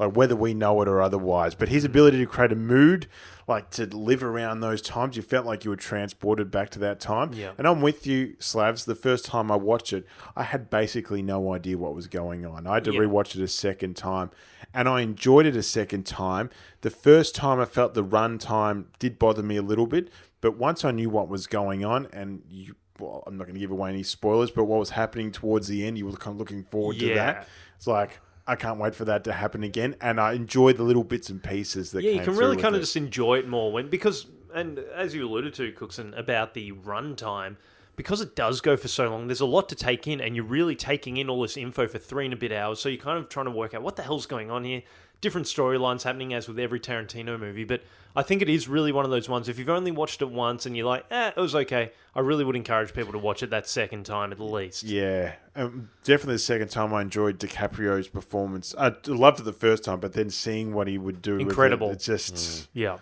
like 0.01 0.15
whether 0.17 0.35
we 0.35 0.53
know 0.53 0.81
it 0.81 0.87
or 0.87 0.99
otherwise. 1.01 1.53
But 1.53 1.69
his 1.69 1.85
ability 1.85 2.17
to 2.17 2.25
create 2.25 2.51
a 2.51 2.55
mood, 2.55 3.07
like 3.47 3.69
to 3.71 3.85
live 3.85 4.23
around 4.23 4.59
those 4.61 4.81
times, 4.81 5.15
you 5.15 5.21
felt 5.21 5.45
like 5.45 5.63
you 5.63 5.69
were 5.69 5.75
transported 5.77 6.49
back 6.49 6.71
to 6.71 6.79
that 6.79 6.99
time. 6.99 7.31
Yeah. 7.33 7.51
And 7.57 7.67
I'm 7.67 7.81
with 7.81 8.07
you, 8.07 8.35
Slavs. 8.39 8.85
The 8.85 8.95
first 8.95 9.25
time 9.25 9.51
I 9.51 9.55
watched 9.57 9.93
it, 9.93 10.05
I 10.35 10.43
had 10.43 10.69
basically 10.71 11.21
no 11.21 11.53
idea 11.53 11.77
what 11.77 11.93
was 11.93 12.07
going 12.07 12.45
on. 12.45 12.65
I 12.65 12.75
had 12.75 12.83
to 12.85 12.93
Yeah. 12.93 13.01
rewatch 13.01 13.35
it 13.35 13.41
a 13.43 13.47
second 13.47 13.95
time, 13.95 14.31
and 14.73 14.89
I 14.89 15.01
enjoyed 15.01 15.45
it 15.45 15.55
a 15.55 15.61
second 15.63 16.07
time. 16.07 16.49
The 16.81 16.89
first 16.89 17.35
time, 17.35 17.59
I 17.59 17.65
felt 17.65 17.93
the 17.93 18.03
run 18.03 18.39
time 18.39 18.87
did 18.97 19.19
bother 19.19 19.43
me 19.43 19.55
a 19.57 19.61
little 19.61 19.85
bit, 19.87 20.09
but 20.41 20.57
once 20.57 20.83
I 20.83 20.89
knew 20.89 21.11
what 21.11 21.29
was 21.29 21.45
going 21.45 21.85
on, 21.85 22.07
and 22.11 22.41
you, 22.49 22.75
well, 22.99 23.23
I'm 23.27 23.37
not 23.37 23.43
going 23.45 23.53
to 23.53 23.59
give 23.59 23.69
away 23.71 23.89
any 23.91 24.01
spoilers, 24.03 24.49
but 24.49 24.63
what 24.63 24.79
was 24.79 24.91
happening 24.91 25.31
towards 25.31 25.67
the 25.67 25.85
end, 25.85 25.99
you 25.99 26.07
were 26.07 26.13
kind 26.13 26.33
of 26.33 26.39
looking 26.39 26.63
forward 26.63 26.97
to 26.99 27.05
Yeah. 27.05 27.15
that. 27.15 27.47
It's 27.77 27.85
like. 27.85 28.19
I 28.51 28.55
can't 28.55 28.79
wait 28.79 28.95
for 28.95 29.05
that 29.05 29.23
to 29.23 29.31
happen 29.31 29.63
again, 29.63 29.95
and 30.01 30.19
I 30.19 30.33
enjoy 30.33 30.73
the 30.73 30.83
little 30.83 31.05
bits 31.05 31.29
and 31.29 31.41
pieces 31.41 31.91
that. 31.91 32.03
Yeah, 32.03 32.11
you 32.11 32.19
can 32.21 32.35
really 32.35 32.57
kind 32.57 32.75
of 32.75 32.81
it. 32.81 32.83
just 32.83 32.97
enjoy 32.97 33.37
it 33.39 33.47
more 33.47 33.71
when 33.71 33.89
because 33.89 34.27
and 34.53 34.79
as 34.93 35.15
you 35.15 35.25
alluded 35.25 35.53
to, 35.53 35.71
Cookson, 35.71 36.13
about 36.15 36.53
the 36.53 36.73
runtime, 36.73 37.55
because 37.95 38.19
it 38.19 38.35
does 38.35 38.59
go 38.59 38.75
for 38.75 38.89
so 38.89 39.09
long, 39.09 39.27
there's 39.27 39.39
a 39.39 39.45
lot 39.45 39.69
to 39.69 39.75
take 39.75 40.05
in, 40.05 40.19
and 40.19 40.35
you're 40.35 40.43
really 40.43 40.75
taking 40.75 41.15
in 41.15 41.29
all 41.29 41.41
this 41.41 41.55
info 41.55 41.87
for 41.87 41.97
three 41.97 42.25
and 42.25 42.33
a 42.33 42.37
bit 42.37 42.51
hours. 42.51 42.79
So 42.79 42.89
you're 42.89 43.01
kind 43.01 43.17
of 43.17 43.29
trying 43.29 43.45
to 43.45 43.51
work 43.51 43.73
out 43.73 43.83
what 43.83 43.95
the 43.95 44.03
hell's 44.03 44.25
going 44.25 44.51
on 44.51 44.63
here. 44.65 44.83
Different 45.21 45.45
storylines 45.47 46.01
happening 46.03 46.33
as 46.33 46.47
with 46.47 46.57
every 46.57 46.79
Tarantino 46.79 47.39
movie, 47.39 47.63
but 47.63 47.83
I 48.15 48.23
think 48.23 48.41
it 48.41 48.49
is 48.49 48.67
really 48.67 48.91
one 48.91 49.05
of 49.05 49.11
those 49.11 49.29
ones. 49.29 49.47
If 49.47 49.59
you've 49.59 49.69
only 49.69 49.91
watched 49.91 50.21
it 50.23 50.31
once 50.31 50.65
and 50.65 50.75
you're 50.75 50.87
like, 50.87 51.05
eh, 51.11 51.29
it 51.29 51.39
was 51.39 51.53
okay, 51.53 51.91
I 52.15 52.21
really 52.21 52.43
would 52.43 52.55
encourage 52.55 52.91
people 52.93 53.11
to 53.13 53.19
watch 53.19 53.43
it 53.43 53.51
that 53.51 53.69
second 53.69 54.05
time 54.07 54.31
at 54.31 54.39
least. 54.39 54.81
Yeah, 54.81 55.33
um, 55.55 55.91
definitely 56.03 56.35
the 56.35 56.39
second 56.39 56.69
time 56.69 56.91
I 56.91 57.01
enjoyed 57.01 57.37
DiCaprio's 57.39 58.07
performance. 58.07 58.73
I 58.79 58.95
loved 59.05 59.39
it 59.39 59.43
the 59.43 59.53
first 59.53 59.83
time, 59.83 59.99
but 59.99 60.13
then 60.13 60.31
seeing 60.31 60.73
what 60.73 60.87
he 60.87 60.97
would 60.97 61.21
do, 61.21 61.33
with 61.33 61.41
it, 61.41 61.49
Incredible. 61.49 61.91
it's 61.91 62.05
just 62.05 62.67
Yeah. 62.73 62.97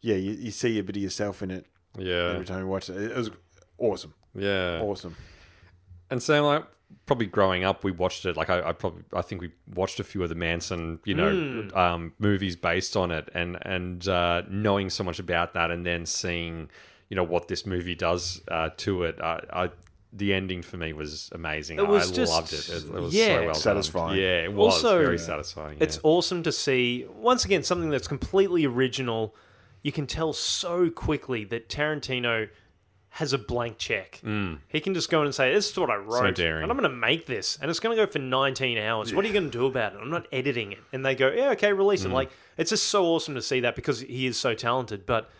yeah, 0.00 0.14
you, 0.14 0.30
you 0.32 0.52
see 0.52 0.78
a 0.78 0.84
bit 0.84 0.94
of 0.96 1.02
yourself 1.02 1.42
in 1.42 1.50
it 1.50 1.66
Yeah. 1.98 2.34
every 2.34 2.46
time 2.46 2.60
you 2.60 2.68
watch 2.68 2.88
it. 2.88 2.96
It 2.96 3.16
was 3.16 3.32
awesome, 3.78 4.14
Yeah. 4.32 4.80
awesome. 4.80 5.16
And 6.08 6.22
Sam, 6.22 6.44
like 6.44 6.64
probably 7.06 7.26
growing 7.26 7.64
up, 7.64 7.84
we 7.84 7.90
watched 7.90 8.24
it. 8.26 8.36
Like 8.36 8.50
I, 8.50 8.68
I 8.68 8.72
probably, 8.72 9.02
I 9.12 9.22
think 9.22 9.40
we 9.40 9.50
watched 9.74 9.98
a 10.00 10.04
few 10.04 10.22
of 10.22 10.28
the 10.28 10.34
Manson, 10.34 11.00
you 11.04 11.14
know, 11.14 11.68
um, 11.74 12.12
movies 12.18 12.56
based 12.56 12.96
on 12.96 13.10
it, 13.10 13.28
and 13.34 13.58
and 13.62 14.06
uh, 14.06 14.42
knowing 14.48 14.90
so 14.90 15.04
much 15.04 15.18
about 15.18 15.54
that, 15.54 15.70
and 15.70 15.84
then 15.84 16.06
seeing, 16.06 16.70
you 17.08 17.16
know, 17.16 17.24
what 17.24 17.48
this 17.48 17.66
movie 17.66 17.94
does 17.94 18.42
uh, 18.48 18.70
to 18.78 19.04
it. 19.04 19.20
I, 19.20 19.40
I, 19.52 19.70
the 20.12 20.32
ending 20.32 20.62
for 20.62 20.78
me 20.78 20.92
was 20.92 21.28
amazing. 21.32 21.78
It 21.78 21.86
was 21.86 22.10
I 22.10 22.14
just- 22.14 22.32
loved 22.32 22.52
it. 22.52 22.68
It, 22.68 22.84
it 22.84 23.00
was 23.00 23.14
yeah. 23.14 23.26
so 23.26 23.34
well 23.40 23.52
done. 23.52 23.54
Satisfying. 23.54 24.18
Yeah, 24.18 24.42
it 24.44 24.52
was 24.52 24.74
Also, 24.74 24.98
very 24.98 25.18
satisfying. 25.18 25.78
It's 25.80 26.00
awesome 26.02 26.42
to 26.44 26.52
see 26.52 27.06
once 27.14 27.44
again 27.44 27.62
something 27.62 27.90
that's 27.90 28.08
completely 28.08 28.64
original. 28.66 29.34
You 29.82 29.92
can 29.92 30.06
tell 30.06 30.32
so 30.32 30.90
quickly 30.90 31.44
that 31.44 31.68
Tarantino 31.68 32.48
has 33.10 33.32
a 33.32 33.38
blank 33.38 33.78
check. 33.78 34.20
Mm. 34.24 34.58
He 34.68 34.80
can 34.80 34.94
just 34.94 35.10
go 35.10 35.20
in 35.20 35.26
and 35.26 35.34
say, 35.34 35.52
"This 35.52 35.70
is 35.70 35.78
what 35.78 35.90
I 35.90 35.96
wrote, 35.96 36.34
daring. 36.34 36.62
and 36.62 36.70
I'm 36.70 36.78
going 36.78 36.90
to 36.90 36.96
make 36.96 37.26
this, 37.26 37.58
and 37.60 37.70
it's 37.70 37.80
going 37.80 37.96
to 37.96 38.04
go 38.04 38.10
for 38.10 38.18
19 38.18 38.78
hours. 38.78 39.14
What 39.14 39.24
are 39.24 39.28
you 39.28 39.34
going 39.34 39.50
to 39.50 39.58
do 39.58 39.66
about 39.66 39.94
it? 39.94 39.98
I'm 40.00 40.10
not 40.10 40.26
editing 40.32 40.72
it." 40.72 40.78
And 40.92 41.04
they 41.04 41.14
go, 41.14 41.30
"Yeah, 41.30 41.50
okay, 41.50 41.72
release 41.72 42.04
it." 42.04 42.08
Mm. 42.08 42.14
Like 42.14 42.30
it's 42.56 42.70
just 42.70 42.86
so 42.86 43.04
awesome 43.06 43.34
to 43.34 43.42
see 43.42 43.60
that 43.60 43.74
because 43.76 44.00
he 44.00 44.26
is 44.26 44.38
so 44.38 44.54
talented, 44.54 45.06
but 45.06 45.30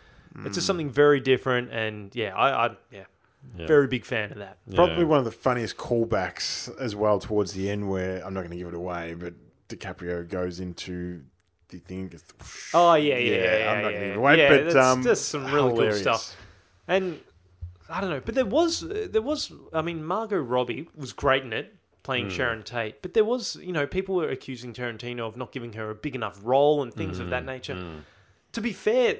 it's 0.45 0.55
just 0.55 0.65
mm. 0.65 0.67
something 0.67 0.89
very 0.89 1.19
different. 1.19 1.71
And 1.71 2.13
yeah, 2.15 2.35
I, 2.35 2.67
I 2.67 2.75
yeah, 2.91 3.03
very 3.53 3.87
big 3.87 4.05
fan 4.05 4.31
of 4.31 4.37
that. 4.39 4.57
Probably 4.73 4.99
Yeah. 4.99 5.03
one 5.03 5.19
of 5.19 5.25
the 5.25 5.31
funniest 5.31 5.77
callbacks 5.77 6.75
as 6.79 6.95
well 6.95 7.19
towards 7.19 7.53
the 7.53 7.69
end, 7.69 7.89
where 7.89 8.25
I'm 8.25 8.33
not 8.33 8.41
going 8.41 8.51
to 8.51 8.57
give 8.57 8.67
it 8.67 8.73
away, 8.73 9.13
but 9.13 9.33
DiCaprio 9.69 10.27
goes 10.27 10.59
into 10.59 11.21
the 11.69 11.77
thing. 11.77 12.07
gets- 12.07 12.23
Oh 12.73 12.95
yeah, 12.95 13.17
yeah, 13.17 13.35
yeah. 13.35 13.57
yeah, 13.57 13.71
I'm 13.71 13.81
not 13.83 13.91
yeah, 13.91 13.91
going 13.91 13.93
to 13.93 13.99
give 13.99 14.09
it 14.11 14.17
away, 14.17 14.37
yeah, 14.37 14.49
but 14.49 14.63
that's 14.65 14.75
um, 14.75 15.03
just 15.03 15.29
some 15.29 15.45
really 15.45 15.69
hilarious. 15.69 16.03
cool 16.03 16.15
stuff. 16.15 16.35
And 16.87 17.19
I 17.89 18.01
don't 18.01 18.09
know, 18.09 18.21
but 18.23 18.35
there 18.35 18.45
was 18.45 18.81
there 18.87 19.21
was 19.21 19.51
I 19.73 19.81
mean 19.81 20.03
Margot 20.03 20.37
Robbie 20.37 20.87
was 20.95 21.11
great 21.13 21.43
in 21.43 21.53
it 21.53 21.75
playing 22.03 22.25
Hmm. 22.25 22.31
Sharon 22.31 22.63
Tate, 22.63 23.01
but 23.01 23.13
there 23.13 23.25
was 23.25 23.55
you 23.57 23.71
know 23.71 23.85
people 23.87 24.15
were 24.15 24.29
accusing 24.29 24.73
Tarantino 24.73 25.27
of 25.27 25.35
not 25.37 25.51
giving 25.51 25.73
her 25.73 25.89
a 25.89 25.95
big 25.95 26.15
enough 26.15 26.39
role 26.43 26.81
and 26.83 26.93
things 26.93 27.17
Hmm. 27.17 27.23
of 27.23 27.29
that 27.31 27.45
nature. 27.45 27.77
To 28.53 28.61
be 28.61 28.73
fair, 28.73 29.19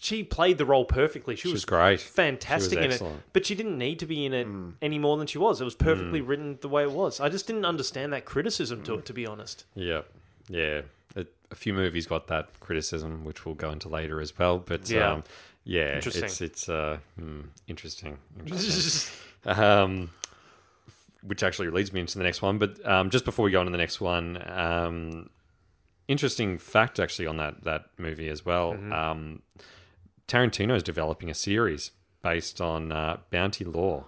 she 0.00 0.22
played 0.24 0.58
the 0.58 0.64
role 0.66 0.84
perfectly. 0.84 1.36
She, 1.36 1.48
was 1.48 1.54
was 1.54 1.64
great. 1.64 2.00
fantastic 2.00 2.78
She 2.80 2.86
was 2.86 3.00
in 3.00 3.06
it, 3.06 3.12
but 3.32 3.46
she 3.46 3.54
didn't 3.54 3.78
need 3.78 3.98
to 4.00 4.06
be 4.06 4.24
in 4.26 4.32
it 4.32 4.46
Hmm. 4.46 4.70
any 4.82 4.98
more 4.98 5.16
than 5.16 5.26
she 5.26 5.38
was. 5.38 5.60
It 5.60 5.64
was 5.64 5.74
perfectly 5.74 6.20
written 6.20 6.58
the 6.60 6.68
way 6.68 6.82
it 6.82 6.90
was. 6.90 7.20
I 7.20 7.28
just 7.28 7.46
didn't 7.46 7.64
understand 7.64 8.12
that 8.12 8.24
criticism 8.24 8.82
to 8.84 8.94
it, 8.94 9.06
to 9.06 9.12
be 9.12 9.26
honest. 9.26 9.64
Yeah, 9.74 10.02
yeah. 10.48 10.82
A, 11.54 11.56
few 11.56 11.72
movies 11.72 12.06
got 12.06 12.26
that 12.28 12.48
criticism, 12.60 13.24
which 13.24 13.44
we'll 13.46 13.54
go 13.54 13.70
into 13.70 13.88
later 13.88 14.20
as 14.20 14.36
well. 14.38 14.58
But 14.58 14.90
Yeah. 14.90 15.12
um, 15.12 15.24
yeah, 15.64 15.94
Interesting. 15.94 16.24
it's 16.24 16.40
it's 16.40 16.68
uh, 16.68 16.98
hmm, 17.18 17.40
interesting. 17.66 18.18
interesting. 18.38 19.14
um, 19.46 20.10
which 21.22 21.42
actually 21.42 21.70
leads 21.70 21.92
me 21.92 22.00
into 22.00 22.18
the 22.18 22.24
next 22.24 22.42
one. 22.42 22.58
But 22.58 22.84
um, 22.86 23.08
just 23.10 23.24
before 23.24 23.44
we 23.46 23.50
go 23.50 23.60
on 23.60 23.66
to 23.66 23.72
the 23.72 23.78
next 23.78 24.00
one, 24.00 24.42
um, 24.50 25.30
interesting 26.06 26.58
fact 26.58 27.00
actually 27.00 27.26
on 27.26 27.38
that 27.38 27.64
that 27.64 27.86
movie 27.98 28.28
as 28.28 28.44
well. 28.44 28.72
Mm-hmm. 28.72 28.92
Um, 28.92 29.42
Tarantino 30.28 30.76
is 30.76 30.82
developing 30.82 31.30
a 31.30 31.34
series 31.34 31.90
based 32.22 32.60
on 32.60 32.92
uh, 32.92 33.18
Bounty 33.30 33.64
Law. 33.64 34.04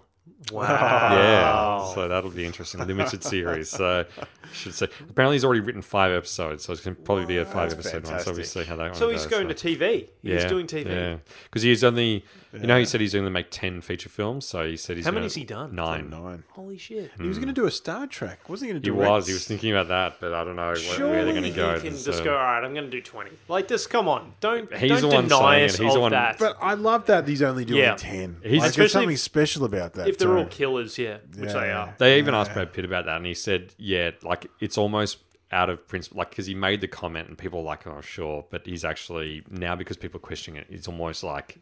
Wow. 0.53 0.69
Yeah, 0.69 1.95
so 1.95 2.09
that'll 2.09 2.31
be 2.31 2.45
interesting. 2.47 2.87
Limited 2.87 3.25
series. 3.25 3.69
So, 3.69 4.05
should 4.53 4.75
say. 4.75 4.89
Apparently, 5.11 5.35
he's 5.37 5.45
already 5.45 5.61
written 5.61 5.83
five 5.83 6.13
episodes, 6.13 6.65
so 6.65 6.73
it's 6.73 6.83
going 6.83 6.95
to 6.95 7.03
probably 7.03 7.27
be 7.27 7.39
a 7.39 7.45
five 7.45 7.73
episode 7.73 8.07
one. 8.07 8.21
So 8.21 8.33
we'll 8.33 8.45
see 8.45 8.63
how 8.65 8.77
that 8.77 8.85
one 8.91 8.95
So 8.95 9.11
goes. 9.11 9.23
he's 9.23 9.31
going 9.31 9.49
to 9.49 9.55
TV. 9.55 10.09
He's 10.23 10.45
doing 10.45 10.67
TV. 10.67 10.87
Yeah, 10.87 11.17
because 11.45 11.63
he's 11.63 11.83
only. 11.83 12.25
You 12.61 12.67
know, 12.67 12.79
he 12.79 12.85
said 12.85 13.01
he's 13.01 13.13
going 13.13 13.25
to 13.25 13.31
make 13.31 13.51
ten 13.51 13.81
feature 13.81 14.09
films. 14.09 14.47
So 14.47 14.67
he 14.67 14.77
said 14.77 14.97
he's. 14.97 15.05
How 15.05 15.11
gonna, 15.11 15.21
many's 15.21 15.35
he 15.35 15.45
done? 15.45 15.75
Nine. 15.75 16.11
Nine. 16.11 16.45
Holy 16.51 16.79
shit. 16.79 17.11
He 17.21 17.27
was 17.29 17.39
going 17.39 17.49
to 17.49 17.55
do 17.55 17.67
a 17.67 17.71
Star 17.71 18.07
Trek. 18.07 18.49
Wasn't 18.49 18.67
he 18.69 18.73
going 18.73 18.83
to 18.83 18.87
do? 18.89 18.93
He 18.95 18.99
do 19.01 19.09
was. 19.09 19.27
He 19.27 19.33
was 19.33 19.47
thinking 19.47 19.73
about 19.73 19.89
that, 19.89 20.21
but 20.21 20.33
I 20.35 20.45
don't 20.45 20.57
know 20.57 20.69
what, 20.69 20.99
where 20.99 21.25
they're 21.25 21.33
going 21.35 21.43
to 21.45 21.53
Surely 21.53 21.53
go. 21.53 21.75
he 21.75 21.81
can 21.81 21.91
There's, 21.91 22.05
just 22.05 22.19
um, 22.21 22.25
go, 22.25 22.33
all 22.37 22.43
right, 22.43 22.65
I'm 22.65 22.73
going 22.75 22.85
to 22.87 22.91
do 22.91 23.01
20. 23.03 23.31
Like, 23.49 23.69
this. 23.69 23.87
come 23.87 24.09
on. 24.09 24.33
Don't, 24.41 24.73
He's 24.77 24.91
don't 24.91 25.01
the 25.03 25.09
one 25.17 25.25
deny 25.25 25.39
saying 25.57 25.65
us 25.67 25.75
it. 25.79 25.83
He's 25.85 25.93
the 25.93 25.97
of 25.99 26.03
one- 26.03 26.13
that. 26.13 26.39
But 26.39 26.57
I 26.61 26.75
love 26.75 27.07
that 27.07 27.27
he's 27.29 27.43
only 27.43 27.65
doing 27.65 27.81
Yeah. 27.81 27.95
ten. 27.97 28.37
He's- 28.43 28.61
like, 28.61 28.71
Especially 28.71 28.81
there's 28.83 28.93
something 28.93 29.11
if- 29.15 29.21
special 29.21 29.65
about 29.65 29.93
that. 29.95 30.09
if 30.09 30.19
they're 30.19 30.37
all 30.37 30.45
too. 30.45 30.51
killers, 30.51 30.99
yeah, 30.99 31.19
which 31.37 31.53
they 31.53 31.69
Yeah. 31.69 31.79
are. 31.83 31.95
They 31.99 32.19
even 32.19 32.35
asked 32.35 32.53
Brad 32.55 32.73
Pitt 32.73 32.85
about 32.85 33.07
that, 33.07 33.17
and 33.19 33.27
he 33.27 33.35
said, 33.35 33.75
"Yeah, 33.79 34.11
like 34.23 34.47
it's 34.61 34.79
almost 34.79 35.19
out 35.53 35.71
of 35.71 35.87
principle, 35.87 36.19
like 36.19 36.31
because 36.31 36.47
he 36.47 36.55
made 36.55 36.81
the 36.81 36.89
comment, 36.89 37.29
and 37.29 37.39
people 37.39 37.61
are 37.61 37.65
like, 37.65 37.87
oh, 37.87 38.01
sure,' 38.01 38.45
but 38.51 38.67
he's 38.67 38.85
actually 38.85 39.43
now 39.49 39.77
because 39.77 39.97
people 39.97 40.17
are 40.19 40.21
questioning 40.21 40.61
it, 40.61 40.67
it's 40.71 40.89
almost 40.89 41.23
like 41.23 41.59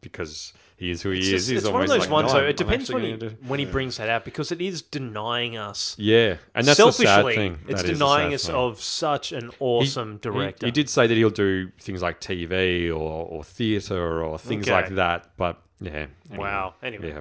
because 0.00 0.52
he 0.76 0.90
is 0.90 1.02
who 1.02 1.10
he 1.10 1.18
It's, 1.18 1.28
is. 1.28 1.46
just, 1.48 1.64
it's 1.64 1.72
one 1.72 1.82
of 1.82 1.88
those 1.88 2.00
like, 2.02 2.10
ones, 2.10 2.28
"No, 2.32 2.38
though. 2.38 2.44
I'm 2.44 2.50
It 2.50 2.56
depends 2.56 2.92
when 2.92 3.02
he, 3.02 3.12
do-" 3.16 3.36
when 3.46 3.58
he 3.58 3.64
brings 3.64 3.96
that 3.96 4.08
out 4.08 4.24
because 4.24 4.52
it 4.52 4.60
is 4.60 4.80
denying 4.82 5.56
us. 5.56 5.96
Yeah, 5.98 6.36
and 6.54 6.66
that's 6.66 6.78
the 6.78 6.92
sad 6.92 7.04
Selfishly, 7.04 7.34
thing. 7.34 7.58
it's 7.68 7.82
That 7.82 7.88
denying 7.92 8.32
us 8.34 8.46
thing. 8.46 8.54
of 8.54 8.80
such 8.80 9.32
an 9.32 9.50
awesome 9.58 10.12
he- 10.14 10.18
director. 10.20 10.66
He, 10.66 10.70
did 10.72 10.88
say 10.88 11.06
that 11.06 11.14
he'll 11.14 11.30
do 11.30 11.70
things 11.80 12.00
like 12.02 12.20
TV 12.20 12.88
or, 12.90 12.92
or 13.26 13.42
theatre 13.44 14.22
or 14.22 14.38
things 14.38 14.66
Okay. 14.68 14.72
like 14.72 14.94
that, 14.94 15.30
but 15.36 15.60
yeah. 15.80 16.06
anyway. 16.30 16.38
Wow. 16.38 16.74
Anyway. 16.82 17.08
Yeah. 17.08 17.20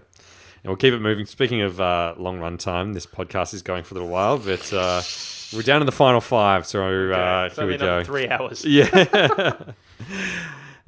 And 0.63 0.71
we'll 0.71 0.75
keep 0.77 0.93
it 0.93 0.99
moving. 0.99 1.25
Speaking 1.25 1.61
of 1.61 1.79
uh, 1.79 2.15
long 2.17 2.39
run 2.39 2.57
time, 2.57 2.93
this 2.93 3.05
podcast 3.05 3.53
is 3.53 3.61
going 3.61 3.83
for 3.83 3.93
a 3.93 3.97
little 3.99 4.09
while, 4.09 4.37
but 4.37 4.73
uh, 4.73 5.01
we're 5.55 5.61
down 5.61 5.79
to 5.79 5.85
the 5.85 5.91
final 5.91 6.19
five, 6.19 6.65
so 6.67 6.81
uh, 7.11 7.49
here 7.49 7.65
we 7.67 7.77
go. 7.77 8.03
three 8.03 8.27
hours. 8.27 8.65
Yeah. 8.65 9.53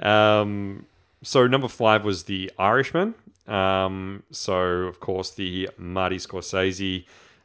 um, 0.00 0.86
so 1.22 1.46
number 1.46 1.68
five 1.68 2.04
was 2.04 2.24
The 2.24 2.50
Irishman. 2.58 3.14
Um, 3.46 4.22
so 4.30 4.54
of 4.86 5.00
course 5.00 5.30
the 5.30 5.68
Marty 5.76 6.16
Scorsese 6.18 7.04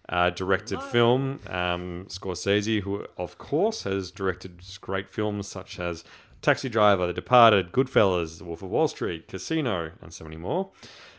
uh, 0.10 0.30
directed 0.30 0.82
film. 0.84 1.40
Um, 1.48 2.06
Scorsese, 2.10 2.82
who 2.82 3.06
of 3.18 3.38
course 3.38 3.84
has 3.84 4.12
directed 4.12 4.62
great 4.82 5.10
films 5.10 5.48
such 5.48 5.80
as 5.80 6.04
Taxi 6.42 6.70
Driver, 6.70 7.08
The 7.08 7.14
Departed, 7.14 7.72
Goodfellas, 7.72 8.38
The 8.38 8.44
Wolf 8.44 8.62
of 8.62 8.70
Wall 8.70 8.88
Street, 8.88 9.28
Casino, 9.28 9.92
and 10.02 10.14
so 10.14 10.24
many 10.26 10.38
more. 10.38 10.70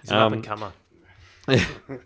He's 0.02 0.10
an 0.12 0.18
Um, 0.18 0.22
up 0.24 0.32
and 0.32 0.44
comer. 0.44 0.72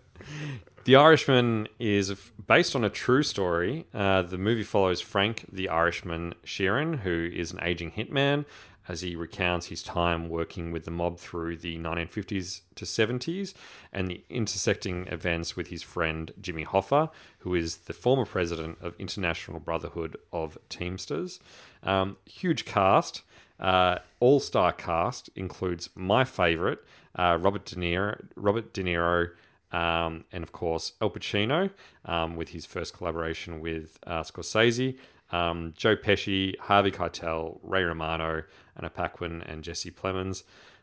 The 0.85 0.97
Irishman 0.97 1.69
is 1.79 2.11
based 2.47 2.75
on 2.75 2.85
a 2.85 2.89
true 2.91 3.23
story. 3.23 3.87
Uh, 3.93 4.23
the 4.23 4.39
movie 4.39 4.63
follows 4.63 5.03
Frank 5.03 5.45
the 5.53 5.69
Irishman 5.69 6.35
Sheeran, 6.45 7.01
who 7.01 7.31
is 7.33 7.53
an 7.53 7.59
aging 7.63 7.93
hitman, 7.93 8.47
as 8.91 9.03
he 9.03 9.15
recounts 9.15 9.67
his 9.67 9.85
time 9.85 10.29
working 10.29 10.73
with 10.73 10.85
the 10.85 10.91
mob 10.91 11.17
through 11.17 11.57
the 11.57 11.79
1950s 11.79 12.63
to 12.75 12.85
70s 12.85 13.55
and 13.93 14.09
the 14.09 14.25
intersecting 14.29 15.07
events 15.07 15.55
with 15.55 15.69
his 15.69 15.81
friend 15.81 16.33
Jimmy 16.41 16.65
Hoffa, 16.65 17.09
who 17.39 17.55
is 17.55 17.77
the 17.77 17.93
former 17.93 18.25
president 18.25 18.79
of 18.83 18.97
International 18.99 19.61
Brotherhood 19.61 20.17
of 20.33 20.59
Teamsters. 20.69 21.39
Um, 21.85 22.17
huge 22.27 22.65
cast. 22.65 23.23
Uh, 23.61 23.99
All 24.19 24.41
star 24.41 24.73
cast 24.73 25.31
includes 25.37 25.91
my 25.95 26.25
favorite, 26.25 26.81
uh, 27.15 27.39
Robert 27.41 27.67
De 27.67 27.77
Niro, 27.77 28.21
Robert 28.35 28.73
De 28.73 28.83
Niro, 28.83 29.29
um, 29.71 30.25
and 30.33 30.43
of 30.43 30.51
course 30.51 30.95
Al 31.01 31.11
Pacino 31.11 31.71
um, 32.07 32.35
with 32.35 32.49
his 32.49 32.67
first 32.67 32.93
collaboration 32.97 33.61
with 33.61 34.01
uh, 34.05 34.23
Scorsese, 34.25 34.97
um, 35.33 35.75
Joe 35.77 35.97
Pesci, 35.97 36.59
Harvey 36.59 36.91
Keitel, 36.91 37.59
Ray 37.63 37.85
Romano, 37.85 38.43
Anna 38.81 38.91
Paquin, 38.91 39.43
and 39.43 39.63
Jesse 39.63 39.91
Plemons. 39.91 40.43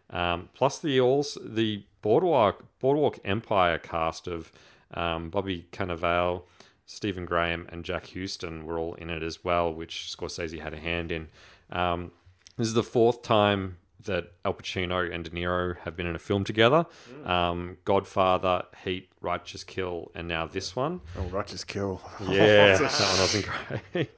Um, 0.09 0.49
plus 0.53 0.79
the 0.79 1.01
all 1.01 1.25
the 1.43 1.83
Boardwalk 2.01 2.63
Boardwalk 2.79 3.19
Empire 3.25 3.77
cast 3.77 4.27
of 4.27 4.51
um, 4.93 5.29
Bobby 5.29 5.67
Cannavale, 5.71 6.43
Stephen 6.85 7.25
Graham, 7.25 7.67
and 7.69 7.83
Jack 7.83 8.11
Huston 8.13 8.65
were 8.65 8.79
all 8.79 8.93
in 8.95 9.09
it 9.09 9.21
as 9.21 9.43
well, 9.43 9.73
which 9.73 10.15
Scorsese 10.15 10.61
had 10.61 10.73
a 10.73 10.79
hand 10.79 11.11
in. 11.11 11.27
Um, 11.71 12.11
this 12.57 12.67
is 12.67 12.73
the 12.73 12.83
fourth 12.83 13.21
time 13.21 13.77
that 14.05 14.31
Al 14.45 14.53
Pacino 14.53 15.13
and 15.13 15.25
De 15.25 15.31
Niro 15.31 15.77
have 15.79 15.97
been 15.97 16.07
in 16.07 16.15
a 16.15 16.19
film 16.19 16.45
together. 16.45 16.85
Um, 17.25 17.77
Godfather, 17.83 18.63
Heat, 18.85 19.09
Righteous 19.19 19.65
Kill, 19.65 20.11
and 20.15 20.29
now 20.29 20.47
this 20.47 20.75
one. 20.75 21.01
Oh, 21.17 21.23
Righteous 21.23 21.65
Kill. 21.65 21.99
Yeah, 22.21 22.77
that 22.77 22.81
one 22.81 23.19
wasn't 23.19 23.45
great. 23.91 24.11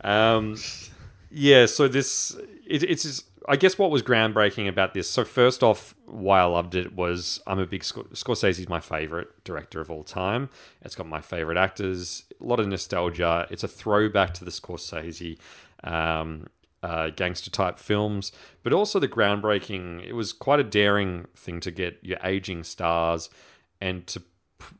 um, 0.00 0.56
yeah, 1.30 1.66
so 1.66 1.86
this 1.86 2.36
it, 2.66 2.82
it's 2.82 3.02
just- 3.02 3.26
I 3.46 3.56
guess 3.56 3.76
what 3.78 3.90
was 3.90 4.02
groundbreaking 4.02 4.68
about 4.68 4.94
this. 4.94 5.08
So 5.08 5.22
first 5.22 5.62
off, 5.62 5.94
why 6.06 6.40
I 6.40 6.44
loved 6.44 6.74
it 6.74 6.94
was 6.94 7.40
I'm 7.46 7.58
a 7.58 7.66
big 7.66 7.82
Scor- 7.82 8.08
Scorsese's 8.14 8.68
my 8.70 8.80
favorite 8.80 9.28
director 9.44 9.80
of 9.82 9.90
all 9.90 10.02
time. 10.02 10.48
It's 10.80 10.94
got 10.94 11.06
my 11.06 11.20
favorite 11.20 11.58
actors, 11.58 12.24
a 12.40 12.44
lot 12.44 12.58
of 12.58 12.66
nostalgia. 12.66 13.46
It's 13.50 13.62
a 13.62 13.68
throwback 13.68 14.32
to 14.34 14.44
the 14.44 14.50
Scorsese. 14.50 15.38
Um, 15.82 16.46
uh, 16.82 17.08
gangster 17.08 17.50
type 17.50 17.78
films, 17.78 18.30
but 18.62 18.72
also 18.74 18.98
the 18.98 19.08
groundbreaking. 19.08 20.06
It 20.06 20.12
was 20.12 20.34
quite 20.34 20.60
a 20.60 20.64
daring 20.64 21.26
thing 21.34 21.58
to 21.60 21.70
get 21.70 21.98
your 22.02 22.18
aging 22.22 22.62
stars 22.64 23.30
and 23.80 24.06
to 24.08 24.22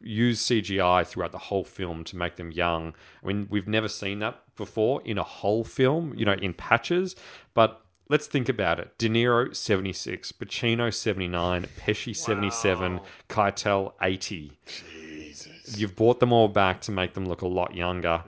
use 0.03 0.45
CGI 0.45 1.07
throughout 1.07 1.33
the 1.33 1.39
whole 1.39 1.65
film 1.65 2.05
to 2.05 2.17
make 2.17 2.37
them 2.37 2.51
young. 2.51 2.95
I 3.23 3.27
mean, 3.27 3.47
we've 3.51 3.69
never 3.69 3.89
seen 3.89 4.19
that 4.21 4.41
before 4.57 5.03
in 5.05 5.19
a 5.19 5.23
whole 5.23 5.65
film, 5.65 6.15
you 6.17 6.25
know, 6.25 6.35
in 6.35 6.55
patches. 6.55 7.17
But 7.55 7.81
let's 8.09 8.27
think 8.27 8.49
about 8.49 8.79
it: 8.81 8.97
De 8.99 9.09
Niro 9.09 9.55
seventy 9.55 9.93
six, 9.93 10.33
Pacino 10.33 10.93
seventy 10.93 11.29
nine, 11.29 11.67
Pesci 11.79 12.15
seventy 12.15 12.51
seven, 12.51 13.01
Keitel 13.29 13.93
eighty. 14.03 14.53
Jesus. 14.67 15.79
You've 15.79 15.97
brought 15.97 16.21
them 16.21 16.33
all 16.33 16.49
back 16.49 16.81
to 16.83 16.93
make 16.93 17.15
them 17.15 17.27
look 17.27 17.43
a 17.43 17.49
lot 17.49 17.75
younger. 17.75 18.25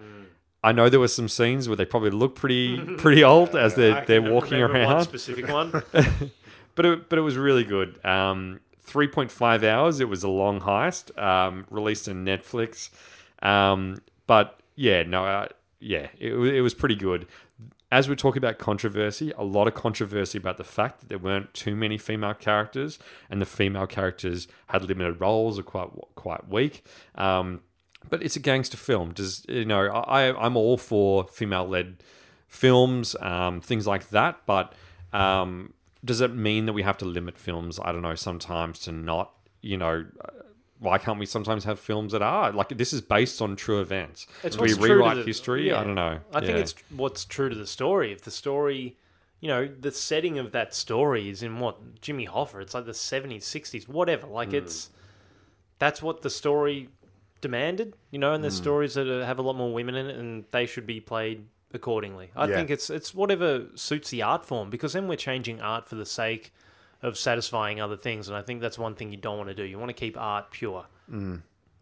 I 0.65 0.73
know 0.73 0.89
there 0.89 0.99
were 0.99 1.07
some 1.07 1.29
scenes 1.29 1.69
where 1.69 1.77
they 1.77 1.85
probably 1.85 2.11
look 2.11 2.35
pretty 2.35 2.79
pretty 2.99 3.23
old 3.23 3.55
as 3.55 3.75
they're 3.75 4.05
they're 4.05 4.23
walking 4.23 4.61
around. 4.61 4.95
One 4.95 5.05
specific 5.05 5.49
one. 5.49 5.71
but 6.75 6.85
it, 6.85 7.09
but 7.09 7.19
it 7.19 7.23
was 7.23 7.37
really 7.37 7.65
good. 7.65 8.05
Um, 8.05 8.61
3.5 8.87 9.65
hours. 9.65 10.01
It 10.01 10.09
was 10.09 10.23
a 10.23 10.29
long 10.29 10.61
heist. 10.61 11.17
Um, 11.21 11.67
released 11.71 12.09
on 12.09 12.25
Netflix. 12.25 12.91
Um, 13.43 13.99
but 14.27 14.61
yeah, 14.75 15.03
no, 15.03 15.25
uh, 15.25 15.49
yeah, 15.81 16.09
it, 16.19 16.33
it 16.33 16.61
was 16.61 16.75
pretty 16.75 16.97
good. 16.97 17.27
as 17.91 18.09
we're 18.09 18.15
talking 18.15 18.39
about 18.39 18.59
controversy, 18.59 19.33
a 19.37 19.45
lot 19.45 19.69
of 19.69 19.75
controversy 19.75 20.39
about 20.39 20.57
the 20.57 20.65
fact 20.65 21.01
that 21.01 21.09
there 21.09 21.19
weren't 21.19 21.53
too 21.55 21.77
many 21.77 21.99
female 21.99 22.35
characters, 22.35 22.99
and 23.31 23.41
the 23.41 23.47
female 23.47 23.87
characters 23.87 24.49
had 24.69 24.83
limited 24.85 25.21
roles, 25.21 25.59
or 25.59 25.63
quite 25.63 25.91
quite 26.15 26.49
weak. 26.49 26.85
Um, 27.15 27.61
but 28.09 28.23
it's 28.23 28.37
a 28.37 28.41
gangster 28.41 28.77
film. 28.77 29.13
Does 29.13 29.45
you 29.49 29.65
know? 29.65 29.87
I 29.89 30.35
I'm 30.45 30.57
all 30.57 30.77
for 30.77 31.25
female 31.29 31.67
led 31.67 32.03
films, 32.49 33.17
um, 33.21 33.61
things 33.61 33.87
like 33.87 34.11
that. 34.11 34.41
But 34.47 34.73
um, 35.13 35.73
does 36.07 36.21
it 36.23 36.33
mean 36.35 36.65
that 36.67 36.73
we 36.73 36.83
have 36.83 36.97
to 36.99 37.05
limit 37.05 37.37
films? 37.37 37.79
I 37.83 37.93
don't 37.93 38.03
know. 38.03 38.15
Sometimes 38.15 38.79
to 38.81 38.93
not, 38.93 39.33
you 39.61 39.77
know. 39.77 40.07
uh, 40.25 40.29
Why 40.79 40.99
can't 40.99 41.19
we 41.19 41.27
sometimes 41.27 41.65
have 41.65 41.79
films 41.81 42.13
that 42.13 42.23
are 42.23 42.53
like 42.53 42.69
this 42.83 42.93
is 42.93 43.01
based 43.01 43.41
on 43.43 43.57
true 43.57 43.81
events? 43.81 44.27
It's 44.45 44.57
we 44.57 44.63
what's 44.69 44.77
true 44.77 44.89
to 44.89 44.95
rewrite 44.95 45.17
the- 45.17 45.25
history? 45.25 45.69
yeah. 45.69 45.81
I 45.81 45.85
don't 45.85 45.95
know. 46.05 46.21
I 46.33 46.41
think 46.41 46.53
Yeah. 46.57 46.65
it's 46.65 46.75
what's 47.03 47.25
true 47.25 47.49
to 47.49 47.55
the 47.57 47.67
story. 47.67 48.13
If 48.13 48.23
the 48.23 48.31
story, 48.31 48.97
you 49.41 49.49
know, 49.49 49.67
the 49.67 49.91
setting 49.91 50.39
of 50.39 50.53
that 50.53 50.75
story 50.75 51.29
is 51.31 51.43
in 51.43 51.59
what 51.61 52.01
Jimmy 52.03 52.27
Hoffa, 52.27 52.61
it's 52.63 52.75
like 52.75 52.85
the 52.87 52.95
seventies, 52.95 53.45
sixties, 53.47 53.89
whatever. 53.89 54.27
Like 54.27 54.51
Hmm. 54.51 54.57
it's 54.63 54.91
that's 55.79 56.01
what 56.03 56.23
the 56.23 56.31
story 56.31 56.89
demanded, 57.41 57.95
you 58.11 58.19
know. 58.19 58.33
And 58.35 58.43
there's 58.45 58.57
stories 58.57 58.95
that 58.95 59.07
have 59.07 59.39
a 59.39 59.43
lot 59.43 59.57
more 59.57 59.73
women 59.73 59.95
in 59.95 60.07
it, 60.11 60.17
and 60.17 60.45
they 60.51 60.67
should 60.67 60.87
be 60.87 61.01
played 61.01 61.47
accordingly. 61.77 62.31
I 62.35 62.47
Yeah. 62.49 62.57
think 62.57 62.71
it's 62.71 62.91
it's 62.91 63.15
whatever 63.15 63.67
suits 63.77 64.11
the 64.11 64.23
art 64.23 64.45
form 64.45 64.69
because 64.71 64.95
then 64.95 65.07
we're 65.07 65.15
changing 65.17 65.61
art 65.61 65.87
for 65.89 65.95
the 65.95 66.07
sake 66.07 66.53
of 67.03 67.17
satisfying 67.17 67.81
other 67.81 67.97
things, 67.97 68.27
and 68.29 68.37
I 68.37 68.43
think 68.43 68.61
that's 68.61 68.79
one 68.79 68.95
thing 68.97 69.13
you 69.13 69.19
don't 69.19 69.37
want 69.37 69.49
to 69.51 69.55
do. 69.55 69.63
You 69.63 69.79
want 69.79 69.91
to 69.91 69.95
keep 69.95 70.19
art 70.19 70.51
pure. 70.51 70.87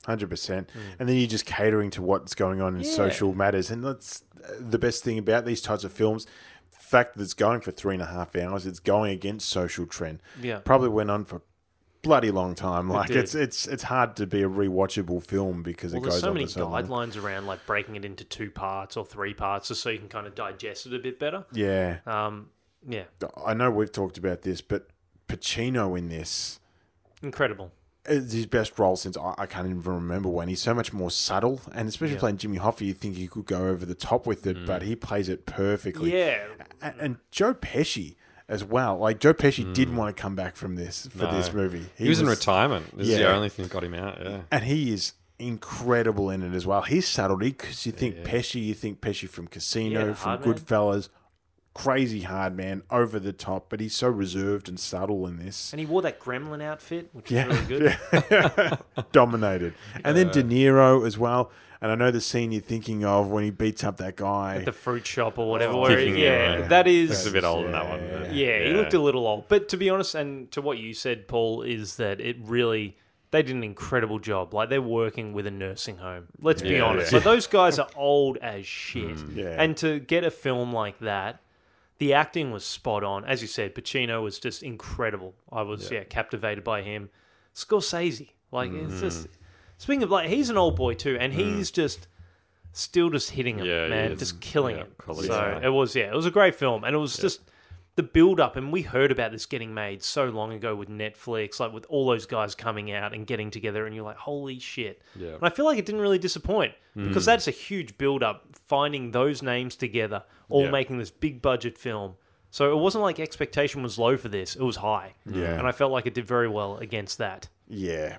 Hundred 0.07 0.29
percent, 0.29 0.69
and 0.99 1.09
then 1.09 1.16
you're 1.16 1.27
just 1.27 1.47
catering 1.47 1.89
to 1.93 2.03
what's 2.03 2.35
going 2.35 2.61
on 2.61 2.75
in 2.77 2.83
Yeah. 2.83 2.91
social 2.91 3.33
matters, 3.35 3.71
and 3.71 3.83
that's 3.83 4.23
uh, 4.45 4.49
the 4.61 4.79
best 4.79 5.03
thing 5.03 5.16
about 5.16 5.47
these 5.47 5.62
types 5.62 5.83
of 5.83 5.93
films. 5.93 6.27
The 6.73 6.79
fact 6.85 7.16
that 7.16 7.23
it's 7.23 7.33
going 7.33 7.62
for 7.62 7.71
three 7.71 7.95
and 7.95 8.03
a 8.03 8.07
half 8.07 8.37
hours, 8.37 8.66
it's 8.66 8.81
going 8.81 9.12
against 9.12 9.49
social 9.49 9.87
trend. 9.87 10.21
Yeah. 10.43 10.59
probably 10.59 10.91
went 10.91 11.11
on 11.11 11.25
for 11.25 11.41
bloody 12.05 12.31
long 12.31 12.55
time. 12.55 12.89
Like 12.89 13.09
did. 13.09 13.16
it's 13.16 13.35
it's 13.35 13.66
it's 13.66 13.82
hard 13.82 14.14
to 14.16 14.26
be 14.26 14.43
a 14.43 14.48
rewatchable 14.48 15.22
film 15.24 15.62
because 15.64 15.93
Well, 15.93 16.02
it 16.02 16.05
there's 16.05 16.14
goes 16.14 16.20
so 16.22 16.28
on 16.28 16.35
many 16.35 16.47
so 16.47 16.68
long. 16.68 16.85
guidelines 16.86 17.20
around 17.20 17.47
like 17.47 17.66
breaking 17.66 17.97
it 17.97 18.05
into 18.05 18.22
two 18.24 18.51
parts 18.51 18.97
or 18.97 19.05
three 19.05 19.35
parts, 19.35 19.68
just 19.68 19.82
so 19.82 19.90
you 19.90 19.98
can 19.98 20.09
kind 20.09 20.26
of 20.26 20.35
digest 20.36 20.86
it 20.86 20.94
a 20.94 20.98
bit 21.01 21.18
better. 21.18 21.44
Yeah, 21.52 21.98
Um, 22.06 22.51
yeah, 22.89 23.05
I 23.44 23.55
know 23.55 23.70
we've 23.70 23.90
talked 23.90 24.18
about 24.18 24.43
this, 24.43 24.60
but 24.60 24.89
Pacino 25.28 25.98
in 25.98 26.09
this 26.10 26.60
incredible. 27.22 27.72
is 28.06 28.32
his 28.32 28.47
best 28.47 28.78
role 28.78 28.97
since 28.97 29.16
I, 29.16 29.35
I 29.39 29.47
can't 29.47 29.66
even 29.66 29.81
remember 29.82 30.28
when. 30.28 30.48
He's 30.48 30.60
so 30.60 30.74
much 30.74 30.93
more 30.93 31.10
subtle, 31.10 31.60
and 31.72 31.89
especially 31.89 32.14
Yeah. 32.14 32.20
playing 32.20 32.36
Jimmy 32.39 32.59
Hoffa, 32.59 32.82
you 32.82 32.93
think 32.94 33.16
he 33.16 33.26
could 33.26 33.47
go 33.47 33.68
over 33.68 33.86
the 33.86 33.94
top 33.94 34.26
with 34.26 34.47
it, 34.47 34.66
but 34.66 34.82
he 34.82 34.94
plays 34.94 35.28
it 35.28 35.47
perfectly. 35.47 36.12
Yeah, 36.16 36.44
and, 36.82 36.94
and 37.01 37.16
Joe 37.31 37.55
Pesci 37.55 38.16
as 38.49 38.65
well. 38.65 38.99
Like 38.99 39.21
Joe 39.21 39.35
Pesci 39.35 39.73
didn't 39.75 39.95
hmm. 39.95 40.01
want 40.01 40.16
to 40.16 40.21
come 40.21 40.35
back 40.35 40.57
from 40.57 40.77
this 40.77 41.07
for 41.09 41.27
this 41.27 41.53
movie. 41.53 41.87
He, 41.97 42.09
was, 42.09 42.21
in 42.21 42.27
retirement. 42.27 42.97
This 42.97 43.09
is 43.09 43.19
the 43.19 43.33
only 43.33 43.49
thing 43.49 43.65
that 43.65 43.73
got 43.73 43.85
him 43.85 43.95
out. 43.95 44.21
Yeah. 44.23 44.41
and 44.51 44.65
he 44.65 44.93
is 44.93 45.15
incredible 45.39 46.31
in 46.31 46.43
it 46.43 46.55
as 46.55 46.66
well. 46.66 46.83
His 46.83 47.07
subtlety, 47.07 47.51
because 47.51 47.87
you 47.87 47.93
think 47.93 48.16
Pesci, 48.16 48.62
you 48.62 48.75
think 48.75 49.01
Pesci 49.01 49.29
from 49.29 49.47
Casino, 49.49 50.09
Yeah, 50.09 50.15
from 50.15 50.29
hard 50.29 50.47
man. 50.47 50.55
Goodfellas, 50.55 51.09
crazy 51.75 52.23
hard 52.23 52.57
man, 52.57 52.83
over 52.91 53.19
the 53.19 53.33
top, 53.33 53.66
but 53.69 53.81
he's 53.81 53.95
so 53.95 54.09
reserved 54.09 54.69
and 54.69 54.79
subtle 54.79 55.27
in 55.27 55.39
this. 55.39 55.73
and 55.73 55.81
he 55.81 55.87
wore 55.87 56.03
that 56.03 56.21
gremlin 56.21 56.62
outfit, 56.62 57.11
which 57.12 57.31
Yeah. 57.31 57.49
is 57.49 57.69
really 57.69 57.97
good. 58.31 58.79
Dominated, 59.12 59.75
and 60.05 60.16
then 60.16 60.29
De 60.29 60.43
Niro 60.43 61.07
as 61.07 61.19
well. 61.19 61.51
And 61.85 61.93
I 61.93 61.97
know 61.97 62.11
the 62.11 62.20
scene 62.23 62.51
you're 62.51 62.62
thinking 62.62 63.05
of 63.05 63.28
when 63.28 63.44
he 63.44 63.51
beats 63.51 63.85
up 63.85 63.98
that 63.98 64.16
guy. 64.16 64.56
At 64.56 64.65
the 64.65 64.73
fruit 64.73 65.06
shop 65.06 65.39
or 65.39 65.51
whatever. 65.51 65.74
Oh, 65.74 65.81
where 65.82 65.98
he, 65.98 66.06
him, 66.06 66.16
yeah, 66.16 66.59
yeah. 66.61 66.66
that 66.69 66.86
is. 66.86 67.11
It's 67.11 67.27
a 67.27 67.31
bit 67.31 67.44
old 67.44 67.66
in 67.66 67.73
that 67.73 67.86
one. 67.86 68.01
Yeah. 68.01 68.19
but- 68.20 68.32
Yeah, 68.35 68.62
he 68.65 68.73
looked 68.73 68.94
a 68.94 68.98
little 68.98 69.27
old. 69.27 69.48
But 69.48 69.69
to 69.69 69.77
be 69.77 69.90
honest, 69.90 70.15
and 70.15 70.51
to 70.52 70.62
what 70.62 70.78
you 70.78 70.94
said, 70.94 71.28
Paul, 71.28 71.61
is 71.61 71.97
that 71.97 72.23
it 72.23 72.39
really 72.40 72.97
they 73.32 73.43
did 73.43 73.55
an 73.55 73.62
incredible 73.62 74.19
job. 74.19 74.55
Like 74.55 74.70
they're 74.70 74.81
working 74.81 75.35
with 75.35 75.47
a 75.47 75.51
nursing 75.51 75.98
home. 75.98 76.28
Let's 76.40 76.62
be 76.62 76.70
Yeah, 76.70 76.85
honest. 76.85 77.12
yeah. 77.12 77.19
Like 77.19 77.24
those 77.24 77.47
guys 77.47 77.78
are 77.78 77.89
old 77.97 78.39
as 78.39 78.65
shit. 78.81 79.19
Yeah. 79.35 79.55
And 79.59 79.77
to 79.77 79.98
get 80.01 80.24
a 80.24 80.31
film 80.31 80.73
like 80.73 81.01
that, 81.01 81.43
the 81.98 82.15
acting 82.15 82.51
was 82.51 82.65
spot 82.65 83.05
on. 83.05 83.27
As 83.27 83.43
you 83.43 83.48
said, 83.48 83.74
Pacino 83.74 84.23
was 84.23 84.39
just 84.39 84.62
incredible. 84.62 85.35
I 85.52 85.61
was 85.61 85.90
yeah, 85.90 86.05
captivated 86.05 86.65
by 86.65 86.81
him. 86.81 87.11
Scorsese, 87.55 88.31
like 88.51 88.70
Mm-hmm. 88.70 88.90
it's 88.90 89.01
just 89.02 89.28
speaking 89.85 90.02
of 90.02 90.11
like 90.11 90.28
he's 90.28 90.51
an 90.51 90.56
old 90.56 90.77
boy 90.77 90.94
too, 90.94 91.16
and 91.20 91.32
he's 91.32 91.70
just 91.70 92.09
still 92.73 93.11
just 93.11 93.31
hitting 93.31 93.59
him, 93.59 93.66
Mm. 93.66 93.69
Yeah, 93.69 93.85
he 93.85 93.90
man, 93.90 94.12
is. 94.12 94.19
just 94.19 94.40
killing 94.40 94.77
Yeah, 94.77 94.82
it. 94.85 94.98
quality 94.98 95.28
So 95.28 95.35
guy. 95.35 95.61
it 95.62 95.69
was 95.69 95.94
yeah, 95.94 96.06
it 96.11 96.15
was 96.15 96.27
a 96.27 96.31
great 96.31 96.55
film, 96.55 96.82
and 96.85 96.94
it 96.94 96.98
was 96.98 97.16
just 97.16 97.40
the 97.97 98.02
build 98.02 98.40
up. 98.40 98.56
And 98.56 98.73
we 98.73 98.82
heard 98.82 99.12
about 99.12 99.31
this 99.31 99.47
getting 99.47 99.73
made 99.74 100.02
so 100.02 100.24
long 100.24 100.52
ago 100.52 100.74
with 100.74 100.89
Netflix, 100.89 101.61
like 101.61 101.73
with 101.73 101.86
all 101.89 102.06
those 102.06 102.27
guys 102.27 102.55
coming 102.56 102.90
out 102.90 103.15
and 103.15 103.27
getting 103.27 103.51
together, 103.51 103.86
and 103.86 103.94
you're 103.94 104.05
like, 104.05 104.16
holy 104.16 104.59
shit. 104.59 105.01
Yeah. 105.15 105.28
Mm. 105.28 105.35
And 105.36 105.44
I 105.44 105.51
feel 105.51 105.65
like 105.66 105.78
it 105.78 105.86
didn't 105.86 106.01
really 106.01 106.19
disappoint 106.19 106.73
because 106.97 107.24
that's 107.24 107.47
a 107.48 107.52
huge 107.52 107.98
build 107.98 108.23
up, 108.23 108.44
finding 108.52 109.11
those 109.11 109.43
names 109.43 109.74
together, 109.77 110.23
all 110.48 110.65
Yeah. 110.65 110.70
making 110.70 110.98
this 110.98 111.11
big 111.11 111.43
budget 111.43 111.77
film. 111.77 112.15
So 112.51 112.70
it 112.73 112.81
wasn't 112.81 113.02
like 113.02 113.19
expectation 113.20 113.82
was 113.82 113.98
low 113.98 114.16
for 114.16 114.28
this; 114.28 114.55
it 114.56 114.62
was 114.62 114.77
high. 114.77 115.15
Yeah. 115.27 115.59
and 115.59 115.66
I 115.66 115.73
felt 115.73 115.93
like 115.93 116.06
it 116.06 116.15
did 116.15 116.27
very 116.27 116.48
well 116.48 116.77
against 116.78 117.19
that. 117.19 117.48
Yeah. 117.69 118.16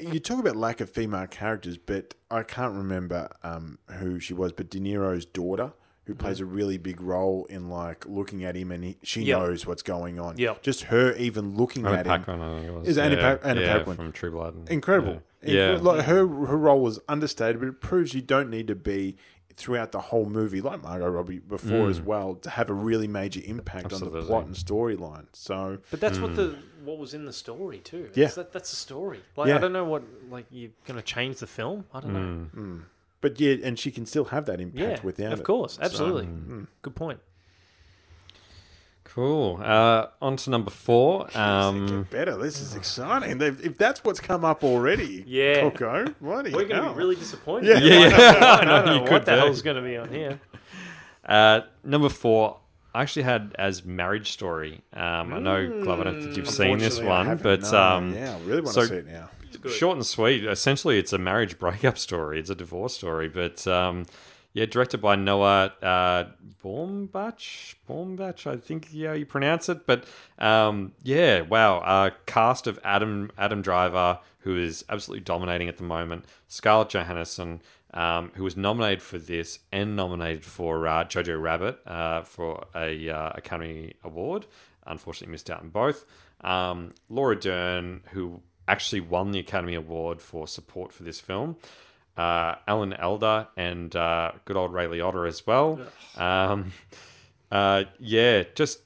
You 0.00 0.20
talk 0.20 0.38
about 0.38 0.56
lack 0.56 0.80
of 0.80 0.90
female 0.90 1.26
characters, 1.26 1.76
but 1.78 2.14
I 2.30 2.42
can't 2.42 2.74
remember 2.74 3.28
um, 3.42 3.78
who 3.98 4.18
she 4.20 4.34
was, 4.34 4.52
but 4.52 4.70
De 4.70 4.78
Niro's 4.80 5.24
daughter, 5.24 5.72
who 6.06 6.14
plays 6.14 6.40
a 6.40 6.44
really 6.44 6.78
big 6.78 7.00
role 7.00 7.44
in 7.46 7.68
like 7.68 8.06
looking 8.06 8.44
at 8.44 8.56
him 8.56 8.72
and 8.72 8.82
he, 8.84 8.96
she 9.02 9.22
Yep. 9.22 9.38
knows 9.38 9.66
what's 9.66 9.82
going 9.82 10.18
on. 10.18 10.36
Yep. 10.38 10.62
Just 10.62 10.84
her 10.84 11.14
even 11.16 11.54
looking 11.56 11.86
Anna 11.86 11.98
at 11.98 12.06
him. 12.06 12.10
Paquin, 12.24 12.40
I 12.40 12.54
think 12.56 12.66
it 12.68 12.72
was. 12.74 12.88
Is 12.88 12.96
it 12.96 13.02
Anna 13.02 13.16
yeah. 13.16 13.34
Pa- 13.36 13.48
Anna 13.48 13.60
yeah, 13.60 13.78
Paquin? 13.78 13.96
from 13.96 14.12
True 14.12 14.30
Blood. 14.32 14.68
Incredible. 14.70 15.22
Yeah. 15.44 15.74
Incre- 15.76 15.82
Like 15.82 16.04
her 16.06 16.18
her 16.26 16.56
role 16.58 16.80
was 16.80 16.98
understated, 17.08 17.60
but 17.60 17.68
it 17.68 17.80
proves 17.80 18.14
you 18.14 18.22
don't 18.22 18.48
need 18.50 18.66
to 18.68 18.74
be 18.74 19.16
throughout 19.56 19.92
the 19.92 20.00
whole 20.00 20.26
movie, 20.26 20.60
like 20.60 20.82
Margot 20.82 21.08
Robbie 21.08 21.38
before 21.38 21.88
as 21.90 22.00
well, 22.00 22.34
to 22.36 22.50
have 22.50 22.70
a 22.70 22.74
really 22.74 23.06
major 23.08 23.40
impact 23.44 23.92
on 23.92 24.00
the 24.00 24.06
Mm. 24.06 24.26
Plot 24.26 24.46
and 24.46 24.54
storyline. 24.54 25.26
So 25.32 25.78
But 25.90 26.00
that's 26.00 26.18
what 26.18 26.34
the 26.36 26.56
what 26.84 26.98
was 26.98 27.14
in 27.14 27.24
the 27.26 27.32
story 27.32 27.78
too. 27.78 28.10
Yeah. 28.14 28.24
That's, 28.24 28.34
that, 28.36 28.52
that's 28.52 28.70
the 28.70 28.76
story. 28.76 29.20
Like 29.36 29.48
Yeah. 29.48 29.56
I 29.56 29.58
don't 29.58 29.72
know 29.72 29.84
what 29.84 30.02
like 30.30 30.46
you're 30.50 30.70
gonna 30.86 31.02
change 31.02 31.38
the 31.38 31.46
film. 31.46 31.84
I 31.94 32.00
don't 32.00 32.12
know. 32.54 32.80
but 33.20 33.38
yeah, 33.40 33.56
and 33.62 33.78
she 33.78 33.90
can 33.90 34.04
still 34.06 34.24
have 34.26 34.46
that 34.46 34.60
impact 34.60 34.98
Yeah, 35.00 35.04
without 35.04 35.32
of 35.32 35.40
it. 35.40 35.44
course, 35.44 35.74
So, 35.74 35.82
absolutely. 35.82 36.26
mm. 36.26 36.66
Good 36.82 36.94
point. 36.96 37.20
Cool. 39.14 39.60
Uh, 39.62 40.06
on 40.22 40.36
to 40.36 40.50
number 40.50 40.70
four. 40.70 41.28
Um, 41.36 41.86
Get 41.86 42.10
better. 42.10 42.36
This 42.36 42.60
is 42.60 42.74
exciting. 42.74 43.38
They've, 43.38 43.60
if 43.64 43.76
that's 43.76 44.02
what's 44.04 44.20
come 44.20 44.44
up 44.44 44.64
already, 44.64 45.24
Yeah. 45.26 45.60
Coco, 45.62 46.06
bloody 46.20 46.52
We're 46.52 46.64
gonna 46.64 46.90
be 46.92 46.96
really 46.98 47.16
disappointed. 47.16 47.82
Yeah. 47.82 47.98
Yeah, 47.98 48.08
yeah. 48.08 48.56
I 48.60 48.64
don't 48.64 48.86
know 48.86 48.94
You 49.04 49.10
what 49.10 49.24
the 49.26 49.32
be. 49.32 49.38
hell's 49.38 49.62
gonna 49.62 49.82
be 49.82 49.96
on 49.96 50.08
here. 50.08 50.40
Uh, 51.24 51.60
number 51.84 52.08
four, 52.08 52.58
I 52.94 53.02
actually 53.02 53.22
had 53.22 53.54
as 53.58 53.84
Marriage 53.84 54.32
Story. 54.32 54.80
Um, 54.94 55.32
I 55.34 55.38
know, 55.38 55.82
Glove, 55.82 56.00
I 56.00 56.04
don't 56.04 56.22
think 56.22 56.36
you've 56.36 56.48
seen 56.48 56.78
this 56.78 56.98
Unfortunately, 56.98 57.10
I 57.10 57.28
one, 57.34 57.36
but 57.38 57.62
No, 57.72 57.78
um, 57.82 58.14
yeah, 58.14 58.34
I 58.36 58.40
really 58.48 58.60
want 58.62 58.74
so- 58.74 58.80
to 58.82 58.86
see 58.88 58.94
it 58.96 59.06
now. 59.06 59.30
short 59.70 59.96
and 59.96 60.06
sweet. 60.06 60.44
Essentially, 60.44 60.98
it's 60.98 61.12
a 61.12 61.18
marriage 61.18 61.58
breakup 61.58 61.98
story. 61.98 62.38
It's 62.40 62.50
a 62.50 62.54
divorce 62.54 62.94
story, 62.94 63.28
but 63.28 63.66
um, 63.66 64.06
yeah, 64.54 64.66
directed 64.66 64.98
by 64.98 65.16
Noah 65.16 65.72
uh, 65.82 66.24
Baumbach. 66.62 67.74
Baumbach, 67.88 68.46
I 68.46 68.56
think 68.56 68.88
yeah 68.92 69.14
you 69.14 69.24
pronounce 69.24 69.68
it. 69.68 69.86
But 69.86 70.04
um, 70.38 70.92
yeah, 71.02 71.40
wow. 71.40 71.78
Uh, 71.78 72.10
cast 72.26 72.66
of 72.66 72.78
Adam 72.84 73.30
Adam 73.38 73.62
Driver, 73.62 74.18
who 74.40 74.56
is 74.56 74.84
absolutely 74.88 75.24
dominating 75.24 75.68
at 75.68 75.78
the 75.78 75.84
moment. 75.84 76.26
Scarlett 76.48 76.90
Johansson. 76.90 77.62
Um, 77.94 78.30
who 78.36 78.44
was 78.44 78.56
nominated 78.56 79.02
for 79.02 79.18
this 79.18 79.58
and 79.70 79.94
nominated 79.94 80.46
for 80.46 80.88
uh, 80.88 81.04
Jojo 81.04 81.38
Rabbit 81.38 81.78
uh, 81.86 82.22
for 82.22 82.64
a 82.74 83.10
uh, 83.10 83.32
Academy 83.34 83.92
Award. 84.02 84.46
Unfortunately, 84.86 85.30
missed 85.30 85.50
out 85.50 85.60
on 85.60 85.68
both. 85.68 86.06
Um, 86.40 86.94
Laura 87.10 87.38
Dern, 87.38 88.00
who 88.12 88.40
actually 88.66 89.00
won 89.00 89.32
the 89.32 89.40
Academy 89.40 89.74
Award 89.74 90.22
for 90.22 90.48
support 90.48 90.92
for 90.92 91.02
this 91.02 91.20
film. 91.20 91.56
Uh, 92.16 92.56
Alan 92.68 92.92
Alda 92.92 93.48
and 93.56 93.94
uh, 93.96 94.32
good 94.44 94.56
old 94.56 94.72
Ray 94.72 94.86
Liotta 94.86 95.26
as 95.26 95.46
well. 95.46 95.80
Um, 96.16 96.72
uh, 97.50 97.84
yeah, 97.98 98.44
just 98.54 98.80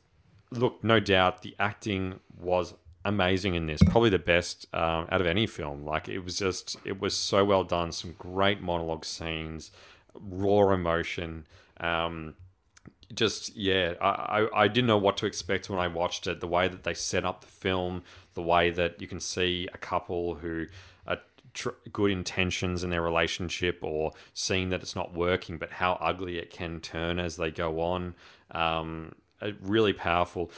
look, 0.50 0.82
no 0.84 1.00
doubt 1.00 1.42
the 1.42 1.54
acting 1.58 2.20
was 2.38 2.74
amazing 3.04 3.54
in 3.54 3.66
this. 3.66 3.82
Probably 3.82 4.10
the 4.10 4.18
best 4.18 4.66
um, 4.74 5.06
out 5.10 5.20
of 5.20 5.26
any 5.26 5.46
film. 5.46 5.84
Like 5.84 6.08
it 6.08 6.20
was 6.20 6.38
just, 6.38 6.76
it 6.84 7.00
was 7.00 7.16
so 7.16 7.44
well 7.44 7.64
done. 7.64 7.92
Some 7.92 8.14
great 8.18 8.60
monologue 8.60 9.04
scenes, 9.04 9.70
raw 10.14 10.72
emotion. 10.72 11.46
Um, 11.80 12.34
just 13.14 13.56
yeah, 13.56 13.94
I, 14.00 14.06
I 14.06 14.62
I 14.62 14.68
didn't 14.68 14.88
know 14.88 14.98
what 14.98 15.16
to 15.18 15.26
expect 15.26 15.70
when 15.70 15.78
I 15.78 15.88
watched 15.88 16.26
it. 16.26 16.40
The 16.40 16.48
way 16.48 16.68
that 16.68 16.82
they 16.82 16.94
set 16.94 17.24
up 17.24 17.40
the 17.40 17.46
film, 17.46 18.02
the 18.34 18.42
way 18.42 18.70
that 18.70 19.00
you 19.00 19.06
can 19.06 19.20
see 19.20 19.68
a 19.72 19.78
couple 19.78 20.34
who 20.36 20.66
tr- 21.56 21.70
good 21.92 22.10
intentions 22.12 22.84
in 22.84 22.90
their 22.90 23.02
relationship 23.02 23.78
or 23.82 24.12
seeing 24.34 24.68
that 24.68 24.82
it's 24.82 24.94
not 24.94 25.14
working, 25.14 25.58
but 25.58 25.72
how 25.72 25.94
ugly 25.94 26.38
it 26.38 26.50
can 26.50 26.80
turn 26.80 27.18
as 27.18 27.36
they 27.36 27.50
go 27.50 27.80
on. 27.80 28.14
Um, 28.52 29.12
really 29.60 29.92
powerful. 29.92 30.52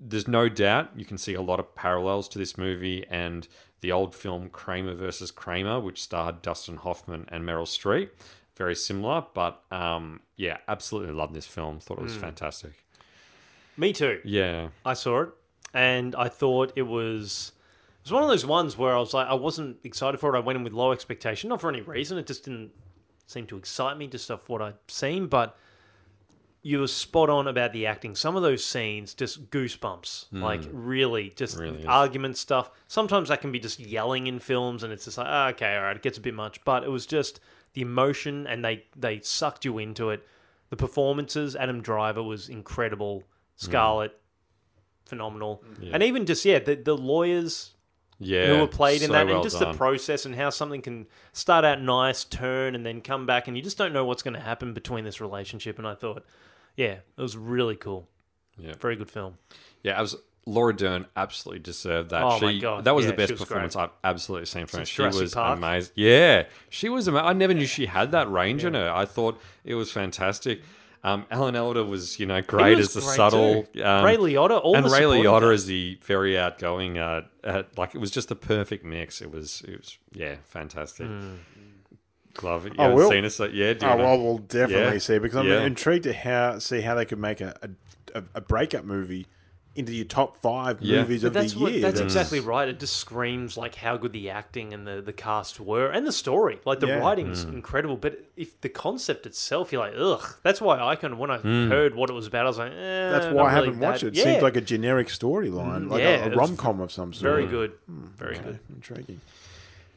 There's 0.00 0.26
no 0.26 0.48
doubt 0.48 0.90
you 0.96 1.04
can 1.04 1.18
see 1.18 1.34
a 1.34 1.42
lot 1.42 1.60
of 1.60 1.74
parallels 1.74 2.28
to 2.30 2.38
this 2.38 2.56
movie 2.58 3.04
and 3.10 3.46
the 3.80 3.92
old 3.92 4.14
film 4.14 4.48
Kramer 4.48 4.94
versus 4.94 5.30
Kramer, 5.30 5.78
which 5.78 6.02
starred 6.02 6.42
Dustin 6.42 6.76
Hoffman 6.76 7.26
and 7.28 7.44
Meryl 7.44 7.66
Streep. 7.66 8.10
Very 8.56 8.74
similar, 8.74 9.24
but 9.34 9.62
um, 9.70 10.20
yeah, 10.36 10.56
absolutely 10.66 11.12
loved 11.12 11.34
this 11.34 11.46
film. 11.46 11.78
Thought 11.78 11.98
it 11.98 12.04
was 12.04 12.16
fantastic. 12.16 12.72
Me 13.76 13.92
too. 13.92 14.20
Yeah, 14.24 14.68
I 14.84 14.94
saw 14.94 15.22
it, 15.22 15.28
and 15.72 16.16
I 16.16 16.28
thought 16.28 16.72
it 16.74 16.82
was 16.82 17.52
it 18.08 18.12
was 18.12 18.20
one 18.20 18.22
of 18.22 18.28
those 18.28 18.46
ones 18.46 18.76
where 18.78 18.94
I 18.94 18.98
was 18.98 19.12
like, 19.14 19.26
I 19.28 19.34
wasn't 19.34 19.78
excited 19.84 20.18
for 20.18 20.34
it. 20.34 20.38
I 20.38 20.40
went 20.40 20.56
in 20.56 20.64
with 20.64 20.72
low 20.72 20.92
expectation, 20.92 21.48
not 21.50 21.60
for 21.60 21.68
any 21.68 21.80
reason. 21.82 22.16
It 22.18 22.26
just 22.26 22.44
didn't 22.44 22.70
seem 23.26 23.46
to 23.48 23.56
excite 23.56 23.96
me, 23.98 24.06
just 24.06 24.30
off 24.30 24.48
what 24.48 24.62
I'd 24.62 24.74
seen. 24.88 25.26
But 25.26 25.56
you 26.62 26.80
were 26.80 26.86
spot 26.86 27.28
on 27.30 27.46
about 27.46 27.72
the 27.72 27.86
acting. 27.86 28.14
Some 28.14 28.34
of 28.36 28.42
those 28.42 28.64
scenes, 28.64 29.14
just 29.14 29.50
goosebumps. 29.50 30.26
Like 30.32 30.62
really, 30.72 31.32
just 31.36 31.58
Really 31.58 31.80
is. 31.80 31.86
argument 31.86 32.36
stuff. 32.36 32.70
Sometimes 32.88 33.28
that 33.28 33.40
can 33.40 33.52
be 33.52 33.58
just 33.60 33.78
yelling 33.78 34.26
in 34.26 34.38
films, 34.38 34.82
and 34.82 34.92
it's 34.92 35.04
just 35.04 35.18
like, 35.18 35.26
ah, 35.28 35.48
okay, 35.50 35.76
all 35.76 35.82
right, 35.82 35.96
it 35.96 36.02
gets 36.02 36.18
a 36.18 36.20
bit 36.20 36.34
much. 36.34 36.64
But 36.64 36.84
it 36.84 36.90
was 36.90 37.06
just 37.06 37.40
the 37.74 37.82
emotion, 37.82 38.46
and 38.46 38.64
they 38.64 38.84
they 38.96 39.20
sucked 39.20 39.64
you 39.64 39.78
into 39.78 40.10
it. 40.10 40.26
The 40.70 40.76
performances, 40.76 41.54
Adam 41.56 41.80
Driver 41.80 42.22
was 42.22 42.48
incredible. 42.48 43.24
Scarlett, 43.56 44.18
phenomenal, 45.04 45.62
and 45.92 46.02
even 46.02 46.26
just 46.26 46.44
yeah, 46.44 46.58
the 46.58 46.74
the 46.74 46.96
lawyers 46.96 47.74
yeah. 48.18 48.46
who 48.46 48.60
were 48.60 48.66
played 48.66 49.02
in 49.02 49.08
so 49.08 49.12
that, 49.12 49.26
well 49.26 49.36
and 49.36 49.44
just 49.44 49.58
done. 49.58 49.72
the 49.72 49.78
process 49.78 50.26
and 50.26 50.34
how 50.34 50.50
something 50.50 50.82
can 50.82 51.06
start 51.32 51.64
out 51.64 51.80
nice, 51.80 52.24
turn, 52.24 52.74
and 52.74 52.84
then 52.84 53.00
come 53.00 53.26
back, 53.26 53.48
and 53.48 53.56
you 53.56 53.62
just 53.62 53.78
don't 53.78 53.92
know 53.92 54.04
what's 54.04 54.22
going 54.22 54.34
to 54.34 54.40
happen 54.40 54.74
between 54.74 55.04
this 55.04 55.20
relationship. 55.20 55.78
And 55.78 55.86
I 55.86 55.94
thought, 55.94 56.24
yeah, 56.76 56.96
it 57.16 57.20
was 57.20 57.36
really 57.36 57.76
cool. 57.76 58.08
Yeah. 58.58 58.74
Very 58.78 58.96
good 58.96 59.10
film. 59.10 59.38
Yeah, 59.82 59.98
I 59.98 60.02
was. 60.02 60.16
Laura 60.46 60.74
Dern 60.74 61.04
absolutely 61.14 61.58
deserved 61.58 62.08
that. 62.08 62.22
Oh 62.22 62.38
she, 62.38 62.44
my 62.46 62.58
God, 62.58 62.84
that 62.84 62.94
was 62.94 63.04
yeah, 63.04 63.10
the 63.10 63.16
best 63.18 63.32
was 63.32 63.40
performance 63.40 63.74
great. 63.74 63.84
I've 63.84 63.90
absolutely 64.02 64.46
seen 64.46 64.66
from 64.66 64.80
her. 64.80 64.86
She 64.86 64.96
Jurassic 64.96 65.20
was 65.20 65.34
Park. 65.34 65.58
amazing. 65.58 65.92
Yeah, 65.94 66.44
she 66.70 66.88
was 66.88 67.06
amazing. 67.06 67.26
I 67.26 67.32
never 67.34 67.52
knew 67.52 67.66
she 67.66 67.84
had 67.84 68.12
that 68.12 68.30
range 68.32 68.64
in 68.64 68.72
her. 68.72 68.90
I 68.90 69.04
thought 69.04 69.38
it 69.62 69.74
was 69.74 69.92
fantastic. 69.92 70.62
Um, 71.04 71.26
Alan 71.30 71.54
Alda 71.56 71.84
was, 71.84 72.18
you 72.18 72.26
know, 72.26 72.42
great 72.42 72.76
was 72.76 72.88
as 72.88 72.94
the 72.94 73.00
great 73.02 73.16
subtle. 73.16 73.62
too. 73.72 73.84
Um, 73.84 74.04
Ray 74.04 74.16
Liotta, 74.16 74.60
all 74.62 74.74
and 74.76 74.84
the 74.84 74.90
Ray 74.90 74.98
supporting 75.00 75.24
Liotta 75.24 75.40
cast. 75.40 75.52
as 75.54 75.66
the 75.66 75.98
very 76.02 76.36
outgoing. 76.38 76.98
Uh, 76.98 77.22
uh, 77.44 77.62
like 77.76 77.94
it 77.94 77.98
was 77.98 78.10
just 78.10 78.28
the 78.28 78.34
perfect 78.34 78.84
mix. 78.84 79.22
It 79.22 79.30
was, 79.30 79.62
it 79.68 79.78
was, 79.78 79.96
yeah, 80.12 80.36
fantastic. 80.44 81.06
Glove. 82.34 82.66
You 82.66 82.72
Oh, 82.78 82.90
haven't 82.90 83.08
seen 83.10 83.24
it, 83.24 83.30
so 83.30 83.44
yeah. 83.46 83.72
Do 83.74 83.86
you 83.86 83.92
Oh, 83.92 83.96
wanna- 83.96 84.02
well, 84.04 84.18
we'll 84.22 84.38
definitely 84.38 84.92
Yeah. 84.94 84.98
see 84.98 85.18
because 85.18 85.36
I'm 85.36 85.48
Yeah. 85.48 85.62
intrigued 85.64 86.04
to 86.04 86.12
how 86.12 86.58
see 86.60 86.80
how 86.82 86.94
they 86.94 87.04
could 87.04 87.18
make 87.18 87.40
a 87.40 87.56
a, 88.14 88.22
a 88.36 88.40
breakup 88.40 88.84
movie 88.84 89.26
into 89.78 89.94
your 89.94 90.04
top 90.04 90.40
five 90.42 90.78
Yeah. 90.80 91.02
movies 91.02 91.22
But 91.22 91.28
of 91.28 91.32
that's 91.34 91.52
the 91.54 91.58
what, 91.60 91.72
year. 91.72 91.80
that's 91.82 91.94
That's- 92.00 92.12
exactly 92.14 92.40
right. 92.40 92.68
It 92.68 92.80
just 92.80 92.96
screams 92.96 93.56
like 93.56 93.76
how 93.76 93.96
good 93.96 94.12
the 94.12 94.28
acting 94.30 94.74
and 94.74 94.86
the, 94.86 95.00
the 95.00 95.12
cast 95.12 95.60
were, 95.60 95.86
and 95.90 96.06
the 96.06 96.12
story. 96.12 96.58
Like 96.64 96.80
the 96.80 96.88
Yeah. 96.88 96.98
writing's 96.98 97.44
Mm. 97.44 97.54
incredible, 97.54 97.96
but 97.96 98.24
if 98.36 98.60
the 98.60 98.68
concept 98.68 99.24
itself, 99.26 99.72
you're 99.72 99.80
like, 99.82 99.94
ugh. 99.96 100.34
That's 100.42 100.60
why 100.60 100.80
I 100.80 100.96
kind 100.96 101.12
of 101.12 101.18
when 101.18 101.30
I 101.30 101.38
Mm. 101.38 101.68
heard 101.68 101.94
what 101.94 102.10
it 102.10 102.12
was 102.12 102.26
about, 102.26 102.44
I 102.44 102.48
was 102.48 102.58
like, 102.58 102.72
eh, 102.72 103.10
That's 103.10 103.26
why 103.34 103.46
I 103.46 103.50
haven't 103.50 103.78
watched 103.78 104.00
that- 104.00 104.08
it. 104.08 104.14
It 104.14 104.18
Yeah, 104.18 104.24
seems 104.24 104.42
like 104.42 104.56
a 104.56 104.60
generic 104.60 105.08
storyline, 105.08 105.88
like 105.90 106.00
Yeah, 106.02 106.26
a, 106.26 106.30
a 106.32 106.34
rom 106.36 106.56
com 106.56 106.80
of 106.80 106.90
some 106.92 107.12
sort. 107.12 107.22
very 107.32 107.46
good, 107.46 107.72
very 107.88 108.34
Okay, 108.36 108.44
good. 108.44 108.58
intriguing. 108.74 109.20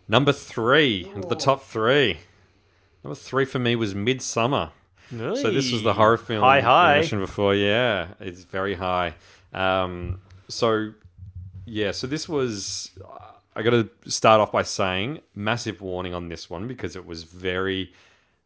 Number 0.07 0.31
three, 0.31 1.11
the 1.27 1.35
top 1.35 1.63
three. 1.63 2.17
Number 3.03 3.15
three 3.15 3.45
for 3.45 3.59
me 3.59 3.75
was 3.75 3.93
Midsommar. 3.93 4.69
So 5.09 5.51
this 5.51 5.71
was 5.73 5.83
the 5.83 5.93
horror 5.93 6.15
film 6.17 6.41
High, 6.41 6.59
I 6.59 6.61
high. 6.61 6.93
mentioned 6.99 7.19
before. 7.21 7.53
Yeah, 7.53 8.07
it's 8.21 8.43
very 8.43 8.75
high. 8.75 9.15
Um, 9.53 10.21
so 10.47 10.93
yeah, 11.65 11.91
so 11.91 12.07
this 12.07 12.27
was. 12.27 12.91
I 13.53 13.63
got 13.63 13.71
to 13.71 13.89
start 14.09 14.39
off 14.39 14.53
by 14.53 14.63
saying 14.63 15.19
massive 15.35 15.81
warning 15.81 16.13
on 16.13 16.29
this 16.29 16.49
one 16.49 16.69
because 16.69 16.95
it 16.95 17.05
was 17.05 17.23
very, 17.23 17.91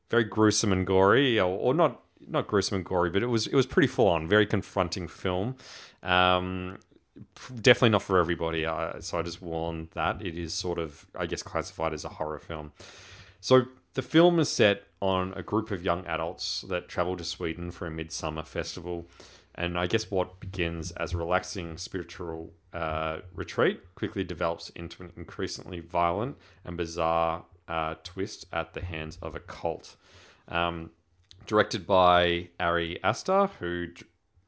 very 0.10 0.24
gruesome 0.24 0.72
and 0.72 0.86
gory, 0.86 1.40
or, 1.40 1.46
or 1.46 1.74
not 1.76 2.02
not 2.28 2.48
gruesome 2.48 2.78
and 2.78 2.86
gory, 2.86 3.10
but 3.10 3.22
it 3.22 3.28
was 3.28 3.48
it 3.48 3.56
was 3.56 3.66
pretty 3.66 3.88
full 3.88 4.08
on, 4.08 4.28
very 4.28 4.46
confronting 4.46 5.08
film. 5.08 5.56
Um, 6.02 6.80
definitely 7.62 7.90
not 7.90 8.02
for 8.02 8.20
everybody. 8.20 8.66
Uh, 8.66 9.00
so 9.00 9.20
I 9.20 9.22
just 9.22 9.42
warn 9.42 9.90
that 9.94 10.22
it 10.22 10.38
is 10.38 10.54
sort 10.54 10.80
of, 10.80 11.06
I 11.18 11.26
guess, 11.26 11.44
classified 11.44 11.94
as 11.94 12.04
a 12.04 12.10
horror 12.10 12.40
film. 12.40 12.72
So 13.42 13.66
the 13.94 14.02
film 14.02 14.40
is 14.40 14.50
set 14.50 14.84
on 15.02 15.34
a 15.36 15.44
group 15.44 15.72
of 15.72 15.84
young 15.84 16.06
adults 16.06 16.62
that 16.68 16.88
travel 16.90 17.16
to 17.18 17.24
Sweden 17.24 17.72
for 17.72 17.88
a 17.88 17.92
midsummer 17.92 18.44
festival. 18.44 19.08
And 19.56 19.80
I 19.80 19.88
guess 19.88 20.12
what 20.12 20.40
begins 20.40 20.92
as 20.92 21.14
a 21.14 21.18
relaxing 21.18 21.78
spiritual 21.78 22.54
uh, 22.74 23.20
retreat 23.34 23.82
quickly 23.96 24.24
develops 24.24 24.70
into 24.70 25.04
an 25.04 25.12
increasingly 25.16 25.80
violent 25.80 26.38
and 26.66 26.76
bizarre 26.76 27.46
uh, 27.68 27.96
twist 28.04 28.46
at 28.52 28.74
the 28.74 28.82
hands 28.82 29.18
of 29.22 29.34
a 29.34 29.40
cult. 29.40 29.96
Um, 30.50 30.92
directed 31.48 31.88
by 31.88 32.50
Ari 32.60 33.02
Aster, 33.04 33.50
who 33.60 33.88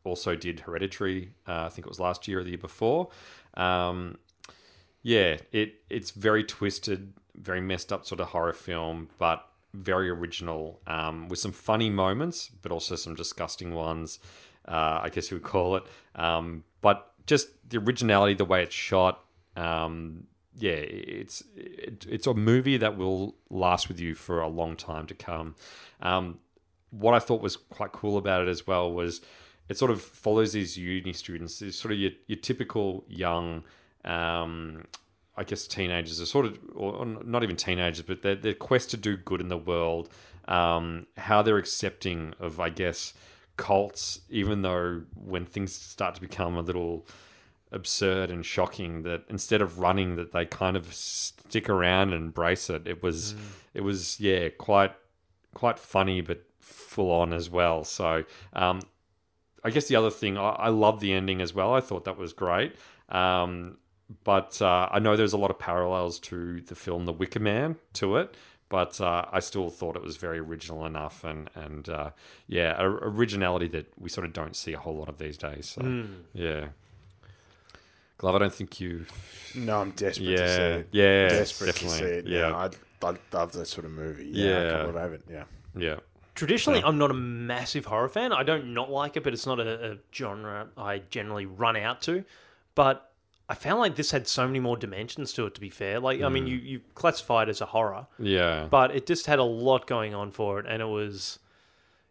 also 0.04 0.36
did 0.36 0.62
Hereditary, 0.62 1.34
uh, 1.48 1.66
I 1.66 1.70
think 1.70 1.86
it 1.86 1.90
was 1.90 2.00
last 2.00 2.28
year 2.28 2.40
or 2.40 2.44
the 2.44 2.52
year 2.52 2.58
before. 2.58 3.10
Um, 3.56 4.18
yeah, 5.04 5.38
it 5.52 5.76
it's 5.90 6.12
very 6.12 6.44
twisted, 6.44 7.14
very 7.36 7.62
messed 7.62 7.94
up 7.94 8.06
sort 8.06 8.20
of 8.20 8.28
horror 8.28 8.54
film, 8.54 9.10
but 9.18 9.46
very 9.74 10.10
original 10.10 10.82
um, 10.88 11.28
with 11.30 11.40
some 11.40 11.52
funny 11.52 11.90
moments, 11.90 12.50
but 12.62 12.72
also 12.72 12.96
some 12.96 13.16
disgusting 13.16 13.74
ones. 13.74 14.20
Uh, 14.68 15.02
I 15.04 15.10
guess 15.10 15.32
you 15.32 15.38
would 15.38 15.44
call 15.44 15.78
it. 15.78 15.84
Um, 16.16 16.64
but 16.82 17.14
just 17.26 17.50
the 17.70 17.78
originality, 17.78 18.34
the 18.34 18.46
way 18.46 18.64
it's 18.64 18.76
shot. 18.76 19.24
Um, 19.56 20.28
yeah, 20.58 20.72
it's 20.72 21.44
it, 21.56 22.06
it's 22.10 22.28
a 22.28 22.34
movie 22.34 22.78
that 22.78 22.98
will 22.98 23.36
last 23.50 23.88
with 23.88 24.00
you 24.00 24.16
for 24.16 24.42
a 24.42 24.48
long 24.48 24.76
time 24.76 25.06
to 25.08 25.14
come. 25.14 25.56
Um, 26.02 26.40
what 26.90 27.14
I 27.14 27.20
thought 27.20 27.42
was 27.42 27.58
quite 27.58 27.92
cool 27.92 28.18
about 28.18 28.42
it 28.42 28.48
as 28.48 28.66
well 28.66 28.92
was 28.92 29.22
it 29.70 29.78
sort 29.78 29.92
of 29.92 30.02
follows 30.02 30.54
these 30.54 30.78
uni 30.78 31.14
students, 31.14 31.60
these 31.60 31.78
sort 31.78 31.92
of 31.92 32.00
your, 32.00 32.12
your 32.28 32.40
typical 32.40 33.04
young, 33.08 33.64
um, 34.06 34.86
I 35.36 35.44
guess 35.44 35.68
teenagers 35.68 36.22
are 36.22 36.26
sort 36.26 36.46
of, 36.46 36.60
or 36.74 37.06
not 37.06 37.44
even 37.44 37.56
teenagers, 37.56 38.04
but 38.04 38.22
their, 38.22 38.36
their 38.36 38.54
quest 38.54 38.90
to 38.92 38.98
do 38.98 39.18
good 39.18 39.42
in 39.42 39.50
the 39.50 39.58
world, 39.58 40.10
um, 40.48 41.08
how 41.18 41.42
they're 41.42 41.58
accepting 41.58 42.34
of, 42.40 42.60
I 42.60 42.70
guess, 42.70 43.14
cults, 43.58 44.22
even 44.30 44.62
though 44.62 45.02
when 45.16 45.46
things 45.46 45.74
start 45.74 46.16
to 46.16 46.22
become 46.22 46.56
a 46.56 46.62
little 46.62 47.06
absurd 47.72 48.30
and 48.30 48.46
shocking 48.46 49.04
that 49.04 49.24
instead 49.30 49.62
of 49.62 49.80
running 49.80 50.16
that 50.16 50.32
they 50.32 50.46
kind 50.46 50.78
of 50.78 50.94
stick 50.94 51.70
around 51.70 52.14
and 52.14 52.24
embrace 52.26 52.70
it. 52.70 52.88
It 52.88 53.04
was 53.04 53.36
it 53.74 53.82
was 53.82 54.20
yeah 54.20 54.50
quite 54.50 54.94
quite 55.54 55.78
funny 55.78 56.22
but 56.22 56.44
full 56.60 57.12
on 57.12 57.34
as 57.34 57.50
well. 57.50 57.84
So 57.84 58.24
um 58.54 58.82
i 59.64 59.70
guess 59.70 59.88
the 59.88 59.96
other 59.96 60.12
thing 60.12 60.38
i, 60.38 60.50
I 60.50 60.70
love 60.70 61.00
the 61.00 61.12
ending 61.14 61.42
as 61.42 61.54
well. 61.54 61.74
I 61.74 61.82
thought 61.82 62.06
that 62.06 62.18
was 62.18 62.34
great. 62.34 62.76
Um 63.10 63.78
but 64.24 64.62
uh, 64.62 64.88
i 64.90 65.00
know 65.00 65.18
there's 65.18 65.34
a 65.34 65.38
lot 65.38 65.52
of 65.52 65.60
parallels 65.60 66.18
to 66.18 66.62
the 66.62 66.76
film 66.76 67.06
the 67.06 67.12
wicker 67.12 67.42
man 67.42 67.76
to 67.92 68.16
it 68.16 68.36
but 68.70 69.00
uh, 69.00 69.26
I 69.32 69.40
still 69.40 69.70
thought 69.70 69.96
it 69.96 70.02
was 70.04 70.18
very 70.18 70.40
original 70.40 70.86
enough, 70.86 71.24
and 71.24 71.50
and 71.56 71.88
uh, 71.90 72.10
yeah, 72.48 72.76
a, 72.82 72.86
originality 72.86 73.68
that 73.70 73.88
we 74.00 74.10
sort 74.10 74.26
of 74.26 74.34
don't 74.34 74.56
see 74.56 74.74
a 74.74 74.80
whole 74.80 74.96
lot 74.98 75.10
of 75.10 75.18
these 75.18 75.38
days. 75.38 75.68
So 75.68 76.06
yeah, 76.34 76.68
Glove, 78.18 78.36
I 78.36 78.40
don't 78.40 78.54
think 78.54 78.80
you. 78.80 79.06
No, 79.56 79.82
I'm 79.82 79.92
desperate 79.92 80.26
to 80.38 80.38
see 80.38 80.44
Yeah, 80.44 80.76
it. 80.76 80.88
yeah, 80.92 81.30
desperate 81.30 81.68
definitely. 81.68 82.00
to 82.00 82.06
see 82.06 82.12
it. 82.20 82.28
Yeah, 82.28 82.50
Yeah, 82.50 82.56
I, 82.56 83.08
I 83.08 83.16
love 83.34 83.52
that 83.54 83.66
sort 83.68 83.86
of 83.86 83.92
movie. 83.92 84.26
Yeah, 84.32 84.46
I 84.46 84.62
Yeah. 84.64 84.70
can't 84.70 84.82
believe 84.84 84.96
I 84.98 85.02
haven't. 85.02 85.24
Yeah. 85.30 85.44
yeah, 85.76 85.96
Traditionally, 86.36 86.84
I'm 86.84 86.98
not 86.98 87.12
a 87.12 87.16
massive 87.16 87.86
horror 87.86 88.10
fan. 88.10 88.34
I 88.34 88.44
don't 88.44 88.74
not 88.74 88.90
like 88.92 89.18
it, 89.18 89.24
but 89.24 89.34
it's 89.34 89.46
not 89.46 89.60
a, 89.60 89.94
a 89.94 89.98
genre 90.14 90.68
I 90.78 91.00
generally 91.10 91.46
run 91.46 91.76
out 91.78 92.02
to. 92.04 92.24
But 92.76 93.12
I 93.50 93.56
found 93.56 93.80
like 93.80 93.96
this 93.96 94.12
had 94.12 94.28
so 94.28 94.46
many 94.46 94.60
more 94.60 94.76
dimensions 94.78 95.32
to 95.34 95.46
it. 95.46 95.56
To 95.56 95.62
be 95.62 95.70
fair, 95.70 96.00
like 96.00 96.22
I 96.22 96.30
mean, 96.30 96.46
Mm. 96.46 96.50
you 96.50 96.58
you 96.58 96.82
classify 96.96 97.44
it 97.44 97.50
as 97.50 97.62
a 97.62 97.68
horror, 97.68 98.08
yeah, 98.20 98.68
but 98.70 98.94
it 98.96 99.06
just 99.08 99.26
had 99.28 99.40
a 99.40 99.44
lot 99.44 99.88
going 99.88 100.14
on 100.14 100.32
for 100.32 100.60
it, 100.60 100.66
and 100.68 100.82
it 100.82 100.86
was, 100.88 101.40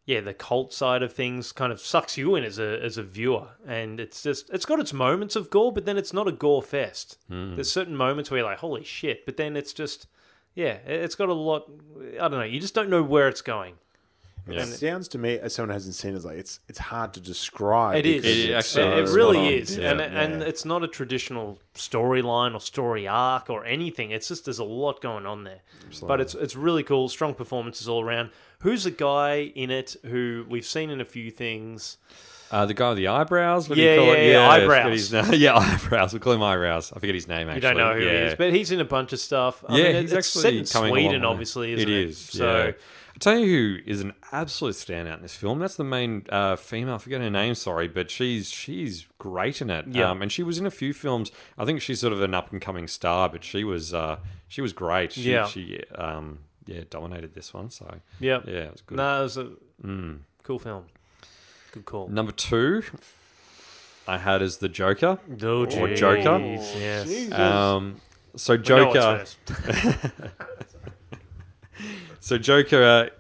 yeah, 0.07 0.21
the 0.23 0.33
cult 0.33 0.73
side 0.73 1.03
of 1.03 1.13
things 1.13 1.53
kind 1.53 1.73
of 1.73 1.81
sucks 1.81 2.17
you 2.17 2.37
in 2.37 2.45
as 2.45 2.59
a 2.59 2.83
as 2.83 2.97
a 2.97 3.03
viewer, 3.03 3.49
and 3.67 4.01
it's 4.01 4.23
just 4.23 4.49
it's 4.51 4.65
got 4.65 4.81
its 4.81 4.93
moments 4.95 5.37
of 5.37 5.51
gore, 5.51 5.73
but 5.73 5.85
then 5.85 5.99
it's 5.99 6.13
not 6.15 6.27
a 6.27 6.33
gore 6.33 6.63
fest. 6.63 7.19
There's 7.29 7.71
certain 7.71 7.97
moments 7.97 8.31
where 8.31 8.39
you're 8.39 8.49
like, 8.49 8.59
holy 8.61 8.85
shit, 8.85 9.27
but 9.27 9.37
then 9.37 9.57
it's 9.57 9.75
just, 9.75 10.07
yeah, 10.55 10.79
it- 10.87 11.03
it's 11.05 11.17
got 11.17 11.29
a 11.29 11.35
lot. 11.35 11.71
I 12.15 12.29
don't 12.29 12.39
know. 12.39 12.45
You 12.45 12.61
just 12.61 12.75
don't 12.75 12.89
know 12.89 13.03
where 13.03 13.29
it's 13.29 13.43
going. 13.43 13.75
Yeah. 14.49 14.61
It 14.63 14.67
sounds 14.67 15.09
to 15.09 15.19
me, 15.19 15.39
as 15.41 15.55
someone 15.55 15.71
who 15.71 15.75
hasn't 15.75 15.95
seen 15.97 16.13
it, 16.13 16.17
it's 16.17 16.25
like 16.25 16.39
it's 16.39 16.61
it's 16.69 16.79
hard 16.79 17.13
to 17.15 17.21
describe. 17.21 17.97
It 17.97 18.07
is. 18.07 18.25
It 18.25 18.51
it's 18.51 18.69
actually 18.77 18.83
It, 18.85 18.91
so- 18.93 18.99
it 18.99 19.05
is. 19.05 19.13
really 19.15 19.55
is, 19.59 19.77
Yeah. 19.77 19.91
and 19.93 20.01
and 20.01 20.43
it's 20.43 20.65
not 20.65 20.85
a 20.85 20.89
traditional 20.89 21.59
storyline 21.75 22.55
or 22.55 22.61
story 22.61 23.09
arc 23.09 23.51
or 23.51 23.65
anything. 23.65 24.11
It's 24.13 24.29
just 24.29 24.45
there's 24.45 24.59
a 24.59 24.65
lot 24.65 25.01
going 25.01 25.27
on 25.27 25.45
there, 25.45 25.61
but 26.03 26.21
it's 26.21 26.35
it's 26.35 26.55
really 26.55 26.83
cool. 26.83 27.09
Strong 27.09 27.35
performances 27.35 27.89
all 27.89 28.03
around. 28.03 28.31
Who's 28.61 28.85
the 28.85 28.91
guy 28.91 29.53
in 29.55 29.71
it 29.71 29.97
who 30.05 30.47
we've 30.49 30.65
seen 30.67 30.91
in 30.91 31.01
a 31.01 31.05
few 31.05 31.31
things? 31.31 31.99
Uh, 32.49 32.65
the 32.65 32.75
guy 32.75 32.91
with 32.91 32.99
the 32.99 33.09
eyebrows. 33.09 33.69
What 33.69 33.75
do 33.75 33.83
Yeah, 33.83 33.95
you 33.95 33.99
call 33.99 34.07
yeah, 34.07 34.13
it? 34.21 34.31
yeah, 34.33 34.49
eyebrows. 34.49 34.93
his 34.93 35.13
name. 35.13 35.25
yeah, 35.33 35.57
eyebrows. 35.57 36.15
We 36.15 36.21
call 36.21 36.33
him 36.35 36.45
eyebrows. 36.45 36.93
I 36.95 37.01
forget 37.01 37.17
his 37.17 37.27
name. 37.27 37.49
Actually, 37.49 37.57
You 37.57 37.61
don't 37.63 37.77
know 37.79 37.95
who 37.95 38.05
yeah. 38.07 38.11
he 38.13 38.17
is, 38.27 38.35
but 38.37 38.53
he's 38.53 38.71
in 38.71 38.79
a 38.81 38.85
bunch 38.85 39.13
of 39.13 39.19
stuff. 39.19 39.65
I 39.69 39.77
yeah, 39.77 39.83
mean, 39.85 39.97
it- 39.97 40.03
he's 40.03 40.13
it's 40.13 40.29
set 40.29 40.39
actually 40.47 40.59
in 40.61 40.67
coming 40.67 40.91
Sweden, 40.93 41.23
way. 41.23 41.27
obviously, 41.29 41.73
isn't 41.73 41.89
it 41.89 41.93
it? 41.93 42.09
is. 42.11 42.19
So 42.19 42.67
yeah. 42.67 42.73
I 43.17 43.19
tell 43.19 43.39
you 43.39 43.47
who 43.47 43.79
is 43.91 44.03
an 44.03 44.13
absolute 44.31 44.75
standout 44.75 45.17
in 45.17 45.23
this 45.23 45.35
film. 45.35 45.59
That's 45.59 45.77
the 45.77 45.85
main 45.85 46.27
uh, 46.29 46.55
female. 46.57 46.97
I 46.97 46.99
forget 46.99 47.23
her 47.23 47.31
name. 47.31 47.55
Sorry, 47.55 47.89
but 47.89 48.11
she's 48.11 48.51
she's 48.51 49.07
great 49.19 49.63
in 49.63 49.71
it. 49.71 49.87
Yeah. 49.89 50.11
Um, 50.11 50.21
and 50.21 50.31
she 50.31 50.43
was 50.43 50.59
in 50.59 50.67
a 50.67 50.71
few 50.71 50.93
films. 50.93 51.33
I 51.57 51.65
think 51.65 51.81
she's 51.81 51.99
sort 52.01 52.13
of 52.13 52.21
an 52.21 52.35
up 52.35 52.53
and 52.53 52.61
coming 52.61 52.87
star, 52.87 53.31
but 53.31 53.43
she 53.43 53.65
was 53.65 53.95
uh, 53.95 54.19
she 54.49 54.61
was 54.61 54.75
great. 54.75 55.13
She, 55.13 55.33
Yeah. 55.33 55.47
She 55.47 55.81
um, 55.95 56.41
yeah 56.67 56.83
dominated 56.91 57.33
this 57.35 57.55
one. 57.55 57.71
So 57.71 57.87
yeah, 58.21 58.41
yeah, 58.47 58.53
it 58.65 58.73
was 58.73 58.83
good. 58.83 58.97
No, 58.99 59.21
it 59.21 59.23
was 59.23 59.37
a 59.39 59.51
Mm. 59.83 60.19
cool 60.43 60.59
film. 60.59 60.85
Good 61.73 61.85
call. 61.87 62.09
Number 62.09 62.33
two, 62.33 62.83
I 64.07 64.19
had 64.19 64.43
as 64.43 64.59
the 64.59 64.69
Joker. 64.69 65.19
Oh, 65.43 65.63
Or 65.63 65.67
jeez, 65.67 65.97
Joker. 65.97 66.39
Yes. 66.79 67.33
Um, 67.33 68.01
so 68.37 68.57
Joker. 68.59 69.25
So 72.27 72.39
Joker 72.39 73.11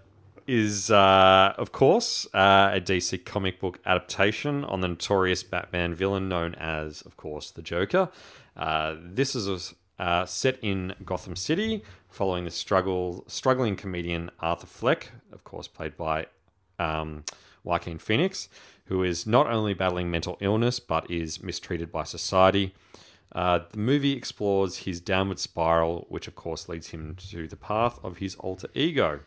is, 0.48 0.90
uh, 0.90 1.54
of 1.58 1.70
course, 1.70 2.26
uh, 2.34 2.72
a 2.74 2.80
DC 2.80 3.24
comic 3.24 3.60
book 3.60 3.78
adaptation 3.86 4.64
on 4.64 4.80
the 4.80 4.88
notorious 4.88 5.44
Batman 5.44 5.94
villain 5.94 6.28
known 6.28 6.56
as, 6.56 7.02
of 7.02 7.16
course, 7.16 7.52
the 7.52 7.62
Joker. 7.62 8.08
Uh, 8.56 8.96
this 9.00 9.36
is 9.36 9.74
uh, 10.00 10.26
set 10.26 10.58
in 10.60 10.92
Gotham 11.04 11.36
City, 11.36 11.84
following 12.08 12.46
the 12.46 12.50
struggle 12.50 13.22
struggling 13.28 13.76
comedian 13.76 14.28
Arthur 14.40 14.66
Fleck, 14.66 15.12
of 15.32 15.44
course, 15.44 15.68
played 15.68 15.96
by 15.96 16.26
um, 16.80 17.22
Joaquin 17.62 17.98
Phoenix, 17.98 18.48
who 18.86 19.04
is 19.04 19.24
not 19.24 19.46
only 19.46 19.72
battling 19.72 20.10
mental 20.10 20.36
illness 20.40 20.80
but 20.80 21.08
is 21.08 21.40
mistreated 21.40 21.92
by 21.92 22.02
society. 22.02 22.74
Uh, 23.36 23.60
the 23.70 23.76
movie 23.78 24.12
explores 24.14 24.78
his 24.78 24.98
downward 25.00 25.38
spiral, 25.38 26.06
which 26.08 26.26
of 26.26 26.34
course 26.34 26.68
leads 26.70 26.88
him 26.88 27.14
to 27.30 27.46
the 27.46 27.54
path 27.56 28.00
of 28.02 28.16
his 28.16 28.34
alter 28.36 28.68
ego. 28.74 29.20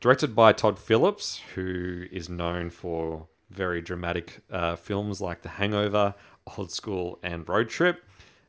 Directed 0.00 0.34
by 0.34 0.52
Todd 0.54 0.78
Phillips, 0.78 1.40
who 1.54 2.04
is 2.10 2.28
known 2.30 2.70
for 2.70 3.26
very 3.50 3.82
dramatic 3.82 4.40
uh, 4.50 4.76
films 4.76 5.20
like 5.20 5.42
The 5.42 5.50
Hangover, 5.50 6.14
Old 6.56 6.72
School, 6.72 7.18
and 7.22 7.46
Road 7.46 7.68
Trip. 7.68 8.02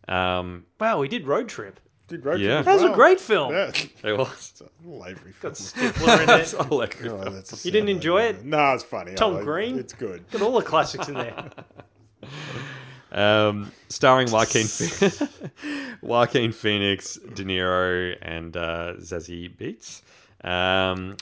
Um, 0.08 0.66
Wow, 0.80 1.00
we 1.00 1.10
did 1.10 1.28
Road 1.28 1.50
Trip. 1.50 1.78
Did 2.08 2.24
Road 2.26 2.40
Yeah. 2.40 2.62
Trip 2.62 2.66
That 2.66 2.74
was 2.82 2.84
a 2.92 2.94
great 2.96 3.20
film. 3.20 3.52
Yeah. 3.52 3.72
it 4.04 4.18
was 4.18 4.30
It's 4.30 4.62
a 4.62 4.70
Lavery 4.88 5.34
film. 5.34 5.52
Got 5.52 5.54
Stifler 5.54 6.24
in 6.24 6.30
it. 6.42 6.54
a 6.60 6.74
electric 6.74 7.12
Oh, 7.12 7.22
film. 7.24 7.34
that's 7.36 7.66
You 7.66 7.72
didn't 7.72 7.90
enjoy 7.90 8.22
it? 8.24 8.46
No, 8.46 8.74
it's 8.76 8.84
funny. 8.84 9.16
Tom 9.16 9.34
like. 9.36 9.44
Green? 9.44 9.78
It's 9.78 9.94
good. 9.94 10.30
Got 10.32 10.42
all 10.42 10.58
the 10.58 10.66
classics 10.66 11.08
in 11.10 11.16
there. 11.16 11.50
Um, 13.12 13.72
starring 13.90 14.32
Joaquin, 14.32 14.68
Joaquin 16.02 16.52
Phoenix, 16.52 17.16
De 17.16 17.44
Niro, 17.44 18.16
and 18.22 18.56
uh, 18.56 18.94
Zazie 19.00 19.50
Beetz. 19.50 20.02
Um, 20.48 21.18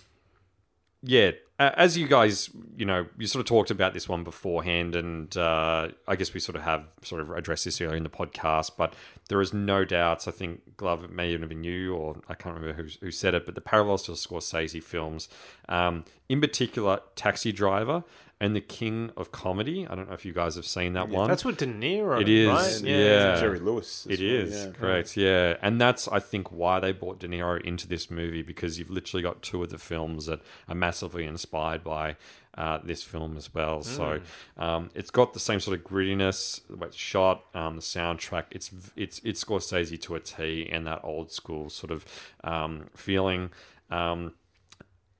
yeah, 1.01 1.31
as 1.59 1.97
you 1.97 2.07
guys, 2.07 2.51
you 2.75 2.85
know, 2.85 3.07
you 3.17 3.25
sort 3.25 3.39
of 3.39 3.47
talked 3.47 3.71
about 3.71 3.93
this 3.93 4.07
one 4.07 4.23
beforehand, 4.23 4.95
and 4.95 5.35
uh, 5.35 5.89
I 6.07 6.15
guess 6.15 6.33
we 6.33 6.39
sort 6.39 6.55
of 6.55 6.61
have 6.61 6.85
sort 7.01 7.21
of 7.21 7.31
addressed 7.31 7.65
this 7.65 7.81
earlier 7.81 7.97
in 7.97 8.03
the 8.03 8.09
podcast, 8.09 8.71
but 8.77 8.93
there 9.29 9.41
is 9.41 9.53
no 9.53 9.83
doubts. 9.83 10.27
I 10.27 10.31
think 10.31 10.77
Glove 10.77 11.03
it 11.03 11.11
may 11.11 11.29
even 11.29 11.41
have 11.41 11.49
been 11.49 11.63
you, 11.63 11.95
or 11.95 12.17
I 12.29 12.35
can't 12.35 12.55
remember 12.55 12.79
who, 12.79 12.89
who 13.01 13.11
said 13.11 13.33
it, 13.33 13.45
but 13.45 13.55
the 13.55 13.61
parallels 13.61 14.03
to 14.03 14.11
Scorsese 14.11 14.83
films, 14.83 15.29
um, 15.67 16.05
in 16.29 16.41
particular, 16.41 16.99
Taxi 17.15 17.51
Driver 17.51 18.03
and 18.39 18.55
The 18.55 18.61
King 18.61 19.11
of 19.17 19.31
Comedy. 19.31 19.87
I 19.89 19.95
don't 19.95 20.07
know 20.07 20.13
if 20.13 20.23
you 20.25 20.33
guys 20.33 20.55
have 20.55 20.65
seen 20.65 20.93
that 20.93 21.09
one. 21.09 21.27
That's 21.27 21.43
with 21.43 21.57
De 21.57 21.65
Niro. 21.65 22.21
It 22.21 22.29
is, 22.29 22.47
Right? 22.47 22.81
yeah. 22.89 23.39
Jerry 23.39 23.59
Lewis. 23.59 24.05
as 24.09 24.19
It 24.19 24.23
well, 24.23 24.29
is 24.47 24.65
yeah. 24.65 24.71
correct, 24.71 25.17
yeah, 25.17 25.57
and 25.61 25.81
that's 25.81 26.07
I 26.07 26.19
think 26.19 26.51
why 26.51 26.79
they 26.79 26.91
brought 26.91 27.19
De 27.19 27.27
Niro 27.27 27.59
into 27.61 27.87
this 27.87 28.11
movie 28.11 28.43
because 28.43 28.77
you've 28.77 28.91
literally 28.91 29.23
got 29.23 29.41
two 29.41 29.63
of 29.63 29.69
the 29.69 29.77
films 29.77 30.27
that 30.27 30.41
are 30.69 30.75
massively 30.75 31.25
inspired 31.25 31.83
by 31.83 32.15
uh, 32.57 32.79
this 32.83 33.03
film 33.03 33.37
as 33.37 33.53
well. 33.53 33.83
So 33.83 34.19
um, 34.57 34.89
it's 34.95 35.11
got 35.11 35.33
the 35.33 35.39
same 35.39 35.59
sort 35.59 35.77
of 35.79 35.83
grittiness, 35.85 36.61
the 36.67 36.75
way 36.75 36.87
it's 36.87 36.97
shot, 36.97 37.43
um, 37.53 37.75
the 37.75 37.81
soundtrack. 37.83 38.45
It's 38.51 38.71
it's 38.95 39.21
it's 39.23 39.43
Scorsese 39.43 39.99
to 40.01 40.15
a 40.15 40.19
T, 40.19 40.67
and 40.71 40.85
that 40.87 41.01
old 41.03 41.31
school 41.31 41.69
sort 41.69 41.91
of 41.91 42.05
um, 42.43 42.85
feeling. 42.95 43.49
Um, 43.89 44.33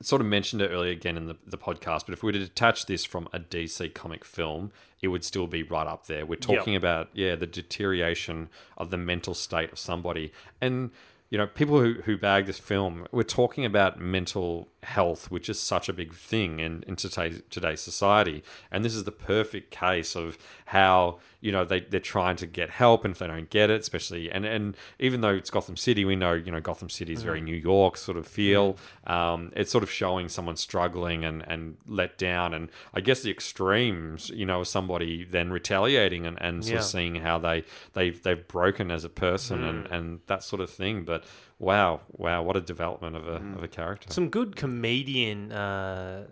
sort 0.02 0.20
of 0.20 0.26
mentioned 0.26 0.62
it 0.62 0.68
earlier 0.68 0.92
again 0.92 1.16
in 1.16 1.26
the, 1.26 1.36
the 1.46 1.58
podcast, 1.58 2.06
but 2.06 2.12
if 2.12 2.22
we 2.22 2.28
were 2.28 2.32
to 2.32 2.38
detach 2.38 2.86
this 2.86 3.04
from 3.04 3.28
a 3.32 3.40
DC 3.40 3.92
comic 3.94 4.24
film, 4.24 4.70
it 5.02 5.08
would 5.08 5.24
still 5.24 5.46
be 5.46 5.62
right 5.62 5.86
up 5.86 6.06
there. 6.06 6.24
We're 6.24 6.36
talking 6.36 6.76
about, 6.76 7.08
yeah, 7.12 7.34
the 7.34 7.46
deterioration 7.46 8.48
of 8.76 8.90
the 8.90 8.96
mental 8.96 9.34
state 9.34 9.72
of 9.72 9.78
somebody. 9.78 10.32
And, 10.60 10.90
you 11.30 11.38
know, 11.38 11.46
people 11.46 11.80
who, 11.80 11.94
who 12.04 12.16
bag 12.16 12.46
this 12.46 12.58
film, 12.58 13.06
we're 13.10 13.22
talking 13.24 13.64
about 13.64 14.00
mental 14.00 14.68
health, 14.82 15.30
which 15.30 15.48
is 15.48 15.58
such 15.58 15.88
a 15.88 15.92
big 15.92 16.14
thing 16.14 16.60
in, 16.60 16.84
in 16.86 16.94
today's, 16.94 17.42
today's 17.50 17.80
society. 17.80 18.44
And 18.70 18.84
this 18.84 18.94
is 18.94 19.04
the 19.04 19.12
perfect 19.12 19.70
case 19.70 20.14
of 20.14 20.38
how, 20.66 21.18
you 21.40 21.50
know, 21.50 21.64
they, 21.64 21.80
they're 21.80 21.98
trying 21.98 22.36
to 22.36 22.46
get 22.46 22.70
help 22.70 23.04
and 23.04 23.12
if 23.12 23.18
they 23.18 23.26
don't 23.26 23.50
get 23.50 23.70
it, 23.70 23.80
especially, 23.80 24.30
and, 24.30 24.44
and 24.44 24.76
even 24.98 25.20
though 25.20 25.34
it's 25.34 25.50
Gotham 25.50 25.76
City, 25.76 26.04
we 26.04 26.14
know, 26.14 26.32
you 26.32 26.52
know, 26.52 26.60
Gotham 26.60 26.90
City 26.90 27.12
is 27.12 27.22
very 27.22 27.38
mm-hmm. 27.38 27.46
New 27.46 27.56
York 27.56 27.96
sort 27.96 28.16
of 28.16 28.24
mm-hmm. 28.24 28.34
feel. 28.34 28.76
Um, 29.06 29.52
it's 29.56 29.70
sort 29.70 29.82
of 29.82 29.90
showing 29.90 30.28
someone 30.28 30.56
struggling 30.56 31.24
and, 31.24 31.42
and 31.48 31.76
let 31.86 32.16
down. 32.16 32.54
And 32.54 32.70
I 32.94 33.00
guess 33.00 33.22
the 33.22 33.30
extremes, 33.30 34.30
you 34.30 34.46
know, 34.46 34.62
somebody 34.62 35.24
then 35.24 35.50
retaliating 35.50 36.24
and, 36.24 36.40
and 36.40 36.64
sort 36.64 36.72
Yeah. 36.74 36.78
of 36.78 36.84
seeing 36.84 37.14
how 37.16 37.38
they, 37.38 37.64
they've, 37.94 38.22
they've 38.22 38.46
broken 38.46 38.90
as 38.90 39.04
a 39.04 39.08
person 39.08 39.64
and, 39.64 39.86
mm. 39.86 39.92
and 39.92 40.20
that 40.26 40.44
sort 40.44 40.60
of 40.60 40.70
thing. 40.70 41.04
But 41.04 41.24
wow, 41.58 42.00
wow, 42.12 42.42
what 42.42 42.56
a 42.56 42.60
development 42.60 43.16
of 43.16 43.26
a, 43.28 43.36
of 43.56 43.62
a 43.62 43.68
character. 43.68 44.12
Some 44.12 44.28
good 44.28 44.56
comedian 44.56 45.52
uh, 45.52 46.26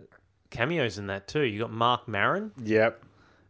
cameos 0.49 0.97
in 0.97 1.07
that 1.07 1.27
too. 1.27 1.41
You 1.41 1.59
got 1.59 1.71
Marc 1.71 2.07
Maron 2.07 2.51
Yep. 2.63 3.03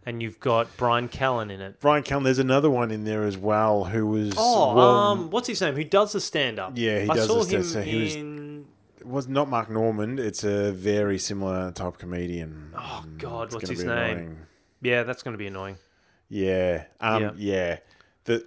and 0.05 0.21
you've 0.21 0.39
got 0.39 0.75
Bryan 0.77 1.09
Callen 1.09 1.51
in 1.51 1.61
it. 1.61 1.79
Bryan 1.79 2.03
Callen, 2.03 2.23
there's 2.23 2.39
another 2.39 2.69
one 2.69 2.91
in 2.91 3.03
there 3.03 3.23
as 3.23 3.37
well 3.37 3.85
who 3.85 4.07
was. 4.07 4.33
Oh, 4.37 4.73
well, 4.75 4.89
um, 4.89 5.29
what's 5.29 5.47
his 5.47 5.61
name? 5.61 5.75
Who 5.75 5.83
does 5.83 6.13
the 6.13 6.21
stand 6.21 6.59
up? 6.59 6.73
Yeah, 6.75 7.01
he 7.01 7.09
I 7.09 7.15
does 7.15 7.27
saw 7.27 7.43
the 7.43 7.57
him 7.57 7.63
stand- 7.63 7.65
so 7.65 7.81
he 7.81 8.03
was- 8.03 8.15
in. 8.15 8.65
it 8.99 9.05
was 9.07 9.27
not 9.27 9.47
Mark 9.49 9.69
Normand. 9.69 10.19
It's 10.19 10.43
a 10.43 10.71
very 10.71 11.19
similar 11.19 11.71
type 11.71 11.97
comedian. 11.97 12.73
Oh 12.77 13.05
God, 13.17 13.45
It's 13.47 13.55
what's 13.55 13.69
his 13.69 13.81
be 13.81 13.87
name? 13.87 14.17
annoying. 14.17 14.37
Yeah, 14.81 15.03
that's 15.03 15.23
going 15.23 15.33
to 15.33 15.37
be 15.39 15.47
annoying. 15.47 15.77
Yeah. 16.29 16.85
Um, 16.99 17.21
Yeah. 17.23 17.31
yeah. 17.37 17.77
The, 18.25 18.45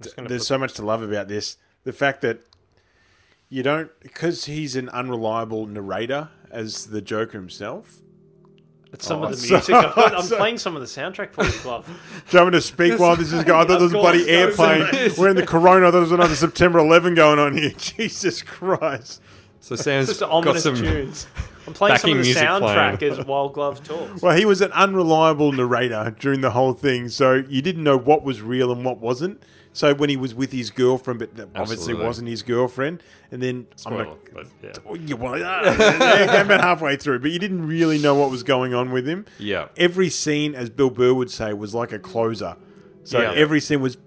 there's 0.00 0.14
put- 0.14 0.42
so 0.42 0.58
much 0.58 0.74
to 0.74 0.84
love 0.84 1.02
about 1.02 1.28
this. 1.28 1.56
The 1.84 1.92
fact 1.92 2.22
that 2.22 2.40
you 3.48 3.62
don't, 3.62 3.90
because 4.00 4.46
he's 4.46 4.74
an 4.76 4.88
unreliable 4.88 5.66
narrator 5.66 6.30
as 6.50 6.86
the 6.86 7.00
Joker 7.02 7.38
himself. 7.38 7.98
Some 9.00 9.22
Oh, 9.22 9.24
of 9.24 9.30
the 9.32 9.36
so- 9.36 9.54
music. 9.54 9.74
I've 9.74 9.94
got, 9.94 10.14
I'm 10.14 10.22
so- 10.26 10.36
playing 10.36 10.58
some 10.58 10.76
of 10.76 10.80
the 10.80 10.86
soundtrack 10.86 11.32
for 11.32 11.44
you, 11.44 11.52
Glove. 11.62 11.84
Do 12.30 12.36
you 12.36 12.42
want 12.44 12.54
me 12.54 12.58
to 12.58 12.62
speak 12.62 12.98
while 12.98 13.16
this 13.16 13.32
is 13.32 13.42
going? 13.42 13.60
I 13.64 13.66
thought 13.66 13.78
there 13.80 13.80
was 13.80 13.92
a 13.92 13.96
Of 13.96 14.02
bloody 14.02 14.24
course, 14.24 14.50
of 14.52 14.56
course 14.56 14.80
airplane. 14.94 15.12
We're 15.18 15.28
in 15.30 15.36
the 15.36 15.44
Corona. 15.46 15.86
I 15.86 15.88
thought 15.88 15.92
there 15.92 16.00
was 16.00 16.12
another 16.12 16.36
September 16.36 16.78
11 16.78 17.14
going 17.16 17.38
on 17.40 17.56
here. 17.56 17.70
Jesus 17.76 18.40
Christ. 18.42 19.20
So 19.60 19.74
Sam's 19.76 20.08
Just 20.08 20.20
got 20.20 20.30
ominous 20.30 20.62
some 20.62 20.76
tunes. 20.76 21.26
I'm 21.66 21.72
playing 21.72 21.98
some 21.98 22.10
of 22.10 22.16
the 22.18 22.22
music 22.22 22.42
soundtrack 22.42 22.98
playing. 22.98 23.18
as 23.18 23.26
while 23.26 23.48
Glove 23.48 23.82
talks. 23.82 24.22
Well, 24.22 24.36
he 24.36 24.44
was 24.44 24.60
an 24.60 24.70
unreliable 24.72 25.50
narrator 25.52 26.14
during 26.20 26.40
the 26.42 26.50
whole 26.50 26.74
thing, 26.74 27.08
so 27.08 27.32
you 27.34 27.62
didn't 27.62 27.82
know 27.82 27.96
what 27.98 28.22
was 28.22 28.42
real 28.42 28.70
and 28.70 28.84
what 28.84 28.98
wasn't. 28.98 29.42
So 29.74 29.92
when 29.92 30.08
he 30.08 30.16
was 30.16 30.34
with 30.34 30.52
his 30.52 30.70
girlfriend, 30.70 31.18
but 31.18 31.34
that 31.34 31.48
obviously 31.56 31.74
Absolutely. 31.74 32.06
wasn't 32.06 32.28
his 32.28 32.42
girlfriend, 32.42 33.02
and 33.30 33.42
then 33.42 33.66
I'm 33.84 33.94
like, 33.96 34.32
but 34.32 34.46
yeah. 34.62 34.72
Yeah, 35.04 35.14
well, 35.16 35.36
yeah, 35.38 36.26
came 36.32 36.46
about 36.46 36.60
halfway 36.62 36.96
through, 36.96 37.18
but 37.18 37.32
you 37.32 37.38
didn't 37.40 37.66
really 37.66 37.98
know 37.98 38.14
what 38.14 38.30
was 38.30 38.42
going 38.44 38.72
on 38.72 38.92
with 38.92 39.06
him. 39.06 39.26
Yeah. 39.38 39.66
Every 39.76 40.08
scene, 40.10 40.54
as 40.54 40.70
Bill 40.70 40.90
Burr 40.90 41.12
would 41.12 41.30
say, 41.30 41.52
was 41.52 41.74
like 41.74 41.90
a 41.92 41.98
closer. 41.98 42.56
So 43.02 43.20
Yeah. 43.20 43.32
every 43.34 43.60
scene 43.60 43.80
was 43.80 43.98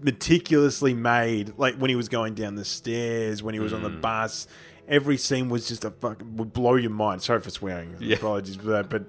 meticulously 0.00 0.94
made. 0.94 1.54
Like 1.58 1.74
when 1.76 1.90
he 1.90 1.96
was 1.96 2.08
going 2.08 2.34
down 2.34 2.54
the 2.54 2.64
stairs, 2.64 3.42
when 3.42 3.52
he 3.54 3.60
was 3.60 3.72
on 3.72 3.80
Mm. 3.80 3.84
the 3.84 3.90
bus, 3.98 4.46
every 4.88 5.16
scene 5.16 5.48
was 5.48 5.66
just 5.66 5.84
a 5.84 5.90
fucking 5.90 6.36
would 6.36 6.52
blow 6.52 6.76
your 6.76 6.90
mind. 6.90 7.22
Sorry 7.22 7.40
for 7.40 7.50
swearing. 7.50 7.96
Yeah. 7.98 8.16
Apologies 8.16 8.56
for 8.56 8.68
that, 8.68 8.88
but 8.88 9.06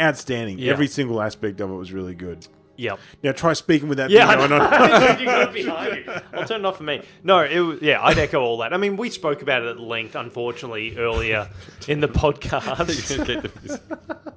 outstanding. 0.00 0.62
Every 0.62 0.86
single 0.86 1.20
aspect 1.20 1.60
of 1.60 1.70
it 1.70 1.74
was 1.74 1.92
really 1.92 2.14
good. 2.14 2.46
Yep. 2.76 2.98
Now 3.22 3.32
try 3.32 3.52
speaking 3.52 3.88
with 3.88 3.98
that 3.98 4.10
Yeah, 4.10 4.26
thing 4.28 4.40
I 4.40 4.48
going 4.48 4.50
know. 4.50 4.66
on. 4.66 4.70
you 5.20 5.26
got 5.26 5.48
it 5.48 5.52
behind 5.54 5.96
you. 6.06 6.12
I'll 6.32 6.46
turn 6.46 6.60
it 6.60 6.66
off 6.66 6.78
for 6.78 6.84
me. 6.84 7.02
No, 7.22 7.40
it 7.40 7.60
was, 7.60 7.82
yeah, 7.82 8.02
I'd 8.02 8.18
echo 8.18 8.40
all 8.40 8.58
that. 8.58 8.72
I 8.72 8.76
mean, 8.76 8.96
we 8.96 9.10
spoke 9.10 9.42
about 9.42 9.62
it 9.62 9.68
at 9.68 9.80
length, 9.80 10.14
unfortunately, 10.14 10.96
earlier 10.96 11.48
in 11.88 12.00
the 12.00 12.08
podcast. 12.08 12.78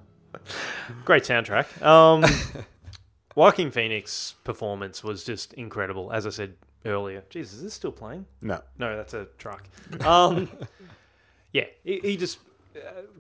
Great 1.05 1.23
soundtrack. 1.23 1.81
Um, 1.83 2.23
Joaquin 3.35 3.71
Phoenix 3.71 4.35
performance 4.43 5.03
was 5.03 5.23
just 5.23 5.53
incredible, 5.53 6.11
as 6.11 6.27
I 6.27 6.29
said 6.29 6.55
earlier. 6.85 7.23
Jesus, 7.29 7.55
is 7.55 7.63
this 7.63 7.73
still 7.73 7.91
playing? 7.91 8.25
No. 8.41 8.61
No, 8.77 8.95
that's 8.95 9.13
a 9.13 9.25
truck. 9.37 9.67
Um, 10.05 10.49
yeah, 11.51 11.65
he, 11.83 11.99
he 11.99 12.17
just 12.17 12.39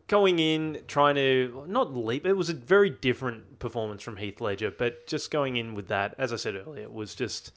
going 0.07 0.39
in 0.39 0.81
trying 0.87 1.15
to 1.15 1.63
not 1.67 1.95
leap. 1.95 2.25
It 2.25 2.33
was 2.33 2.49
a 2.49 2.53
very 2.53 2.89
different 2.89 3.59
performance 3.59 4.01
from 4.01 4.17
Heath 4.17 4.39
Ledger, 4.41 4.71
but 4.71 5.07
just 5.07 5.31
going 5.31 5.55
in 5.57 5.73
with 5.75 5.87
that, 5.87 6.15
as 6.17 6.31
I 6.33 6.35
said 6.35 6.55
earlier, 6.55 6.83
it 6.83 6.93
was 6.93 7.15
just 7.15 7.51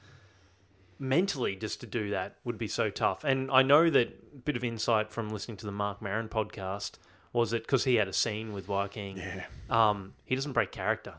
mentally 0.98 1.54
just 1.54 1.80
to 1.80 1.86
do 1.86 2.10
that 2.10 2.36
would 2.44 2.58
be 2.58 2.68
so 2.68 2.90
tough. 2.90 3.22
And 3.24 3.50
I 3.50 3.62
know 3.62 3.88
that 3.90 4.44
bit 4.44 4.56
of 4.56 4.64
insight 4.64 5.12
from 5.12 5.28
listening 5.30 5.56
to 5.58 5.66
the 5.66 5.72
Marc 5.72 6.02
Maron 6.02 6.28
podcast 6.28 6.92
was 7.32 7.50
that 7.50 7.62
because 7.62 7.84
he 7.84 7.96
had 7.96 8.08
a 8.08 8.12
scene 8.12 8.52
with 8.52 8.66
Joaquin, 8.68 9.16
Yeah. 9.18 9.44
um, 9.68 10.14
he 10.24 10.34
doesn't 10.34 10.52
break 10.54 10.72
character. 10.72 11.14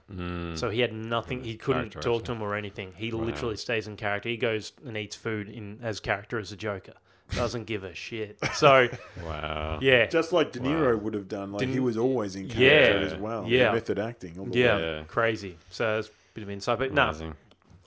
So 0.55 0.69
he 0.69 0.79
had 0.81 0.91
nothing. 0.91 1.43
He 1.43 1.55
couldn't 1.55 1.91
talk 1.91 2.25
to 2.25 2.31
him 2.33 2.41
or 2.41 2.55
anything. 2.55 2.93
He 2.97 3.11
literally 3.11 3.57
stays 3.57 3.87
in 3.87 3.95
character. 3.95 4.27
He 4.27 4.35
goes 4.37 4.73
and 4.85 4.97
eats 4.97 5.15
food 5.15 5.47
in 5.49 5.79
as 5.83 5.99
character 5.99 6.39
as 6.39 6.51
a 6.51 6.57
Joker. 6.57 6.93
Doesn't 7.35 7.65
give 7.65 7.83
a 7.83 7.93
shit. 7.93 8.37
So 8.55 8.87
Wow. 9.23 9.79
yeah, 9.81 10.05
Just 10.07 10.33
like 10.33 10.51
De 10.51 10.59
Niro 10.59 10.99
would 10.99 11.13
have 11.13 11.27
done. 11.27 11.51
Like 11.51 11.61
he 11.61 11.67
Didn't- 11.67 11.83
was 11.83 11.97
always 11.97 12.35
in 12.35 12.47
character 12.49 12.99
Yeah. 12.99 13.05
as 13.05 13.15
well. 13.15 13.45
Yeah. 13.47 13.71
Method 13.71 13.99
acting. 13.99 14.37
All 14.39 14.45
the 14.45 14.57
yeah, 14.59 14.75
way. 14.75 14.81
Yeah. 14.81 15.03
crazy. 15.07 15.57
So 15.69 15.99
it's 15.99 16.07
a 16.07 16.11
bit 16.33 16.43
of 16.43 16.49
insight, 16.49 16.79
but 16.79 16.91
no, 16.93 17.03
Amazing. 17.09 17.35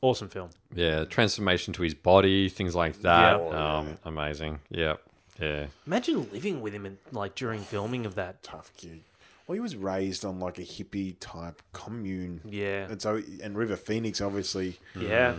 awesome 0.01 0.29
film. 0.29 0.51
Yeah, 0.75 1.05
transformation 1.05 1.73
to 1.75 1.83
his 1.83 1.95
body, 1.95 2.49
things 2.49 2.75
like 2.75 3.01
that. 3.03 3.41
Yeah. 3.41 3.77
Um, 3.79 3.99
amazing. 4.05 4.61
Yep. 4.71 5.01
Yeah. 5.41 5.67
Imagine 5.87 6.29
living 6.33 6.61
with 6.61 6.73
him 6.73 6.87
in, 6.87 6.99
like 7.11 7.35
during 7.35 7.61
filming 7.61 8.07
of 8.07 8.15
that. 8.15 8.43
Tough 8.43 8.73
kid. 8.77 9.01
Well, 9.47 9.55
he 9.55 9.61
was 9.61 9.75
raised 9.75 10.25
on 10.25 10.39
like 10.39 10.59
a 10.59 10.63
hippie 10.63 11.17
type 11.19 11.61
commune. 11.73 12.43
Yeah, 12.45 12.87
And 12.89 13.03
so, 13.03 13.21
and 13.43 13.57
River 13.59 13.75
Phoenix, 13.77 14.21
obviously, 14.21 14.79
yeah, 14.95 15.35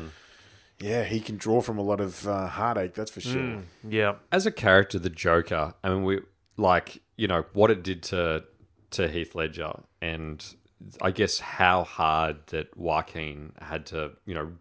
yeah, 0.79 1.03
he 1.03 1.19
can 1.19 1.37
draw 1.37 1.61
from 1.61 1.77
a 1.77 1.81
lot 1.81 1.99
of 2.01 2.27
uh, 2.27 2.47
heartache. 2.47 2.93
That's 2.93 3.11
for 3.11 3.21
sure. 3.21 3.41
Mm. 3.41 3.63
yeah. 3.87 4.15
As 4.31 4.45
a 4.45 4.51
character, 4.51 4.99
the 4.99 5.09
Joker. 5.09 5.73
I 5.83 5.89
mean, 5.89 6.03
we 6.03 6.19
like 6.57 7.01
you 7.17 7.27
know 7.27 7.45
what 7.53 7.71
it 7.71 7.83
did 7.83 8.03
to 8.03 8.43
to 8.91 9.07
Heath 9.07 9.35
Ledger, 9.35 9.73
and 10.01 10.45
I 11.01 11.11
guess 11.11 11.39
how 11.39 11.83
hard 11.83 12.47
that 12.47 12.75
Joaquin 12.77 13.53
had 13.61 13.85
to 13.87 14.11
you 14.25 14.33
know 14.33 14.51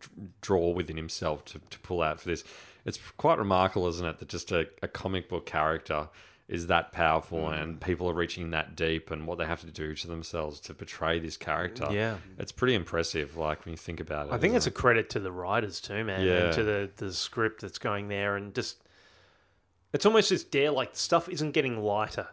draw 0.41 0.71
within 0.71 0.97
himself 0.97 1.45
to 1.47 1.61
to 1.71 1.79
pull 1.81 2.03
out 2.03 2.21
for 2.21 2.29
this. 2.29 2.45
It's 2.85 2.99
quite 3.17 3.39
remarkable, 3.39 3.87
isn't 3.89 4.05
it, 4.05 4.19
that 4.19 4.29
just 4.29 4.51
a, 4.51 4.67
a 4.83 4.89
comic 4.89 5.29
book 5.29 5.47
character 5.47 6.09
is 6.53 6.67
that 6.67 6.93
powerful 6.93 7.39
mm. 7.39 7.63
and 7.63 7.81
people 7.81 8.11
are 8.11 8.13
reaching 8.13 8.51
that 8.51 8.77
deep 8.77 9.11
and 9.11 9.27
what 9.27 9.39
they 9.39 9.47
have 9.47 9.63
to 9.63 9.71
do 9.71 9.95
to 9.95 10.07
themselves 10.07 10.61
to 10.61 10.75
portray 10.75 11.19
this 11.19 11.39
character. 11.39 11.89
Yeah. 11.91 12.19
It's 12.39 12.53
pretty 12.53 12.75
impressive, 12.75 13.39
like 13.39 13.65
when 13.65 13.73
you 13.73 13.79
think 13.79 14.01
about 14.01 14.27
it. 14.27 14.33
I 14.35 14.37
think 14.37 14.51
isn't 14.51 14.57
it's 14.59 14.67
a 14.67 14.71
credit 14.71 15.09
to 15.11 15.21
the 15.21 15.33
writers 15.33 15.81
too, 15.81 16.05
man, 16.05 16.27
Yeah. 16.27 16.45
and 16.45 16.53
to 16.53 16.63
the 16.63 16.91
the 16.97 17.11
script 17.15 17.63
that's 17.63 17.79
going 17.79 18.09
there, 18.09 18.37
and 18.37 18.55
just 18.55 18.77
it's 19.95 20.05
almost 20.05 20.29
just 20.29 20.51
dare 20.51 20.71
like 20.71 20.91
stuff 20.93 21.27
isn't 21.31 21.53
getting 21.53 21.83
lighter. 21.83 22.29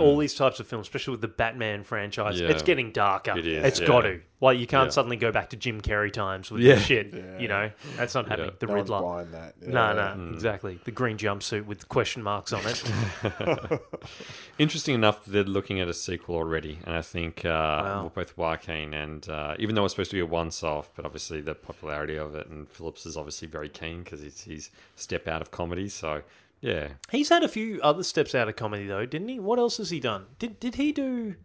All 0.00 0.16
these 0.18 0.34
types 0.34 0.58
of 0.58 0.66
films, 0.66 0.86
especially 0.86 1.12
with 1.12 1.20
the 1.20 1.28
Batman 1.28 1.84
franchise, 1.84 2.36
Mm. 2.40 2.42
Yeah. 2.42 2.48
it's 2.48 2.62
getting 2.62 2.90
darker. 2.90 3.38
It 3.38 3.46
is, 3.46 3.64
It's 3.64 3.80
yeah. 3.80 3.86
got 3.86 4.00
to. 4.02 4.20
Like 4.40 4.58
you 4.58 4.66
can't 4.66 4.86
Yeah. 4.86 4.90
suddenly 4.90 5.16
go 5.16 5.30
back 5.30 5.50
to 5.50 5.56
Jim 5.56 5.80
Carrey 5.80 6.10
times 6.12 6.50
with 6.50 6.62
Yeah. 6.62 6.74
this 6.74 6.84
shit. 6.86 7.14
You 7.38 7.46
know, 7.46 7.70
that's 7.96 8.14
not 8.14 8.26
happening. 8.26 8.50
Yeah. 8.50 8.56
The 8.58 8.66
No 8.66 8.72
one's 8.74 8.90
Riddler. 8.90 9.02
buying 9.02 9.30
that. 9.32 9.54
Yeah. 9.62 9.70
No, 9.70 10.14
no, 10.16 10.32
exactly. 10.32 10.80
The 10.84 10.90
green 10.90 11.18
jumpsuit 11.18 11.66
with 11.66 11.88
question 11.88 12.22
marks 12.22 12.52
on 12.52 12.62
it. 12.66 12.82
Interesting 14.58 14.94
enough, 14.94 15.24
they're 15.24 15.44
looking 15.44 15.80
at 15.80 15.88
a 15.88 15.94
sequel 15.94 16.34
already, 16.36 16.78
and 16.84 16.94
I 16.94 17.02
think 17.02 17.44
uh, 17.44 18.08
both 18.14 18.36
Joaquin 18.36 18.92
and 18.92 19.26
uh, 19.28 19.54
even 19.58 19.74
though 19.74 19.84
it's 19.84 19.94
supposed 19.94 20.10
to 20.10 20.16
be 20.16 20.20
a 20.20 20.26
once-off, 20.26 20.90
but 20.96 21.04
obviously 21.06 21.40
the 21.40 21.54
popularity 21.54 22.16
of 22.16 22.34
it, 22.34 22.46
and 22.48 22.68
Phillips 22.68 23.06
is 23.06 23.16
obviously 23.16 23.48
very 23.48 23.68
keen 23.68 24.02
because 24.02 24.20
he's 24.20 24.42
he's 24.42 24.70
step 24.96 25.28
out 25.28 25.40
of 25.42 25.50
comedy. 25.50 25.88
So 25.88 26.22
yeah, 26.60 26.88
He's 27.10 27.28
had 27.28 27.42
a 27.42 27.48
few 27.48 27.80
other 27.82 28.02
steps 28.02 28.34
out 28.34 28.48
of 28.48 28.56
comedy 28.56 28.86
though, 28.86 29.06
didn't 29.06 29.28
he? 29.28 29.38
What 29.38 29.58
else 29.58 29.78
has 29.78 29.90
he 29.90 30.00
done? 30.00 30.26
Did 30.38 30.60
did 30.60 30.74
he 30.76 30.92
do? 30.92 31.36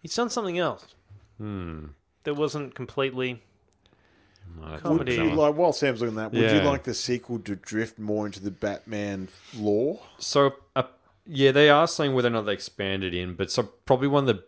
He's 0.00 0.14
done 0.14 0.30
something 0.30 0.58
else. 0.58 0.86
Hmm. 1.38 1.86
That 2.24 2.34
wasn't 2.34 2.74
completely. 2.74 3.42
I 4.62 4.72
don't 4.72 4.80
Comedy. 4.82 5.18
Would 5.18 5.30
you 5.30 5.34
like, 5.34 5.56
while 5.56 5.72
Sam's 5.72 6.00
looking 6.00 6.18
at 6.18 6.32
that, 6.32 6.38
would 6.38 6.50
you 6.50 6.60
like 6.60 6.84
the 6.84 6.94
sequel 6.94 7.38
to 7.40 7.56
drift 7.56 7.98
more 7.98 8.26
into 8.26 8.40
the 8.40 8.50
Batman 8.50 9.28
lore? 9.56 10.00
So, 10.18 10.54
uh, 10.76 10.84
yeah, 11.26 11.50
they 11.50 11.70
are 11.70 11.86
saying 11.88 12.14
whether 12.14 12.28
or 12.28 12.32
not 12.32 12.42
they 12.42 12.52
expanded 12.52 13.14
in, 13.14 13.34
but 13.34 13.50
so 13.50 13.62
probably 13.62 14.08
one 14.08 14.28
of 14.28 14.36
the 14.36 14.44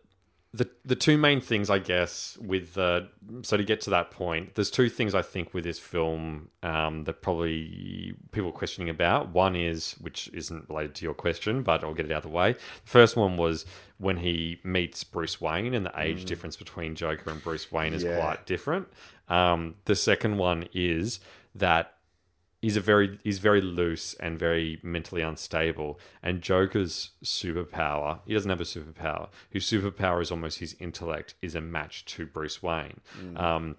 the 0.56 0.68
the 0.84 0.96
two 0.96 1.18
main 1.18 1.40
things, 1.40 1.68
I 1.70 1.78
guess, 1.78 2.38
with 2.40 2.78
uh, 2.78 3.02
so 3.42 3.56
to 3.56 3.64
get 3.64 3.80
to 3.82 3.90
that 3.90 4.10
point, 4.10 4.54
there's 4.54 4.70
two 4.70 4.88
things 4.88 5.14
I 5.14 5.22
think 5.22 5.52
with 5.52 5.64
this 5.64 5.78
film 5.78 6.48
um, 6.62 7.04
that 7.04 7.20
probably 7.22 8.14
people 8.32 8.50
are 8.50 8.52
questioning 8.52 8.88
about. 8.88 9.30
One 9.32 9.54
is, 9.56 9.92
which 10.00 10.28
isn't 10.32 10.68
related 10.68 10.94
to 10.96 11.04
your 11.04 11.14
question, 11.14 11.62
but 11.62 11.84
I'll 11.84 11.94
get 11.94 12.06
it 12.06 12.12
out 12.12 12.18
of 12.18 12.22
the 12.30 12.36
way. 12.36 12.52
The 12.52 12.58
first 12.90 13.16
one 13.16 13.36
was 13.36 13.66
when 13.98 14.18
he 14.18 14.60
meets 14.64 15.04
Bruce 15.04 15.40
Wayne, 15.40 15.74
and 15.74 15.84
the 15.86 16.00
age 16.00 16.24
difference 16.24 16.56
between 16.56 16.94
Joker 16.94 17.30
and 17.30 17.42
Bruce 17.42 17.70
Wayne 17.72 17.92
is 17.94 18.02
Yeah. 18.04 18.18
quite 18.20 18.46
different. 18.46 18.88
Um, 19.28 19.74
the 19.86 19.96
second 19.96 20.38
one 20.38 20.68
is 20.72 21.20
that 21.54 21.95
he's 22.66 22.76
a 22.76 22.80
very 22.80 23.16
he's 23.22 23.38
very 23.38 23.60
loose 23.60 24.14
and 24.14 24.36
very 24.36 24.80
mentally 24.82 25.22
unstable. 25.22 26.00
And 26.20 26.42
Joker's 26.42 27.10
superpower, 27.22 28.18
he 28.26 28.34
doesn't 28.34 28.50
have 28.50 28.60
a 28.60 28.64
superpower. 28.64 29.28
His 29.48 29.62
superpower 29.64 30.20
is 30.20 30.32
almost 30.32 30.58
his 30.58 30.74
intellect 30.80 31.34
is 31.40 31.54
a 31.54 31.60
match 31.60 32.04
to 32.06 32.26
Bruce 32.26 32.64
Wayne. 32.64 33.00
Um, 33.36 33.76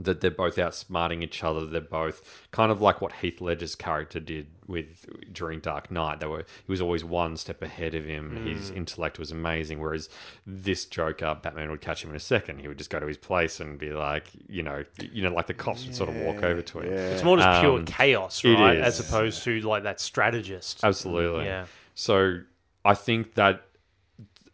that 0.00 0.20
they're 0.20 0.30
both 0.30 0.54
outsmarting 0.56 1.24
each 1.24 1.42
other. 1.42 1.66
They're 1.66 1.80
both 1.80 2.46
kind 2.52 2.70
of 2.70 2.80
like 2.80 3.00
what 3.00 3.14
Heath 3.14 3.40
Ledger's 3.40 3.74
character 3.74 4.20
did 4.20 4.46
with 4.68 5.06
during 5.32 5.58
Dark 5.58 5.90
Knight. 5.90 6.20
They 6.20 6.26
were 6.26 6.44
he 6.64 6.70
was 6.70 6.80
always 6.80 7.02
one 7.04 7.36
step 7.36 7.62
ahead 7.62 7.96
of 7.96 8.04
him. 8.04 8.46
His 8.46 8.70
intellect 8.70 9.18
was 9.18 9.32
amazing. 9.32 9.80
Whereas 9.80 10.08
this 10.46 10.84
Joker, 10.84 11.36
Batman 11.42 11.70
would 11.72 11.80
catch 11.80 12.04
him 12.04 12.10
in 12.10 12.16
a 12.16 12.20
second. 12.20 12.60
He 12.60 12.68
would 12.68 12.78
just 12.78 12.90
go 12.90 13.00
to 13.00 13.06
his 13.06 13.16
place 13.16 13.58
and 13.58 13.76
be 13.76 13.90
like, 13.92 14.28
you 14.48 14.62
know, 14.62 14.84
you 15.12 15.22
know, 15.22 15.34
like 15.34 15.48
the 15.48 15.54
cops 15.54 15.84
would 15.84 15.96
sort 15.96 16.10
of 16.10 16.16
walk 16.16 16.44
over 16.44 16.62
to 16.62 16.78
him. 16.78 16.92
It's 16.92 17.24
more 17.24 17.36
just 17.36 17.60
pure 17.60 17.78
Um, 17.80 17.84
chaos, 17.84 18.44
right? 18.44 18.76
As 18.76 19.00
opposed 19.00 19.42
to 19.44 19.60
like 19.62 19.82
that 19.82 20.00
strategist. 20.00 20.84
Absolutely. 20.84 21.46
Yeah. 21.46 21.66
So 21.96 22.42
I 22.84 22.94
think 22.94 23.34
that 23.34 23.64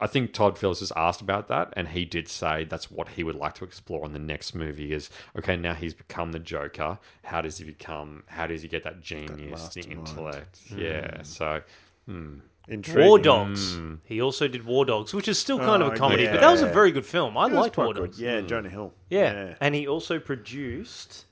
I 0.04 0.06
think 0.06 0.34
Todd 0.34 0.58
Phillips 0.58 0.82
was 0.82 0.92
asked 0.96 1.22
about 1.22 1.48
that, 1.48 1.72
and 1.78 1.88
he 1.88 2.04
did 2.04 2.28
say 2.28 2.64
that's 2.64 2.90
what 2.90 3.08
he 3.08 3.24
would 3.24 3.36
like 3.36 3.54
to 3.54 3.64
explore 3.64 4.04
in 4.04 4.12
the 4.12 4.18
next 4.18 4.54
movie. 4.54 4.92
Is 4.92 5.08
okay 5.38 5.56
now 5.56 5.72
he's 5.72 5.94
become 5.94 6.32
the 6.32 6.38
Joker. 6.38 6.98
How 7.24 7.40
does 7.40 7.56
he 7.56 7.64
become? 7.64 8.24
How 8.26 8.46
does 8.46 8.60
he 8.60 8.68
get 8.68 8.84
that 8.84 9.00
genius, 9.00 9.68
the 9.70 9.80
mastermind. 9.80 10.08
intellect? 10.08 10.58
Hmm. 10.68 10.78
Yeah. 10.78 11.22
So 11.22 11.62
hmm. 12.06 12.34
Intriguing. 12.68 13.08
War 13.08 13.18
Dogs. 13.18 13.76
Hmm. 13.76 13.94
He 14.04 14.20
also 14.20 14.46
did 14.46 14.66
War 14.66 14.84
Dogs, 14.84 15.14
which 15.14 15.26
is 15.26 15.38
still 15.38 15.58
kind 15.58 15.82
of 15.82 15.88
Oh, 15.88 15.92
a 15.92 15.96
comedy, 15.96 16.26
but 16.26 16.40
that 16.40 16.50
was 16.50 16.60
a 16.60 16.66
very 16.66 16.92
good 16.92 17.06
film. 17.06 17.38
I 17.38 17.46
It 17.46 17.52
liked 17.52 17.74
quite 17.74 17.84
War 17.84 17.94
good. 17.94 18.00
Dogs. 18.10 18.20
Yeah, 18.20 18.42
Jonah 18.42 18.68
Hill. 18.68 18.92
Yeah. 19.08 19.54
and 19.60 19.74
he 19.74 19.86
also 19.88 20.18
produced 20.18 21.24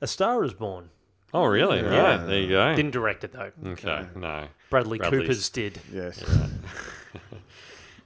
A 0.00 0.06
Star 0.06 0.42
Is 0.44 0.54
Born. 0.54 0.88
oh 1.34 1.44
really? 1.44 1.80
Yeah. 1.80 2.16
There 2.24 2.38
you 2.40 2.48
go. 2.48 2.74
Didn't 2.74 2.92
direct 2.92 3.24
it 3.24 3.32
though. 3.32 3.50
okay. 3.66 4.06
No. 4.16 4.48
Bradley 4.70 4.96
Bradley's- 4.98 5.22
Cooper's 5.22 5.48
did. 5.50 5.78
Yes. 5.92 6.22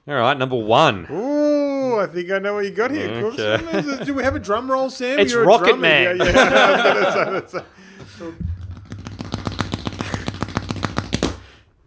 All 0.07 0.15
right. 0.15 0.37
Number 0.37 0.57
one. 0.57 1.07
Ooh, 1.09 1.99
I 1.99 2.07
think 2.07 2.29
I 2.31 2.39
know 2.39 2.55
what 2.55 2.65
you 2.65 2.71
got 2.71 2.91
here. 2.91 3.21
Cooks. 3.21 3.39
Okay. 3.39 4.03
Do 4.05 4.13
we 4.13 4.23
have 4.23 4.35
a 4.35 4.39
drum 4.39 4.69
roll, 4.69 4.89
Sam? 4.89 5.19
It's 5.19 5.31
You're 5.31 5.43
a 5.43 5.47
Rocket 5.47 5.65
drummer. 5.67 5.81
Man. 5.81 6.17
Yeah, 6.17 7.41
yeah. 8.21 8.31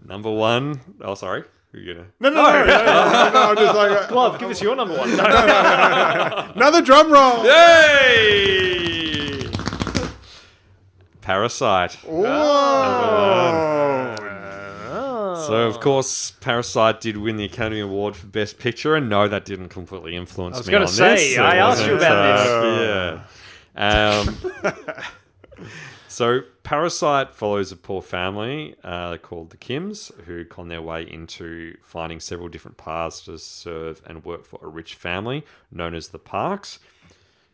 Number 0.06 0.30
one. 0.30 0.80
Oh, 1.00 1.14
sorry. 1.14 1.44
You 1.72 1.94
gonna? 1.94 2.06
no, 2.20 2.30
no, 2.30 2.42
no, 2.42 2.64
no, 2.64 2.64
no, 2.64 2.64
no, 2.64 3.30
no, 3.32 3.42
I'm 3.50 3.56
just 3.56 3.74
like, 3.74 3.90
uh, 3.90 4.06
Glove, 4.08 4.38
give 4.38 4.48
us 4.48 4.62
your 4.62 4.74
number 4.76 4.96
one. 4.96 5.14
No. 5.14 5.24
another 6.54 6.80
drum 6.80 7.12
roll. 7.12 7.44
Yay! 7.44 8.66
Parasite. 11.20 11.92
Whoa. 12.04 12.24
So 15.46 15.66
of 15.66 15.80
course, 15.80 16.32
Parasite 16.40 17.00
did 17.00 17.16
win 17.16 17.36
the 17.36 17.44
Academy 17.44 17.80
Award 17.80 18.16
for 18.16 18.26
Best 18.26 18.58
Picture, 18.58 18.94
and 18.94 19.08
no, 19.08 19.28
that 19.28 19.44
didn't 19.44 19.68
completely 19.68 20.16
influence 20.16 20.56
I 20.56 20.58
was 20.58 20.68
me 20.68 20.74
on 20.74 20.88
say, 20.88 21.14
this. 21.14 21.38
I 21.38 21.56
asked 21.56 21.86
you 21.86 21.96
about 21.96 22.46
uh, 22.48 23.22
Yeah. 23.76 24.24
Um, 24.24 24.36
so 26.08 26.40
Parasite 26.62 27.34
follows 27.34 27.70
a 27.70 27.76
poor 27.76 28.02
family 28.02 28.74
uh, 28.82 29.18
called 29.18 29.50
the 29.50 29.56
Kims, 29.56 30.12
who 30.24 30.44
con 30.44 30.68
their 30.68 30.82
way 30.82 31.02
into 31.02 31.76
finding 31.82 32.20
several 32.20 32.48
different 32.48 32.76
paths 32.76 33.20
to 33.26 33.38
serve 33.38 34.02
and 34.06 34.24
work 34.24 34.44
for 34.44 34.58
a 34.62 34.68
rich 34.68 34.94
family 34.94 35.44
known 35.70 35.94
as 35.94 36.08
the 36.08 36.18
Parks. 36.18 36.78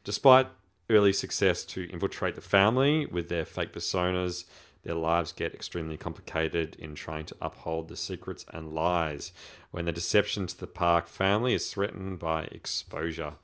Despite 0.05 0.49
early 0.91 1.13
success 1.13 1.65
to 1.65 1.89
infiltrate 1.91 2.35
the 2.35 2.41
family 2.41 3.07
with 3.07 3.29
their 3.29 3.45
fake 3.45 3.73
personas, 3.73 4.45
their 4.85 4.95
lives 4.95 5.33
get 5.33 5.55
extremely 5.55 5.97
complicated 5.97 6.77
in 6.79 6.95
trying 6.95 7.25
to 7.27 7.37
uphold 7.41 7.89
the 7.89 7.97
secrets 7.97 8.45
and 8.53 8.75
lies 8.75 9.33
when 9.71 9.85
the 9.85 9.93
deception 9.93 10.47
to 10.47 10.59
the 10.59 10.67
Park 10.67 11.07
family 11.07 11.55
is 11.55 11.73
threatened 11.73 12.19
by 12.19 12.45
exposure. 12.45 13.35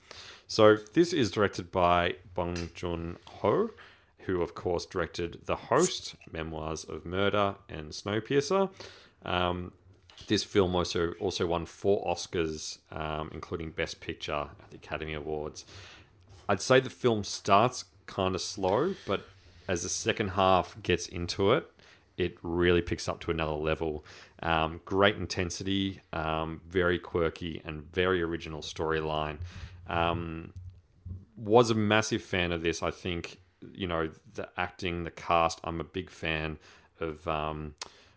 So, 0.47 0.77
this 0.95 1.13
is 1.13 1.31
directed 1.31 1.71
by 1.71 2.17
Bong 2.35 2.71
Joon 2.75 3.19
Ho, 3.41 3.71
who, 4.21 4.43
of 4.43 4.55
course, 4.55 4.87
directed 4.87 5.47
The 5.47 5.57
Host, 5.57 6.17
Memoirs 6.33 6.85
of 6.85 7.05
Murder, 7.05 7.57
and 7.69 7.91
Snowpiercer. 7.91 8.71
Um, 9.25 9.73
this 10.27 10.43
film 10.45 10.75
also 10.75 11.13
also 11.21 11.47
won 11.47 11.67
four 11.67 12.05
Oscars, 12.05 12.79
um, 12.91 13.31
including 13.33 13.71
Best 13.71 14.01
Picture 14.01 14.49
at 14.61 14.71
the 14.71 14.77
Academy 14.77 15.15
Awards. 15.15 15.65
I'd 16.49 16.61
say 16.61 16.81
the 16.81 16.91
film 16.91 17.25
starts 17.25 17.85
kind 18.07 18.35
of 18.35 18.41
slow, 18.41 18.95
but 19.07 19.27
as 19.69 19.83
the 19.83 19.89
second 19.89 20.31
half 20.31 20.83
gets 20.83 21.07
into 21.07 21.53
it, 21.53 21.71
it 22.17 22.37
really 22.43 22.83
picks 22.83 23.09
up 23.09 23.21
to 23.21 23.31
another 23.31 23.53
level. 23.53 24.05
Um, 24.43 24.81
great 24.85 25.17
intensity, 25.17 26.01
um, 26.13 26.61
very 26.69 26.99
quirky, 26.99 27.63
and 27.65 27.83
very 27.93 28.23
original 28.23 28.61
storyline. 28.61 29.39
Um, 29.87 30.53
was 31.37 31.71
a 31.71 31.75
massive 31.75 32.23
fan 32.23 32.51
of 32.51 32.63
this. 32.63 32.83
I 32.83 32.91
think 32.91 33.39
you 33.73 33.87
know 33.87 34.11
the 34.35 34.49
acting, 34.57 35.05
the 35.05 35.11
cast. 35.11 35.61
I'm 35.65 35.81
a 35.81 35.85
big 35.85 36.11
fan 36.11 36.59
of. 37.01 37.27
Um, 37.29 37.75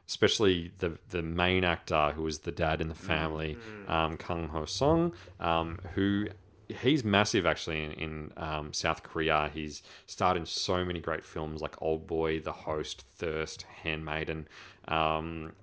especially 0.08 0.74
the 0.80 0.98
the 1.10 1.22
main 1.22 1.64
actor 1.64 2.12
who 2.14 2.24
was 2.24 2.40
the 2.40 2.52
dad 2.52 2.82
in 2.82 2.90
the 2.90 2.96
family, 2.96 3.58
um, 3.88 4.18
Kang 4.18 4.50
Ho 4.50 4.66
Song, 4.66 5.14
um, 5.40 5.80
who 5.94 6.28
he's 6.74 7.04
massive 7.04 7.46
actually 7.46 7.84
in, 7.84 7.92
in 7.94 8.34
um, 8.38 8.74
South 8.74 9.04
Korea. 9.04 9.50
He's 9.54 9.84
starred 10.06 10.38
in 10.38 10.46
so 10.46 10.84
many 10.84 11.00
great 11.00 11.26
films 11.26 11.62
like 11.62 11.82
Old 11.82 12.08
Boy, 12.08 12.40
The 12.40 12.52
Host, 12.52 13.02
Thirst, 13.16 13.64
Handmaiden, 13.84 14.48
um, 14.88 15.54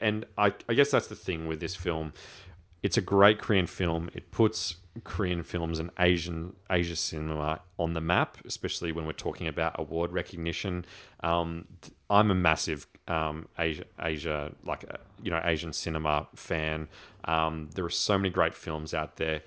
and 0.00 0.26
I, 0.36 0.52
I 0.68 0.74
guess 0.74 0.90
that's 0.90 1.06
the 1.06 1.16
thing 1.16 1.46
with 1.46 1.60
this 1.60 1.76
film. 1.76 2.12
It's 2.82 2.96
a 2.96 3.00
great 3.00 3.38
Korean 3.38 3.66
film. 3.66 4.10
It 4.12 4.30
puts 4.30 4.76
Korean 5.02 5.42
films 5.42 5.78
and 5.78 5.90
Asian 5.98 6.54
Asia 6.70 6.94
cinema 6.94 7.60
on 7.78 7.94
the 7.94 8.00
map, 8.00 8.38
especially 8.44 8.92
when 8.92 9.06
we're 9.06 9.12
talking 9.12 9.48
about 9.48 9.74
award 9.78 10.12
recognition. 10.12 10.84
Um, 11.20 11.66
I'm 12.10 12.30
a 12.30 12.34
massive 12.34 12.86
um, 13.08 13.48
Asia, 13.58 13.84
Asia, 14.00 14.52
like 14.64 14.84
uh, 14.88 14.98
you 15.22 15.30
know, 15.30 15.40
Asian 15.44 15.72
cinema 15.72 16.28
fan. 16.36 16.88
Um, 17.24 17.70
there 17.74 17.84
are 17.84 17.90
so 17.90 18.16
many 18.18 18.30
great 18.30 18.54
films 18.54 18.94
out 18.94 19.16
there. 19.16 19.42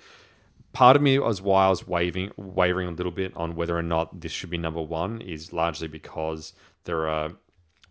Part 0.78 0.94
of 0.94 1.02
me 1.02 1.20
as 1.20 1.42
why 1.42 1.66
I 1.66 1.70
was 1.70 1.88
waving, 1.88 2.30
wavering 2.36 2.86
a 2.86 2.92
little 2.92 3.10
bit 3.10 3.36
on 3.36 3.56
whether 3.56 3.76
or 3.76 3.82
not 3.82 4.20
this 4.20 4.30
should 4.30 4.48
be 4.48 4.58
number 4.58 4.80
one 4.80 5.20
is 5.20 5.52
largely 5.52 5.88
because 5.88 6.52
there 6.84 7.08
are 7.08 7.32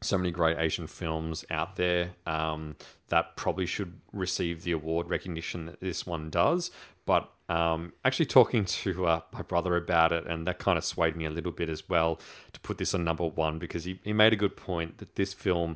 so 0.02 0.18
many 0.18 0.32
great 0.32 0.58
Asian 0.58 0.88
films 0.88 1.44
out 1.52 1.76
there 1.76 2.12
um, 2.26 2.78
that 3.10 3.36
probably 3.36 3.66
should 3.66 4.00
receive 4.14 4.64
the 4.64 4.72
award 4.72 5.10
recognition 5.10 5.66
that 5.66 5.82
this 5.82 6.08
one 6.08 6.30
does. 6.30 6.72
But 7.06 7.30
um, 7.50 7.92
actually, 8.06 8.28
talking 8.28 8.64
to 8.86 9.06
uh, 9.06 9.20
my 9.34 9.42
brother 9.42 9.76
about 9.76 10.14
it, 10.14 10.26
and 10.26 10.48
that 10.48 10.58
kind 10.58 10.78
of 10.78 10.86
swayed 10.86 11.18
me 11.18 11.26
a 11.26 11.30
little 11.30 11.52
bit 11.52 11.68
as 11.68 11.90
well 11.90 12.22
to 12.54 12.60
put 12.62 12.78
this 12.78 12.94
on 12.94 13.04
number 13.04 13.26
one 13.26 13.60
because 13.60 13.84
he, 13.84 14.00
he 14.06 14.14
made 14.14 14.32
a 14.32 14.38
good 14.38 14.56
point 14.56 15.00
that 15.00 15.18
this 15.18 15.34
film 15.34 15.76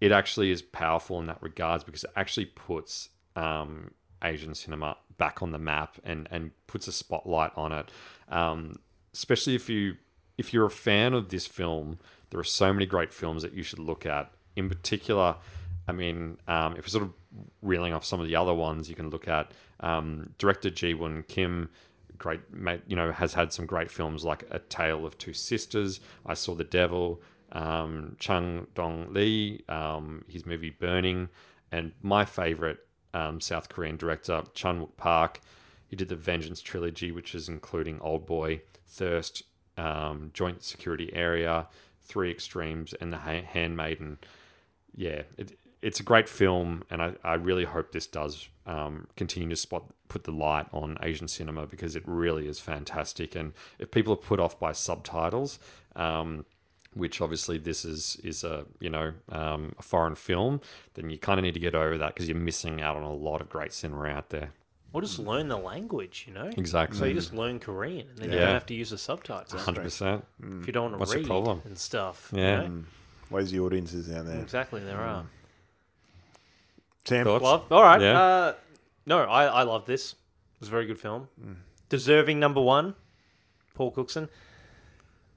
it 0.00 0.10
actually 0.10 0.50
is 0.50 0.62
powerful 0.62 1.20
in 1.20 1.26
that 1.26 1.40
regards 1.40 1.84
because 1.84 2.02
it 2.02 2.10
actually 2.16 2.46
puts 2.46 3.10
um, 3.36 3.92
Asian 4.24 4.56
cinema 4.56 4.96
back 5.18 5.42
on 5.42 5.52
the 5.52 5.58
map 5.58 5.96
and 6.04 6.28
and 6.30 6.52
puts 6.66 6.88
a 6.88 6.92
spotlight 6.92 7.52
on 7.56 7.72
it. 7.72 7.90
Um, 8.28 8.76
especially 9.12 9.54
if 9.54 9.68
you 9.68 9.96
if 10.36 10.54
you're 10.54 10.66
a 10.66 10.70
fan 10.70 11.14
of 11.14 11.28
this 11.28 11.46
film, 11.46 11.98
there 12.30 12.40
are 12.40 12.44
so 12.44 12.72
many 12.72 12.86
great 12.86 13.12
films 13.12 13.42
that 13.42 13.52
you 13.52 13.62
should 13.62 13.80
look 13.80 14.06
at. 14.06 14.30
In 14.56 14.68
particular, 14.68 15.36
I 15.86 15.92
mean, 15.92 16.38
um, 16.46 16.76
if 16.76 16.84
we're 16.84 16.88
sort 16.88 17.04
of 17.04 17.12
reeling 17.62 17.92
off 17.92 18.04
some 18.04 18.20
of 18.20 18.26
the 18.26 18.36
other 18.36 18.54
ones, 18.54 18.88
you 18.88 18.94
can 18.94 19.10
look 19.10 19.28
at 19.28 19.52
um, 19.80 20.34
director 20.38 20.70
Ji 20.70 20.94
Woon 20.94 21.24
Kim. 21.28 21.70
Great, 22.16 22.40
you 22.88 22.96
know, 22.96 23.12
has 23.12 23.34
had 23.34 23.52
some 23.52 23.64
great 23.64 23.92
films 23.92 24.24
like 24.24 24.44
A 24.50 24.58
Tale 24.58 25.06
of 25.06 25.16
Two 25.18 25.32
Sisters. 25.32 26.00
I 26.26 26.34
Saw 26.34 26.54
the 26.54 26.64
Devil. 26.64 27.22
Um, 27.52 28.16
Chung 28.18 28.66
Dong 28.74 29.14
Lee, 29.14 29.64
um, 29.68 30.24
his 30.28 30.44
movie 30.44 30.68
Burning, 30.70 31.30
and 31.72 31.92
my 32.02 32.24
favorite 32.26 32.87
um, 33.14 33.40
South 33.40 33.68
Korean 33.68 33.96
director 33.96 34.42
Chan 34.54 34.80
Wook 34.80 34.96
Park. 34.96 35.40
He 35.86 35.96
did 35.96 36.08
the 36.08 36.16
Vengeance 36.16 36.60
trilogy, 36.60 37.10
which 37.10 37.34
is 37.34 37.48
including 37.48 37.98
Old 38.00 38.26
Boy, 38.26 38.62
Thirst, 38.86 39.42
um, 39.76 40.30
Joint 40.34 40.62
Security 40.62 41.10
Area, 41.14 41.66
Three 42.02 42.30
Extremes, 42.30 42.92
and 42.94 43.12
The 43.12 43.18
Handmaiden. 43.18 44.18
Yeah, 44.94 45.22
it, 45.36 45.58
it's 45.80 46.00
a 46.00 46.02
great 46.02 46.28
film, 46.28 46.82
and 46.90 47.00
I, 47.00 47.14
I 47.24 47.34
really 47.34 47.64
hope 47.64 47.92
this 47.92 48.06
does 48.06 48.48
um, 48.66 49.06
continue 49.16 49.48
to 49.48 49.56
spot 49.56 49.84
put 50.08 50.24
the 50.24 50.32
light 50.32 50.66
on 50.72 50.96
Asian 51.02 51.28
cinema 51.28 51.66
because 51.66 51.94
it 51.94 52.02
really 52.06 52.48
is 52.48 52.58
fantastic. 52.58 53.36
And 53.36 53.52
if 53.78 53.90
people 53.90 54.14
are 54.14 54.16
put 54.16 54.40
off 54.40 54.58
by 54.58 54.72
subtitles, 54.72 55.58
um, 55.94 56.46
which 56.94 57.20
obviously 57.20 57.58
this 57.58 57.84
is 57.84 58.16
is 58.24 58.44
a 58.44 58.64
you 58.80 58.90
know 58.90 59.12
um, 59.30 59.74
a 59.78 59.82
foreign 59.82 60.14
film, 60.14 60.60
then 60.94 61.10
you 61.10 61.18
kind 61.18 61.38
of 61.38 61.44
need 61.44 61.54
to 61.54 61.60
get 61.60 61.74
over 61.74 61.96
that 61.98 62.14
because 62.14 62.28
you're 62.28 62.38
missing 62.38 62.80
out 62.82 62.96
on 62.96 63.02
a 63.02 63.12
lot 63.12 63.40
of 63.40 63.48
great 63.48 63.72
cinema 63.72 64.04
out 64.06 64.30
there. 64.30 64.52
Or 64.94 65.02
just 65.02 65.18
learn 65.18 65.48
the 65.48 65.58
language, 65.58 66.24
you 66.26 66.32
know? 66.32 66.50
Exactly. 66.56 66.96
So 66.98 67.04
you 67.04 67.12
just 67.12 67.34
learn 67.34 67.60
Korean 67.60 68.08
and 68.08 68.18
then 68.18 68.30
you 68.32 68.36
Yeah. 68.38 68.46
don't 68.46 68.54
have 68.54 68.66
to 68.66 68.74
use 68.74 68.88
the 68.88 68.96
subtitles. 68.96 69.62
Hundred 69.62 69.82
percent. 69.82 70.24
If 70.42 70.66
you 70.66 70.72
don't 70.72 70.84
want 70.92 70.98
What's 71.00 71.12
to 71.12 71.18
the 71.18 71.22
read 71.24 71.28
problem? 71.28 71.60
and 71.66 71.76
stuff. 71.78 72.30
you 72.34 72.40
Yeah. 72.40 72.66
know? 72.68 72.84
Where's 73.28 73.50
the 73.50 73.60
audiences 73.60 74.08
down 74.08 74.24
there? 74.26 74.40
Exactly, 74.40 74.80
there 74.82 74.98
are. 74.98 75.26
Sam, 77.04 77.24
Thoughts? 77.24 77.42
Love. 77.44 77.70
All 77.72 77.82
right. 77.82 78.00
Yeah. 78.00 78.18
Uh, 78.20 78.54
no, 79.06 79.18
I, 79.24 79.44
I 79.46 79.62
love 79.64 79.84
this. 79.86 80.12
It 80.12 80.60
was 80.60 80.68
a 80.68 80.72
very 80.72 80.86
good 80.86 80.98
film. 80.98 81.28
Deserving 81.90 82.38
number 82.40 82.60
one, 82.60 82.94
Paul 83.74 83.90
Cookson. 83.90 84.28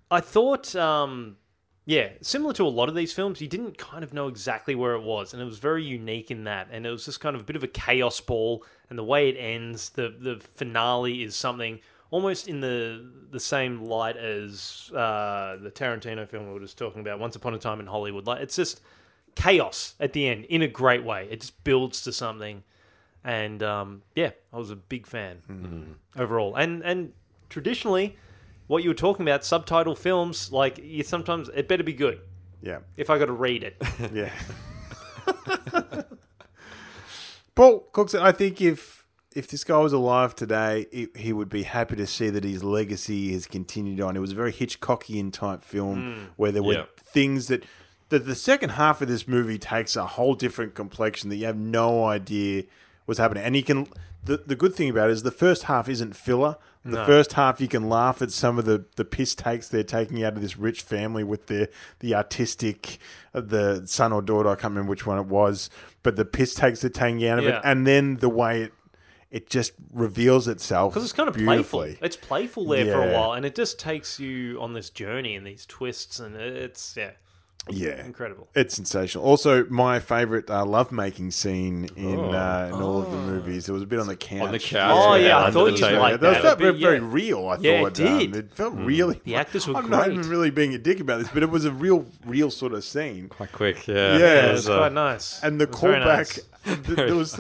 I 0.10 0.19
thought, 0.22 0.76
um, 0.76 1.38
yeah, 1.86 2.10
similar 2.22 2.53
to 2.53 2.64
a 2.64 2.70
lot 2.70 2.90
of 2.90 2.95
these 2.95 3.12
films, 3.12 3.41
you 3.41 3.48
didn't 3.48 3.78
kind 3.78 4.03
of 4.03 4.14
know 4.14 4.28
exactly 4.28 4.76
where 4.76 4.94
it 4.94 5.02
was, 5.02 5.34
and 5.34 5.41
it 5.41 5.45
was 5.45 5.58
very 5.58 5.84
unique 5.84 6.30
in 6.30 6.44
that. 6.44 6.68
And 6.72 6.86
it 6.86 6.91
was 6.91 7.06
just 7.06 7.20
kind 7.20 7.36
of 7.36 7.41
a 7.41 7.45
bit 7.45 7.56
of 7.56 7.64
a 7.64 7.68
chaos 7.68 8.22
ball, 8.22 8.64
and 8.90 8.99
the 8.99 9.03
way 9.03 9.30
it 9.30 9.38
ends, 9.38 9.90
the 9.90 10.14
the 10.18 10.40
finale 10.40 11.24
is 11.24 11.36
something 11.36 11.80
almost 12.12 12.48
in 12.48 12.62
the 12.62 13.10
the 13.32 13.40
same 13.40 13.86
light 13.86 14.18
as 14.18 14.91
uh, 14.94 15.58
the 15.60 15.72
Tarantino 15.72 16.28
film 16.28 16.48
we 16.48 16.53
were 16.53 16.60
just 16.60 16.78
talking 16.78 17.02
about, 17.02 17.20
Once 17.20 17.36
Upon 17.36 17.53
a 17.56 17.58
Time 17.58 17.80
in 17.80 17.88
Hollywood. 17.88 18.28
Like 18.28 18.41
it's 18.41 18.56
just 18.56 18.82
chaos 19.34 19.95
at 19.99 20.14
the 20.14 20.28
end 20.28 20.45
in 20.45 20.62
a 20.62 20.68
great 20.68 21.03
way. 21.03 21.28
It 21.32 21.41
just 21.41 21.64
builds 21.64 22.03
to 22.03 22.14
something, 22.14 22.64
and 23.24 23.64
um, 23.64 24.03
yeah, 24.16 24.32
I 24.53 24.58
was 24.58 24.70
a 24.70 24.76
big 24.76 25.08
fan 25.08 25.38
mm-hmm. 25.49 26.22
overall. 26.22 26.56
And 26.56 26.84
and 26.84 27.14
traditionally, 27.49 28.18
what 28.72 28.84
you 28.84 28.89
were 28.89 28.95
talking 28.95 29.27
about, 29.27 29.43
subtitle 29.43 29.95
films, 29.95 30.49
like 30.49 30.77
you 30.81 31.03
sometimes 31.03 31.49
it 31.53 31.68
better 31.68 31.84
be 31.84 31.91
good 31.91 32.22
yeah, 32.61 32.80
if 32.95 33.10
I 33.10 33.19
got 33.19 33.26
to 33.26 33.34
read 33.34 33.64
it. 33.64 33.76
yeah. 34.14 34.31
Paul 37.56 37.81
Cookson, 37.91 38.22
I 38.22 38.31
think 38.31 38.61
if 38.61 39.06
if 39.35 39.49
this 39.49 39.65
guy 39.65 39.77
was 39.77 39.91
alive 39.91 40.35
today, 40.35 40.88
he, 40.91 41.07
he 41.15 41.34
would 41.34 41.49
be 41.49 41.64
happy 41.64 41.98
to 41.98 42.07
see 42.07 42.30
that 42.30 42.45
his 42.45 42.64
legacy 42.64 43.34
has 43.34 43.45
continued 43.45 43.99
on. 43.99 44.15
It 44.15 44.19
was 44.19 44.31
a 44.31 44.35
very 44.35 44.53
Hitchcockian 44.53 45.34
type 45.34 45.64
film 45.65 46.14
hmm. 46.14 46.23
where 46.38 46.53
there 46.53 46.64
were 46.64 46.73
Yeah. 46.73 46.85
things 46.98 47.48
that 47.48 47.65
that 48.07 48.26
the 48.26 48.35
second 48.35 48.72
half 48.72 49.02
of 49.02 49.10
this 49.10 49.27
movie 49.27 49.57
takes 49.57 49.98
a 49.98 50.06
whole 50.06 50.34
different 50.34 50.76
complexion 50.76 51.30
that 51.30 51.35
you 51.38 51.45
have 51.45 51.57
no 51.57 52.06
idea 52.06 52.64
was 53.06 53.18
happening. 53.18 53.43
And 53.43 53.56
you 53.56 53.64
can 53.64 53.88
the, 54.23 54.38
the 54.45 54.56
good 54.56 54.73
thing 54.76 54.89
about 54.89 55.10
it 55.10 55.14
is 55.14 55.23
the 55.23 55.31
first 55.31 55.64
half 55.64 55.89
isn't 55.89 56.15
filler. 56.15 56.57
The 56.84 57.06
first 57.06 57.34
half 57.34 57.61
you 57.61 57.68
can 57.68 57.89
laugh 57.89 58.23
at 58.23 58.31
some 58.31 58.57
of 58.57 58.65
the, 58.65 58.85
the 58.95 59.06
piss 59.06 59.35
takes 59.35 59.69
they're 59.69 59.84
taking 59.84 60.23
out 60.23 60.34
of 60.34 60.41
this 60.41 60.57
rich 60.57 60.81
family 60.81 61.23
with 61.23 61.45
the 61.45 61.69
the 61.99 62.15
artistic 62.15 62.98
uh, 63.35 63.41
the 63.41 63.84
son 63.85 64.11
or 64.11 64.23
daughter, 64.23 64.49
I 64.49 64.56
can't 64.56 64.72
remember 64.72 64.89
which 64.89 65.06
one 65.06 65.19
it 65.19 65.27
was, 65.27 65.69
but 66.02 66.15
the 66.15 66.26
piss 66.26 66.56
takes 66.56 66.81
they're 66.81 66.89
taking 66.89 67.23
out 67.27 67.38
of 67.38 67.45
Yeah. 67.45 67.57
it 67.57 67.61
and 67.65 67.85
then 67.85 68.18
the 68.18 68.30
way 68.30 68.64
it 68.64 68.73
it 69.30 69.48
just 69.49 69.73
reveals 69.93 70.48
itself 70.48 70.93
Because 70.93 71.03
it's 71.03 71.14
kind 71.14 71.30
of 71.30 71.35
playful. 71.35 71.84
It's 71.84 72.18
playful 72.18 72.65
there 72.68 72.85
for 72.85 73.03
a 73.03 73.14
while, 73.14 73.34
and 73.34 73.45
it 73.45 73.53
just 73.53 73.80
takes 73.80 74.19
you 74.19 74.60
on 74.60 74.73
this 74.73 74.89
journey 74.89 75.35
and 75.35 75.45
these 75.45 75.68
twists, 75.68 76.19
and 76.19 76.35
it's 76.35 76.95
yeah, 76.98 77.11
Yeah. 77.69 78.03
incredible. 78.03 78.47
It's 78.55 78.75
sensational. 78.75 79.23
Also, 79.23 79.65
my 79.69 79.99
favorite 79.99 80.49
uh, 80.49 80.65
lovemaking 80.65 81.29
scene 81.31 81.89
in, 81.95 82.19
Oh. 82.19 82.31
uh, 82.31 82.71
in 82.73 82.81
all 82.81 82.99
of 83.03 83.11
the 83.11 83.17
movies. 83.17 83.65
There 83.67 83.73
was 83.73 83.83
a 83.83 83.85
bit 83.85 83.99
on 83.99 84.07
the 84.07 84.15
couch. 84.15 84.41
On 84.41 84.51
the 84.51 84.59
couch. 84.59 84.91
Oh, 84.97 85.13
yeah, 85.15 85.38
I 85.39 85.51
thought 85.51 85.65
the 85.65 85.71
you 85.73 85.77
table. 85.77 85.99
liked 85.99 86.21
that, 86.21 86.33
that. 86.33 86.41
felt 86.41 86.59
very, 86.59 86.79
very 86.79 86.97
yeah. 86.97 87.05
real. 87.07 87.47
I 87.49 87.57
Yeah, 87.59 87.71
it 87.88 87.97
thought 87.97 88.07
um, 88.07 88.17
did. 88.19 88.35
it 88.35 88.53
felt 88.53 88.73
really. 88.73 89.21
The 89.23 89.35
actors 89.35 89.67
were 89.67 89.75
I'm 89.75 89.89
not 89.91 90.07
even 90.11 90.27
really 90.27 90.49
being 90.49 90.73
a 90.73 90.79
dick 90.79 90.99
about 90.99 91.19
this, 91.19 91.29
but 91.31 91.43
it 91.43 91.49
was 91.51 91.63
a 91.65 91.71
real, 91.71 92.07
real 92.25 92.49
sort 92.49 92.73
of 92.73 92.83
scene. 92.83 93.29
Quite 93.29 93.51
quick, 93.51 93.88
yeah. 93.88 94.17
Yeah, 94.17 94.17
Yeah, 94.17 94.49
It 94.49 94.51
was, 94.53 94.67
uh, 94.69 94.77
quite 94.79 94.93
nice. 94.93 95.41
And 95.43 95.61
the 95.61 95.65
It 95.65 95.71
was 95.71 95.79
very 95.81 95.99
callback, 96.01 96.39
nice. 96.65 96.83
th- 96.85 96.97
there 96.97 97.15
was 97.15 97.33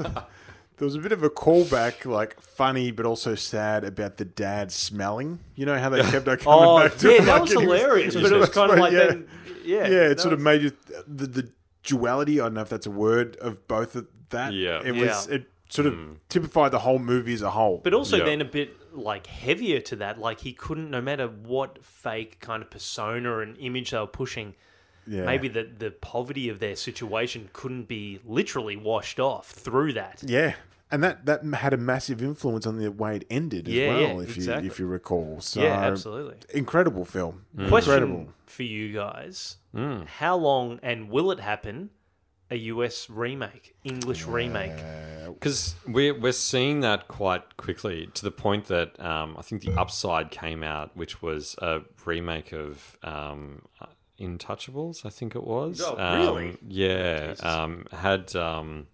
There 0.77 0.85
was 0.87 0.95
a 0.95 0.99
bit 0.99 1.11
of 1.11 1.21
a 1.21 1.29
callback, 1.29 2.05
like 2.05 2.39
funny 2.41 2.89
but 2.91 3.05
also 3.05 3.35
sad, 3.35 3.83
about 3.83 4.17
the 4.17 4.25
dad 4.25 4.71
smelling. 4.71 5.39
You 5.55 5.65
know 5.67 5.77
how 5.77 5.89
they 5.89 6.01
kept 6.11 6.27
on 6.27 6.37
coming 6.37 6.59
Oh, 6.63 6.79
back 6.79 6.97
to 6.97 7.07
yeah, 7.09 7.15
it, 7.21 7.25
that 7.25 7.27
like, 7.33 7.41
was 7.41 7.51
and 7.51 7.59
he 7.61 7.65
hilarious. 7.67 8.15
But 8.21 8.31
it 8.31 8.37
was 8.37 8.49
kind 8.49 8.71
of 8.71 8.79
like, 8.79 8.91
yeah, 8.93 9.07
then, 9.07 9.27
yeah, 9.71 9.87
yeah, 9.87 10.01
it 10.05 10.09
that 10.09 10.19
sort 10.19 10.33
of 10.33 10.39
made 10.39 10.61
you 10.61 10.71
the, 11.07 11.27
the 11.27 11.51
duality. 11.83 12.39
I 12.39 12.45
don't 12.45 12.55
know 12.55 12.61
if 12.61 12.69
that's 12.69 12.85
a 12.85 12.91
word 12.91 13.37
of 13.37 13.67
both 13.67 13.95
of 13.95 14.07
that. 14.29 14.53
Yeah. 14.53 14.81
it 14.83 14.93
was. 14.93 15.27
Yeah. 15.27 15.35
It 15.35 15.45
sort 15.69 15.87
of 15.87 15.93
mm. 15.93 16.17
typified 16.29 16.71
the 16.71 16.79
whole 16.79 16.99
movie 16.99 17.33
as 17.33 17.41
a 17.41 17.51
whole. 17.51 17.79
But 17.83 17.93
also 17.93 18.17
Yeah. 18.17 18.25
then 18.25 18.41
a 18.41 18.45
bit 18.45 18.75
like 18.93 19.27
heavier 19.27 19.79
to 19.81 19.95
that. 19.97 20.19
Like 20.19 20.41
he 20.41 20.53
couldn't, 20.53 20.89
no 20.89 21.01
matter 21.01 21.27
what 21.27 21.83
fake 21.83 22.39
kind 22.39 22.61
of 22.61 22.69
persona 22.69 23.39
and 23.39 23.57
image 23.57 23.91
they 23.91 23.97
were 23.97 24.07
pushing, 24.07 24.55
yeah. 25.07 25.25
maybe 25.25 25.47
the 25.47 25.63
the 25.63 25.91
poverty 25.91 26.49
of 26.49 26.59
their 26.59 26.75
situation 26.75 27.49
couldn't 27.53 27.87
be 27.87 28.19
literally 28.25 28.75
washed 28.75 29.19
off 29.19 29.49
through 29.49 29.93
that. 29.93 30.23
Yeah. 30.25 30.55
And 30.91 31.03
that, 31.03 31.25
that 31.25 31.43
had 31.55 31.73
a 31.73 31.77
massive 31.77 32.21
influence 32.21 32.65
on 32.67 32.77
the 32.77 32.91
way 32.91 33.15
it 33.17 33.25
ended 33.29 33.67
as 33.67 33.73
Yeah, 33.73 33.87
well, 33.89 33.99
yeah, 34.01 34.19
if 34.23 34.35
exactly. 34.35 34.65
you 34.65 34.71
if 34.71 34.79
you 34.79 34.87
recall. 34.87 35.39
So 35.41 35.61
Yeah, 35.61 35.79
absolutely. 35.85 36.35
incredible 36.53 37.05
film. 37.05 37.45
Question 37.55 37.93
Incredible. 37.93 38.33
for 38.45 38.63
you 38.63 38.93
guys: 38.93 39.57
Hmm. 39.73 40.01
How 40.19 40.35
long 40.35 40.79
and 40.83 41.09
will 41.09 41.31
it 41.31 41.39
happen? 41.39 41.91
A 42.49 42.55
US 42.57 43.09
remake, 43.09 43.75
English 43.85 44.25
remake. 44.25 44.75
Because 45.25 45.75
we're, 45.87 46.13
we're 46.19 46.33
seeing 46.33 46.81
that 46.81 47.07
quite 47.07 47.55
quickly 47.55 48.09
to 48.15 48.23
the 48.23 48.31
point 48.31 48.65
that 48.65 48.99
um, 48.99 49.35
I 49.39 49.41
think 49.41 49.61
The 49.61 49.71
Upside 49.79 50.31
came 50.31 50.61
out, 50.61 50.91
which 50.97 51.21
was 51.21 51.55
a 51.61 51.79
remake 52.05 52.51
of 52.51 52.97
um, 53.03 53.61
uh, 53.79 53.85
Intouchables, 54.19 55.05
I 55.05 55.09
think 55.09 55.35
it 55.35 55.43
was. 55.45 55.81
Oh, 55.81 55.95
Um, 55.97 56.19
really? 56.19 56.57
yeah. 56.67 57.35
Um, 57.41 57.85
had 57.91 58.35
um, 58.35 58.87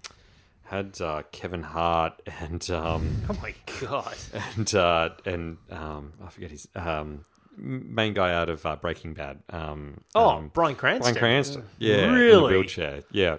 had 0.68 1.00
uh, 1.02 1.24
Kevin 1.32 1.64
Hart 1.64 2.22
and 2.40 2.70
um, 2.72 3.24
Oh 3.30 3.38
my 3.42 3.54
god! 3.82 4.16
and 4.56 4.74
uh, 4.76 5.10
and 5.26 5.58
um, 5.72 6.14
I 6.26 6.30
forget 6.30 6.52
his 6.52 6.68
um, 6.76 7.24
main 7.58 8.14
guy 8.14 8.34
out 8.34 8.50
of 8.50 8.66
uh, 8.66 8.76
Breaking 8.76 9.14
Bad. 9.14 9.40
Um, 9.50 10.02
Oh, 10.16 10.30
um, 10.30 10.50
Bryan 10.50 10.76
Cranston. 10.76 11.14
Bryan 11.14 11.18
Cranston. 11.18 11.64
Yeah, 11.80 12.12
Really? 12.14 12.54
wheelchair. 12.54 13.02
Yeah. 13.12 13.38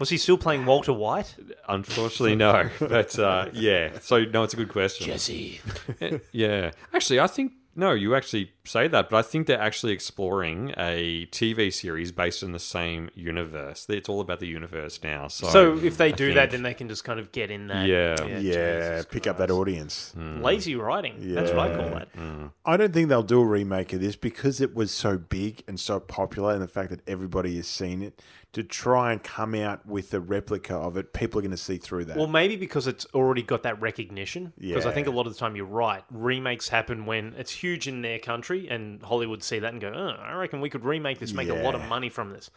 Was 0.00 0.10
he 0.10 0.18
still 0.18 0.36
playing 0.36 0.66
Walter 0.66 0.92
White? 0.92 1.36
Unfortunately, 1.68 2.34
no. 2.34 2.68
But 2.80 3.16
uh, 3.18 3.46
yeah, 3.52 3.98
so 4.00 4.24
no, 4.24 4.42
it's 4.42 4.52
a 4.52 4.56
good 4.56 4.68
question. 4.68 5.06
Jesse. 5.06 5.60
Yeah, 6.32 6.72
actually, 6.92 7.20
I 7.20 7.28
think 7.28 7.52
no. 7.76 7.92
You 7.92 8.14
actually 8.14 8.52
say 8.64 8.88
that, 8.88 9.10
but 9.10 9.16
I 9.16 9.22
think 9.22 9.46
they're 9.46 9.60
actually 9.60 9.92
exploring 9.92 10.72
a 10.76 11.26
TV 11.26 11.72
series 11.72 12.12
based 12.12 12.42
in 12.42 12.52
the 12.52 12.58
same 12.58 13.10
universe. 13.14 13.86
It's 13.88 14.08
all 14.08 14.20
about 14.20 14.40
the 14.40 14.46
universe 14.46 15.00
now. 15.02 15.28
So, 15.28 15.48
So 15.48 15.78
if 15.78 15.96
they 15.96 16.08
I 16.08 16.10
do 16.12 16.26
think- 16.26 16.34
that, 16.36 16.50
then 16.50 16.62
they 16.62 16.74
can 16.74 16.88
just 16.88 17.04
kind 17.04 17.18
of 17.20 17.32
get 17.32 17.50
in 17.50 17.66
that. 17.68 17.86
Yeah. 17.86 18.16
Yeah, 18.24 18.38
Jesus 18.40 19.06
pick 19.10 19.26
up 19.26 19.36
that 19.38 19.48
Christ. 19.48 19.60
audience. 19.60 20.12
Hmm. 20.14 20.42
Lazy 20.42 20.74
writing. 20.76 21.16
That's 21.34 21.50
what 21.50 21.58
I 21.70 21.74
call 21.76 21.84
Yeah. 21.86 21.94
that. 21.98 22.08
Hmm. 22.14 22.46
I 22.64 22.76
don't 22.76 22.92
think 22.92 23.08
they'll 23.08 23.22
do 23.22 23.40
a 23.40 23.46
remake 23.46 23.92
of 23.92 24.00
this 24.00 24.16
because 24.16 24.60
it 24.60 24.74
was 24.74 24.90
so 24.90 25.18
big 25.18 25.62
and 25.68 25.78
so 25.78 26.00
popular, 26.00 26.52
and 26.52 26.62
the 26.62 26.68
fact 26.68 26.90
that 26.90 27.00
everybody 27.06 27.56
has 27.56 27.66
seen 27.66 28.02
it. 28.02 28.20
To 28.54 28.62
try 28.62 29.10
and 29.12 29.22
come 29.22 29.54
out 29.54 29.84
with 29.84 30.14
a 30.14 30.20
replica 30.20 30.74
of 30.76 30.96
it, 30.96 31.12
people 31.12 31.38
are 31.38 31.42
going 31.42 31.50
to 31.50 31.56
see 31.56 31.76
through 31.76 32.04
that. 32.06 32.16
Well, 32.16 32.28
maybe 32.28 32.54
because 32.56 32.86
it's 32.86 33.04
already 33.12 33.42
got 33.42 33.64
that 33.64 33.80
recognition. 33.80 34.52
Because 34.58 34.86
I 34.86 34.92
think 34.92 35.06
a 35.06 35.10
lot 35.10 35.26
of 35.26 35.32
the 35.32 35.38
time 35.38 35.56
you're 35.56 35.66
right. 35.66 36.04
Remakes 36.10 36.68
happen 36.68 37.04
when 37.04 37.34
it's 37.36 37.50
huge 37.50 37.88
in 37.88 38.02
their 38.02 38.20
country, 38.20 38.68
and 38.68 39.02
Hollywood 39.02 39.42
see 39.42 39.58
that 39.58 39.72
and 39.72 39.80
go, 39.80 39.92
oh, 39.94 40.22
"I 40.22 40.34
reckon 40.34 40.60
we 40.60 40.70
could 40.70 40.84
remake 40.84 41.18
this, 41.18 41.32
make 41.32 41.48
a 41.48 41.54
lot 41.54 41.74
of 41.74 41.84
money 41.88 42.08
from 42.08 42.30
this." 42.30 42.50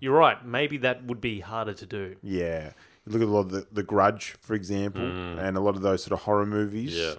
You're 0.00 0.16
right. 0.16 0.44
Maybe 0.44 0.78
that 0.78 1.04
would 1.04 1.20
be 1.20 1.40
harder 1.40 1.74
to 1.74 1.86
do. 1.86 2.16
yeah, 2.22 2.72
you 3.06 3.12
look 3.12 3.22
at 3.22 3.28
a 3.28 3.30
lot 3.30 3.40
of 3.40 3.50
the, 3.50 3.66
the 3.70 3.82
Grudge, 3.82 4.36
for 4.40 4.54
example, 4.54 5.02
and 5.02 5.56
a 5.56 5.60
lot 5.60 5.76
of 5.76 5.82
those 5.82 6.02
sort 6.04 6.12
of 6.12 6.20
horror 6.24 6.46
movies. 6.46 6.96
Yeah. 6.96 7.14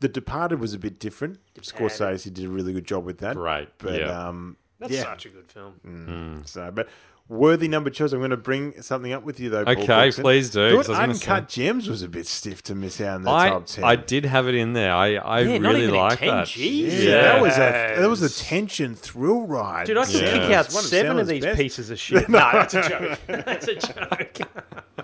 The 0.00 0.08
Departed 0.08 0.60
was 0.60 0.74
a 0.74 0.78
bit 0.78 1.00
different. 1.00 1.38
Scorsese 1.60 2.32
did 2.32 2.44
a 2.44 2.48
really 2.48 2.72
good 2.72 2.84
job 2.86 3.04
with 3.04 3.18
that. 3.18 3.36
Right. 3.36 3.68
but 3.78 3.98
yeah. 4.00 4.28
um, 4.28 4.56
That's 4.78 4.92
yeah. 4.92 5.02
such 5.04 5.26
a 5.26 5.30
good 5.30 5.50
film. 5.50 5.80
Mm. 5.84 6.48
So, 6.48 6.70
but 6.70 6.88
worthy 7.28 7.68
number 7.68 7.90
choice. 7.90 8.12
I'm 8.12 8.20
going 8.20 8.30
to 8.30 8.36
bring 8.36 8.80
something 8.82 9.12
up 9.12 9.22
with 9.22 9.38
you 9.38 9.50
though. 9.50 9.64
Paul 9.64 9.74
Okay, 9.74 9.86
Cookson. 10.06 10.22
please 10.22 10.50
do, 10.50 10.70
Thought 10.70 10.86
'cause 10.86 10.90
I 10.98 11.06
was 11.06 11.20
gonna 11.20 11.34
Uncut 11.36 11.48
Gems 11.50 11.88
was 11.88 12.02
a 12.02 12.08
bit 12.08 12.26
stiff 12.26 12.62
to 12.64 12.74
miss 12.74 13.00
out 13.00 13.16
in 13.16 13.22
the 13.22 13.30
I, 13.30 13.48
top 13.50 13.66
ten. 13.66 13.84
I 13.84 13.96
did 13.96 14.24
have 14.24 14.48
it 14.48 14.54
in 14.54 14.72
there. 14.72 14.92
I, 14.94 15.16
I 15.16 15.40
Yeah, 15.40 15.58
really 15.58 15.86
like 15.88 16.20
that. 16.20 16.46
jeez. 16.46 17.02
yeah, 17.04 17.20
that 17.22 17.42
was 17.42 17.54
a 17.56 17.94
that 18.00 18.08
was 18.08 18.22
a 18.22 18.30
tension 18.44 18.94
thrill 18.94 19.46
ride. 19.46 19.86
Dude, 19.86 19.98
I 19.98 20.04
could 20.06 20.14
Yeah. 20.14 20.32
pick 20.32 20.42
It's 20.42 20.52
out 20.52 20.74
one 20.74 20.84
of 20.84 20.88
seven 20.90 21.18
of 21.18 21.26
these 21.26 21.44
best. 21.44 21.58
pieces 21.58 21.90
of 21.90 21.98
shit. 21.98 22.28
no, 22.28 22.38
that's 22.38 22.74
a 22.74 22.88
joke. 22.88 23.18
that's 23.26 23.68
a 23.68 23.74
joke. 23.74 24.38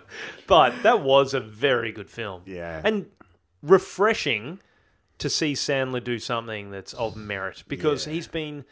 but 0.46 0.82
that 0.82 1.00
was 1.02 1.34
a 1.34 1.40
very 1.40 1.92
good 1.92 2.08
film. 2.10 2.42
Yeah. 2.46 2.80
And 2.84 3.06
refreshing 3.62 4.60
to 5.18 5.28
see 5.30 5.52
Sandler 5.52 6.02
do 6.02 6.18
something 6.18 6.70
that's 6.70 6.92
of 6.94 7.16
merit 7.16 7.64
because 7.68 8.04
he's 8.04 8.26
been, 8.26 8.64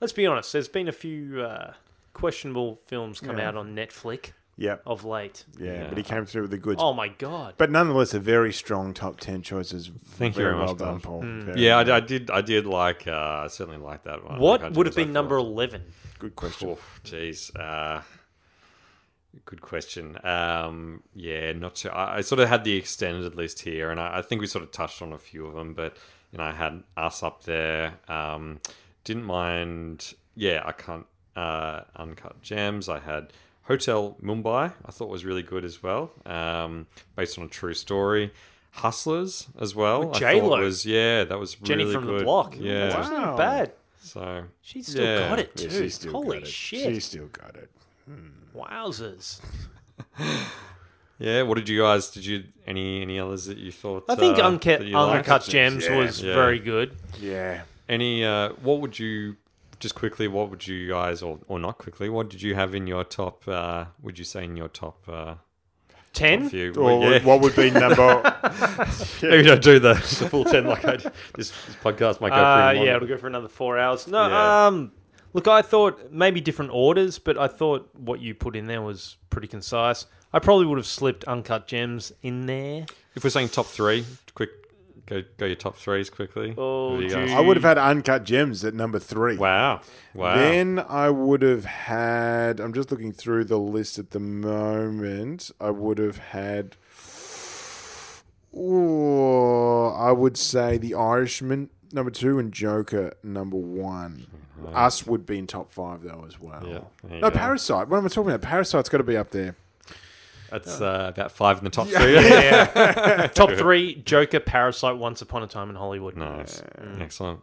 let's 0.00 0.12
be 0.12 0.26
honest, 0.26 0.52
there's 0.52 0.68
been 0.68 0.88
a 0.88 0.92
few 0.92 1.42
uh, 1.42 1.74
questionable 2.12 2.76
films 2.86 3.20
come 3.20 3.38
out 3.38 3.56
on 3.56 3.74
Netflix 3.74 4.32
Yep. 4.56 4.82
of 4.84 5.04
late. 5.06 5.44
Yeah, 5.58 5.86
but 5.88 5.96
he 5.96 6.04
came 6.04 6.26
through 6.26 6.42
with 6.42 6.50
the 6.50 6.58
goods. 6.58 6.80
Oh 6.82 6.92
my 6.92 7.08
God. 7.08 7.54
But 7.56 7.70
nonetheless, 7.70 8.12
a 8.12 8.20
very 8.20 8.52
strong 8.52 8.92
top 8.92 9.18
ten 9.18 9.40
choices. 9.42 9.90
Thank 10.04 10.36
you 10.36 10.42
very 10.42 10.52
very 10.52 10.58
well 10.64 10.66
much, 10.74 10.78
done, 10.78 10.94
Bob. 10.94 11.02
Paul. 11.02 11.20
Hmm. 11.22 11.40
Very 11.46 11.60
Yeah, 11.62 11.78
I, 11.78 11.96
I 11.96 12.00
did. 12.00 12.30
I 12.30 12.40
did 12.42 12.66
like. 12.66 13.06
Uh, 13.06 13.42
I 13.44 13.46
certainly 13.48 13.80
like 13.80 14.04
that 14.04 14.22
one. 14.22 14.38
what 14.38 14.60
Like, 14.60 14.72
I 14.72 14.76
would 14.76 14.86
have 14.86 14.94
did, 14.94 15.02
been 15.06 15.10
I 15.10 15.12
number 15.20 15.38
thought- 15.38 15.46
11? 15.46 15.82
good 16.18 16.36
question. 16.36 16.68
Oh, 16.68 16.78
jeez. 17.04 17.50
Uh, 17.58 18.02
good 19.46 19.60
question. 19.62 20.18
Um, 20.24 21.02
yeah, 21.14 21.52
not 21.52 21.76
too. 21.76 21.88
I, 21.90 22.18
I 22.18 22.20
sort 22.20 22.40
of 22.40 22.48
had 22.48 22.64
the 22.64 22.74
extended 22.76 23.34
list 23.36 23.60
here, 23.60 23.90
and 23.90 23.98
I, 24.00 24.18
I 24.18 24.22
think 24.22 24.40
we 24.42 24.46
sort 24.46 24.64
of 24.64 24.72
touched 24.72 25.00
on 25.00 25.12
a 25.12 25.18
few 25.18 25.46
of 25.46 25.54
them. 25.54 25.72
But 25.72 25.96
you 26.32 26.38
know, 26.38 26.44
I 26.44 26.52
had 26.52 26.82
us 26.96 27.22
up 27.22 27.44
there. 27.44 27.94
Um, 28.08 28.60
didn't 29.04 29.24
mind. 29.24 30.12
Yeah, 30.34 30.62
I 30.66 30.72
can't. 30.72 31.06
Uh, 31.36 31.82
uncut 31.96 32.42
gems. 32.42 32.88
I 32.88 32.98
had 32.98 33.32
Hotel 33.62 34.16
Mumbai. 34.22 34.72
I 34.84 34.90
thought 34.90 35.08
was 35.08 35.24
really 35.24 35.42
good 35.42 35.64
as 35.64 35.82
well. 35.82 36.10
Um, 36.26 36.86
based 37.16 37.38
on 37.38 37.44
a 37.44 37.48
true 37.48 37.74
story. 37.74 38.32
Hustlers 38.72 39.48
as 39.58 39.74
well. 39.74 40.06
With 40.08 40.16
I 40.16 40.18
J-Lo. 40.34 40.50
thought 40.50 40.60
was 40.60 40.86
yeah, 40.86 41.24
that 41.24 41.38
was 41.38 41.54
Jenny 41.56 41.84
really 41.84 41.94
from 41.94 42.04
good. 42.06 42.20
the 42.20 42.24
block. 42.24 42.54
Yeah. 42.58 42.88
That's 42.88 43.10
Wow. 43.10 43.16
not 43.16 43.36
bad. 43.36 43.72
So 44.02 44.44
She's 44.62 44.86
still 44.88 45.04
yeah. 45.04 45.28
got 45.28 45.38
it 45.40 45.50
Yeah, 45.56 45.68
too. 45.68 45.78
she's 45.82 45.94
still 45.96 46.12
Holy 46.12 46.38
got 46.38 46.46
it. 46.46 46.50
shit. 46.50 46.94
She 46.94 47.00
still 47.00 47.26
got 47.26 47.56
it. 47.56 47.70
Wowzers. 48.56 49.40
Yeah, 51.18 51.42
what 51.42 51.56
did 51.56 51.68
you 51.68 51.78
guys? 51.82 52.08
Did 52.10 52.24
you 52.24 52.44
any 52.66 53.02
any 53.02 53.18
others 53.20 53.44
that 53.44 53.58
you 53.58 53.70
thought? 53.70 54.04
I 54.08 54.14
think 54.14 54.38
uh, 54.38 54.42
Uncut, 54.46 54.78
that 54.78 54.86
you 54.88 54.96
liked? 54.96 55.28
Uncut 55.28 55.44
Gems 55.44 55.84
Yeah. 55.84 55.98
was 55.98 56.22
Yeah. 56.22 56.32
very 56.34 56.58
good. 56.58 56.96
Yeah. 57.20 57.62
Any? 57.90 58.24
Uh, 58.24 58.50
what 58.62 58.80
would 58.80 58.98
you? 58.98 59.36
Just 59.80 59.94
quickly, 59.94 60.28
what 60.28 60.50
would 60.50 60.66
you 60.66 60.88
guys, 60.88 61.22
or 61.22 61.38
or 61.48 61.58
not 61.58 61.78
quickly, 61.78 62.08
what 62.08 62.28
did 62.28 62.42
you 62.42 62.54
have 62.54 62.74
in 62.74 62.86
your 62.86 63.02
top? 63.02 63.48
Uh, 63.48 63.86
would 64.02 64.18
you 64.18 64.24
say 64.24 64.44
in 64.44 64.56
your 64.56 64.68
top? 64.68 65.08
Uh, 65.08 65.34
Ten. 66.12 66.48
few? 66.48 66.72
Or 66.74 66.98
Well, 66.98 67.12
yeah. 67.12 67.22
what 67.24 67.40
would 67.40 67.54
be 67.56 67.70
number? 67.86 68.20
Maybe 69.22 69.42
don't 69.44 69.62
do 69.62 69.78
the, 69.78 69.94
the 69.94 70.28
full 70.28 70.44
ten 70.44 70.66
like 70.66 70.84
I. 70.84 70.96
This, 70.96 71.12
this 71.36 71.76
podcast 71.82 72.20
might 72.20 72.30
go 72.30 72.34
Uh, 72.36 72.70
pretty 72.70 72.84
yeah, 72.86 72.96
it'll 72.96 73.08
go 73.08 73.16
for 73.16 73.26
another 73.28 73.48
four 73.48 73.78
hours. 73.78 74.06
No, 74.08 74.28
Yeah. 74.28 74.66
um, 74.66 74.92
look, 75.32 75.46
I 75.48 75.62
thought 75.62 76.10
maybe 76.12 76.40
different 76.40 76.72
orders, 76.72 77.18
but 77.20 77.38
I 77.38 77.46
thought 77.48 77.88
what 77.96 78.20
you 78.20 78.34
put 78.34 78.56
in 78.56 78.66
there 78.66 78.82
was 78.82 79.16
pretty 79.30 79.46
concise. 79.48 80.06
I 80.32 80.40
probably 80.40 80.66
would 80.66 80.78
have 80.78 80.86
slipped 80.86 81.24
Uncut 81.24 81.66
Gems 81.68 82.12
in 82.22 82.46
there. 82.46 82.86
If 83.14 83.22
we're 83.24 83.30
saying 83.30 83.48
top 83.50 83.66
three, 83.66 84.04
quick, 84.34 84.50
go 85.06 85.22
go 85.38 85.46
your 85.46 85.56
top 85.56 85.76
threes 85.76 86.10
quickly. 86.10 86.54
Oh, 86.56 86.90
Who 86.96 86.98
do 86.98 87.04
you 87.04 87.10
guys- 87.10 87.28
gee. 87.30 87.34
I 87.34 87.40
would 87.40 87.56
have 87.56 87.64
had 87.64 87.78
Uncut 87.78 88.24
Gems 88.24 88.64
at 88.64 88.74
number 88.74 88.98
three. 88.98 89.36
Wow, 89.36 89.80
wow. 90.14 90.36
Then 90.36 90.84
I 90.88 91.10
would 91.10 91.42
have 91.42 91.64
had. 91.64 92.60
I'm 92.60 92.72
just 92.72 92.90
looking 92.90 93.12
through 93.12 93.44
the 93.44 93.58
list 93.58 93.98
at 93.98 94.10
the 94.10 94.20
moment. 94.20 95.50
I 95.60 95.70
would 95.70 95.98
have 95.98 96.18
had. 96.18 96.76
Or 98.52 99.94
I 99.96 100.12
would 100.12 100.36
say 100.36 100.76
The 100.76 100.94
Irishman 100.94 101.70
number 101.92 102.10
two 102.10 102.38
and 102.38 102.52
Joker 102.52 103.12
number 103.22 103.56
one. 103.56 104.26
Us 104.74 105.06
would 105.06 105.24
be 105.24 105.38
in 105.38 105.46
top 105.46 105.72
five 105.72 106.02
though 106.02 106.24
as 106.26 106.38
well. 106.40 106.62
Yeah, 106.66 107.18
No, 107.20 107.30
go. 107.30 107.36
Parasite. 107.36 107.88
What 107.88 107.98
am 107.98 108.04
I 108.04 108.08
talking 108.08 108.30
about? 108.30 108.42
Parasite's 108.42 108.88
got 108.88 108.98
to 108.98 109.04
be 109.04 109.16
up 109.16 109.30
there. 109.30 109.56
That's 110.50 110.80
uh, 110.80 111.10
about 111.14 111.32
five 111.32 111.58
in 111.58 111.64
the 111.64 111.70
top 111.70 111.86
three. 111.88 112.14
Yeah. 112.14 113.26
Top 113.34 113.50
three: 113.52 113.96
Joker, 114.04 114.40
Parasite, 114.40 114.96
Once 114.96 115.22
Upon 115.22 115.42
a 115.42 115.46
Time 115.46 115.70
in 115.70 115.76
Hollywood. 115.76 116.16
nice, 116.16 116.62
excellent. 117.00 117.40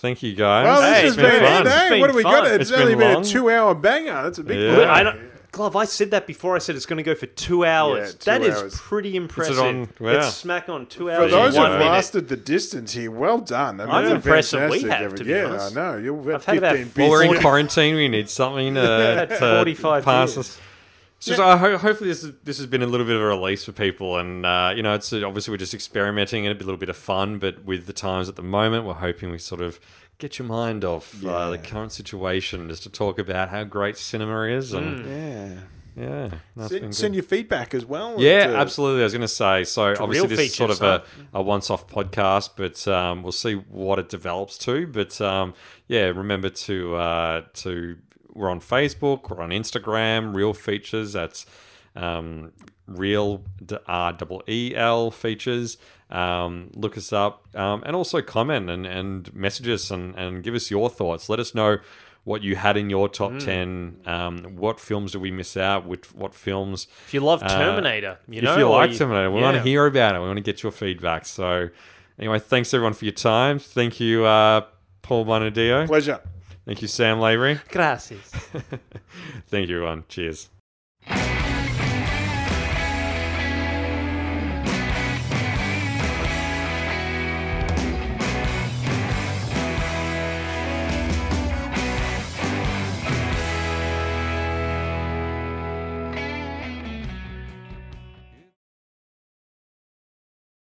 Thank 0.00 0.22
you 0.22 0.34
guys. 0.34 0.64
Well, 0.64 0.82
Hey, 0.82 1.02
this 1.02 1.02
has 1.02 1.04
it's 1.14 1.16
been 1.16 1.30
been, 1.30 1.42
fun. 1.42 1.66
it, 1.66 1.70
It's 1.70 1.88
been 1.90 2.00
What 2.00 2.10
have 2.10 2.16
we 2.16 2.22
got? 2.22 2.46
It's, 2.46 2.70
It's 2.70 2.72
only 2.72 2.92
been 2.94 2.98
been, 2.98 3.14
long. 3.14 3.22
a 3.22 3.26
two-hour 3.26 3.74
banger. 3.76 4.22
That's 4.24 4.38
a 4.38 4.44
big 4.44 4.58
Yeah. 4.58 4.78
one. 4.78 4.88
I 4.88 5.02
don't, 5.02 5.20
Glove, 5.52 5.74
I 5.74 5.86
said 5.86 6.10
that 6.10 6.26
before. 6.26 6.54
I 6.54 6.58
said 6.58 6.76
it's 6.76 6.84
going 6.84 6.98
to 6.98 7.02
go 7.02 7.14
for 7.14 7.24
two 7.24 7.64
hours. 7.64 8.08
Yeah, 8.26 8.34
two 8.36 8.40
that 8.40 8.42
is 8.46 8.60
hours. 8.62 8.78
pretty 8.78 9.16
impressive. 9.16 9.58
on- 9.58 9.88
wow. 9.98 10.10
It's 10.18 10.34
smack 10.34 10.68
on 10.68 10.84
two 10.84 11.06
For 11.06 11.12
hours. 11.12 11.30
those 11.30 11.56
and 11.56 11.64
who've 11.64 11.78
minute. 11.78 11.90
lasted 11.90 12.28
the 12.28 12.36
distance 12.36 12.92
here, 12.92 13.10
well 13.10 13.38
done. 13.38 13.80
I 13.80 13.86
mean, 13.86 13.94
I'm 13.94 14.04
that's 14.04 14.14
impressed 14.16 14.50
that 14.52 14.70
we 14.70 14.80
fantastic 14.80 14.90
have, 14.90 15.06
effort. 15.06 15.16
to 15.16 15.24
be 15.24 15.30
yeah, 15.30 15.44
honest. 15.46 15.76
I 15.76 15.92
know. 15.92 15.96
You've 15.98 16.26
had 16.26 16.34
I've 16.34 16.44
had 16.44 16.56
about 16.58 16.76
15 16.76 16.88
four- 16.92 17.02
Well, 17.02 17.10
we're 17.28 17.34
in 17.36 17.40
quarantine. 17.40 17.94
We 17.96 18.08
need 18.08 18.28
something 18.28 18.74
to, 18.74 18.80
Had 19.16 19.28
to 19.30 19.36
45 19.38 20.04
pass 20.04 20.36
years. 20.36 20.38
us. 20.38 20.60
Just 21.26 21.40
I 21.40 21.56
ho- 21.56 21.78
hopefully 21.78 22.08
this 22.10 22.24
is, 22.24 22.32
this 22.44 22.56
has 22.58 22.66
been 22.66 22.82
a 22.82 22.86
little 22.86 23.06
bit 23.06 23.16
of 23.16 23.22
a 23.22 23.26
release 23.26 23.64
for 23.64 23.72
people, 23.72 24.16
and 24.18 24.46
uh, 24.46 24.72
you 24.74 24.82
know, 24.82 24.94
it's 24.94 25.12
obviously 25.12 25.50
we're 25.52 25.56
just 25.58 25.74
experimenting 25.74 26.46
and 26.46 26.60
a 26.60 26.64
little 26.64 26.78
bit 26.78 26.88
of 26.88 26.96
fun, 26.96 27.38
but 27.38 27.64
with 27.64 27.86
the 27.86 27.92
times 27.92 28.28
at 28.28 28.36
the 28.36 28.42
moment, 28.42 28.84
we're 28.86 28.94
hoping 28.94 29.30
we 29.30 29.38
sort 29.38 29.60
of 29.60 29.78
get 30.18 30.38
your 30.38 30.48
mind 30.48 30.84
off 30.84 31.22
uh, 31.24 31.50
the 31.50 31.58
current 31.58 31.92
situation, 31.92 32.68
just 32.68 32.82
to 32.84 32.90
talk 32.90 33.18
about 33.18 33.50
how 33.50 33.64
great 33.64 33.96
cinema 33.98 34.42
is, 34.44 34.72
and 34.72 35.04
Yeah. 35.06 35.54
yeah, 35.94 36.30
that's 36.56 36.70
Send, 36.72 36.94
send 36.94 37.14
your 37.14 37.22
feedback 37.24 37.74
as 37.74 37.84
well. 37.84 38.14
Yeah, 38.18 38.46
to- 38.48 38.56
absolutely. 38.56 39.00
I 39.02 39.04
was 39.04 39.12
going 39.12 39.20
to 39.22 39.28
say. 39.28 39.64
So 39.64 39.90
obviously, 39.98 40.20
real 40.20 40.26
this 40.28 40.40
is 40.40 40.54
sort 40.54 40.70
of 40.70 40.78
features, 40.78 41.08
a, 41.34 41.38
a 41.38 41.42
once-off 41.42 41.86
podcast, 41.88 42.50
but 42.56 42.86
um, 42.88 43.22
we'll 43.22 43.32
see 43.32 43.54
what 43.54 43.98
it 43.98 44.08
develops 44.08 44.56
to. 44.58 44.86
But 44.86 45.20
um, 45.20 45.54
yeah, 45.88 46.04
remember 46.06 46.48
to 46.50 46.96
uh, 46.96 47.42
to 47.54 47.96
we're 48.36 48.50
on 48.50 48.60
Facebook, 48.60 49.30
we're 49.30 49.42
on 49.42 49.50
Instagram, 49.50 50.34
Reel 50.34 50.52
Features. 50.52 51.14
That's 51.14 51.46
um, 51.94 52.52
Real 52.86 53.42
D- 53.64 53.78
R 53.86 54.12
double 54.12 54.42
E 54.48 54.74
L 54.76 55.10
Features. 55.10 55.78
Um, 56.08 56.70
look 56.74 56.96
us 56.96 57.12
up 57.12 57.48
um, 57.56 57.82
and 57.84 57.96
also 57.96 58.22
comment 58.22 58.70
and, 58.70 58.86
and 58.86 59.34
message 59.34 59.68
us 59.68 59.90
and, 59.90 60.14
and 60.14 60.44
give 60.44 60.54
us 60.54 60.70
your 60.70 60.88
thoughts. 60.88 61.28
Let 61.28 61.40
us 61.40 61.52
know 61.52 61.78
what 62.22 62.42
you 62.42 62.56
had 62.56 62.76
in 62.76 62.90
your 62.90 63.08
top 63.08 63.38
10. 63.38 64.02
Um, 64.04 64.38
what 64.56 64.80
films 64.80 65.12
did 65.12 65.20
we 65.20 65.30
miss 65.30 65.56
out? 65.56 65.86
Which, 65.86 66.12
what 66.12 66.34
films 66.34 66.88
If 67.06 67.14
you 67.14 67.20
love 67.20 67.42
uh, 67.42 67.48
Terminator, 67.48 68.18
you 68.28 68.42
know, 68.42 68.52
if 68.52 68.58
you 68.58 68.66
or 68.66 68.70
like 68.86 68.96
Terminator, 68.96 69.30
we 69.30 69.40
want 69.40 69.56
to 69.56 69.62
hear 69.62 69.86
about 69.86 70.16
it. 70.16 70.20
We 70.20 70.26
want 70.26 70.36
to 70.36 70.42
get 70.42 70.62
your 70.62 70.72
feedback. 70.72 71.24
So, 71.24 71.68
anyway, 72.18 72.40
thanks 72.40 72.74
everyone 72.74 72.94
for 72.94 73.04
your 73.04 73.14
time. 73.14 73.60
Thank 73.60 74.00
you, 74.00 74.24
uh, 74.24 74.62
Paul 75.02 75.24
Bonadio. 75.24 75.86
Pleasure. 75.86 76.20
Thank 76.66 76.82
you, 76.82 76.88
Sam 76.88 77.20
Lavery. 77.20 77.60
Gracias. 77.70 78.28
Thank 79.48 79.68
you, 79.68 79.76
everyone. 79.76 80.04
Cheers. 80.08 80.50